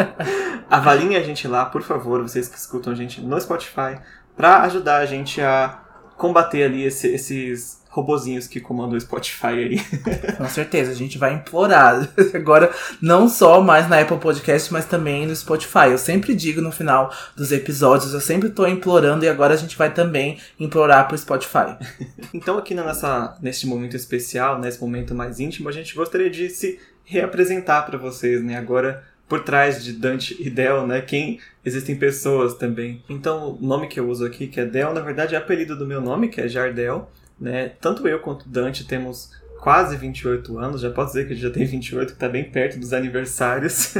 Avaliem 0.70 1.14
a 1.16 1.22
gente 1.22 1.46
lá, 1.46 1.66
por 1.66 1.82
favor, 1.82 2.22
vocês 2.22 2.48
que 2.48 2.56
escutam 2.56 2.94
a 2.94 2.96
gente 2.96 3.20
no 3.20 3.38
Spotify, 3.38 3.98
para 4.34 4.62
ajudar 4.62 4.96
a 4.96 5.04
gente 5.04 5.42
a 5.42 5.82
combater 6.16 6.62
ali 6.62 6.84
esse, 6.84 7.08
esses 7.08 7.75
robozinhos 7.96 8.46
que 8.46 8.60
comandam 8.60 8.96
o 8.96 9.00
Spotify 9.00 9.46
aí. 9.46 9.80
Com 10.36 10.48
certeza, 10.48 10.90
a 10.90 10.94
gente 10.94 11.16
vai 11.16 11.32
implorar. 11.32 12.06
Agora, 12.34 12.70
não 13.00 13.26
só 13.26 13.62
mais 13.62 13.88
na 13.88 14.00
Apple 14.00 14.18
Podcast, 14.18 14.70
mas 14.70 14.84
também 14.84 15.26
no 15.26 15.34
Spotify. 15.34 15.88
Eu 15.90 15.98
sempre 15.98 16.34
digo 16.34 16.60
no 16.60 16.70
final 16.70 17.10
dos 17.34 17.52
episódios, 17.52 18.12
eu 18.12 18.20
sempre 18.20 18.50
tô 18.50 18.66
implorando 18.66 19.24
e 19.24 19.28
agora 19.28 19.54
a 19.54 19.56
gente 19.56 19.76
vai 19.76 19.92
também 19.92 20.38
implorar 20.60 21.08
pro 21.08 21.16
Spotify. 21.16 21.76
então, 22.34 22.58
aqui 22.58 22.74
nessa, 22.74 23.36
neste 23.40 23.66
momento 23.66 23.96
especial, 23.96 24.58
nesse 24.58 24.80
momento 24.80 25.14
mais 25.14 25.40
íntimo, 25.40 25.68
a 25.68 25.72
gente 25.72 25.94
gostaria 25.94 26.28
de 26.28 26.50
se 26.50 26.78
reapresentar 27.04 27.82
para 27.82 27.96
vocês, 27.96 28.42
né? 28.42 28.58
Agora 28.58 29.02
por 29.28 29.40
trás 29.40 29.82
de 29.82 29.92
Dante 29.92 30.36
e 30.38 30.48
Del, 30.50 30.86
né? 30.86 31.00
Quem 31.00 31.40
existem 31.64 31.96
pessoas 31.96 32.54
também. 32.54 33.02
Então, 33.08 33.58
o 33.60 33.66
nome 33.66 33.88
que 33.88 33.98
eu 33.98 34.08
uso 34.08 34.24
aqui, 34.24 34.46
que 34.46 34.60
é 34.60 34.64
Del, 34.64 34.92
na 34.92 35.00
verdade 35.00 35.34
é 35.34 35.38
apelido 35.38 35.76
do 35.76 35.86
meu 35.86 36.00
nome, 36.00 36.28
que 36.28 36.40
é 36.40 36.46
Jardel. 36.46 37.10
Né? 37.38 37.72
Tanto 37.80 38.06
eu 38.08 38.20
quanto 38.20 38.48
Dante 38.48 38.86
temos 38.86 39.30
quase 39.66 39.96
28 39.96 40.58
anos, 40.58 40.80
já 40.80 40.90
posso 40.90 41.14
dizer 41.14 41.26
que 41.26 41.34
já 41.34 41.50
tem 41.50 41.66
28, 41.66 42.06
que 42.06 42.12
está 42.12 42.28
bem 42.28 42.44
perto 42.44 42.78
dos 42.78 42.92
aniversários. 42.92 43.96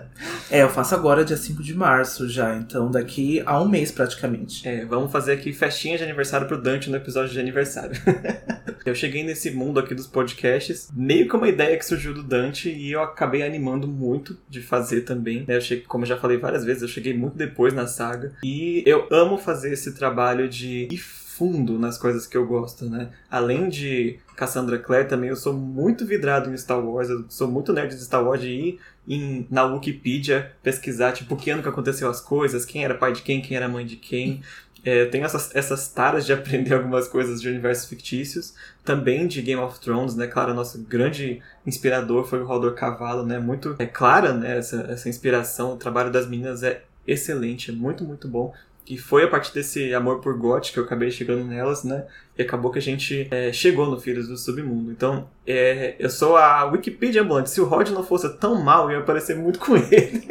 é, 0.50 0.62
eu 0.62 0.68
faço 0.68 0.94
agora 0.94 1.24
dia 1.24 1.36
5 1.36 1.62
de 1.62 1.74
março 1.74 2.28
já, 2.28 2.56
então 2.56 2.90
daqui 2.90 3.42
a 3.44 3.60
um 3.60 3.68
mês 3.68 3.90
praticamente. 3.90 4.66
É, 4.66 4.84
vamos 4.84 5.12
fazer 5.12 5.32
aqui 5.32 5.52
festinha 5.52 5.98
de 5.98 6.04
aniversário 6.04 6.46
pro 6.46 6.60
Dante 6.60 6.88
no 6.88 6.96
episódio 6.96 7.32
de 7.32 7.40
aniversário. 7.40 8.00
eu 8.86 8.94
cheguei 8.94 9.22
nesse 9.22 9.50
mundo 9.50 9.78
aqui 9.78 9.94
dos 9.94 10.06
podcasts, 10.06 10.88
meio 10.94 11.28
que 11.28 11.36
uma 11.36 11.48
ideia 11.48 11.76
que 11.76 11.84
surgiu 11.84 12.14
do 12.14 12.22
Dante 12.22 12.70
e 12.70 12.92
eu 12.92 13.02
acabei 13.02 13.42
animando 13.42 13.86
muito 13.86 14.38
de 14.48 14.62
fazer 14.62 15.02
também. 15.02 15.44
Né? 15.46 15.56
Eu 15.56 15.60
cheguei, 15.60 15.84
como 15.84 16.04
eu 16.04 16.08
já 16.08 16.16
falei 16.16 16.38
várias 16.38 16.64
vezes, 16.64 16.82
eu 16.82 16.88
cheguei 16.88 17.14
muito 17.14 17.36
depois 17.36 17.74
na 17.74 17.86
saga 17.86 18.32
e 18.42 18.82
eu 18.86 19.06
amo 19.10 19.36
fazer 19.36 19.72
esse 19.72 19.92
trabalho 19.92 20.48
de 20.48 20.88
ir 20.90 21.20
fundo 21.40 21.78
nas 21.78 21.96
coisas 21.96 22.26
que 22.26 22.36
eu 22.36 22.46
gosto, 22.46 22.84
né? 22.84 23.08
Além 23.30 23.70
de 23.70 24.18
Cassandra 24.36 24.78
Clare, 24.78 25.08
também 25.08 25.30
eu 25.30 25.36
sou 25.36 25.54
muito 25.54 26.04
vidrado 26.04 26.50
em 26.52 26.56
Star 26.58 26.78
Wars, 26.78 27.08
eu 27.08 27.24
sou 27.30 27.48
muito 27.50 27.72
nerd 27.72 27.94
de 27.94 28.04
Star 28.04 28.22
Wars 28.22 28.42
de 28.42 28.48
ir 28.50 28.80
em, 29.08 29.46
na 29.50 29.64
Wikipedia 29.64 30.52
pesquisar, 30.62 31.12
tipo, 31.12 31.34
que 31.36 31.48
ano 31.48 31.62
que 31.62 31.68
aconteceu 31.70 32.10
as 32.10 32.20
coisas, 32.20 32.66
quem 32.66 32.84
era 32.84 32.94
pai 32.94 33.14
de 33.14 33.22
quem, 33.22 33.40
quem 33.40 33.56
era 33.56 33.70
mãe 33.70 33.86
de 33.86 33.96
quem. 33.96 34.42
É, 34.82 35.02
eu 35.02 35.10
tenho 35.10 35.26
essas, 35.26 35.54
essas 35.54 35.88
taras 35.88 36.24
de 36.24 36.32
aprender 36.32 36.72
algumas 36.72 37.06
coisas 37.06 37.42
de 37.42 37.46
universos 37.50 37.86
fictícios, 37.86 38.54
também 38.82 39.26
de 39.26 39.42
Game 39.42 39.60
of 39.60 39.78
Thrones, 39.78 40.16
né? 40.16 40.26
Claro, 40.26 40.54
nosso 40.54 40.78
grande 40.84 41.42
inspirador 41.66 42.24
foi 42.24 42.40
o 42.40 42.46
Rodor 42.46 42.72
Cavalo, 42.72 43.26
né? 43.26 43.38
Muito 43.38 43.76
é 43.78 43.84
clara, 43.84 44.32
né? 44.32 44.56
Essa, 44.56 44.86
essa 44.90 45.06
inspiração, 45.06 45.74
o 45.74 45.76
trabalho 45.76 46.10
das 46.10 46.26
meninas 46.26 46.62
é 46.62 46.82
excelente, 47.06 47.70
é 47.70 47.74
muito, 47.74 48.04
muito 48.04 48.26
bom. 48.26 48.54
E 48.90 48.98
foi 48.98 49.22
a 49.22 49.28
partir 49.28 49.54
desse 49.54 49.94
amor 49.94 50.18
por 50.18 50.36
GOT 50.36 50.72
que 50.72 50.78
eu 50.80 50.82
acabei 50.82 51.12
chegando 51.12 51.44
nelas, 51.44 51.84
né? 51.84 52.06
E 52.36 52.42
acabou 52.42 52.72
que 52.72 52.78
a 52.80 52.82
gente 52.82 53.28
é, 53.30 53.52
chegou 53.52 53.88
no 53.88 54.00
Filhos 54.00 54.26
do 54.26 54.36
Submundo. 54.36 54.90
Então, 54.90 55.28
é, 55.46 55.94
eu 55.96 56.10
sou 56.10 56.36
a 56.36 56.64
Wikipedia 56.64 57.22
ambulante. 57.22 57.50
Se 57.50 57.60
o 57.60 57.66
Rod 57.66 57.90
não 57.90 58.02
fosse 58.02 58.28
tão 58.38 58.60
mal, 58.60 58.90
eu 58.90 58.98
ia 58.98 59.04
parecer 59.04 59.36
muito 59.36 59.60
com 59.60 59.76
ele. 59.92 60.26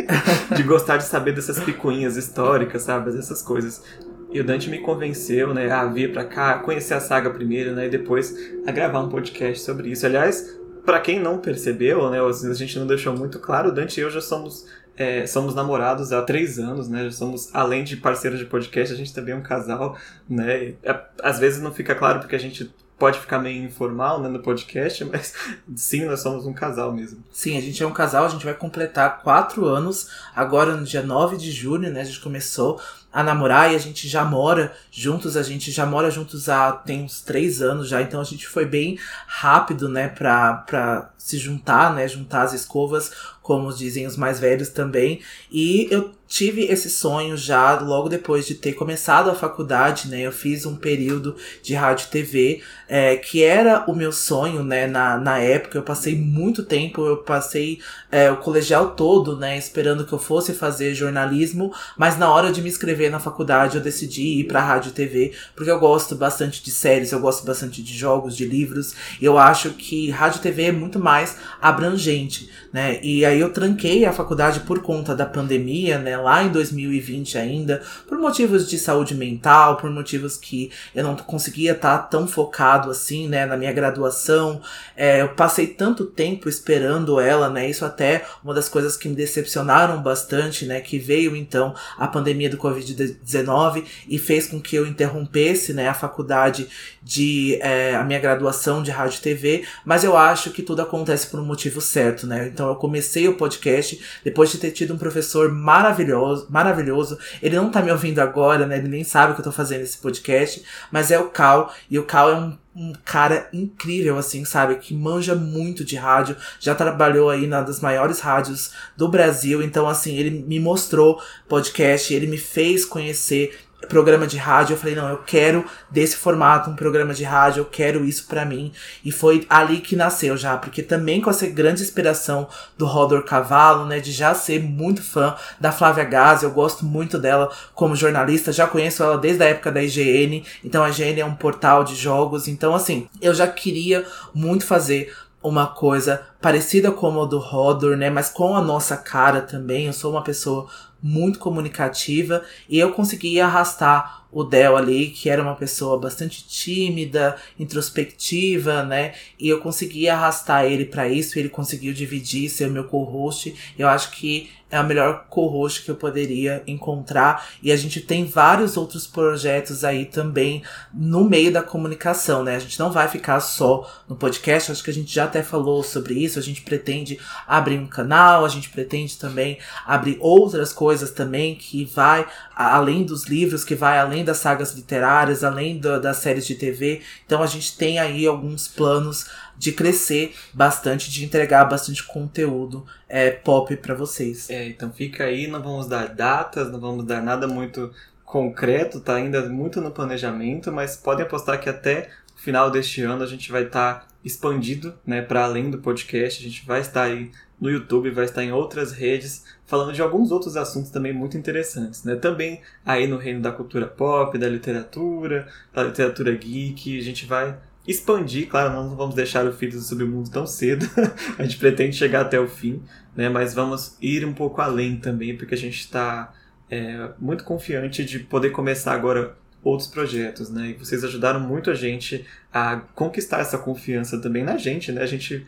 de 0.54 0.64
gostar 0.64 0.98
de 0.98 1.06
saber 1.06 1.32
dessas 1.32 1.58
picuinhas 1.58 2.18
históricas, 2.18 2.82
sabe? 2.82 3.18
Essas 3.18 3.42
coisas. 3.42 3.82
E 4.30 4.42
o 4.42 4.44
Dante 4.44 4.70
me 4.70 4.80
convenceu, 4.80 5.54
né, 5.54 5.72
a 5.72 5.86
vir 5.86 6.12
pra 6.12 6.26
cá, 6.26 6.60
conhecer 6.60 6.96
a 6.96 7.00
saga 7.00 7.30
primeiro, 7.30 7.72
né, 7.72 7.88
e 7.88 7.90
depois 7.90 8.36
a 8.68 8.72
gravar 8.74 9.00
um 9.00 9.08
podcast 9.08 9.64
sobre 9.64 9.90
isso. 9.90 10.06
Aliás, 10.06 10.60
para 10.86 11.00
quem 11.00 11.18
não 11.18 11.38
percebeu, 11.38 12.10
né, 12.12 12.20
a 12.20 12.54
gente 12.54 12.78
não 12.78 12.86
deixou 12.86 13.16
muito 13.16 13.40
claro, 13.40 13.70
o 13.70 13.72
Dante 13.72 14.00
e 14.00 14.04
eu 14.04 14.12
já 14.12 14.22
somos 14.22 14.68
é, 15.00 15.26
somos 15.26 15.56
namorados 15.56 16.12
há 16.12 16.22
três 16.22 16.60
anos, 16.60 16.90
né? 16.90 17.10
Somos, 17.10 17.50
além 17.54 17.86
de 17.86 17.96
parceiros 17.96 18.38
de 18.38 18.46
podcast, 18.46 18.94
a 18.94 18.98
gente 18.98 19.14
também 19.14 19.34
é 19.34 19.38
um 19.38 19.42
casal, 19.42 19.98
né? 20.30 20.74
É, 20.84 21.00
às 21.24 21.40
vezes 21.40 21.62
não 21.62 21.74
fica 21.74 21.96
claro 21.96 22.20
porque 22.20 22.36
a 22.36 22.40
gente 22.40 22.70
pode 22.98 23.18
ficar 23.18 23.40
meio 23.40 23.64
informal 23.64 24.20
né, 24.20 24.28
no 24.28 24.40
podcast, 24.40 25.06
mas 25.10 25.34
sim, 25.74 26.04
nós 26.04 26.20
somos 26.20 26.46
um 26.46 26.52
casal 26.52 26.92
mesmo. 26.92 27.24
Sim, 27.32 27.58
a 27.58 27.62
gente 27.62 27.82
é 27.82 27.88
um 27.88 27.94
casal, 27.94 28.26
a 28.26 28.30
gente 28.30 28.44
vai 28.44 28.54
completar 28.54 29.22
quatro 29.22 29.66
anos 29.66 30.10
agora 30.36 30.76
no 30.76 30.84
dia 30.84 31.02
9 31.02 31.38
de 31.38 31.50
junho, 31.50 31.90
né? 31.90 32.02
A 32.02 32.04
gente 32.04 32.20
começou 32.20 32.78
a 33.12 33.24
namorar 33.24 33.72
e 33.72 33.76
a 33.76 33.80
gente 33.80 34.08
já 34.08 34.24
mora 34.24 34.72
juntos, 34.92 35.36
a 35.36 35.42
gente 35.42 35.72
já 35.72 35.86
mora 35.86 36.12
juntos 36.12 36.48
há 36.48 36.74
tem 36.74 37.04
uns 37.04 37.22
três 37.22 37.62
anos 37.62 37.88
já, 37.88 38.02
então 38.02 38.22
a 38.22 38.24
gente 38.24 38.48
foi 38.48 38.66
bem 38.66 39.00
rápido, 39.26 39.90
né, 39.90 40.10
pra, 40.10 40.54
pra 40.58 41.10
se 41.18 41.38
juntar, 41.38 41.94
né, 41.96 42.08
juntar 42.08 42.44
as 42.44 42.54
escovas, 42.54 43.12
como 43.50 43.74
dizem 43.74 44.06
os 44.06 44.16
mais 44.16 44.40
velhos 44.40 44.70
também. 44.70 45.22
E 45.52 45.88
eu 45.90 46.12
tive 46.30 46.66
esse 46.66 46.92
sonho 46.92 47.36
já 47.36 47.80
logo 47.80 48.08
depois 48.08 48.46
de 48.46 48.54
ter 48.54 48.74
começado 48.74 49.32
a 49.32 49.36
faculdade, 49.36 50.08
né? 50.08 50.22
Eu 50.22 50.32
fiz 50.32 50.64
um 50.64 50.76
período 50.76 51.36
de 51.64 51.74
rádio 51.74 52.06
e 52.06 52.12
TV, 52.12 52.62
é, 52.88 53.16
que 53.16 53.44
era 53.44 53.84
o 53.88 53.96
meu 53.96 54.12
sonho, 54.12 54.64
né? 54.64 54.86
Na, 54.86 55.18
na 55.18 55.40
época, 55.40 55.80
eu 55.80 55.82
passei 55.82 56.16
muito 56.16 56.62
tempo, 56.62 57.04
eu 57.04 57.18
passei 57.18 57.80
é, 58.12 58.30
o 58.30 58.38
colegial 58.38 58.92
todo, 58.92 59.36
né? 59.36 59.58
Esperando 59.58 60.06
que 60.06 60.14
eu 60.14 60.20
fosse 60.20 60.54
fazer 60.54 60.94
jornalismo, 60.94 61.74
mas 61.98 62.20
na 62.20 62.32
hora 62.32 62.52
de 62.52 62.62
me 62.62 62.70
inscrever 62.70 63.10
na 63.10 63.20
faculdade, 63.20 63.78
eu 63.78 63.84
decidi 63.84 64.42
ir 64.42 64.44
pra 64.44 64.62
rádio 64.62 64.90
e 64.90 64.94
TV, 64.94 65.34
porque 65.56 65.72
eu 65.72 65.80
gosto 65.80 66.14
bastante 66.16 66.64
de 66.64 66.70
séries, 66.70 67.12
eu 67.12 67.20
gosto 67.20 67.44
bastante 67.44 67.82
de 67.82 67.98
jogos, 67.98 68.38
de 68.38 68.46
livros, 68.46 68.94
e 69.20 69.26
eu 69.26 69.40
acho 69.40 69.72
que 69.72 70.12
rádio 70.12 70.38
e 70.38 70.42
TV 70.44 70.66
é 70.66 70.72
muito 70.72 71.00
mais 71.00 71.38
abrangente, 71.60 72.52
né? 72.72 73.00
E 73.02 73.26
aí 73.26 73.39
eu 73.40 73.52
tranquei 73.52 74.06
a 74.06 74.14
faculdade 74.14 74.62
por 74.62 74.82
conta 74.82 75.16
da 75.16 75.26
pandemia, 75.26 75.98
né? 75.98 76.18
Lá 76.18 76.44
em 76.44 76.52
2020 76.52 77.38
ainda, 77.38 77.82
por 78.08 78.18
motivos 78.18 78.70
de 78.70 78.78
saúde 78.78 79.16
mental, 79.16 79.78
por 79.78 79.90
motivos 79.90 80.38
que 80.38 80.72
eu 80.94 81.04
não 81.04 81.16
conseguia 81.16 81.72
estar 81.72 81.98
tá 81.98 82.04
tão 82.04 82.28
focado 82.28 82.92
assim, 82.92 83.28
né? 83.28 83.46
Na 83.46 83.58
minha 83.58 83.72
graduação. 83.72 84.62
É, 84.96 85.22
eu 85.22 85.30
passei 85.30 85.68
tanto 85.68 86.06
tempo 86.06 86.50
esperando 86.50 87.20
ela, 87.20 87.50
né? 87.50 87.70
Isso 87.70 87.86
até 87.86 88.26
uma 88.44 88.54
das 88.54 88.68
coisas 88.68 88.98
que 88.98 89.08
me 89.08 89.16
decepcionaram 89.16 90.02
bastante, 90.02 90.66
né? 90.66 90.82
Que 90.82 91.00
veio 91.00 91.36
então 91.36 91.74
a 91.98 92.08
pandemia 92.08 92.50
do 92.50 92.58
Covid-19 92.58 93.86
e 94.08 94.18
fez 94.18 94.48
com 94.48 94.60
que 94.60 94.76
eu 94.76 94.86
interrompesse, 94.86 95.74
né? 95.74 95.88
A 95.88 95.94
faculdade 95.94 96.68
de 97.02 97.58
é, 97.62 97.96
a 97.96 98.04
minha 98.04 98.20
graduação 98.20 98.84
de 98.84 98.92
rádio 98.92 99.18
e 99.18 99.22
TV, 99.22 99.64
mas 99.86 100.04
eu 100.04 100.18
acho 100.18 100.52
que 100.52 100.62
tudo 100.62 100.82
acontece 100.82 101.28
por 101.28 101.40
um 101.40 101.46
motivo 101.46 101.82
certo, 101.82 102.28
né? 102.28 102.48
Então 102.48 102.68
eu 102.68 102.76
comecei 102.76 103.28
o 103.30 103.36
podcast 103.36 104.00
depois 104.24 104.52
de 104.52 104.58
ter 104.58 104.72
tido 104.72 104.94
um 104.94 104.98
professor 104.98 105.52
maravilhoso, 105.52 106.48
maravilhoso. 106.50 107.18
Ele 107.42 107.56
não 107.56 107.72
tá 107.72 107.82
me 107.82 107.92
ouvindo 107.92 108.20
agora, 108.20 108.66
né? 108.66 108.78
Ele 108.78 108.88
nem 108.88 109.04
sabe 109.04 109.34
que 109.34 109.40
eu 109.40 109.46
tô 109.46 109.52
fazendo 109.52 109.82
esse 109.82 109.98
podcast, 109.98 110.64
mas 110.92 111.12
é 111.12 111.20
o 111.20 111.30
Cal, 111.30 111.74
e 111.90 111.98
o 111.98 112.04
Cal 112.04 112.32
é 112.32 112.36
um 112.36 112.58
um 112.80 112.94
cara 113.04 113.50
incrível, 113.52 114.18
assim, 114.18 114.46
sabe? 114.46 114.76
Que 114.76 114.94
manja 114.94 115.36
muito 115.36 115.84
de 115.84 115.98
rádio, 115.98 116.38
já 116.62 116.74
trabalhou 116.74 117.30
aí 117.30 117.46
na 117.46 117.62
das 117.62 117.82
maiores 117.82 118.22
rádios 118.22 118.72
do 118.96 119.10
Brasil. 119.10 119.62
Então, 119.62 119.86
assim, 119.86 120.16
ele 120.16 120.30
me 120.30 120.62
mostrou 120.62 121.22
podcast, 121.50 122.14
ele 122.14 122.28
me 122.28 122.38
fez 122.38 122.86
conhecer 122.86 123.60
programa 123.88 124.28
de 124.28 124.38
rádio, 124.38 124.74
eu 124.74 124.78
falei, 124.78 124.96
não, 124.96 125.10
eu 125.10 125.18
quero 125.26 125.66
desse 125.90 126.18
formato 126.18 126.70
um 126.70 126.76
programa 126.76 127.14
de 127.14 127.24
rádio, 127.24 127.62
eu 127.62 127.66
quero 127.66 128.04
isso 128.04 128.28
para 128.28 128.46
mim. 128.46 128.72
E 129.04 129.12
foi 129.12 129.46
ali 129.50 129.80
que 129.80 129.96
nasceu 129.96 130.36
já, 130.36 130.58
porque 130.58 130.84
também 130.84 131.22
com 131.22 131.30
essa 131.30 131.48
grande 131.48 131.82
inspiração 131.82 132.48
do 132.78 132.86
Rodor 132.86 133.24
Cavalo, 133.24 133.86
né, 133.86 134.00
de 134.00 134.12
já 134.12 134.34
ser 134.34 134.62
muito 134.62 135.02
fã 135.02 135.36
da 135.60 135.72
Flávia 135.72 136.04
Gazi, 136.04 136.44
eu 136.44 136.52
gosto 136.52 136.86
muito 136.86 137.18
dela 137.18 137.50
como 137.74 137.96
jornalista, 137.96 138.52
já 138.52 138.68
conheço 138.68 139.04
ela 139.04 139.18
desde 139.18 139.44
a 139.44 139.48
época 139.48 139.72
da 139.72 139.82
IGN, 139.82 140.44
então 140.64 140.84
a 140.84 140.90
IGN 140.90 141.22
é 141.22 141.26
um 141.26 141.36
portal 141.36 141.84
de 141.84 141.96
jogos, 141.96 142.48
então 142.48 142.76
assim, 142.76 143.08
eu 143.22 143.34
já 143.34 143.48
queria 143.48 144.06
muito 144.34 144.66
fazer 144.66 145.14
uma 145.42 145.68
coisa 145.68 146.22
parecida 146.42 146.92
como 146.92 147.22
a 147.22 147.26
do 147.26 147.40
Rodor, 147.40 147.96
né, 147.96 148.10
mas 148.10 148.30
com 148.30 148.56
a 148.56 148.62
nossa 148.62 148.98
cara 148.98 149.42
também. 149.42 149.88
Eu 149.88 149.94
sou 149.94 150.12
uma 150.12 150.24
pessoa 150.24 150.68
muito 151.02 151.40
comunicativa 151.40 152.44
e 152.68 152.78
eu 152.80 152.92
consegui 152.94 153.40
arrastar 153.40 154.26
o 154.32 154.44
Del 154.44 154.78
ali, 154.78 155.10
que 155.10 155.30
era 155.30 155.42
uma 155.42 155.56
pessoa 155.56 156.00
bastante 156.00 156.46
tímida, 156.48 157.36
introspectiva, 157.58 158.84
né? 158.84 159.14
E 159.40 159.50
eu 159.50 159.60
consegui 159.60 160.08
arrastar 160.08 160.66
ele 160.66 160.86
para 160.86 161.08
isso, 161.08 161.40
ele 161.40 161.50
conseguiu 161.50 161.94
dividir, 161.94 162.50
ser 162.50 162.68
o 162.68 162.72
meu 162.72 162.84
co-host. 162.84 163.56
Eu 163.78 163.88
acho 163.88 164.12
que 164.12 164.50
é 164.72 164.78
a 164.78 164.84
melhor 164.84 165.26
co-host 165.30 165.84
que 165.84 165.90
eu 165.90 165.96
poderia 165.96 166.62
encontrar. 166.68 167.48
E 167.62 167.72
a 167.72 167.76
gente 167.76 168.00
tem 168.02 168.26
vários 168.26 168.78
outros 168.78 169.08
projetos 169.08 169.84
aí 169.84 170.06
também 170.06 170.62
no 170.94 171.24
meio 171.24 171.52
da 171.52 171.64
comunicação, 171.64 172.44
né? 172.44 172.56
A 172.56 172.60
gente 172.60 172.80
não 172.80 172.92
vai 172.92 173.08
ficar 173.08 173.40
só 173.40 173.90
no 174.08 174.16
podcast, 174.16 174.72
acho 174.72 174.84
que 174.84 174.92
a 174.92 174.94
gente 174.94 175.14
já 175.14 175.24
até 175.24 175.42
falou 175.42 175.84
sobre 175.84 176.14
isso. 176.24 176.38
A 176.38 176.42
gente 176.42 176.62
pretende 176.62 177.20
abrir 177.48 177.80
um 177.80 177.88
canal, 177.88 178.46
a 178.46 178.50
gente 178.50 178.70
pretende 178.70 179.18
também 179.18 179.58
abrir 179.86 180.18
outras 180.20 180.72
coisas 180.72 181.10
também 181.10 181.56
que 181.56 181.86
vai 181.86 182.28
além 182.56 183.04
dos 183.04 183.26
livros, 183.26 183.64
que 183.64 183.74
vai 183.74 183.98
além 183.98 184.19
das 184.24 184.38
sagas 184.38 184.74
literárias, 184.74 185.44
além 185.44 185.78
do, 185.78 186.00
das 186.00 186.18
séries 186.18 186.46
de 186.46 186.56
TV. 186.56 187.02
Então 187.26 187.42
a 187.42 187.48
gente 187.48 187.78
tem 187.78 188.00
aí 188.00 188.26
alguns 188.26 188.68
planos 188.68 189.30
de 189.58 189.72
crescer 189.72 190.34
bastante, 190.54 191.12
de 191.12 191.26
entregar 191.26 191.66
bastante 191.66 192.04
conteúdo 192.04 192.86
é, 193.08 193.32
pop 193.32 193.76
para 193.78 193.94
vocês. 193.94 194.50
É, 194.50 194.68
então 194.68 194.92
fica 194.92 195.26
aí, 195.26 195.48
não 195.48 195.62
vamos 195.62 195.88
dar 195.88 196.08
datas, 196.08 196.72
não 196.72 196.80
vamos 196.80 197.06
dar 197.06 197.22
nada 197.22 197.48
muito 197.48 197.92
concreto, 198.24 199.00
tá 199.00 199.16
ainda 199.16 199.50
muito 199.50 199.82
no 199.82 199.92
planejamento, 199.92 200.72
mas 200.72 200.96
podem 200.96 201.26
apostar 201.26 201.60
que 201.60 201.68
até 201.68 202.10
o 202.38 202.40
final 202.40 202.70
deste 202.70 203.02
ano 203.02 203.24
a 203.24 203.28
gente 203.28 203.52
vai 203.52 203.64
estar 203.64 204.02
tá 204.02 204.08
expandido, 204.24 204.94
né, 205.06 205.22
para 205.22 205.44
além 205.44 205.70
do 205.72 205.80
podcast, 205.80 206.40
a 206.40 206.48
gente 206.48 206.66
vai 206.66 206.82
estar 206.82 207.04
aí 207.04 207.32
no 207.60 207.70
YouTube, 207.70 208.10
vai 208.12 208.26
estar 208.26 208.44
em 208.44 208.52
outras 208.52 208.92
redes, 208.92 209.44
falando 209.66 209.94
de 209.94 210.02
alguns 210.02 210.32
outros 210.32 210.56
assuntos 210.56 210.92
também 210.92 211.14
muito 211.14 211.38
interessantes, 211.38 212.04
né? 212.04 212.16
Também 212.16 212.62
aí 212.86 213.06
no 213.06 213.18
reino 213.18 213.42
da 213.42 213.52
cultura 213.52 213.86
pop, 213.86 214.38
da 214.38 214.48
literatura, 214.48 215.48
da 215.74 215.84
literatura 215.84 216.34
geek, 216.34 216.98
a 216.98 217.04
gente 217.04 217.26
vai 217.26 217.58
expandir, 217.88 218.48
claro, 218.48 218.72
não 218.72 218.96
vamos 218.96 219.16
deixar 219.16 219.46
o 219.48 219.52
Filhos 219.52 219.76
do 219.78 219.82
Submundo 219.82 220.30
tão 220.30 220.46
cedo, 220.46 220.88
a 221.40 221.44
gente 221.44 221.58
pretende 221.58 221.96
chegar 221.96 222.22
até 222.22 222.40
o 222.40 222.48
fim, 222.48 222.84
né, 223.16 223.30
mas 223.30 223.56
vamos 223.56 223.98
ir 224.00 224.24
um 224.26 224.34
pouco 224.34 224.62
além 224.62 224.98
também, 224.98 225.36
porque 225.36 225.56
a 225.56 225.58
gente 225.58 225.80
está 225.80 226.32
é, 226.70 227.10
muito 227.18 227.44
confiante 227.44 228.06
de 228.06 228.20
poder 228.20 228.52
começar 228.52 228.94
agora 228.94 229.36
outros 229.64 229.90
projetos, 229.90 230.52
né, 230.52 230.70
e 230.70 230.74
vocês 230.74 231.04
ajudaram 231.04 231.40
muito 231.40 231.72
a 231.72 231.74
gente 231.74 232.26
a 232.54 232.78
conquistar 232.94 233.40
essa 233.40 233.58
confiança 233.58 234.22
também 234.22 234.44
na 234.44 234.56
gente, 234.58 234.92
né, 234.92 235.02
a 235.02 235.08
gente 235.08 235.46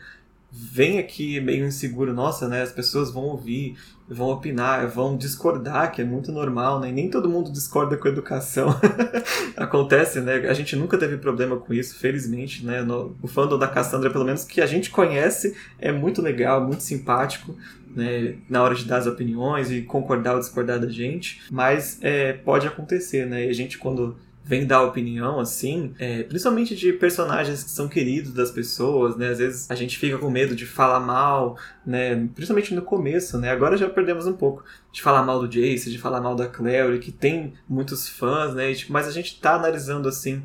vem 0.54 0.98
aqui 0.98 1.40
meio 1.40 1.66
inseguro, 1.66 2.12
nossa, 2.12 2.46
né? 2.46 2.60
As 2.60 2.70
pessoas 2.70 3.10
vão 3.10 3.22
ouvir, 3.22 3.74
vão 4.06 4.28
opinar, 4.28 4.86
vão 4.86 5.16
discordar, 5.16 5.90
que 5.90 6.02
é 6.02 6.04
muito 6.04 6.30
normal, 6.30 6.78
né? 6.78 6.90
E 6.90 6.92
nem 6.92 7.08
todo 7.08 7.28
mundo 7.28 7.50
discorda 7.50 7.96
com 7.96 8.06
educação. 8.06 8.68
Acontece, 9.56 10.20
né? 10.20 10.46
A 10.46 10.52
gente 10.52 10.76
nunca 10.76 10.98
teve 10.98 11.16
problema 11.16 11.56
com 11.56 11.72
isso, 11.72 11.98
felizmente, 11.98 12.66
né? 12.66 12.82
No, 12.82 13.16
o 13.22 13.26
fandom 13.26 13.58
da 13.58 13.66
Cassandra, 13.66 14.10
pelo 14.10 14.26
menos 14.26 14.44
que 14.44 14.60
a 14.60 14.66
gente 14.66 14.90
conhece, 14.90 15.56
é 15.78 15.90
muito 15.90 16.20
legal, 16.20 16.62
muito 16.62 16.82
simpático. 16.82 17.56
Né, 17.94 18.36
na 18.48 18.62
hora 18.62 18.74
de 18.74 18.86
dar 18.86 18.96
as 18.96 19.06
opiniões 19.06 19.70
e 19.70 19.82
concordar 19.82 20.32
ou 20.32 20.40
discordar 20.40 20.80
da 20.80 20.88
gente, 20.88 21.42
mas 21.50 21.98
é, 22.00 22.32
pode 22.32 22.66
acontecer, 22.66 23.26
né? 23.26 23.44
E 23.44 23.50
a 23.50 23.52
gente, 23.52 23.76
quando 23.76 24.16
vem 24.44 24.66
dar 24.66 24.82
opinião, 24.82 25.38
assim, 25.38 25.94
é, 25.98 26.24
principalmente 26.24 26.74
de 26.74 26.92
personagens 26.92 27.62
que 27.62 27.70
são 27.70 27.88
queridos 27.88 28.32
das 28.32 28.50
pessoas, 28.50 29.16
né? 29.16 29.28
Às 29.28 29.38
vezes 29.38 29.70
a 29.70 29.74
gente 29.74 29.96
fica 29.96 30.18
com 30.18 30.28
medo 30.28 30.56
de 30.56 30.66
falar 30.66 30.98
mal, 30.98 31.56
né? 31.86 32.28
Principalmente 32.34 32.74
no 32.74 32.82
começo, 32.82 33.38
né? 33.38 33.50
Agora 33.50 33.76
já 33.76 33.88
perdemos 33.88 34.26
um 34.26 34.32
pouco 34.32 34.64
de 34.90 35.00
falar 35.00 35.22
mal 35.22 35.38
do 35.38 35.48
Jace, 35.48 35.90
de 35.90 35.98
falar 35.98 36.20
mal 36.20 36.34
da 36.34 36.48
Clary, 36.48 36.98
que 36.98 37.12
tem 37.12 37.54
muitos 37.68 38.08
fãs, 38.08 38.52
né? 38.54 38.74
Tipo, 38.74 38.92
mas 38.92 39.06
a 39.06 39.12
gente 39.12 39.40
tá 39.40 39.54
analisando, 39.54 40.08
assim, 40.08 40.42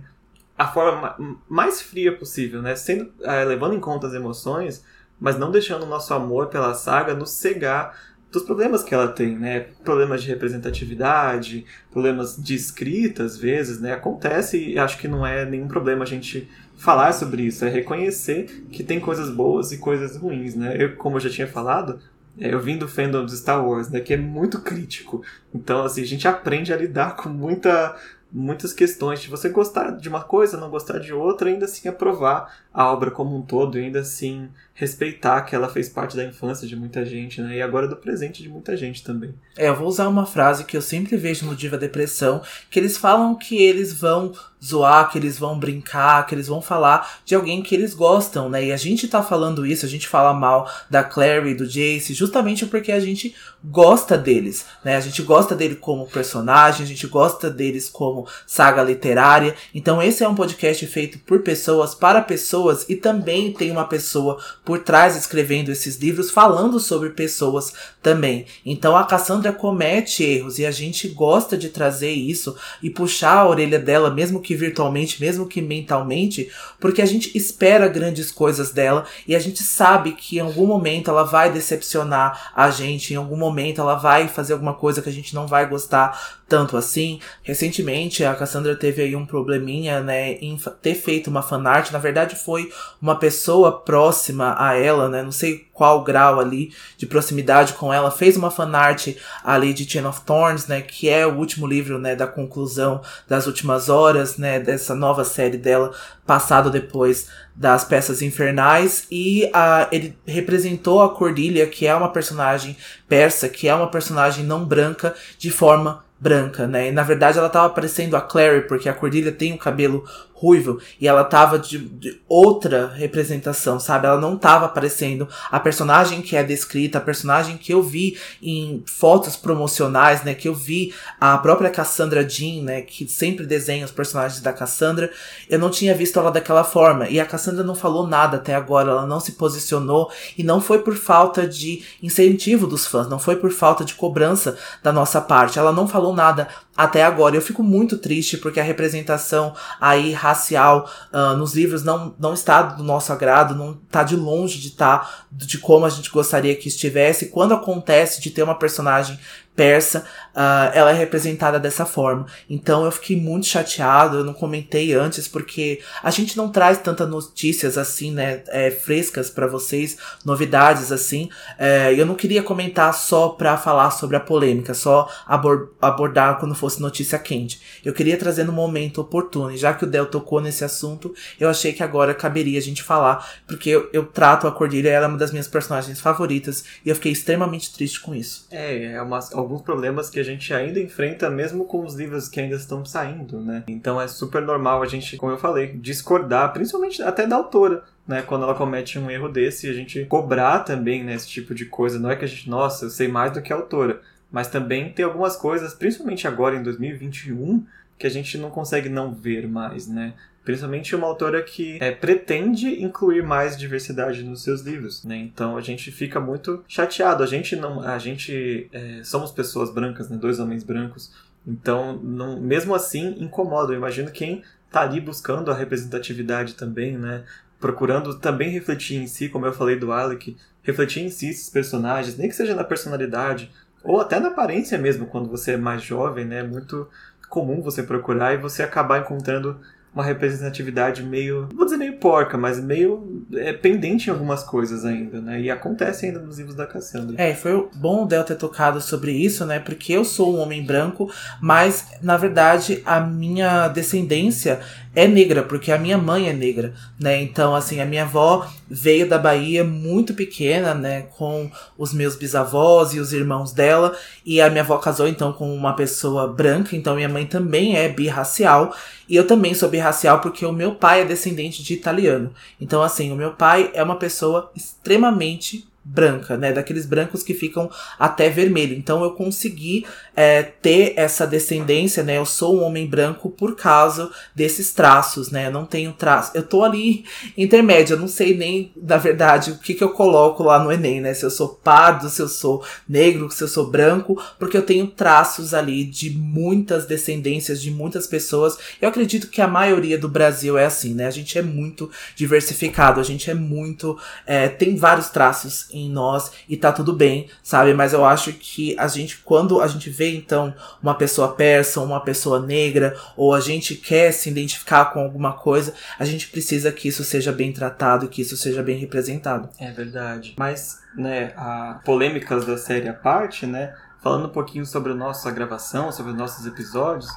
a 0.55 0.67
forma 0.67 1.15
mais 1.49 1.81
fria 1.81 2.15
possível, 2.15 2.61
né? 2.61 2.75
Sendo, 2.75 3.11
é, 3.21 3.43
levando 3.45 3.73
em 3.73 3.79
conta 3.79 4.05
as 4.05 4.13
emoções, 4.13 4.83
mas 5.19 5.39
não 5.39 5.49
deixando 5.49 5.83
o 5.83 5.89
nosso 5.89 6.13
amor 6.13 6.47
pela 6.47 6.75
saga 6.75 7.15
nos 7.15 7.31
cegar 7.31 7.97
dos 8.31 8.43
problemas 8.43 8.83
que 8.83 8.93
ela 8.93 9.07
tem, 9.07 9.37
né? 9.37 9.67
Problemas 9.83 10.21
de 10.21 10.27
representatividade, 10.27 11.65
problemas 11.91 12.35
de 12.37 12.55
escrita, 12.55 13.23
às 13.23 13.37
vezes, 13.37 13.79
né? 13.79 13.93
Acontece 13.93 14.57
e 14.57 14.77
acho 14.77 14.97
que 14.97 15.07
não 15.07 15.25
é 15.25 15.45
nenhum 15.45 15.67
problema 15.67 16.03
a 16.03 16.07
gente 16.07 16.49
falar 16.75 17.11
sobre 17.11 17.43
isso, 17.43 17.65
é 17.65 17.69
reconhecer 17.69 18.67
que 18.71 18.83
tem 18.83 18.99
coisas 18.99 19.29
boas 19.29 19.71
e 19.71 19.77
coisas 19.77 20.15
ruins, 20.15 20.55
né? 20.55 20.75
Eu, 20.77 20.95
como 20.95 21.17
eu 21.17 21.21
já 21.21 21.29
tinha 21.29 21.47
falado, 21.47 21.99
é, 22.39 22.53
eu 22.53 22.59
vim 22.59 22.77
do 22.77 22.87
fandom 22.87 23.25
de 23.25 23.35
Star 23.35 23.65
Wars, 23.67 23.89
né? 23.89 23.99
Que 23.99 24.13
é 24.13 24.17
muito 24.17 24.61
crítico. 24.61 25.23
Então, 25.53 25.83
assim, 25.83 26.01
a 26.01 26.05
gente 26.05 26.27
aprende 26.27 26.71
a 26.71 26.77
lidar 26.77 27.15
com 27.15 27.29
muita 27.29 27.95
muitas 28.29 28.73
questões 28.73 29.21
de 29.21 29.29
você 29.29 29.47
gostar 29.47 29.91
de 29.91 30.09
uma 30.09 30.21
coisa, 30.21 30.57
não 30.57 30.69
gostar 30.69 30.99
de 30.99 31.13
outra, 31.13 31.49
ainda 31.49 31.63
assim 31.63 31.87
aprovar 31.87 32.61
a 32.73 32.91
obra 32.91 33.09
como 33.09 33.37
um 33.37 33.41
todo, 33.41 33.77
ainda 33.77 34.01
assim 34.01 34.49
respeitar 34.77 35.41
que 35.41 35.55
ela 35.55 35.67
fez 35.67 35.89
parte 35.89 36.15
da 36.15 36.23
infância 36.23 36.67
de 36.67 36.75
muita 36.75 37.03
gente, 37.03 37.41
né? 37.41 37.55
E 37.55 37.61
agora 37.63 37.87
do 37.87 37.95
presente 37.95 38.43
de 38.43 38.47
muita 38.47 38.77
gente 38.77 39.03
também. 39.03 39.33
É, 39.57 39.69
eu 39.69 39.75
vou 39.75 39.87
usar 39.87 40.07
uma 40.07 40.23
frase 40.23 40.65
que 40.65 40.77
eu 40.77 40.83
sempre 40.83 41.17
vejo 41.17 41.47
no 41.47 41.55
Diva 41.55 41.79
Depressão, 41.79 42.43
que 42.69 42.79
eles 42.79 42.95
falam 42.95 43.33
que 43.33 43.57
eles 43.57 43.91
vão 43.91 44.33
zoar, 44.63 45.11
que 45.11 45.17
eles 45.17 45.37
vão 45.37 45.57
brincar, 45.57 46.25
que 46.27 46.35
eles 46.35 46.47
vão 46.47 46.61
falar 46.61 47.19
de 47.25 47.33
alguém 47.33 47.61
que 47.63 47.73
eles 47.73 47.95
gostam, 47.95 48.49
né? 48.49 48.65
E 48.65 48.71
a 48.71 48.77
gente 48.77 49.07
tá 49.07 49.23
falando 49.23 49.65
isso, 49.65 49.85
a 49.85 49.89
gente 49.89 50.07
fala 50.07 50.31
mal 50.31 50.69
da 50.89 51.03
Clary, 51.03 51.55
do 51.55 51.65
Jace, 51.65 52.13
justamente 52.13 52.65
porque 52.67 52.91
a 52.91 52.99
gente 52.99 53.35
gosta 53.63 54.17
deles, 54.17 54.65
né? 54.83 54.95
A 54.95 54.99
gente 54.99 55.21
gosta 55.21 55.55
dele 55.55 55.75
como 55.75 56.07
personagem, 56.07 56.83
a 56.83 56.87
gente 56.87 57.07
gosta 57.07 57.49
deles 57.49 57.89
como 57.89 58.27
saga 58.45 58.83
literária. 58.83 59.55
Então 59.73 60.01
esse 60.01 60.23
é 60.23 60.29
um 60.29 60.35
podcast 60.35 60.85
feito 60.87 61.19
por 61.19 61.41
pessoas, 61.41 61.95
para 61.95 62.21
pessoas 62.21 62.85
e 62.87 62.95
também 62.95 63.51
tem 63.51 63.71
uma 63.71 63.85
pessoa 63.85 64.39
por 64.67 64.79
trás 64.79 65.15
escrevendo 65.15 65.71
esses 65.71 65.95
livros 65.95 66.29
falando 66.29 66.77
sobre 66.77 67.11
pessoas 67.11 67.71
também. 68.03 68.45
Então 68.65 68.97
a 68.97 69.05
Cassandra 69.05 69.53
comete 69.53 70.25
erros 70.25 70.59
e 70.59 70.65
a 70.65 70.71
gente 70.71 71.07
gosta 71.07 71.57
de 71.57 71.69
trazer 71.69 72.11
isso 72.11 72.53
e 72.83 72.89
puxar 72.89 73.37
a 73.37 73.47
orelha 73.47 73.79
dela 73.79 74.13
mesmo 74.13 74.41
que 74.41 74.53
virtualmente, 74.55 75.21
mesmo 75.21 75.47
que 75.47 75.61
mentalmente, 75.61 76.51
porque 76.81 77.01
a 77.01 77.05
gente 77.05 77.31
espera 77.37 77.87
grandes 77.87 78.29
coisas 78.29 78.71
dela 78.71 79.05
e 79.25 79.37
a 79.37 79.39
gente 79.39 79.63
sabe 79.63 80.11
que 80.11 80.35
em 80.35 80.41
algum 80.41 80.67
momento 80.67 81.09
ela 81.09 81.23
vai 81.23 81.49
decepcionar 81.49 82.51
a 82.53 82.69
gente, 82.69 83.13
em 83.13 83.15
algum 83.15 83.37
momento 83.37 83.79
ela 83.79 83.95
vai 83.95 84.27
fazer 84.27 84.51
alguma 84.51 84.73
coisa 84.73 85.01
que 85.01 85.07
a 85.07 85.13
gente 85.13 85.33
não 85.33 85.47
vai 85.47 85.65
gostar 85.65 86.36
tanto 86.47 86.77
assim. 86.77 87.19
Recentemente 87.43 88.23
a 88.23 88.33
Cassandra 88.35 88.75
teve 88.75 89.01
aí 89.01 89.15
um 89.15 89.25
probleminha, 89.25 90.01
né, 90.01 90.33
em 90.33 90.57
ter 90.81 90.95
feito 90.95 91.29
uma 91.29 91.41
fanart, 91.41 91.91
na 91.91 91.99
verdade 91.99 92.35
foi 92.35 92.71
uma 93.01 93.15
pessoa 93.15 93.79
próxima 93.79 94.55
a 94.57 94.75
ela, 94.75 95.09
né, 95.09 95.21
não 95.21 95.31
sei 95.31 95.67
qual 95.73 96.03
grau 96.03 96.39
ali 96.39 96.71
de 96.97 97.05
proximidade 97.05 97.73
com 97.73 97.93
ela, 97.93 98.09
fez 98.09 98.35
uma 98.35 98.49
fanart 98.49 99.09
ali 99.43 99.73
de 99.73 99.89
Chain 99.89 100.05
of 100.05 100.21
Thorns, 100.21 100.67
né, 100.67 100.81
que 100.81 101.09
é 101.09 101.25
o 101.27 101.35
último 101.35 101.67
livro, 101.67 101.99
né, 101.99 102.15
da 102.15 102.25
conclusão 102.25 103.01
das 103.27 103.45
últimas 103.45 103.89
horas, 103.89 104.37
né, 104.37 104.59
dessa 104.59 104.95
nova 104.95 105.23
série 105.23 105.57
dela, 105.57 105.91
passado 106.25 106.69
depois 106.69 107.27
das 107.55 107.83
peças 107.83 108.21
infernais 108.21 109.07
e 109.09 109.49
a, 109.53 109.87
ele 109.91 110.17
representou 110.25 111.01
a 111.01 111.13
Cordilha, 111.13 111.65
que 111.65 111.87
é 111.87 111.95
uma 111.95 112.11
personagem 112.11 112.77
persa, 113.07 113.49
que 113.49 113.67
é 113.67 113.73
uma 113.73 113.89
personagem 113.89 114.43
não 114.43 114.63
branca, 114.63 115.15
de 115.37 115.49
forma 115.49 116.06
branca, 116.19 116.67
né? 116.67 116.89
E 116.89 116.91
na 116.91 117.03
verdade 117.03 117.37
ela 117.37 117.49
tava 117.49 117.69
parecendo 117.73 118.15
a 118.15 118.21
Clary, 118.21 118.67
porque 118.67 118.89
a 118.89 118.93
Cordilha 118.93 119.31
tem 119.31 119.53
o 119.53 119.57
cabelo 119.57 120.03
ruivo 120.39 120.79
e 121.01 121.07
ela 121.07 121.23
tava 121.23 121.57
de, 121.57 121.79
de, 121.79 122.21
outra 122.29 122.87
representação, 122.87 123.79
sabe? 123.79 124.05
Ela 124.05 124.21
não 124.21 124.37
tava 124.37 124.65
aparecendo 124.65 125.27
a 125.51 125.59
personagem 125.59 126.21
que 126.21 126.35
é 126.35 126.43
descrita, 126.43 126.99
a 126.99 127.01
personagem 127.01 127.57
que 127.57 127.73
eu 127.73 127.81
vi 127.81 128.17
em 128.41 128.83
fotos 128.85 129.35
promocionais, 129.35 130.23
né? 130.23 130.35
Que 130.35 130.47
eu 130.47 130.53
vi 130.53 130.93
a 131.19 131.37
própria 131.39 131.71
Cassandra 131.71 132.27
Jean, 132.27 132.63
né? 132.63 132.81
Que 132.81 133.07
sempre 133.07 133.47
desenha 133.47 133.83
os 133.83 133.91
personagens 133.91 134.39
da 134.39 134.53
Cassandra. 134.53 135.09
Eu 135.49 135.57
não 135.57 135.71
tinha 135.71 135.95
visto 135.95 136.19
ela 136.19 136.31
daquela 136.31 136.63
forma 136.63 137.09
e 137.09 137.19
a 137.19 137.25
Cassandra 137.25 137.63
não 137.63 137.75
falou 137.75 138.05
nada 138.05 138.37
até 138.37 138.53
agora, 138.53 138.91
ela 138.91 139.07
não 139.07 139.19
se 139.19 139.31
posicionou 139.33 140.11
e 140.37 140.43
não 140.43 140.61
foi 140.61 140.79
por 140.79 140.95
falta 140.95 141.47
de 141.47 141.83
incentivo 142.01 142.67
dos 142.67 142.85
fãs, 142.85 143.09
não 143.09 143.17
foi 143.17 143.37
por 143.37 143.51
falta 143.51 143.83
de 143.83 143.95
cobrança 143.95 144.55
da 144.83 144.91
nossa 144.91 145.19
parte. 145.19 145.57
Ela 145.57 145.71
não 145.71 145.87
falou 145.87 146.13
nada 146.13 146.47
até 146.77 147.03
agora. 147.03 147.35
Eu 147.35 147.41
fico 147.41 147.63
muito 147.63 147.97
triste 147.97 148.37
porque 148.37 148.59
a 148.59 148.63
representação 148.63 149.55
aí 149.81 150.11
racial 150.27 150.89
uh, 151.13 151.35
nos 151.35 151.53
livros 151.53 151.83
não, 151.83 152.15
não 152.19 152.33
está 152.33 152.61
do 152.61 152.83
nosso 152.83 153.11
agrado, 153.11 153.55
não 153.55 153.79
está 153.85 154.03
de 154.03 154.15
longe 154.15 154.59
de 154.59 154.69
estar 154.69 154.99
tá, 154.99 155.25
de 155.31 155.57
como 155.57 155.85
a 155.85 155.89
gente 155.89 156.09
gostaria 156.09 156.55
que 156.55 156.67
estivesse. 156.67 157.27
Quando 157.27 157.53
acontece 157.53 158.21
de 158.21 158.29
ter 158.29 158.43
uma 158.43 158.57
personagem 158.57 159.19
persa, 159.57 160.05
uh, 160.35 160.71
ela 160.71 160.91
é 160.91 160.93
representada 160.93 161.59
dessa 161.59 161.83
forma. 161.83 162.27
Então 162.47 162.85
eu 162.85 162.91
fiquei 162.91 163.19
muito 163.19 163.47
chateado, 163.47 164.17
eu 164.17 164.23
não 164.23 164.33
comentei 164.33 164.93
antes, 164.93 165.27
porque 165.27 165.81
a 166.03 166.11
gente 166.11 166.37
não 166.37 166.49
traz 166.49 166.77
tantas 166.77 167.09
notícias 167.09 167.75
assim, 167.75 168.11
né, 168.11 168.43
é, 168.49 168.69
frescas 168.69 169.31
para 169.31 169.47
vocês, 169.47 169.97
novidades 170.23 170.91
assim. 170.91 171.29
É, 171.57 171.91
eu 171.97 172.05
não 172.05 172.13
queria 172.13 172.43
comentar 172.43 172.93
só 172.93 173.29
pra 173.29 173.57
falar 173.57 173.89
sobre 173.89 174.15
a 174.15 174.19
polêmica, 174.19 174.75
só 174.75 175.09
abor 175.25 175.73
abordar 175.81 176.37
quando 176.37 176.53
fosse 176.53 176.79
notícia 176.79 177.17
quente. 177.17 177.59
Eu 177.83 177.93
queria 177.93 178.15
trazer 178.15 178.43
no 178.43 178.53
momento 178.53 179.01
oportuno, 179.01 179.51
e 179.51 179.57
já 179.57 179.73
que 179.73 179.85
o 179.85 179.87
Del 179.87 180.05
tocou 180.05 180.39
nesse 180.39 180.63
assunto, 180.63 181.15
eu 181.39 181.49
achei 181.49 181.73
que 181.73 181.81
agora 181.81 182.13
caberia 182.13 182.59
a 182.59 182.61
gente 182.61 182.83
falar, 182.83 183.27
porque 183.47 183.71
eu, 183.71 183.89
eu 183.91 184.05
trato 184.05 184.45
a 184.45 184.51
Cordilha, 184.51 184.89
ela 184.89 185.05
é 185.05 185.09
uma 185.09 185.17
das 185.17 185.31
minhas 185.31 185.47
personagens 185.47 185.99
favoritas, 185.99 186.63
e 186.85 186.89
eu 186.89 186.95
fiquei 186.95 187.11
extremamente 187.11 187.73
triste 187.73 187.99
com 187.99 188.13
isso. 188.13 188.45
É, 188.51 188.93
é 188.93 189.01
uma, 189.01 189.19
alguns 189.47 189.61
problemas 189.61 190.09
que 190.09 190.19
a 190.19 190.23
gente 190.23 190.53
ainda 190.53 190.79
enfrenta, 190.79 191.29
mesmo 191.29 191.63
com 191.65 191.83
os 191.83 191.95
livros 191.95 192.27
que 192.27 192.39
ainda 192.39 192.55
estão 192.55 192.83
saindo, 192.83 193.39
né? 193.39 193.63
Então 193.67 193.99
é 193.99 194.07
super 194.07 194.41
normal 194.41 194.83
a 194.83 194.85
gente, 194.85 195.15
como 195.15 195.31
eu 195.31 195.37
falei, 195.37 195.67
discordar, 195.73 196.51
principalmente 196.51 197.01
até 197.01 197.25
da 197.25 197.37
autora. 197.37 197.83
Né, 198.05 198.21
quando 198.21 198.43
ela 198.43 198.55
comete 198.55 198.97
um 198.97 199.11
erro 199.11 199.27
desse, 199.27 199.69
a 199.69 199.73
gente 199.73 200.05
cobrar 200.05 200.59
também 200.59 201.03
né, 201.03 201.13
esse 201.13 201.27
tipo 201.27 201.53
de 201.53 201.65
coisa. 201.65 201.99
Não 201.99 202.09
é 202.09 202.15
que 202.15 202.23
a 202.23 202.27
gente, 202.27 202.49
nossa, 202.49 202.85
eu 202.85 202.89
sei 202.89 203.09
mais 203.09 203.33
do 203.33 203.41
que 203.41 203.51
a 203.51 203.55
autora. 203.57 204.01
Mas 204.31 204.47
também 204.47 204.93
tem 204.93 205.03
algumas 205.03 205.35
coisas, 205.35 205.73
principalmente 205.73 206.25
agora 206.25 206.55
em 206.55 206.63
2021, 206.63 207.65
que 207.97 208.07
a 208.07 208.09
gente 208.09 208.37
não 208.37 208.49
consegue 208.49 208.87
não 208.87 209.13
ver 209.13 209.45
mais, 209.47 209.87
né? 209.87 210.13
Principalmente 210.47 210.95
uma 210.95 211.07
autora 211.07 211.43
que 211.43 211.77
é, 211.81 211.91
pretende 211.91 212.81
incluir 212.81 213.21
mais 213.21 213.57
diversidade 213.57 214.23
nos 214.23 214.43
seus 214.43 214.61
livros, 214.61 215.03
né? 215.03 215.17
Então 215.17 215.57
a 215.57 215.61
gente 215.61 215.91
fica 215.91 216.21
muito 216.21 216.63
chateado. 216.69 217.21
A 217.21 217.27
gente 217.27 217.53
não, 217.57 217.81
a 217.81 217.99
gente 217.99 218.69
é, 218.71 219.01
somos 219.03 219.29
pessoas 219.29 219.69
brancas, 219.69 220.09
né? 220.09 220.15
Dois 220.15 220.39
homens 220.39 220.63
brancos. 220.63 221.11
Então, 221.45 221.97
não, 222.01 222.39
mesmo 222.39 222.73
assim, 222.73 223.17
incomoda. 223.19 223.73
Eu 223.73 223.77
imagino 223.77 224.09
quem 224.09 224.41
tá 224.71 224.83
ali 224.83 225.01
buscando 225.01 225.51
a 225.51 225.53
representatividade 225.53 226.53
também, 226.53 226.97
né? 226.97 227.25
Procurando 227.59 228.17
também 228.17 228.49
refletir 228.49 229.01
em 229.01 229.05
si, 229.05 229.27
como 229.27 229.45
eu 229.45 229.51
falei 229.51 229.75
do 229.75 229.91
Alec, 229.91 230.37
refletir 230.63 231.03
em 231.03 231.09
si 231.09 231.27
esses 231.27 231.49
personagens, 231.49 232.17
nem 232.17 232.29
que 232.29 232.35
seja 232.35 232.55
na 232.55 232.63
personalidade, 232.63 233.51
ou 233.83 233.99
até 233.99 234.17
na 234.17 234.29
aparência 234.29 234.77
mesmo, 234.77 235.07
quando 235.07 235.29
você 235.29 235.55
é 235.55 235.57
mais 235.57 235.81
jovem, 235.81 236.23
né? 236.23 236.39
É 236.39 236.43
muito 236.43 236.87
comum 237.27 237.61
você 237.61 237.83
procurar 237.83 238.33
e 238.33 238.37
você 238.37 238.63
acabar 238.63 239.01
encontrando 239.01 239.59
uma 239.97 240.03
representatividade 240.03 241.01
meio, 241.01 241.49
vou 241.53 241.65
dizer 241.65 241.77
meio 241.77 241.97
porca, 241.97 242.37
mas 242.37 242.63
meio 242.63 243.25
é, 243.33 243.51
pendente 243.51 244.09
em 244.09 244.13
algumas 244.13 244.43
coisas 244.43 244.85
ainda, 244.85 245.19
né? 245.19 245.41
E 245.41 245.49
acontece 245.49 246.05
ainda 246.05 246.19
nos 246.19 246.37
livros 246.37 246.55
da 246.55 246.67
Cassandra. 246.67 247.15
É, 247.19 247.33
foi 247.33 247.67
bom 247.75 248.03
o 248.03 248.05
Del 248.05 248.23
ter 248.23 248.35
tocado 248.35 248.79
sobre 248.79 249.11
isso, 249.11 249.43
né? 249.45 249.59
Porque 249.59 249.93
eu 249.93 250.05
sou 250.05 250.35
um 250.35 250.39
homem 250.39 250.63
branco, 250.63 251.11
mas 251.41 251.87
na 252.01 252.15
verdade 252.15 252.81
a 252.85 252.99
minha 252.99 253.67
descendência 253.69 254.59
é 254.97 255.07
negra, 255.07 255.43
porque 255.43 255.71
a 255.71 255.77
minha 255.77 255.95
mãe 255.95 256.27
é 256.27 256.33
negra, 256.33 256.73
né? 256.99 257.21
Então, 257.21 257.53
assim, 257.53 257.79
a 257.79 257.85
minha 257.85 258.01
avó 258.01 258.47
veio 258.67 259.07
da 259.07 259.19
Bahia 259.19 259.63
muito 259.63 260.15
pequena, 260.15 260.73
né? 260.73 261.03
Com 261.15 261.51
os 261.77 261.93
meus 261.93 262.15
bisavós 262.15 262.95
e 262.95 262.99
os 262.99 263.13
irmãos 263.13 263.53
dela. 263.53 263.95
E 264.25 264.41
a 264.41 264.49
minha 264.49 264.63
avó 264.63 264.75
casou, 264.79 265.07
então, 265.07 265.31
com 265.31 265.53
uma 265.53 265.75
pessoa 265.75 266.27
branca. 266.27 266.75
Então, 266.75 266.95
minha 266.95 267.07
mãe 267.07 267.27
também 267.27 267.77
é 267.77 267.87
birracial. 267.87 268.75
E 269.07 269.15
eu 269.15 269.27
também 269.27 269.53
sou 269.53 269.69
birracial 269.69 270.19
porque 270.19 270.43
o 270.43 270.51
meu 270.51 270.73
pai 270.73 271.01
é 271.01 271.05
descendente 271.05 271.61
de 271.61 271.75
italiano. 271.75 272.33
Então, 272.59 272.81
assim, 272.81 273.11
o 273.11 273.15
meu 273.15 273.33
pai 273.33 273.69
é 273.75 273.83
uma 273.83 273.97
pessoa 273.97 274.51
extremamente 274.55 275.67
branca, 275.89 276.37
né? 276.37 276.51
Daqueles 276.51 276.85
brancos 276.85 277.23
que 277.23 277.33
ficam 277.33 277.71
até 277.97 278.29
vermelho. 278.29 278.75
Então 278.75 279.03
eu 279.03 279.11
consegui 279.11 279.85
é, 280.15 280.43
ter 280.43 280.93
essa 280.97 281.25
descendência, 281.25 282.03
né? 282.03 282.17
Eu 282.17 282.25
sou 282.25 282.57
um 282.57 282.63
homem 282.63 282.85
branco 282.85 283.29
por 283.29 283.55
causa 283.55 284.11
desses 284.35 284.73
traços, 284.73 285.31
né? 285.31 285.47
Eu 285.47 285.51
não 285.51 285.65
tenho 285.65 285.93
traço. 285.93 286.31
Eu 286.33 286.43
tô 286.43 286.63
ali 286.63 287.05
intermédio, 287.37 287.95
eu 287.95 287.99
não 287.99 288.07
sei 288.07 288.35
nem, 288.35 288.71
na 288.75 288.97
verdade, 288.97 289.51
o 289.51 289.57
que, 289.57 289.73
que 289.73 289.83
eu 289.83 289.91
coloco 289.91 290.43
lá 290.43 290.59
no 290.59 290.71
Enem, 290.71 290.99
né? 290.99 291.13
Se 291.13 291.25
eu 291.25 291.31
sou 291.31 291.49
pardo, 291.49 292.09
se 292.09 292.21
eu 292.21 292.27
sou 292.27 292.63
negro, 292.87 293.31
se 293.31 293.43
eu 293.43 293.47
sou 293.47 293.69
branco, 293.69 294.21
porque 294.37 294.57
eu 294.57 294.63
tenho 294.63 294.87
traços 294.87 295.53
ali 295.53 295.85
de 295.85 296.09
muitas 296.09 296.85
descendências, 296.85 297.61
de 297.61 297.71
muitas 297.71 298.05
pessoas. 298.05 298.57
Eu 298.81 298.89
acredito 298.89 299.29
que 299.29 299.41
a 299.41 299.47
maioria 299.47 299.97
do 299.97 300.09
Brasil 300.09 300.57
é 300.57 300.65
assim, 300.65 300.93
né? 300.93 301.07
A 301.07 301.11
gente 301.11 301.37
é 301.37 301.41
muito 301.41 301.89
diversificado, 302.15 302.99
a 302.99 303.03
gente 303.03 303.31
é 303.31 303.33
muito. 303.33 303.97
É, 304.25 304.49
tem 304.49 304.75
vários 304.75 305.09
traços 305.09 305.67
em 305.85 305.89
nós 305.89 306.31
e 306.49 306.57
tá 306.57 306.71
tudo 306.71 306.93
bem, 306.93 307.29
sabe? 307.43 307.73
Mas 307.73 307.93
eu 307.93 308.03
acho 308.03 308.33
que 308.33 308.77
a 308.79 308.87
gente, 308.87 309.17
quando 309.17 309.61
a 309.61 309.67
gente 309.67 309.89
vê 309.89 310.15
então 310.15 310.53
uma 310.81 310.95
pessoa 310.95 311.33
persa, 311.33 311.81
uma 311.81 311.99
pessoa 311.99 312.39
negra, 312.39 312.97
ou 313.15 313.33
a 313.33 313.39
gente 313.39 313.75
quer 313.75 314.11
se 314.11 314.29
identificar 314.29 314.85
com 314.85 314.99
alguma 314.99 315.33
coisa, 315.33 315.73
a 315.99 316.05
gente 316.05 316.27
precisa 316.27 316.71
que 316.71 316.87
isso 316.87 317.03
seja 317.03 317.31
bem 317.31 317.51
tratado, 317.51 318.07
que 318.07 318.21
isso 318.21 318.37
seja 318.37 318.63
bem 318.63 318.77
representado. 318.77 319.49
É 319.59 319.71
verdade. 319.71 320.35
Mas, 320.37 320.79
né, 320.95 321.33
a 321.35 321.79
polêmicas 321.85 322.45
da 322.45 322.57
série 322.57 322.87
à 322.87 322.93
parte, 322.93 323.45
né? 323.45 323.73
Falando 324.01 324.27
um 324.27 324.31
pouquinho 324.31 324.65
sobre 324.65 324.91
a 324.91 324.95
nossa 324.95 325.29
gravação, 325.31 325.91
sobre 325.91 326.11
os 326.11 326.17
nossos 326.17 326.45
episódios, 326.45 327.09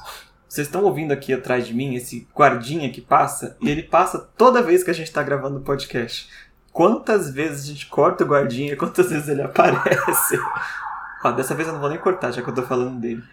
Vocês 0.51 0.67
estão 0.67 0.83
ouvindo 0.83 1.13
aqui 1.13 1.31
atrás 1.31 1.65
de 1.65 1.73
mim 1.73 1.95
esse 1.95 2.27
guardinha 2.35 2.91
que 2.91 2.99
passa? 2.99 3.55
Ele 3.61 3.81
passa 3.81 4.19
toda 4.19 4.61
vez 4.61 4.83
que 4.83 4.91
a 4.91 4.93
gente 4.93 5.07
está 5.07 5.23
gravando 5.23 5.59
o 5.59 5.61
podcast. 5.61 6.27
Quantas 6.71 7.29
vezes 7.29 7.63
a 7.63 7.67
gente 7.67 7.87
corta 7.87 8.23
o 8.23 8.27
guardinha, 8.27 8.77
quantas 8.77 9.09
vezes 9.09 9.27
ele 9.27 9.41
aparece? 9.41 10.39
Ó, 11.23 11.31
dessa 11.31 11.53
vez 11.53 11.67
eu 11.67 11.73
não 11.73 11.81
vou 11.81 11.89
nem 11.89 11.99
cortar, 11.99 12.31
já 12.31 12.41
que 12.41 12.49
eu 12.49 12.53
tô 12.53 12.63
falando 12.63 12.99
dele. 12.99 13.23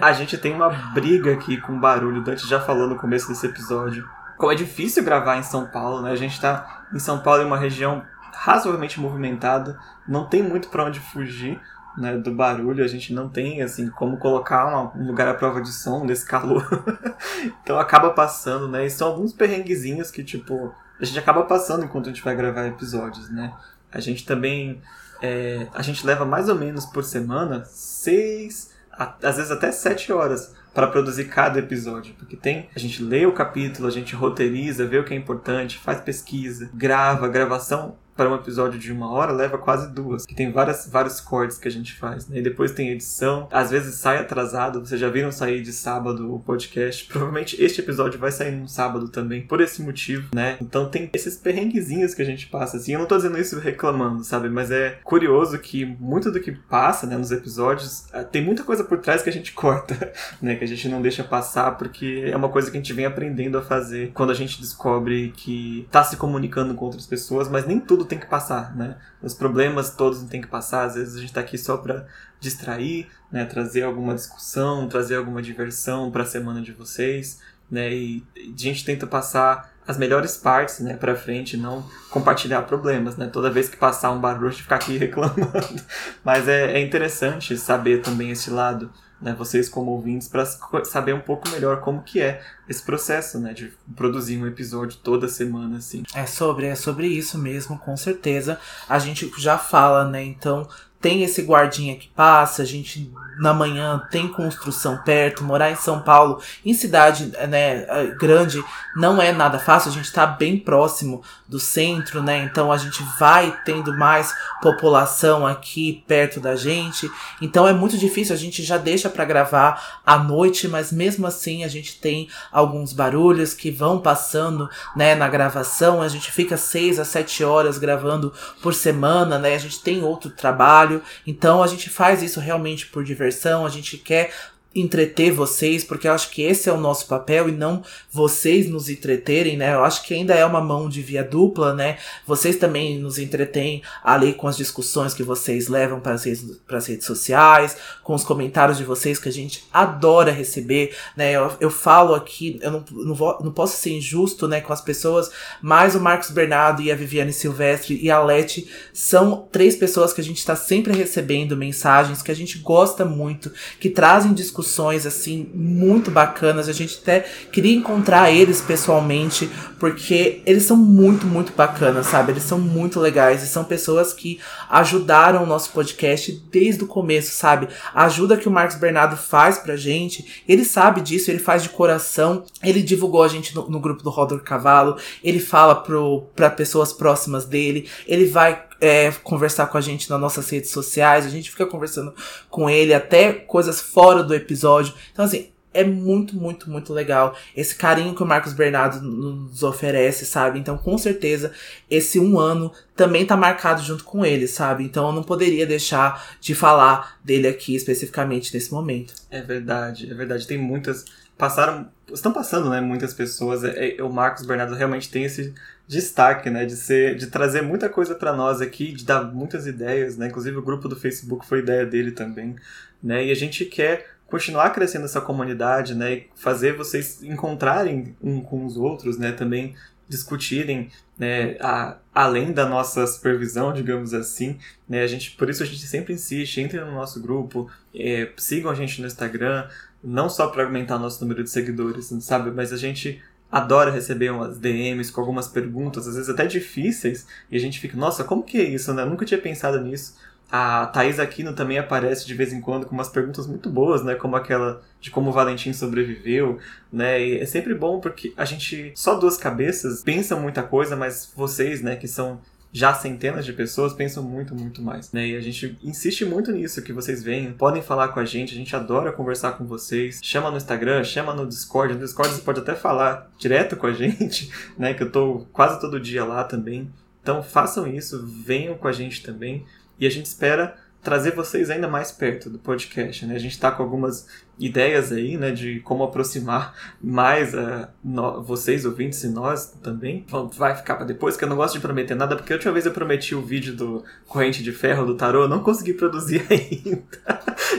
a 0.00 0.12
gente 0.12 0.36
tem 0.38 0.54
uma 0.54 0.68
briga 0.92 1.32
aqui 1.32 1.60
com 1.60 1.78
barulho, 1.78 2.20
o 2.20 2.24
Dante 2.24 2.48
já 2.48 2.60
falou 2.60 2.88
no 2.88 2.96
começo 2.96 3.28
desse 3.28 3.46
episódio. 3.46 4.08
Como 4.36 4.50
é 4.50 4.54
difícil 4.54 5.04
gravar 5.04 5.36
em 5.36 5.42
São 5.42 5.66
Paulo, 5.66 6.02
né? 6.02 6.10
A 6.10 6.16
gente 6.16 6.40
tá 6.40 6.86
em 6.92 6.98
São 6.98 7.20
Paulo, 7.20 7.42
em 7.42 7.46
uma 7.46 7.58
região 7.58 8.02
razoavelmente 8.34 8.98
movimentada, 8.98 9.78
não 10.08 10.26
tem 10.26 10.42
muito 10.42 10.68
para 10.68 10.84
onde 10.84 10.98
fugir 10.98 11.60
né, 11.96 12.16
do 12.16 12.32
barulho, 12.32 12.82
a 12.82 12.88
gente 12.88 13.12
não 13.12 13.28
tem 13.28 13.62
assim 13.62 13.88
como 13.88 14.18
colocar 14.18 14.66
uma, 14.66 14.92
um 14.96 15.06
lugar 15.06 15.28
à 15.28 15.34
prova 15.34 15.62
de 15.62 15.72
som 15.72 16.04
nesse 16.04 16.26
calor. 16.26 16.66
então 17.62 17.78
acaba 17.78 18.10
passando, 18.10 18.68
né? 18.68 18.86
E 18.86 18.90
são 18.90 19.08
alguns 19.08 19.32
perrenguezinhos 19.32 20.10
que 20.10 20.24
tipo 20.24 20.74
a 21.00 21.04
gente 21.04 21.18
acaba 21.18 21.42
passando 21.42 21.84
enquanto 21.84 22.06
a 22.06 22.12
gente 22.12 22.22
vai 22.22 22.34
gravar 22.34 22.66
episódios, 22.66 23.30
né? 23.30 23.52
A 23.92 24.00
gente 24.00 24.24
também 24.24 24.80
é, 25.22 25.66
a 25.72 25.82
gente 25.82 26.06
leva 26.06 26.24
mais 26.24 26.48
ou 26.48 26.54
menos 26.54 26.84
por 26.84 27.04
semana 27.04 27.64
seis, 27.64 28.72
às 28.90 29.36
vezes 29.36 29.50
até 29.50 29.72
sete 29.72 30.12
horas 30.12 30.54
para 30.72 30.86
produzir 30.86 31.26
cada 31.26 31.58
episódio, 31.58 32.14
porque 32.18 32.36
tem 32.36 32.68
a 32.74 32.78
gente 32.78 33.02
lê 33.02 33.24
o 33.24 33.32
capítulo, 33.32 33.86
a 33.86 33.90
gente 33.90 34.14
roteiriza, 34.14 34.86
vê 34.86 34.98
o 34.98 35.04
que 35.04 35.14
é 35.14 35.16
importante, 35.16 35.78
faz 35.78 36.00
pesquisa, 36.00 36.68
grava, 36.74 37.28
gravação 37.28 37.96
para 38.16 38.30
um 38.30 38.34
episódio 38.34 38.78
de 38.78 38.92
uma 38.92 39.10
hora 39.10 39.32
leva 39.32 39.58
quase 39.58 39.92
duas, 39.92 40.26
que 40.26 40.34
tem 40.34 40.52
várias, 40.52 40.88
vários 40.88 41.20
cortes 41.20 41.58
que 41.58 41.68
a 41.68 41.70
gente 41.70 41.94
faz, 41.94 42.28
né? 42.28 42.38
E 42.38 42.42
depois 42.42 42.72
tem 42.72 42.90
edição, 42.90 43.48
às 43.50 43.70
vezes 43.70 43.96
sai 43.96 44.18
atrasado, 44.18 44.80
vocês 44.80 45.00
já 45.00 45.08
viram 45.08 45.32
sair 45.32 45.62
de 45.62 45.72
sábado 45.72 46.34
o 46.34 46.40
podcast, 46.40 47.06
provavelmente 47.06 47.62
este 47.62 47.80
episódio 47.80 48.18
vai 48.18 48.30
sair 48.30 48.52
no 48.52 48.68
sábado 48.68 49.08
também, 49.08 49.42
por 49.42 49.60
esse 49.60 49.82
motivo, 49.82 50.28
né? 50.34 50.56
Então 50.60 50.88
tem 50.88 51.10
esses 51.12 51.36
perrenguezinhos 51.36 52.14
que 52.14 52.22
a 52.22 52.26
gente 52.26 52.46
passa, 52.46 52.76
assim, 52.76 52.92
eu 52.92 52.98
não 52.98 53.06
tô 53.06 53.16
dizendo 53.16 53.38
isso 53.38 53.58
reclamando, 53.58 54.24
sabe? 54.24 54.48
Mas 54.48 54.70
é 54.70 54.98
curioso 55.02 55.58
que 55.58 55.84
muito 55.84 56.30
do 56.30 56.40
que 56.40 56.52
passa, 56.52 57.06
né, 57.06 57.16
nos 57.16 57.30
episódios, 57.30 58.06
eh, 58.12 58.22
tem 58.22 58.44
muita 58.44 58.62
coisa 58.62 58.84
por 58.84 58.98
trás 58.98 59.22
que 59.22 59.30
a 59.30 59.32
gente 59.32 59.52
corta, 59.54 60.12
né? 60.40 60.56
Que 60.56 60.64
a 60.64 60.68
gente 60.68 60.88
não 60.88 61.02
deixa 61.02 61.24
passar, 61.24 61.72
porque 61.72 62.24
é 62.26 62.36
uma 62.36 62.48
coisa 62.48 62.70
que 62.70 62.76
a 62.76 62.80
gente 62.80 62.92
vem 62.92 63.06
aprendendo 63.06 63.58
a 63.58 63.62
fazer 63.62 64.12
quando 64.14 64.30
a 64.30 64.34
gente 64.34 64.60
descobre 64.60 65.32
que 65.36 65.86
tá 65.90 66.02
se 66.04 66.16
comunicando 66.16 66.74
com 66.74 66.84
outras 66.84 67.06
pessoas, 67.06 67.48
mas 67.48 67.66
nem 67.66 67.80
tudo 67.80 68.03
tudo 68.04 68.08
tem 68.08 68.18
que 68.18 68.26
passar, 68.26 68.76
né? 68.76 68.96
Os 69.22 69.34
problemas 69.34 69.90
todos 69.90 70.22
tem 70.24 70.40
que 70.40 70.46
passar. 70.46 70.84
Às 70.84 70.94
vezes 70.94 71.16
a 71.16 71.18
gente 71.18 71.30
está 71.30 71.40
aqui 71.40 71.58
só 71.58 71.76
para 71.78 72.06
distrair, 72.38 73.08
né? 73.32 73.44
Trazer 73.44 73.82
alguma 73.82 74.14
discussão, 74.14 74.86
trazer 74.88 75.16
alguma 75.16 75.42
diversão 75.42 76.10
para 76.10 76.22
a 76.22 76.26
semana 76.26 76.60
de 76.60 76.72
vocês, 76.72 77.40
né? 77.70 77.92
E 77.92 78.24
a 78.36 78.56
gente 78.56 78.84
tenta 78.84 79.06
passar 79.06 79.72
as 79.86 79.98
melhores 79.98 80.36
partes, 80.36 80.80
né, 80.80 80.96
para 80.96 81.14
frente, 81.14 81.58
não 81.58 81.86
compartilhar 82.08 82.62
problemas, 82.62 83.16
né? 83.16 83.26
Toda 83.26 83.50
vez 83.50 83.68
que 83.68 83.76
passar 83.76 84.12
um 84.12 84.20
barulho, 84.20 84.48
a 84.48 84.50
gente 84.50 84.62
ficar 84.62 84.76
aqui 84.76 84.96
reclamando. 84.98 85.82
Mas 86.24 86.48
é, 86.48 86.72
é 86.72 86.80
interessante 86.80 87.56
saber 87.58 88.00
também 88.00 88.30
esse 88.30 88.50
lado 88.50 88.90
né, 89.20 89.34
vocês 89.36 89.68
como 89.68 89.90
ouvintes, 89.90 90.28
para 90.28 90.44
saber 90.84 91.14
um 91.14 91.20
pouco 91.20 91.48
melhor 91.50 91.80
como 91.80 92.02
que 92.02 92.20
é 92.20 92.42
esse 92.68 92.82
processo, 92.82 93.38
né, 93.38 93.52
de 93.52 93.72
produzir 93.96 94.36
um 94.36 94.46
episódio 94.46 94.98
toda 95.02 95.28
semana, 95.28 95.78
assim. 95.78 96.02
É 96.14 96.26
sobre, 96.26 96.66
é 96.66 96.74
sobre 96.74 97.06
isso 97.06 97.38
mesmo, 97.38 97.78
com 97.78 97.96
certeza. 97.96 98.58
A 98.88 98.98
gente 98.98 99.30
já 99.38 99.56
fala, 99.58 100.04
né, 100.08 100.22
então 100.22 100.68
tem 101.04 101.22
esse 101.22 101.42
guardinha 101.42 101.96
que 101.96 102.08
passa, 102.08 102.62
a 102.62 102.64
gente 102.64 103.12
na 103.38 103.52
manhã 103.52 104.02
tem 104.10 104.26
construção 104.26 104.96
perto, 105.04 105.44
morar 105.44 105.70
em 105.70 105.76
São 105.76 106.00
Paulo, 106.00 106.40
em 106.64 106.72
cidade 106.72 107.30
né, 107.46 107.84
grande, 108.18 108.64
não 108.96 109.20
é 109.20 109.32
nada 109.32 109.58
fácil, 109.58 109.90
a 109.90 109.94
gente 109.94 110.06
está 110.06 110.24
bem 110.24 110.56
próximo 110.56 111.22
do 111.48 111.58
centro, 111.58 112.22
né? 112.22 112.44
Então 112.44 112.72
a 112.72 112.76
gente 112.76 113.02
vai 113.18 113.54
tendo 113.64 113.96
mais 113.96 114.34
população 114.62 115.46
aqui 115.46 116.02
perto 116.06 116.40
da 116.40 116.56
gente. 116.56 117.10
Então 117.40 117.66
é 117.66 117.72
muito 117.72 117.98
difícil, 117.98 118.34
a 118.34 118.38
gente 118.38 118.62
já 118.62 118.78
deixa 118.78 119.10
para 119.10 119.24
gravar 119.24 120.00
à 120.06 120.16
noite, 120.16 120.68
mas 120.68 120.92
mesmo 120.92 121.26
assim 121.26 121.64
a 121.64 121.68
gente 121.68 122.00
tem 122.00 122.28
alguns 122.50 122.92
barulhos 122.92 123.52
que 123.52 123.70
vão 123.70 123.98
passando, 123.98 124.70
né, 124.96 125.14
na 125.14 125.28
gravação. 125.28 126.00
A 126.00 126.08
gente 126.08 126.30
fica 126.30 126.56
seis 126.56 126.98
a 126.98 127.04
sete 127.04 127.44
horas 127.44 127.78
gravando 127.78 128.32
por 128.62 128.72
semana, 128.74 129.38
né? 129.38 129.54
A 129.54 129.58
gente 129.58 129.82
tem 129.82 130.02
outro 130.02 130.30
trabalho, 130.30 130.93
então 131.26 131.62
a 131.62 131.66
gente 131.66 131.88
faz 131.90 132.22
isso 132.22 132.40
realmente 132.40 132.86
por 132.86 133.04
diversão. 133.04 133.64
A 133.64 133.70
gente 133.70 133.96
quer 133.96 134.32
entreter 134.74 135.30
vocês, 135.30 135.84
porque 135.84 136.08
eu 136.08 136.12
acho 136.12 136.30
que 136.30 136.42
esse 136.42 136.68
é 136.68 136.72
o 136.72 136.80
nosso 136.80 137.06
papel 137.06 137.48
e 137.48 137.52
não 137.52 137.82
vocês 138.10 138.68
nos 138.68 138.88
entreterem, 138.88 139.56
né? 139.56 139.74
Eu 139.74 139.84
acho 139.84 140.02
que 140.02 140.12
ainda 140.12 140.34
é 140.34 140.44
uma 140.44 140.60
mão 140.60 140.88
de 140.88 141.00
via 141.00 141.22
dupla, 141.22 141.72
né? 141.72 141.98
Vocês 142.26 142.56
também 142.56 142.98
nos 142.98 143.18
entretêm 143.18 143.82
ali 144.02 144.32
com 144.32 144.48
as 144.48 144.56
discussões 144.56 145.14
que 145.14 145.22
vocês 145.22 145.68
levam 145.68 146.00
para 146.00 146.14
as 146.14 146.24
redes, 146.24 146.44
redes 146.86 147.06
sociais, 147.06 147.76
com 148.02 148.14
os 148.14 148.24
comentários 148.24 148.78
de 148.78 148.84
vocês 148.84 149.18
que 149.18 149.28
a 149.28 149.32
gente 149.32 149.64
adora 149.72 150.32
receber, 150.32 150.96
né? 151.16 151.32
Eu, 151.32 151.52
eu 151.60 151.70
falo 151.70 152.14
aqui, 152.14 152.58
eu 152.60 152.70
não, 152.70 152.84
não, 152.90 153.14
vou, 153.14 153.38
não 153.42 153.52
posso 153.52 153.76
ser 153.76 153.90
injusto, 153.90 154.48
né, 154.48 154.60
com 154.60 154.72
as 154.72 154.80
pessoas, 154.80 155.30
mas 155.62 155.94
o 155.94 156.00
Marcos 156.00 156.30
Bernardo 156.30 156.82
e 156.82 156.90
a 156.90 156.96
Viviane 156.96 157.32
Silvestre 157.32 157.98
e 158.02 158.10
a 158.10 158.20
Leti 158.20 158.68
são 158.92 159.48
três 159.52 159.76
pessoas 159.76 160.12
que 160.12 160.20
a 160.20 160.24
gente 160.24 160.38
está 160.38 160.56
sempre 160.56 160.92
recebendo 160.92 161.56
mensagens 161.56 162.22
que 162.22 162.32
a 162.32 162.36
gente 162.36 162.58
gosta 162.58 163.04
muito, 163.04 163.52
que 163.78 163.88
trazem 163.88 164.32
discussões 164.32 164.63
discussões 164.64 165.06
assim 165.06 165.50
muito 165.54 166.10
bacanas. 166.10 166.68
A 166.68 166.72
gente 166.72 166.98
até 167.00 167.20
queria 167.52 167.76
encontrar 167.76 168.30
eles 168.32 168.60
pessoalmente, 168.60 169.50
porque 169.78 170.42
eles 170.46 170.64
são 170.64 170.76
muito, 170.76 171.26
muito 171.26 171.52
bacanas, 171.52 172.06
sabe? 172.06 172.32
Eles 172.32 172.42
são 172.42 172.58
muito 172.58 172.98
legais 172.98 173.42
e 173.42 173.46
são 173.46 173.64
pessoas 173.64 174.12
que 174.12 174.40
ajudaram 174.70 175.42
o 175.42 175.46
nosso 175.46 175.70
podcast 175.70 176.32
desde 176.50 176.82
o 176.82 176.86
começo, 176.86 177.32
sabe? 177.32 177.68
A 177.94 178.06
ajuda 178.06 178.36
que 178.36 178.48
o 178.48 178.52
Marcos 178.52 178.76
Bernardo 178.76 179.16
faz 179.16 179.58
pra 179.58 179.76
gente, 179.76 180.42
ele 180.48 180.64
sabe 180.64 181.00
disso, 181.00 181.30
ele 181.30 181.38
faz 181.38 181.62
de 181.62 181.68
coração. 181.68 182.44
Ele 182.62 182.82
divulgou 182.82 183.22
a 183.22 183.28
gente 183.28 183.54
no, 183.54 183.68
no 183.68 183.80
grupo 183.80 184.02
do 184.02 184.10
Rodor 184.10 184.42
Cavalo, 184.42 184.96
ele 185.22 185.38
fala 185.38 185.74
pro, 185.74 186.22
pra 186.34 186.48
pessoas 186.48 186.92
próximas 186.92 187.44
dele, 187.44 187.88
ele 188.06 188.26
vai 188.26 188.64
é, 188.80 189.10
conversar 189.22 189.66
com 189.66 189.78
a 189.78 189.80
gente 189.80 190.08
nas 190.10 190.20
nossas 190.20 190.48
redes 190.48 190.70
sociais, 190.70 191.26
a 191.26 191.30
gente 191.30 191.50
fica 191.50 191.66
conversando 191.66 192.14
com 192.48 192.68
ele 192.68 192.94
até 192.94 193.32
coisas 193.32 193.80
fora 193.80 194.22
do 194.22 194.34
episódio. 194.34 194.94
Então, 195.12 195.24
assim, 195.24 195.48
é 195.74 195.82
muito, 195.82 196.36
muito, 196.36 196.70
muito 196.70 196.92
legal 196.92 197.36
esse 197.54 197.74
carinho 197.74 198.14
que 198.14 198.22
o 198.22 198.26
Marcos 198.26 198.52
Bernardo 198.52 199.02
nos 199.02 199.62
oferece, 199.64 200.24
sabe? 200.24 200.58
Então, 200.60 200.78
com 200.78 200.96
certeza, 200.96 201.52
esse 201.90 202.18
um 202.20 202.38
ano 202.38 202.72
também 202.94 203.26
tá 203.26 203.36
marcado 203.36 203.82
junto 203.82 204.04
com 204.04 204.24
ele, 204.24 204.46
sabe? 204.46 204.84
Então, 204.84 205.08
eu 205.08 205.12
não 205.12 205.24
poderia 205.24 205.66
deixar 205.66 206.36
de 206.40 206.54
falar 206.54 207.18
dele 207.24 207.48
aqui 207.48 207.74
especificamente 207.74 208.54
nesse 208.54 208.72
momento. 208.72 209.12
É 209.28 209.42
verdade, 209.42 210.10
é 210.10 210.14
verdade. 210.14 210.46
Tem 210.46 210.56
muitas. 210.56 211.04
Passaram. 211.36 211.88
Estão 212.12 212.32
passando, 212.32 212.70
né? 212.70 212.80
Muitas 212.80 213.12
pessoas. 213.12 213.64
É, 213.64 213.96
é, 213.96 214.02
o 214.02 214.12
Marcos 214.12 214.46
Bernardo 214.46 214.74
realmente 214.74 215.10
tem 215.10 215.24
esse 215.24 215.52
destaque, 215.86 216.48
né, 216.48 216.64
de 216.64 216.76
ser, 216.76 217.16
de 217.16 217.26
trazer 217.26 217.62
muita 217.62 217.88
coisa 217.88 218.14
para 218.14 218.32
nós 218.32 218.60
aqui, 218.60 218.92
de 218.92 219.04
dar 219.04 219.22
muitas 219.24 219.66
ideias, 219.66 220.16
né, 220.16 220.28
inclusive 220.28 220.56
o 220.56 220.62
grupo 220.62 220.88
do 220.88 220.96
Facebook 220.96 221.46
foi 221.46 221.58
ideia 221.58 221.84
dele 221.84 222.10
também, 222.12 222.56
né, 223.02 223.26
e 223.26 223.30
a 223.30 223.34
gente 223.34 223.64
quer 223.66 224.14
continuar 224.26 224.70
crescendo 224.70 225.04
essa 225.04 225.20
comunidade, 225.20 225.94
né, 225.94 226.14
e 226.14 226.30
fazer 226.34 226.74
vocês 226.74 227.22
encontrarem 227.22 228.16
um 228.22 228.40
com 228.40 228.64
os 228.64 228.76
outros, 228.76 229.18
né, 229.18 229.32
também 229.32 229.74
discutirem, 230.08 230.90
né, 231.18 231.56
a, 231.60 231.96
além 232.14 232.52
da 232.52 232.66
nossa 232.66 233.06
supervisão, 233.06 233.72
digamos 233.72 234.14
assim, 234.14 234.58
né, 234.88 235.02
a 235.02 235.06
gente, 235.06 235.32
por 235.32 235.50
isso 235.50 235.62
a 235.62 235.66
gente 235.66 235.86
sempre 235.86 236.14
insiste, 236.14 236.60
entrem 236.60 236.84
no 236.84 236.92
nosso 236.92 237.20
grupo, 237.20 237.70
é, 237.94 238.30
sigam 238.36 238.70
a 238.70 238.74
gente 238.74 239.00
no 239.00 239.06
Instagram, 239.06 239.68
não 240.02 240.28
só 240.28 240.48
para 240.48 240.64
aumentar 240.64 240.98
nosso 240.98 241.20
número 241.22 241.42
de 241.42 241.50
seguidores, 241.50 242.12
sabe, 242.20 242.50
mas 242.50 242.72
a 242.72 242.76
gente 242.76 243.22
adora 243.54 243.92
receber 243.92 244.30
umas 244.30 244.58
DMs 244.58 245.12
com 245.12 245.20
algumas 245.20 245.46
perguntas, 245.46 246.08
às 246.08 246.16
vezes 246.16 246.28
até 246.28 246.44
difíceis, 246.44 247.24
e 247.48 247.56
a 247.56 247.60
gente 247.60 247.78
fica, 247.78 247.96
nossa, 247.96 248.24
como 248.24 248.42
que 248.42 248.58
é 248.58 248.64
isso, 248.64 248.92
né? 248.92 249.02
Eu 249.02 249.06
nunca 249.06 249.24
tinha 249.24 249.40
pensado 249.40 249.80
nisso. 249.80 250.16
A 250.50 250.86
Thaís 250.86 251.20
Aquino 251.20 251.52
também 251.52 251.78
aparece 251.78 252.26
de 252.26 252.34
vez 252.34 252.52
em 252.52 252.60
quando 252.60 252.84
com 252.84 252.96
umas 252.96 253.08
perguntas 253.08 253.46
muito 253.46 253.70
boas, 253.70 254.02
né? 254.02 254.16
Como 254.16 254.34
aquela 254.34 254.82
de 255.00 255.08
como 255.08 255.30
o 255.30 255.32
Valentim 255.32 255.72
sobreviveu, 255.72 256.58
né? 256.92 257.24
E 257.24 257.38
é 257.38 257.46
sempre 257.46 257.74
bom 257.76 258.00
porque 258.00 258.32
a 258.36 258.44
gente, 258.44 258.92
só 258.96 259.14
duas 259.14 259.36
cabeças, 259.36 260.02
pensa 260.02 260.34
muita 260.34 260.64
coisa, 260.64 260.96
mas 260.96 261.32
vocês, 261.36 261.80
né, 261.80 261.94
que 261.94 262.08
são 262.08 262.40
já 262.76 262.92
centenas 262.92 263.46
de 263.46 263.52
pessoas 263.52 263.92
pensam 263.92 264.20
muito, 264.20 264.52
muito 264.52 264.82
mais, 264.82 265.12
né? 265.12 265.28
E 265.28 265.36
a 265.36 265.40
gente 265.40 265.78
insiste 265.80 266.24
muito 266.24 266.50
nisso, 266.50 266.82
que 266.82 266.92
vocês 266.92 267.22
venham, 267.22 267.52
podem 267.52 267.80
falar 267.80 268.08
com 268.08 268.18
a 268.18 268.24
gente, 268.24 268.52
a 268.52 268.56
gente 268.56 268.74
adora 268.74 269.12
conversar 269.12 269.52
com 269.52 269.64
vocês. 269.64 270.18
Chama 270.20 270.50
no 270.50 270.56
Instagram, 270.56 271.04
chama 271.04 271.32
no 271.32 271.46
Discord. 271.46 271.94
No 271.94 272.00
Discord 272.00 272.34
você 272.34 272.42
pode 272.42 272.58
até 272.58 272.74
falar 272.74 273.30
direto 273.38 273.76
com 273.76 273.86
a 273.86 273.92
gente, 273.94 274.50
né? 274.76 274.92
Que 274.92 275.04
eu 275.04 275.12
tô 275.12 275.46
quase 275.52 275.80
todo 275.80 276.00
dia 276.00 276.24
lá 276.24 276.42
também. 276.42 276.90
Então 277.22 277.44
façam 277.44 277.86
isso, 277.86 278.26
venham 278.26 278.76
com 278.76 278.88
a 278.88 278.92
gente 278.92 279.22
também. 279.22 279.64
E 279.96 280.04
a 280.04 280.10
gente 280.10 280.26
espera 280.26 280.76
trazer 281.04 281.32
vocês 281.32 281.70
ainda 281.70 281.86
mais 281.86 282.10
perto 282.10 282.48
do 282.48 282.58
podcast, 282.58 283.26
né? 283.26 283.34
A 283.34 283.38
gente 283.38 283.52
está 283.52 283.70
com 283.70 283.82
algumas 283.82 284.26
ideias 284.58 285.10
aí, 285.10 285.36
né, 285.36 285.50
de 285.50 285.80
como 285.80 286.04
aproximar 286.04 286.74
mais 287.02 287.54
uh, 287.54 287.88
no, 288.02 288.42
vocês, 288.42 288.84
ouvintes, 288.84 289.22
e 289.24 289.28
nós 289.28 289.72
também. 289.82 290.24
Vai 290.56 290.74
ficar 290.74 290.94
para 290.96 291.04
depois, 291.04 291.36
que 291.36 291.44
eu 291.44 291.48
não 291.48 291.56
gosto 291.56 291.74
de 291.74 291.80
prometer 291.80 292.14
nada, 292.14 292.36
porque 292.36 292.52
a 292.52 292.56
última 292.56 292.72
vez 292.72 292.86
eu 292.86 292.92
prometi 292.92 293.34
o 293.34 293.42
vídeo 293.42 293.74
do 293.74 294.04
Corrente 294.26 294.62
de 294.62 294.72
Ferro 294.72 295.04
do 295.06 295.16
Tarô, 295.16 295.42
eu 295.42 295.48
não 295.48 295.60
consegui 295.60 295.92
produzir 295.92 296.46
ainda. 296.50 297.02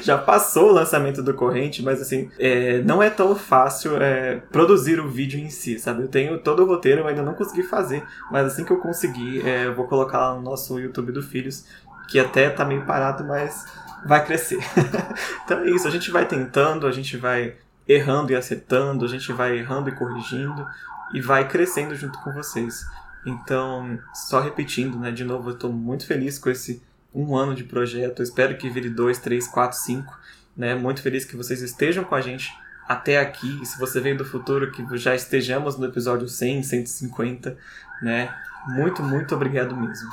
Já 0.04 0.18
passou 0.18 0.70
o 0.70 0.74
lançamento 0.74 1.24
do 1.24 1.34
Corrente, 1.34 1.82
mas 1.82 2.02
assim, 2.02 2.30
é, 2.38 2.82
não 2.82 3.02
é 3.02 3.10
tão 3.10 3.36
fácil 3.36 3.98
é, 3.98 4.42
produzir 4.52 5.00
o 5.00 5.10
vídeo 5.10 5.40
em 5.40 5.50
si, 5.50 5.80
sabe? 5.80 6.04
Eu 6.04 6.08
tenho 6.08 6.38
todo 6.40 6.64
o 6.64 6.66
roteiro, 6.66 7.02
eu 7.02 7.08
ainda 7.08 7.24
não 7.24 7.34
consegui 7.34 7.64
fazer, 7.64 8.04
mas 8.32 8.48
assim 8.48 8.66
que 8.66 8.72
eu 8.72 8.78
conseguir, 8.78 9.48
é, 9.48 9.66
eu 9.66 9.76
vou 9.76 9.88
colocar 9.88 10.20
lá 10.20 10.36
no 10.36 10.42
nosso 10.42 10.80
YouTube 10.80 11.12
do 11.12 11.22
Filhos 11.22 11.66
que 12.08 12.20
até 12.20 12.50
tá 12.50 12.66
meio 12.66 12.86
parado, 12.86 13.24
mas 13.24 13.66
vai 14.06 14.24
crescer. 14.26 14.60
então 15.44 15.60
é 15.60 15.70
isso, 15.70 15.88
a 15.88 15.92
gente 15.92 16.12
vai 16.12 16.26
tentando, 16.26 16.88
a 16.88 16.92
gente 16.92 17.18
vai 17.18 17.56
errando 17.88 18.32
e 18.32 18.36
acertando, 18.36 19.06
a 19.06 19.08
gente 19.08 19.32
vai 19.32 19.58
errando 19.58 19.90
e 19.90 19.96
corrigindo 19.96 20.68
e 21.14 21.22
vai 21.22 21.48
crescendo 21.48 21.96
junto 21.96 22.20
com 22.20 22.32
vocês. 22.34 22.86
Então, 23.26 24.00
só 24.14 24.40
repetindo, 24.40 25.00
né, 25.00 25.12
de 25.12 25.24
novo, 25.24 25.50
eu 25.50 25.54
estou 25.56 25.72
muito 25.72 26.06
feliz 26.06 26.38
com 26.38 26.50
esse 26.50 26.82
um 27.14 27.36
ano 27.36 27.56
de 27.56 27.64
projeto. 27.64 28.20
Eu 28.20 28.24
espero 28.24 28.58
que 28.58 28.70
vire 28.70 28.90
dois, 28.90 29.18
três, 29.18 29.48
quatro, 29.48 29.78
cinco. 29.78 30.16
Né? 30.56 30.76
Muito 30.76 31.02
feliz 31.02 31.26
que 31.26 31.38
vocês 31.38 31.62
estejam 31.62 32.04
com 32.04 32.14
a 32.14 32.22
gente 32.22 32.54
até 32.88 33.20
aqui. 33.20 33.60
E 33.62 33.66
se 33.66 33.80
você 33.80 34.00
veio 34.00 34.18
do 34.18 34.26
futuro, 34.26 34.72
que 34.72 34.86
já 34.98 35.16
estejamos 35.16 35.78
no 35.78 35.86
episódio 35.86 36.28
100, 36.28 36.64
150, 36.64 37.58
né? 38.02 38.36
Muito, 38.68 39.02
muito 39.02 39.34
obrigado 39.34 39.76
mesmo. 39.76 40.10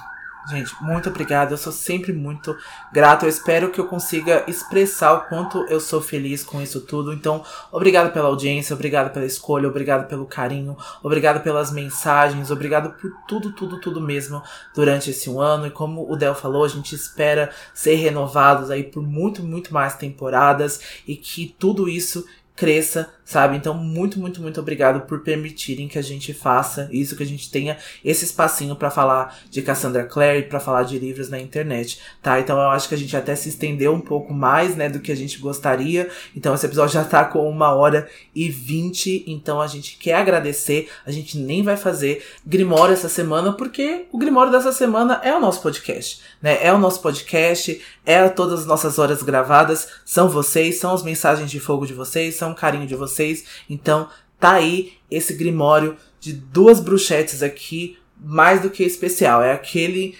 Gente, 0.48 0.74
muito 0.80 1.08
obrigada. 1.08 1.52
Eu 1.52 1.58
sou 1.58 1.72
sempre 1.72 2.12
muito 2.12 2.56
grato. 2.92 3.24
Eu 3.24 3.28
espero 3.28 3.70
que 3.70 3.80
eu 3.80 3.86
consiga 3.86 4.44
expressar 4.48 5.12
o 5.12 5.20
quanto 5.28 5.58
eu 5.68 5.78
sou 5.78 6.02
feliz 6.02 6.42
com 6.42 6.60
isso 6.60 6.80
tudo. 6.80 7.12
Então, 7.12 7.44
obrigado 7.70 8.12
pela 8.12 8.28
audiência, 8.28 8.74
obrigado 8.74 9.12
pela 9.12 9.24
escolha, 9.24 9.68
obrigado 9.68 10.08
pelo 10.08 10.26
carinho, 10.26 10.76
obrigado 11.02 11.42
pelas 11.42 11.70
mensagens, 11.70 12.50
obrigado 12.50 12.92
por 13.00 13.10
tudo, 13.28 13.52
tudo, 13.52 13.80
tudo 13.80 14.00
mesmo 14.00 14.42
durante 14.74 15.10
esse 15.10 15.30
um 15.30 15.40
ano. 15.40 15.66
E 15.66 15.70
como 15.70 16.10
o 16.10 16.16
Del 16.16 16.34
falou, 16.34 16.64
a 16.64 16.68
gente 16.68 16.94
espera 16.94 17.50
ser 17.72 17.94
renovados 17.94 18.70
aí 18.70 18.82
por 18.82 19.02
muito, 19.02 19.42
muito 19.42 19.72
mais 19.72 19.94
temporadas 19.94 20.80
e 21.06 21.16
que 21.16 21.54
tudo 21.58 21.88
isso 21.88 22.24
cresça, 22.54 23.12
sabe? 23.24 23.56
Então, 23.56 23.74
muito, 23.74 24.18
muito, 24.18 24.40
muito 24.40 24.60
obrigado 24.60 25.06
por 25.06 25.20
permitirem 25.20 25.88
que 25.88 25.98
a 25.98 26.02
gente 26.02 26.34
faça 26.34 26.88
isso, 26.92 27.16
que 27.16 27.22
a 27.22 27.26
gente 27.26 27.50
tenha 27.50 27.76
esse 28.04 28.24
espacinho 28.24 28.76
para 28.76 28.90
falar 28.90 29.38
de 29.50 29.62
Cassandra 29.62 30.04
Clare, 30.04 30.42
para 30.42 30.60
falar 30.60 30.82
de 30.82 30.98
livros 30.98 31.28
na 31.28 31.40
internet, 31.40 32.00
tá? 32.22 32.40
Então, 32.40 32.58
eu 32.58 32.70
acho 32.70 32.88
que 32.88 32.94
a 32.94 32.98
gente 32.98 33.16
até 33.16 33.34
se 33.34 33.48
estendeu 33.48 33.94
um 33.94 34.00
pouco 34.00 34.32
mais, 34.34 34.76
né, 34.76 34.88
do 34.88 35.00
que 35.00 35.12
a 35.12 35.16
gente 35.16 35.38
gostaria. 35.38 36.08
Então, 36.36 36.54
esse 36.54 36.66
episódio 36.66 36.94
já 36.94 37.04
tá 37.04 37.24
com 37.24 37.48
uma 37.48 37.72
hora 37.72 38.08
e 38.34 38.48
vinte. 38.48 39.24
Então, 39.26 39.60
a 39.60 39.66
gente 39.66 39.96
quer 39.96 40.14
agradecer. 40.14 40.88
A 41.06 41.10
gente 41.10 41.38
nem 41.38 41.62
vai 41.62 41.76
fazer 41.76 42.24
Grimório 42.44 42.92
essa 42.92 43.08
semana, 43.08 43.52
porque 43.52 44.06
o 44.12 44.18
Grimório 44.18 44.52
dessa 44.52 44.72
semana 44.72 45.20
é 45.22 45.34
o 45.34 45.40
nosso 45.40 45.62
podcast, 45.62 46.20
né? 46.40 46.58
É 46.64 46.72
o 46.72 46.78
nosso 46.78 47.00
podcast, 47.00 47.80
é 48.04 48.28
todas 48.28 48.60
as 48.60 48.66
nossas 48.66 48.98
horas 48.98 49.22
gravadas, 49.22 49.88
são 50.04 50.28
vocês, 50.28 50.78
são 50.78 50.92
as 50.92 51.02
mensagens 51.02 51.50
de 51.50 51.60
fogo 51.60 51.86
de 51.86 51.94
vocês, 51.94 52.34
são 52.34 52.52
o 52.52 52.54
carinho 52.54 52.86
de 52.86 52.96
vocês. 52.96 53.21
Então, 53.68 54.08
tá 54.38 54.52
aí 54.52 54.94
esse 55.10 55.34
grimório 55.34 55.96
de 56.20 56.32
duas 56.32 56.80
bruxetes 56.80 57.42
aqui, 57.42 57.98
mais 58.18 58.60
do 58.60 58.70
que 58.70 58.82
especial. 58.82 59.42
É 59.42 59.52
aquele 59.52 60.14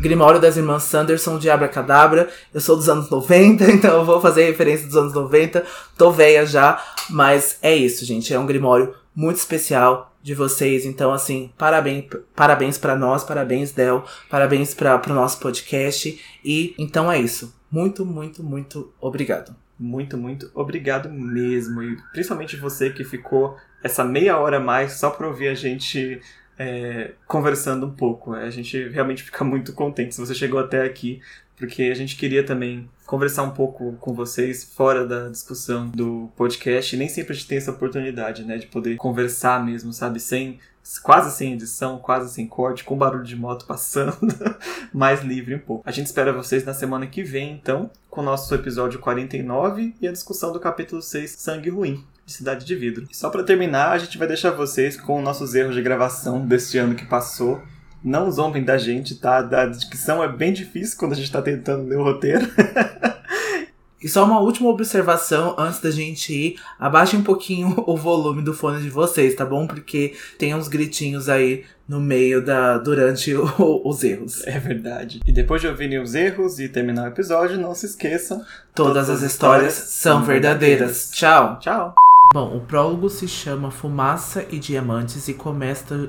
Grimório 0.00 0.40
das 0.40 0.56
Irmãs 0.56 0.84
Sanderson 0.84 1.38
de 1.38 1.50
Abracadabra. 1.50 2.28
Eu 2.54 2.60
sou 2.60 2.76
dos 2.76 2.88
anos 2.88 3.10
90, 3.10 3.64
então 3.72 3.98
eu 3.98 4.04
vou 4.04 4.20
fazer 4.20 4.44
referência 4.44 4.86
dos 4.86 4.96
anos 4.96 5.12
90. 5.12 5.64
Tô 5.96 6.10
velha 6.10 6.46
já, 6.46 6.82
mas 7.10 7.58
é 7.62 7.74
isso, 7.74 8.04
gente. 8.04 8.32
É 8.32 8.38
um 8.38 8.46
Grimório 8.46 8.94
muito 9.14 9.38
especial 9.38 10.14
de 10.22 10.34
vocês. 10.34 10.84
Então, 10.86 11.12
assim, 11.12 11.50
parabéns, 11.58 12.04
parabéns 12.34 12.78
para 12.78 12.96
nós, 12.96 13.24
parabéns, 13.24 13.72
Del, 13.72 14.04
parabéns 14.30 14.72
para 14.72 15.00
o 15.10 15.14
nosso 15.14 15.38
podcast. 15.38 16.20
E 16.44 16.74
então 16.78 17.10
é 17.10 17.20
isso. 17.20 17.54
Muito, 17.70 18.04
muito, 18.04 18.42
muito 18.42 18.92
obrigado. 19.00 19.61
Muito, 19.82 20.16
muito 20.16 20.48
obrigado 20.54 21.10
mesmo. 21.10 21.82
E 21.82 21.96
principalmente 22.12 22.56
você 22.56 22.90
que 22.90 23.02
ficou 23.02 23.56
essa 23.82 24.04
meia 24.04 24.38
hora 24.38 24.58
a 24.58 24.60
mais 24.60 24.92
só 24.92 25.10
para 25.10 25.26
ouvir 25.26 25.48
a 25.48 25.54
gente 25.54 26.20
é, 26.56 27.10
conversando 27.26 27.86
um 27.86 27.90
pouco. 27.90 28.32
A 28.32 28.48
gente 28.48 28.88
realmente 28.90 29.24
fica 29.24 29.44
muito 29.44 29.72
contente 29.72 30.14
se 30.14 30.20
você 30.20 30.36
chegou 30.36 30.60
até 30.60 30.84
aqui, 30.84 31.20
porque 31.56 31.82
a 31.82 31.94
gente 31.94 32.16
queria 32.16 32.44
também 32.44 32.88
conversar 33.04 33.42
um 33.42 33.50
pouco 33.50 33.92
com 33.94 34.14
vocês 34.14 34.62
fora 34.62 35.04
da 35.04 35.28
discussão 35.28 35.88
do 35.88 36.30
podcast. 36.36 36.94
E 36.94 36.98
nem 36.98 37.08
sempre 37.08 37.32
a 37.32 37.34
gente 37.34 37.48
tem 37.48 37.58
essa 37.58 37.72
oportunidade, 37.72 38.44
né, 38.44 38.58
de 38.58 38.68
poder 38.68 38.94
conversar 38.96 39.64
mesmo, 39.64 39.92
sabe, 39.92 40.20
sem 40.20 40.60
quase 40.98 41.36
sem 41.36 41.52
edição, 41.54 41.98
quase 41.98 42.32
sem 42.32 42.46
corte, 42.46 42.84
com 42.84 42.96
barulho 42.96 43.24
de 43.24 43.36
moto 43.36 43.66
passando, 43.66 44.16
mais 44.92 45.22
livre 45.22 45.54
um 45.54 45.58
pouco. 45.58 45.82
A 45.86 45.92
gente 45.92 46.06
espera 46.06 46.32
vocês 46.32 46.64
na 46.64 46.74
semana 46.74 47.06
que 47.06 47.22
vem, 47.22 47.52
então, 47.52 47.90
com 48.10 48.20
o 48.20 48.24
nosso 48.24 48.54
episódio 48.54 49.00
49 49.00 49.94
e 50.00 50.08
a 50.08 50.12
discussão 50.12 50.52
do 50.52 50.60
capítulo 50.60 51.00
6, 51.00 51.30
Sangue 51.38 51.70
Ruim. 51.70 52.04
De 52.24 52.32
Cidade 52.32 52.64
de 52.64 52.76
Vidro. 52.76 53.08
E 53.10 53.16
só 53.16 53.30
para 53.30 53.42
terminar, 53.42 53.90
a 53.90 53.98
gente 53.98 54.16
vai 54.16 54.28
deixar 54.28 54.52
vocês 54.52 54.96
com 54.96 55.20
nossos 55.20 55.56
erros 55.56 55.74
de 55.74 55.82
gravação 55.82 56.46
deste 56.46 56.78
ano 56.78 56.94
que 56.94 57.04
passou. 57.04 57.60
Não 58.02 58.30
zombem 58.30 58.62
da 58.62 58.78
gente, 58.78 59.16
tá? 59.16 59.42
Da 59.42 59.66
dicção 59.66 60.22
é 60.22 60.28
bem 60.28 60.52
difícil 60.52 60.96
quando 60.96 61.12
a 61.12 61.16
gente 61.16 61.32
tá 61.32 61.42
tentando 61.42 61.88
ler 61.88 61.98
o 61.98 62.04
roteiro. 62.04 62.46
E 64.02 64.08
só 64.08 64.24
uma 64.24 64.40
última 64.40 64.68
observação 64.68 65.54
antes 65.58 65.80
da 65.80 65.90
gente 65.90 66.32
ir. 66.32 66.60
Abaixem 66.78 67.20
um 67.20 67.22
pouquinho 67.22 67.82
o 67.86 67.96
volume 67.96 68.42
do 68.42 68.52
fone 68.52 68.82
de 68.82 68.90
vocês, 68.90 69.34
tá 69.34 69.44
bom? 69.44 69.66
Porque 69.66 70.14
tem 70.38 70.54
uns 70.54 70.68
gritinhos 70.68 71.28
aí 71.28 71.64
no 71.88 72.00
meio 72.00 72.44
da 72.44 72.78
durante 72.78 73.34
o, 73.34 73.46
os 73.84 74.02
erros. 74.02 74.46
É 74.46 74.58
verdade. 74.58 75.20
E 75.26 75.32
depois 75.32 75.60
de 75.60 75.68
ouvirem 75.68 76.00
os 76.00 76.14
erros 76.14 76.58
e 76.58 76.68
terminar 76.68 77.04
o 77.04 77.08
episódio, 77.08 77.58
não 77.58 77.74
se 77.74 77.86
esqueçam. 77.86 78.38
Todas, 78.74 79.06
todas 79.06 79.10
as 79.10 79.22
histórias, 79.22 79.74
histórias 79.74 79.92
são 79.92 80.24
verdadeiras. 80.24 81.10
verdadeiras. 81.10 81.10
Tchau. 81.12 81.58
Tchau. 81.60 81.94
Bom, 82.32 82.56
o 82.56 82.60
prólogo 82.60 83.10
se 83.10 83.28
chama 83.28 83.70
Fumaça 83.70 84.46
e 84.50 84.58
Diamantes 84.58 85.28
e 85.28 85.34
começa. 85.34 86.08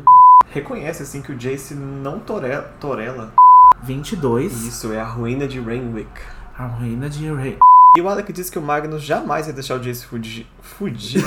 Reconhece 0.49 1.03
assim 1.03 1.21
que 1.21 1.31
o 1.31 1.37
Jace 1.37 1.73
não 1.75 2.19
torela. 2.19 2.73
torela. 2.79 3.33
22. 3.83 4.65
Isso, 4.65 4.93
é 4.93 5.01
a 5.01 5.03
ruína 5.03 5.47
de 5.47 5.59
Rainwick. 5.59 6.09
A 6.57 6.65
ruína 6.65 7.09
de 7.09 7.27
Rainwick. 7.27 7.59
E 7.95 8.01
o 8.01 8.09
Alec 8.09 8.33
diz 8.33 8.49
que 8.49 8.57
o 8.57 8.61
Magnus 8.61 9.03
jamais 9.03 9.45
ia 9.45 9.53
deixar 9.53 9.75
o 9.75 9.79
Jace 9.79 10.03
fugir. 10.03 10.47
Fugir? 10.59 11.23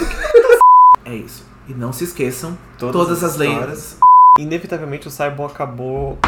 é 1.05 1.15
isso. 1.15 1.45
E 1.69 1.73
não 1.73 1.93
se 1.93 2.03
esqueçam, 2.03 2.59
todas, 2.77 2.93
todas 2.93 3.23
as, 3.23 3.33
as 3.35 3.37
lendas. 3.37 3.99
Inevitavelmente 4.37 5.07
o 5.07 5.11
Cyborg 5.11 5.53
acabou. 5.53 6.19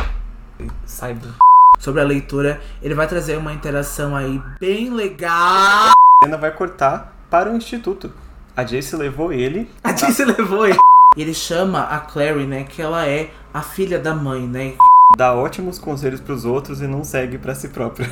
Cyborg. 0.86 1.34
Sobre 1.80 2.00
a 2.00 2.04
leitura, 2.04 2.60
ele 2.80 2.94
vai 2.94 3.08
trazer 3.08 3.36
uma 3.36 3.52
interação 3.52 4.14
aí 4.14 4.40
bem 4.60 4.90
legal. 4.94 5.88
A 5.88 5.92
cena 6.24 6.36
vai 6.36 6.54
cortar 6.54 7.16
para 7.28 7.50
o 7.50 7.56
instituto. 7.56 8.12
A 8.56 8.62
Jace 8.62 8.94
levou 8.94 9.32
ele. 9.32 9.68
A 9.82 9.92
Jace 9.92 10.24
levou 10.24 10.66
ele. 10.66 10.78
E 11.16 11.22
ele 11.22 11.34
chama 11.34 11.82
a 11.82 11.98
Clary, 11.98 12.46
né? 12.46 12.62
Que 12.62 12.80
ela 12.80 13.04
é 13.06 13.32
a 13.52 13.60
filha 13.60 13.98
da 13.98 14.14
mãe, 14.14 14.46
né? 14.46 14.76
Dá 15.16 15.34
ótimos 15.34 15.78
conselhos 15.78 16.20
para 16.20 16.34
os 16.34 16.44
outros 16.44 16.80
e 16.80 16.86
não 16.86 17.02
segue 17.02 17.38
para 17.38 17.54
si 17.54 17.68
próprio. 17.68 18.06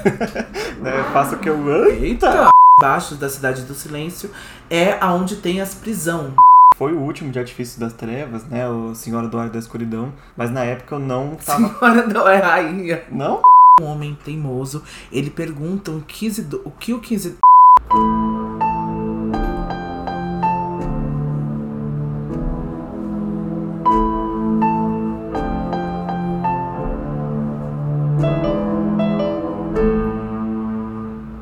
né? 0.80 1.04
Faça 1.12 1.36
o 1.36 1.38
que 1.38 1.48
eu. 1.48 1.90
Eita! 1.90 2.48
Baixo 2.80 3.14
da 3.14 3.28
Cidade 3.28 3.62
do 3.62 3.74
Silêncio 3.74 4.30
é 4.68 4.98
aonde 5.00 5.36
tem 5.36 5.60
as 5.60 5.74
prisão. 5.74 6.34
Foi 6.76 6.92
o 6.92 7.00
último 7.00 7.32
de 7.32 7.38
Artifício 7.38 7.80
das 7.80 7.94
Trevas, 7.94 8.44
né? 8.46 8.68
O 8.68 8.94
Senhora 8.94 9.28
do 9.28 9.38
Ar 9.38 9.48
da 9.48 9.58
Escuridão. 9.58 10.12
Mas 10.36 10.50
na 10.50 10.62
época 10.64 10.96
eu 10.96 10.98
não 10.98 11.36
tava. 11.36 11.68
Senhora 11.68 12.06
do 12.06 12.20
Ar 12.20 12.42
Rainha. 12.42 13.02
Não? 13.10 13.40
Um 13.80 13.84
homem 13.86 14.18
teimoso, 14.24 14.82
ele 15.12 15.28
pergunta 15.30 15.90
o, 15.90 16.00
15 16.00 16.48
o 16.64 16.70
que 16.70 16.94
o 16.94 17.00
15. 17.00 17.36